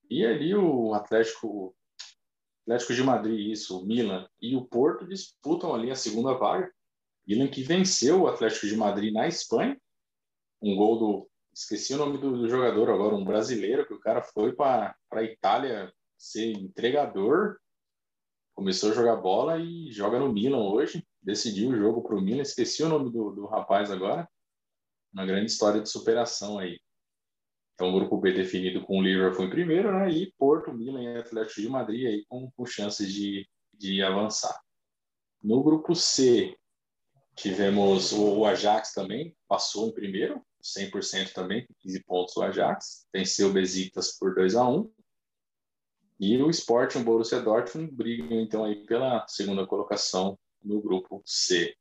E 0.09 0.25
ali 0.25 0.53
o 0.53 0.93
Atlético 0.93 1.73
Atlético 2.63 2.93
de 2.93 3.03
Madrid, 3.03 3.51
isso, 3.51 3.79
o 3.79 3.85
Milan 3.85 4.27
e 4.41 4.53
o 4.53 4.65
Porto 4.65 5.07
disputam 5.07 5.73
ali 5.73 5.89
a 5.89 5.95
segunda 5.95 6.33
vaga. 6.33 6.69
Milan 7.25 7.47
que 7.47 7.63
venceu 7.63 8.23
o 8.23 8.27
Atlético 8.27 8.67
de 8.67 8.75
Madrid 8.75 9.13
na 9.13 9.25
Espanha. 9.25 9.79
Um 10.61 10.75
gol 10.75 10.99
do. 10.99 11.29
Esqueci 11.53 11.93
o 11.93 11.97
nome 11.97 12.17
do, 12.17 12.37
do 12.37 12.49
jogador 12.49 12.89
agora, 12.89 13.15
um 13.15 13.23
brasileiro, 13.23 13.87
que 13.87 13.93
o 13.93 13.99
cara 13.99 14.21
foi 14.21 14.53
para 14.53 14.95
a 15.11 15.23
Itália 15.23 15.91
ser 16.17 16.51
entregador, 16.51 17.57
começou 18.57 18.89
a 18.89 18.93
jogar 18.95 19.17
bola 19.17 19.59
e 19.59 19.91
joga 19.91 20.17
no 20.17 20.33
Milan 20.33 20.67
hoje. 20.71 21.07
Decidiu 21.21 21.69
o 21.69 21.77
jogo 21.77 22.01
para 22.01 22.15
o 22.15 22.21
Milan. 22.21 22.41
Esqueci 22.41 22.81
o 22.81 22.89
nome 22.89 23.11
do, 23.11 23.29
do 23.29 23.45
rapaz 23.45 23.91
agora. 23.91 24.27
Uma 25.13 25.27
grande 25.27 25.51
história 25.51 25.79
de 25.79 25.87
superação 25.87 26.57
aí. 26.57 26.79
Então, 27.75 27.93
grupo 27.93 28.17
B 28.17 28.33
definido 28.33 28.83
com 28.83 28.97
o 28.97 29.03
Liverpool 29.03 29.45
em 29.45 29.49
primeiro, 29.51 29.91
né? 29.91 30.09
E 30.09 30.33
Porto, 30.39 30.73
Milan 30.73 31.03
e 31.03 31.17
Atlético 31.17 31.61
de 31.61 31.69
Madrid 31.69 32.07
aí 32.07 32.25
com, 32.27 32.49
com 32.49 32.65
chances 32.65 33.13
de, 33.13 33.47
de 33.71 34.01
avançar. 34.01 34.59
No 35.43 35.61
grupo 35.61 35.93
C, 35.93 36.57
tivemos 37.35 38.11
o, 38.11 38.39
o 38.39 38.45
Ajax 38.45 38.91
também, 38.91 39.37
passou 39.47 39.87
em 39.87 39.93
primeiro, 39.93 40.41
100% 40.63 41.31
também, 41.31 41.67
15 41.81 42.03
pontos 42.05 42.35
o 42.35 42.41
Ajax, 42.41 43.05
venceu 43.13 43.49
o 43.49 43.53
Besiktas 43.53 44.17
por 44.17 44.33
2 44.33 44.55
a 44.55 44.67
1 44.67 44.91
e 46.19 46.41
o 46.41 46.49
Sporting 46.49 46.99
o 46.99 47.03
Borussia 47.03 47.39
Dortmund 47.39 47.91
brigam 47.91 48.41
então 48.41 48.63
aí 48.63 48.85
pela 48.85 49.25
segunda 49.27 49.65
colocação 49.65 50.37
no 50.63 50.81
grupo 50.81 51.21
C. 51.25 51.75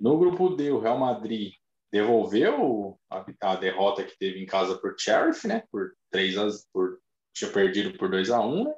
No 0.00 0.18
grupo 0.18 0.50
D, 0.50 0.70
o 0.70 0.80
Real 0.80 0.98
Madrid 0.98 1.54
devolveu 1.90 2.98
a, 3.10 3.24
a, 3.40 3.56
derrota 3.56 4.04
que 4.04 4.18
teve 4.18 4.42
em 4.42 4.46
casa 4.46 4.76
por 4.78 4.94
Sheriff, 4.98 5.46
né? 5.46 5.62
Por 5.70 5.92
3 6.10 6.38
a 6.38 6.48
por 6.72 6.98
tinha 7.32 7.50
perdido 7.52 7.96
por 7.98 8.10
2 8.10 8.30
a 8.30 8.40
1, 8.40 8.64
né? 8.64 8.74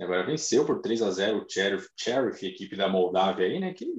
Agora 0.00 0.26
venceu 0.26 0.66
por 0.66 0.80
3 0.80 1.02
a 1.02 1.10
0 1.10 1.44
o 1.44 1.48
Sheriff, 1.48 1.88
Sheriff, 1.96 2.46
equipe 2.46 2.76
da 2.76 2.88
Moldávia 2.88 3.46
aí, 3.46 3.60
né? 3.60 3.74
Que 3.74 3.92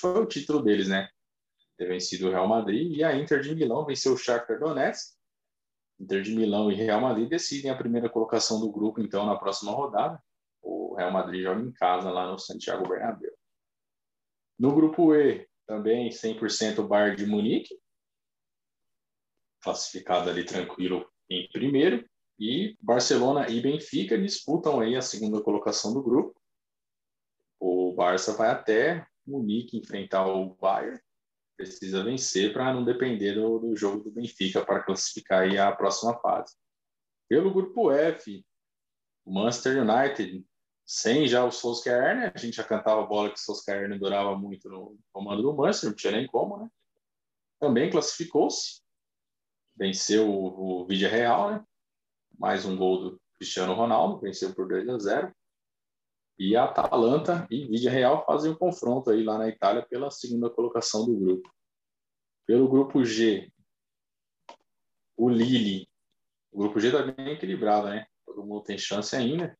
foi 0.00 0.20
o 0.20 0.26
título 0.26 0.62
deles, 0.62 0.88
né? 0.88 1.08
Ter 1.76 1.86
vencido 1.86 2.28
o 2.28 2.30
Real 2.30 2.48
Madrid 2.48 2.96
e 2.96 3.04
a 3.04 3.16
Inter 3.16 3.40
de 3.40 3.54
Milão 3.54 3.84
venceu 3.84 4.12
o 4.12 4.16
Shakhtar 4.16 4.58
Donetsk. 4.58 5.14
Inter 6.00 6.22
de 6.22 6.34
Milão 6.34 6.72
e 6.72 6.74
Real 6.74 7.00
Madrid 7.00 7.28
decidem 7.28 7.70
a 7.70 7.76
primeira 7.76 8.08
colocação 8.08 8.58
do 8.58 8.72
grupo 8.72 9.00
então 9.02 9.26
na 9.26 9.36
próxima 9.36 9.72
rodada. 9.72 10.20
O 10.62 10.94
Real 10.94 11.12
Madrid 11.12 11.42
joga 11.42 11.60
em 11.60 11.72
casa 11.72 12.10
lá 12.10 12.30
no 12.30 12.38
Santiago 12.38 12.88
Bernabéu. 12.88 13.32
No 14.58 14.74
grupo 14.74 15.14
E, 15.14 15.46
também 15.66 16.08
100% 16.08 16.86
Bayern 16.86 17.16
de 17.16 17.26
Munique, 17.26 17.78
classificado 19.60 20.30
ali 20.30 20.44
tranquilo 20.44 21.06
em 21.28 21.48
primeiro, 21.52 22.08
e 22.38 22.76
Barcelona 22.80 23.50
e 23.50 23.60
Benfica 23.60 24.18
disputam 24.18 24.80
aí 24.80 24.96
a 24.96 25.02
segunda 25.02 25.42
colocação 25.42 25.92
do 25.92 26.02
grupo. 26.02 26.40
O 27.58 27.92
Barça 27.94 28.32
vai 28.32 28.48
até 28.48 29.06
Munique 29.26 29.76
enfrentar 29.76 30.26
o 30.26 30.54
Bayern, 30.54 30.98
precisa 31.60 32.02
vencer 32.02 32.54
para 32.54 32.72
não 32.72 32.82
depender 32.82 33.34
do, 33.34 33.58
do, 33.58 33.76
jogo 33.76 34.02
do 34.02 34.10
Benfica 34.10 34.64
para 34.64 34.82
classificar 34.82 35.42
aí 35.42 35.58
a 35.58 35.70
próxima 35.70 36.18
fase. 36.18 36.56
Pelo 37.28 37.52
grupo 37.52 37.92
F, 37.92 38.44
o 39.26 39.32
Manchester 39.32 39.82
United 39.82 40.42
sem 40.86 41.28
já 41.28 41.44
o 41.44 41.52
Solskjaer, 41.52 42.16
né? 42.16 42.32
A 42.34 42.38
gente 42.38 42.56
já 42.56 42.64
cantava 42.64 43.06
bola 43.06 43.28
que 43.28 43.38
o 43.38 43.38
Solskjaer 43.38 43.88
não 43.88 43.98
durava 43.98 44.36
muito 44.36 44.68
no 44.70 44.98
comando 45.12 45.42
do 45.42 45.54
Manchester, 45.54 45.90
não 45.90 45.96
tinha 45.96 46.12
nem 46.12 46.26
como, 46.26 46.56
né? 46.56 46.68
Também 47.60 47.90
classificou-se, 47.90 48.80
venceu 49.76 50.28
o, 50.28 50.82
o 50.82 50.86
Real, 50.86 51.52
né? 51.52 51.64
Mais 52.38 52.64
um 52.64 52.74
gol 52.74 53.10
do 53.10 53.20
Cristiano 53.38 53.74
Ronaldo, 53.74 54.18
venceu 54.18 54.54
por 54.54 54.66
2 54.66 54.88
a 54.88 54.98
0. 54.98 55.36
E 56.40 56.56
a 56.56 56.64
Atalanta 56.64 57.46
e 57.50 57.66
Vídea 57.66 57.90
Real 57.90 58.24
fazem 58.24 58.50
o 58.50 58.54
um 58.54 58.56
confronto 58.56 59.10
aí 59.10 59.22
lá 59.22 59.36
na 59.36 59.46
Itália 59.46 59.86
pela 59.86 60.10
segunda 60.10 60.48
colocação 60.48 61.04
do 61.04 61.14
grupo. 61.14 61.54
Pelo 62.46 62.66
grupo 62.66 63.04
G, 63.04 63.52
o 65.18 65.28
Lille. 65.28 65.86
O 66.50 66.60
grupo 66.60 66.80
G 66.80 66.90
tá 66.90 67.02
bem 67.02 67.32
equilibrado, 67.32 67.90
né? 67.90 68.06
Todo 68.24 68.42
mundo 68.42 68.64
tem 68.64 68.78
chance 68.78 69.14
ainda. 69.14 69.54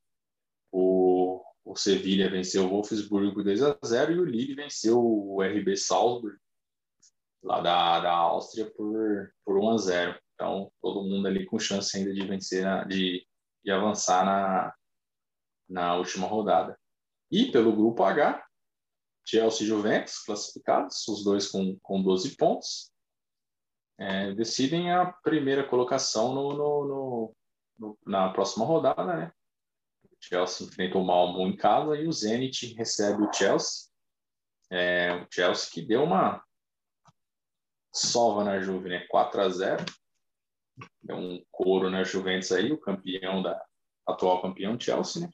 O, 0.73 1.45
o 1.67 1.77
Sevilha 1.77 2.31
venceu 2.31 2.65
o 2.65 2.71
Wolfsburg 2.71 3.35
por 3.35 3.45
2 3.45 3.63
a 3.63 3.79
0 3.85 4.13
e 4.13 4.19
o 4.19 4.25
Lille 4.25 4.55
venceu 4.55 4.99
o 4.99 5.43
RB 5.43 5.77
Salzburg 5.77 6.39
lá 7.43 7.61
da, 7.61 8.01
da 8.01 8.13
Áustria 8.13 8.71
por, 8.71 9.31
por 9.45 9.59
1 9.59 9.71
a 9.71 9.77
0. 9.77 10.21
Então, 10.33 10.73
todo 10.81 11.07
mundo 11.07 11.29
ali 11.29 11.45
com 11.45 11.59
chance 11.59 11.95
ainda 11.95 12.15
de 12.15 12.27
vencer, 12.27 12.65
de, 12.89 13.27
de 13.63 13.71
avançar 13.71 14.25
na, 14.25 14.75
na 15.71 15.95
última 15.95 16.27
rodada. 16.27 16.79
E 17.31 17.51
pelo 17.53 17.75
grupo 17.75 18.03
H, 18.03 18.45
Chelsea 19.25 19.65
e 19.65 19.69
Juventus 19.69 20.19
classificados, 20.25 21.07
os 21.07 21.23
dois 21.23 21.49
com, 21.49 21.79
com 21.81 22.03
12 22.03 22.37
pontos, 22.37 22.91
é, 23.99 24.33
decidem 24.35 24.93
a 24.93 25.07
primeira 25.23 25.67
colocação 25.67 26.35
no, 26.35 26.53
no, 26.53 26.85
no, 26.87 27.37
no, 27.79 27.99
na 28.05 28.31
próxima 28.31 28.65
rodada, 28.65 29.05
né? 29.05 29.33
Chelsea 30.21 30.67
enfrenta 30.67 30.99
o 30.99 31.05
Malmo 31.05 31.47
em 31.47 31.57
casa 31.57 31.97
e 31.97 32.07
o 32.07 32.13
Zenit 32.13 32.75
recebe 32.75 33.23
o 33.23 33.33
Chelsea. 33.33 33.89
É, 34.71 35.15
o 35.15 35.27
Chelsea 35.31 35.71
que 35.73 35.83
deu 35.83 36.03
uma 36.03 36.45
sova 37.93 38.45
na 38.45 38.61
Juve, 38.61 38.89
né? 38.89 39.07
4 39.09 39.41
a 39.41 39.49
0 39.49 39.85
Deu 41.03 41.17
um 41.17 41.45
couro 41.51 41.91
na 41.91 42.05
Juventus 42.05 42.53
aí, 42.53 42.73
o 42.73 42.81
campeão 42.81 43.43
da 43.43 43.61
atual 44.07 44.43
campeão 44.43 44.79
Chelsea, 44.79 45.23
né? 45.23 45.33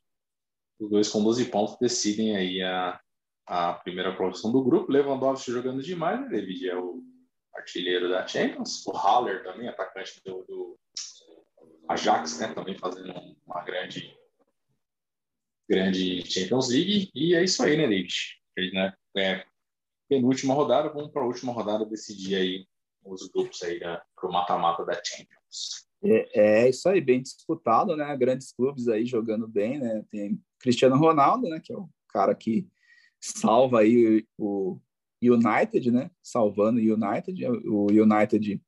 Os 0.78 0.90
dois 0.90 1.08
com 1.08 1.22
12 1.22 1.46
pontos 1.46 1.76
decidem 1.80 2.36
aí 2.36 2.62
a, 2.62 3.00
a 3.46 3.74
primeira 3.74 4.16
posição 4.16 4.52
do 4.52 4.62
grupo. 4.62 4.92
Lewandowski 4.92 5.50
jogando 5.50 5.82
demais, 5.82 6.20
né, 6.20 6.28
David? 6.28 6.68
É 6.68 6.76
o 6.76 7.02
artilheiro 7.54 8.08
da 8.08 8.26
Champions. 8.26 8.86
O 8.86 8.92
Haller 8.92 9.42
também, 9.42 9.68
atacante 9.68 10.22
do, 10.24 10.44
do 10.44 10.78
Ajax, 11.88 12.38
né? 12.38 12.52
Também 12.52 12.76
fazendo 12.76 13.12
uma 13.46 13.62
grande 13.62 14.14
grande 15.68 16.24
Champions 16.30 16.68
League. 16.68 17.10
E 17.14 17.34
é 17.34 17.42
isso 17.42 17.62
aí, 17.62 17.76
né, 17.76 17.86
David? 17.88 18.14
Né? 18.72 18.94
É, 19.16 19.46
penúltima 20.08 20.54
rodada, 20.54 20.88
vamos 20.90 21.10
para 21.10 21.22
a 21.22 21.26
última 21.26 21.52
rodada 21.52 21.84
decidir 21.84 22.36
aí 22.36 22.66
os 23.04 23.28
grupos 23.28 23.62
aí 23.62 23.78
para 23.78 24.04
o 24.22 24.32
mata-mata 24.32 24.84
da 24.84 24.94
Champions. 25.02 25.85
É, 26.08 26.64
é, 26.64 26.68
isso 26.68 26.88
aí, 26.88 27.00
bem 27.00 27.20
disputado, 27.20 27.96
né? 27.96 28.16
Grandes 28.16 28.52
clubes 28.52 28.88
aí 28.88 29.04
jogando 29.04 29.48
bem, 29.48 29.78
né? 29.78 30.04
Tem 30.10 30.40
Cristiano 30.58 30.96
Ronaldo, 30.96 31.48
né? 31.48 31.60
Que 31.62 31.72
é 31.72 31.76
o 31.76 31.88
cara 32.08 32.34
que 32.34 32.66
salva 33.20 33.80
aí 33.80 34.26
o 34.38 34.78
United, 35.22 35.90
né? 35.90 36.10
Salvando 36.22 36.78
o 36.78 36.82
United, 36.82 37.46
o 37.66 37.86
United 37.90 38.60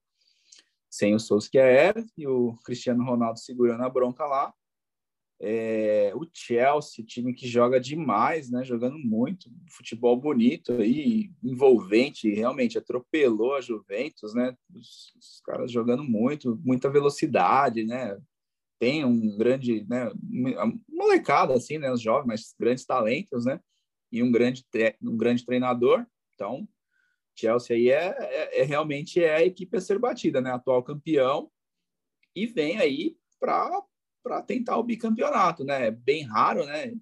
sem 0.90 1.14
o 1.14 1.20
Solskjaer 1.20 1.94
e 2.16 2.26
o 2.26 2.56
Cristiano 2.64 3.04
Ronaldo 3.04 3.38
segurando 3.38 3.82
a 3.82 3.90
bronca 3.90 4.24
lá. 4.24 4.52
É, 5.40 6.12
o 6.16 6.26
Chelsea, 6.32 7.04
time 7.04 7.32
que 7.32 7.46
joga 7.46 7.78
demais, 7.78 8.50
né? 8.50 8.64
Jogando 8.64 8.98
muito, 8.98 9.48
futebol 9.70 10.16
bonito 10.16 10.72
aí, 10.72 11.30
envolvente, 11.44 12.28
realmente 12.28 12.76
atropelou 12.76 13.54
a 13.54 13.60
Juventus, 13.60 14.34
né? 14.34 14.56
Os, 14.74 15.14
os, 15.16 15.40
caras 15.44 15.70
jogando 15.70 16.02
muito, 16.02 16.60
muita 16.64 16.90
velocidade, 16.90 17.84
né? 17.84 18.18
Tem 18.80 19.04
um 19.04 19.36
grande, 19.36 19.86
né? 19.88 20.10
Molecada 20.88 21.54
assim, 21.54 21.78
né? 21.78 21.92
Os 21.92 22.00
jovens, 22.00 22.26
mas 22.26 22.54
grandes 22.58 22.84
talentos, 22.84 23.44
né? 23.44 23.60
E 24.10 24.22
um 24.22 24.32
grande, 24.32 24.64
um 25.00 25.16
grande 25.16 25.44
treinador. 25.44 26.04
Então, 26.34 26.68
Chelsea 27.36 27.76
aí 27.76 27.90
é, 27.90 28.16
é, 28.18 28.62
é 28.62 28.64
realmente 28.64 29.22
é 29.22 29.36
a 29.36 29.44
equipe 29.44 29.76
a 29.76 29.80
ser 29.80 30.00
batida, 30.00 30.40
né? 30.40 30.50
Atual 30.50 30.82
campeão 30.82 31.48
e 32.34 32.44
vem 32.46 32.78
aí 32.78 33.16
para 33.38 33.84
para 34.28 34.42
tentar 34.42 34.76
o 34.76 34.82
bicampeonato, 34.82 35.64
né? 35.64 35.86
É 35.86 35.90
bem 35.90 36.22
raro, 36.22 36.66
né? 36.66 36.92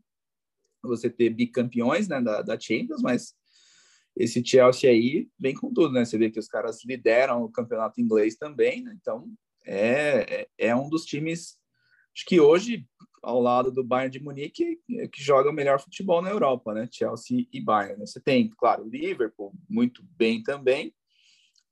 Você 0.85 1.11
ter 1.11 1.31
bicampeões 1.31 2.07
né, 2.07 2.21
da, 2.21 2.41
da 2.41 2.59
Champions, 2.59 3.03
mas 3.03 3.35
esse 4.17 4.45
Chelsea 4.47 4.89
aí 4.89 5.29
vem 5.37 5.53
com 5.53 5.75
tudo, 5.75 5.93
né? 5.93 6.05
Você 6.05 6.17
vê 6.17 6.31
que 6.31 6.39
os 6.39 6.47
caras 6.47 6.85
lideram 6.85 7.43
o 7.43 7.51
campeonato 7.51 8.01
inglês 8.01 8.37
também, 8.37 8.85
né? 8.85 8.97
Então 9.01 9.29
é, 9.67 10.47
é, 10.59 10.69
é 10.69 10.77
um 10.77 10.89
dos 10.89 11.05
times, 11.05 11.59
acho 12.15 12.25
que 12.25 12.39
hoje, 12.39 12.87
ao 13.21 13.41
lado 13.41 13.73
do 13.73 13.83
Bayern 13.83 14.13
de 14.13 14.23
Munique, 14.23 14.79
é 14.93 15.09
que 15.09 15.21
joga 15.21 15.51
o 15.51 15.53
melhor 15.53 15.81
futebol 15.81 16.23
na 16.23 16.31
Europa, 16.31 16.73
né? 16.73 16.89
Chelsea 16.89 17.49
e 17.53 17.61
Bayern. 17.61 17.99
Né? 17.99 18.07
Você 18.07 18.21
tem, 18.21 18.49
claro, 18.57 18.89
Liverpool 18.89 19.53
muito 19.69 20.05
bem 20.17 20.45
também, 20.45 20.95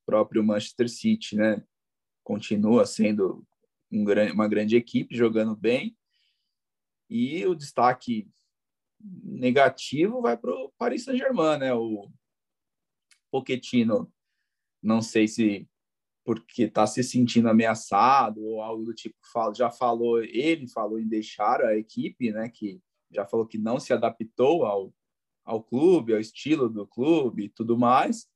próprio 0.05 0.43
Manchester 0.43 0.89
City, 0.89 1.37
né? 1.37 1.63
Continua 2.25 2.85
sendo 2.87 3.47
um 3.91 4.05
uma 4.33 4.49
grande 4.49 4.77
equipe 4.77 5.17
jogando 5.17 5.55
bem. 5.55 5.97
E 7.09 7.47
o 7.47 7.55
destaque 7.55 8.29
negativo 9.01 10.23
vai 10.23 10.37
para 10.37 10.51
o 10.51 10.73
Paris 10.79 11.05
Saint-Germain, 11.05 11.59
né? 11.59 11.75
O 11.75 12.11
Pochettino, 13.31 14.13
não 14.83 15.03
sei 15.03 15.29
se 15.29 15.69
porque 16.25 16.63
está 16.63 16.87
se 16.87 17.03
sentindo 17.03 17.51
ameaçado 17.51 18.43
ou 18.43 18.63
algo 18.63 18.83
do 18.83 18.95
tipo, 18.95 19.15
já 19.55 19.71
falou, 19.71 20.25
ele 20.25 20.67
falou 20.67 20.99
em 20.99 21.07
deixar 21.07 21.61
a 21.61 21.77
equipe, 21.77 22.33
né? 22.33 22.49
Que 22.49 22.81
já 23.11 23.27
falou 23.27 23.47
que 23.47 23.59
não 23.59 23.79
se 23.79 23.93
adaptou 23.93 24.65
ao, 24.65 24.93
ao 25.45 25.63
clube, 25.63 26.15
ao 26.15 26.21
estilo 26.21 26.69
do 26.69 26.87
clube 26.87 27.45
e 27.45 27.49
tudo 27.51 27.79
mais. 27.79 28.27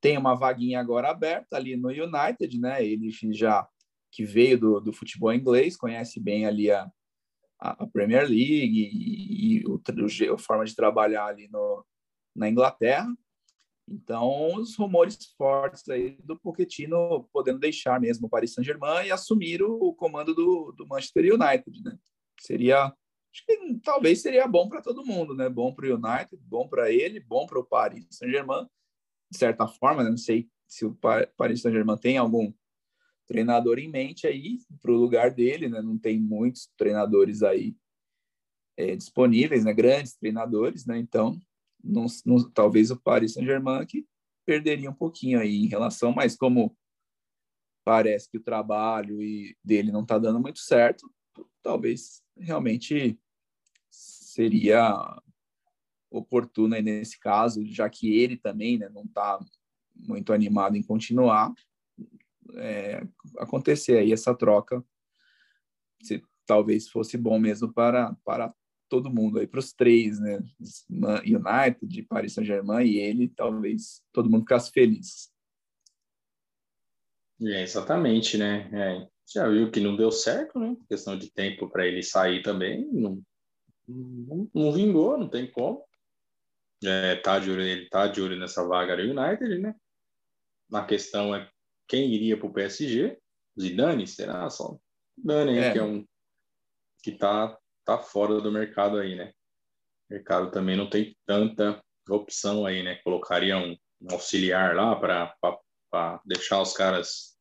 Tem 0.00 0.16
uma 0.16 0.34
vaguinha 0.34 0.80
agora 0.80 1.10
aberta 1.10 1.56
ali 1.56 1.76
no 1.76 1.88
United, 1.88 2.58
né? 2.58 2.84
Ele 2.84 3.10
já 3.10 3.68
que 4.14 4.24
veio 4.24 4.58
do, 4.58 4.80
do 4.80 4.92
futebol 4.92 5.34
inglês, 5.34 5.76
conhece 5.76 6.20
bem 6.20 6.46
ali 6.46 6.70
a, 6.70 6.88
a 7.58 7.86
Premier 7.88 8.22
League 8.22 8.78
e, 8.80 9.58
e 9.58 9.66
o, 9.66 9.74
o, 9.74 10.34
a 10.34 10.38
forma 10.38 10.64
de 10.64 10.76
trabalhar 10.76 11.26
ali 11.26 11.48
no, 11.48 11.84
na 12.34 12.48
Inglaterra. 12.48 13.12
Então, 13.88 14.54
os 14.54 14.76
rumores 14.76 15.18
fortes 15.36 15.86
aí 15.88 16.16
do 16.22 16.38
Pochettino 16.38 17.28
podendo 17.32 17.58
deixar 17.58 18.00
mesmo 18.00 18.28
o 18.28 18.30
Paris 18.30 18.54
Saint-Germain 18.54 19.06
e 19.06 19.10
assumir 19.10 19.62
o, 19.62 19.74
o, 19.74 19.92
comando 19.92 20.32
do, 20.32 20.72
do 20.72 20.86
Manchester 20.86 21.34
United, 21.34 21.82
né? 21.82 21.98
Seria, 22.40 22.84
acho 22.84 23.44
que 23.44 23.80
talvez 23.82 24.22
seria 24.22 24.46
bom 24.46 24.68
para 24.68 24.80
todo 24.80 25.04
mundo, 25.04 25.34
né? 25.34 25.48
Bom 25.48 25.74
para 25.74 25.86
o 25.86 25.94
United, 25.94 26.36
bom 26.46 26.68
para 26.68 26.90
ele, 26.90 27.18
bom 27.18 27.46
para 27.46 27.58
o 27.58 27.64
Paris 27.64 28.06
Saint-Germain, 28.12 28.64
de 29.30 29.38
certa 29.38 29.66
forma, 29.66 30.04
né? 30.04 30.10
não 30.10 30.16
sei 30.16 30.48
se 30.68 30.86
o 30.86 30.96
Paris 31.36 31.60
Saint-Germain 31.60 31.98
tem 31.98 32.16
algum 32.16 32.52
treinador 33.26 33.78
em 33.78 33.90
mente 33.90 34.26
aí 34.26 34.58
para 34.80 34.92
o 34.92 34.96
lugar 34.96 35.30
dele, 35.30 35.68
né? 35.68 35.80
Não 35.80 35.98
tem 35.98 36.20
muitos 36.20 36.70
treinadores 36.76 37.42
aí 37.42 37.76
é, 38.76 38.96
disponíveis, 38.96 39.64
né? 39.64 39.72
Grandes 39.72 40.14
treinadores, 40.16 40.86
né? 40.86 40.98
Então, 40.98 41.38
não, 41.82 42.06
não, 42.24 42.50
talvez 42.50 42.90
o 42.90 43.00
Paris 43.00 43.34
Saint-Germain 43.34 43.86
que 43.86 44.06
perderia 44.44 44.90
um 44.90 44.94
pouquinho 44.94 45.40
aí 45.40 45.56
em 45.64 45.68
relação, 45.68 46.12
mas 46.12 46.36
como 46.36 46.76
parece 47.84 48.30
que 48.30 48.38
o 48.38 48.42
trabalho 48.42 49.22
e 49.22 49.56
dele 49.62 49.92
não 49.92 50.02
está 50.02 50.18
dando 50.18 50.40
muito 50.40 50.58
certo, 50.58 51.10
talvez 51.62 52.22
realmente 52.36 53.18
seria 53.90 54.94
oportuno 56.10 56.74
aí 56.74 56.82
nesse 56.82 57.18
caso, 57.18 57.64
já 57.66 57.88
que 57.88 58.16
ele 58.16 58.36
também 58.36 58.78
né, 58.78 58.88
não 58.88 59.04
está 59.04 59.38
muito 59.94 60.32
animado 60.32 60.76
em 60.76 60.82
continuar, 60.82 61.52
é, 62.56 63.02
acontecer 63.38 63.98
aí 63.98 64.12
essa 64.12 64.34
troca, 64.34 64.84
se 66.02 66.22
talvez 66.46 66.88
fosse 66.88 67.16
bom 67.16 67.38
mesmo 67.38 67.72
para, 67.72 68.14
para 68.24 68.54
todo 68.88 69.10
mundo 69.10 69.38
aí, 69.38 69.46
para 69.46 69.60
os 69.60 69.72
três, 69.72 70.20
né? 70.20 70.38
United, 71.24 72.02
Paris 72.04 72.34
Saint-Germain 72.34 72.86
e 72.86 72.98
ele, 72.98 73.28
talvez 73.28 74.02
todo 74.12 74.30
mundo 74.30 74.42
ficasse 74.42 74.70
feliz. 74.70 75.32
É, 77.42 77.62
exatamente, 77.62 78.38
né? 78.38 78.70
É, 78.72 79.08
já 79.32 79.48
viu 79.48 79.70
que 79.70 79.80
não 79.80 79.96
deu 79.96 80.10
certo, 80.10 80.58
né? 80.58 80.76
Questão 80.88 81.18
de 81.18 81.32
tempo 81.32 81.68
para 81.68 81.86
ele 81.86 82.02
sair 82.02 82.42
também, 82.42 82.86
não, 82.92 83.22
não, 83.88 84.50
não, 84.54 84.72
vingou, 84.72 85.18
não 85.18 85.28
tem 85.28 85.50
como. 85.50 85.84
É, 86.84 87.16
tá 87.16 87.38
de 87.38 87.50
olho, 87.50 87.62
ele 87.62 87.88
tá 87.88 88.06
de 88.06 88.20
olho 88.20 88.38
nessa 88.38 88.66
vaga 88.66 88.96
do 88.96 89.02
United, 89.02 89.58
né? 89.58 89.74
A 90.72 90.84
questão 90.84 91.34
é 91.34 91.50
quem 91.86 92.12
iria 92.12 92.36
para 92.36 92.46
o 92.46 92.52
PSG? 92.52 93.18
Zidane? 93.60 94.06
Será 94.06 94.48
só? 94.50 94.78
Zidane, 95.18 95.58
é. 95.58 95.72
que 95.72 95.78
é 95.78 95.82
um 95.82 96.04
que 97.02 97.12
tá, 97.12 97.58
tá 97.84 97.98
fora 97.98 98.40
do 98.40 98.50
mercado 98.50 98.98
aí, 98.98 99.14
né? 99.14 99.32
O 100.08 100.14
mercado 100.14 100.50
também 100.50 100.76
não 100.76 100.88
tem 100.88 101.16
tanta 101.26 101.82
opção 102.08 102.64
aí, 102.64 102.82
né? 102.82 102.96
Colocaria 103.04 103.56
um, 103.58 103.76
um 104.00 104.12
auxiliar 104.12 104.74
lá 104.74 104.96
para 104.96 106.22
deixar 106.24 106.60
os 106.60 106.72
caras 106.72 107.36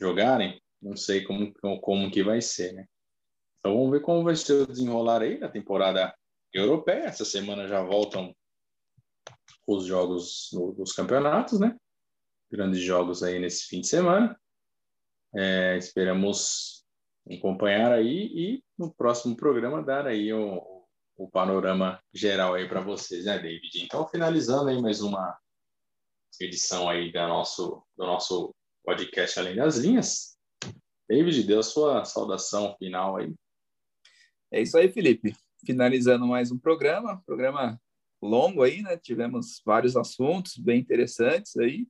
jogarem. 0.00 0.60
Não 0.80 0.96
sei 0.96 1.24
como, 1.24 1.52
como 1.80 2.10
que 2.10 2.22
vai 2.22 2.40
ser, 2.40 2.72
né? 2.72 2.86
Então 3.58 3.76
vamos 3.76 3.90
ver 3.90 4.00
como 4.00 4.24
vai 4.24 4.36
ser 4.36 4.62
o 4.62 4.66
desenrolar 4.66 5.22
aí 5.22 5.38
na 5.38 5.48
temporada 5.48 6.14
europeia. 6.52 7.04
Essa 7.04 7.24
semana 7.24 7.68
já 7.68 7.82
voltam 7.82 8.34
os 9.66 9.84
jogos 9.84 10.50
dos 10.76 10.92
campeonatos, 10.92 11.58
né? 11.58 11.76
Grandes 12.56 12.80
jogos 12.80 13.22
aí 13.22 13.38
nesse 13.38 13.66
fim 13.66 13.80
de 13.80 13.86
semana. 13.86 14.38
É, 15.34 15.76
esperamos 15.76 16.84
acompanhar 17.30 17.92
aí 17.92 18.30
e 18.34 18.64
no 18.78 18.92
próximo 18.94 19.36
programa 19.36 19.82
dar 19.82 20.06
aí 20.06 20.32
o, 20.32 20.86
o 21.16 21.28
panorama 21.28 22.02
geral 22.14 22.54
aí 22.54 22.66
para 22.66 22.80
vocês, 22.80 23.26
né, 23.26 23.38
David? 23.38 23.84
Então, 23.84 24.08
finalizando 24.08 24.70
aí 24.70 24.80
mais 24.80 25.02
uma 25.02 25.36
edição 26.40 26.88
aí 26.88 27.12
da 27.12 27.26
nosso, 27.26 27.84
do 27.96 28.06
nosso 28.06 28.54
podcast 28.84 29.38
Além 29.38 29.56
das 29.56 29.76
Linhas. 29.76 30.38
David, 31.08 31.42
dê 31.44 31.56
a 31.56 31.62
sua 31.62 32.04
saudação 32.04 32.74
final 32.78 33.16
aí. 33.16 33.34
É 34.50 34.62
isso 34.62 34.78
aí, 34.78 34.90
Felipe. 34.90 35.34
Finalizando 35.64 36.26
mais 36.26 36.50
um 36.50 36.58
programa, 36.58 37.22
programa 37.26 37.80
longo 38.22 38.62
aí, 38.62 38.82
né? 38.82 38.96
Tivemos 38.96 39.60
vários 39.64 39.96
assuntos 39.96 40.56
bem 40.56 40.80
interessantes 40.80 41.56
aí. 41.56 41.86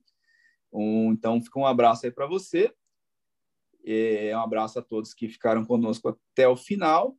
Um, 0.77 1.13
então, 1.13 1.41
fica 1.41 1.59
um 1.59 1.67
abraço 1.67 2.05
aí 2.05 2.13
para 2.13 2.27
você. 2.27 2.73
É, 3.85 4.37
um 4.37 4.41
abraço 4.41 4.79
a 4.79 4.83
todos 4.83 5.15
que 5.15 5.29
ficaram 5.29 5.65
conosco 5.65 6.09
até 6.09 6.47
o 6.47 6.57
final. 6.57 7.17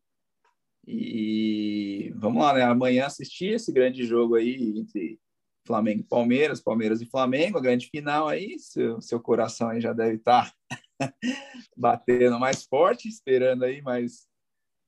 E 0.86 2.14
vamos 2.16 2.44
lá, 2.44 2.54
né? 2.54 2.62
Amanhã 2.62 3.08
assistir 3.08 3.54
esse 3.56 3.72
grande 3.72 4.06
jogo 4.06 4.36
aí 4.36 4.78
entre 4.78 5.20
Flamengo 5.66 6.02
e 6.02 6.04
Palmeiras, 6.04 6.62
Palmeiras 6.62 7.02
e 7.02 7.06
Flamengo, 7.06 7.58
a 7.58 7.62
grande 7.62 7.88
final 7.88 8.28
aí. 8.28 8.60
Seu, 8.60 9.02
seu 9.02 9.20
coração 9.20 9.70
aí 9.70 9.82
já 9.82 9.92
deve 9.92 10.18
estar 10.18 10.54
tá 11.00 11.14
batendo 11.76 12.40
mais 12.40 12.64
forte, 12.64 13.08
esperando 13.08 13.64
aí 13.64 13.82
mais, 13.82 14.28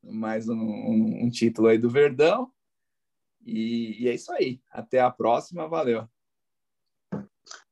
mais 0.04 0.48
um, 0.48 0.56
um, 0.56 1.26
um 1.26 1.30
título 1.30 1.68
aí 1.68 1.78
do 1.78 1.90
Verdão. 1.90 2.52
E, 3.44 4.04
e 4.04 4.08
é 4.08 4.14
isso 4.14 4.32
aí. 4.32 4.62
Até 4.70 5.00
a 5.00 5.10
próxima. 5.10 5.68
Valeu. 5.68 6.08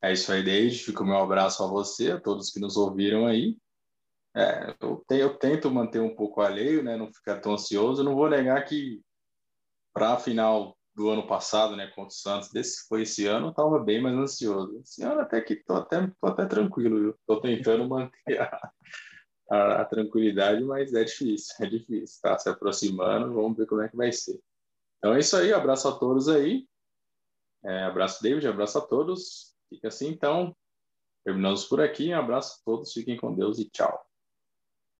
É 0.07 0.13
isso 0.13 0.31
aí, 0.31 0.41
Deide. 0.41 0.79
Fica 0.79 1.03
o 1.03 1.05
meu 1.05 1.17
abraço 1.17 1.61
a 1.61 1.67
você, 1.67 2.11
a 2.11 2.19
todos 2.19 2.49
que 2.49 2.61
nos 2.61 2.77
ouviram 2.77 3.27
aí. 3.27 3.57
É, 4.33 4.73
eu, 4.79 5.03
eu, 5.09 5.37
tento 5.37 5.69
manter 5.69 5.99
um 5.99 6.15
pouco 6.15 6.39
alheio, 6.39 6.81
né? 6.81 6.95
Não 6.95 7.11
ficar 7.11 7.41
tão 7.41 7.53
ansioso. 7.53 8.05
Não 8.05 8.15
vou 8.15 8.29
negar 8.29 8.63
que 8.63 9.01
para 9.93 10.13
a 10.13 10.19
final 10.19 10.77
do 10.95 11.09
ano 11.09 11.27
passado, 11.27 11.75
né, 11.75 11.87
contra 11.87 12.07
o 12.07 12.11
Santos, 12.11 12.49
desse 12.51 12.87
foi 12.87 13.01
esse 13.01 13.27
ano, 13.27 13.47
eu 13.47 13.49
estava 13.51 13.79
bem 13.79 14.01
mais 14.01 14.15
ansioso. 14.15 14.79
Esse 14.79 15.03
ano 15.03 15.19
até 15.19 15.41
que 15.41 15.57
tô 15.57 15.73
até, 15.73 16.07
tô 16.21 16.27
até 16.27 16.45
tranquilo, 16.45 17.09
Estou 17.09 17.41
tentando 17.41 17.85
manter 17.89 18.39
a, 18.39 18.71
a, 19.51 19.81
a, 19.81 19.85
tranquilidade, 19.85 20.63
mas 20.63 20.93
é 20.93 21.03
difícil, 21.03 21.53
é 21.59 21.65
difícil. 21.67 22.19
Tá 22.21 22.39
se 22.39 22.47
aproximando, 22.47 23.33
vamos 23.33 23.57
ver 23.57 23.67
como 23.67 23.81
é 23.81 23.89
que 23.89 23.97
vai 23.97 24.11
ser. 24.13 24.39
Então 24.99 25.13
é 25.13 25.19
isso 25.19 25.35
aí, 25.35 25.51
abraço 25.51 25.89
a 25.89 25.99
todos 25.99 26.29
aí 26.29 26.65
É, 27.65 27.83
abraço, 27.83 28.23
David, 28.23 28.47
abraço 28.47 28.77
a 28.77 28.81
todos. 28.81 29.56
Fica 29.69 29.87
assim, 29.87 30.07
então. 30.09 30.55
Terminamos 31.23 31.65
por 31.65 31.81
aqui. 31.81 32.13
Um 32.13 32.17
abraço 32.17 32.59
a 32.59 32.65
todos, 32.65 32.93
fiquem 32.93 33.17
com 33.17 33.33
Deus 33.33 33.59
e 33.59 33.69
tchau. 33.69 34.06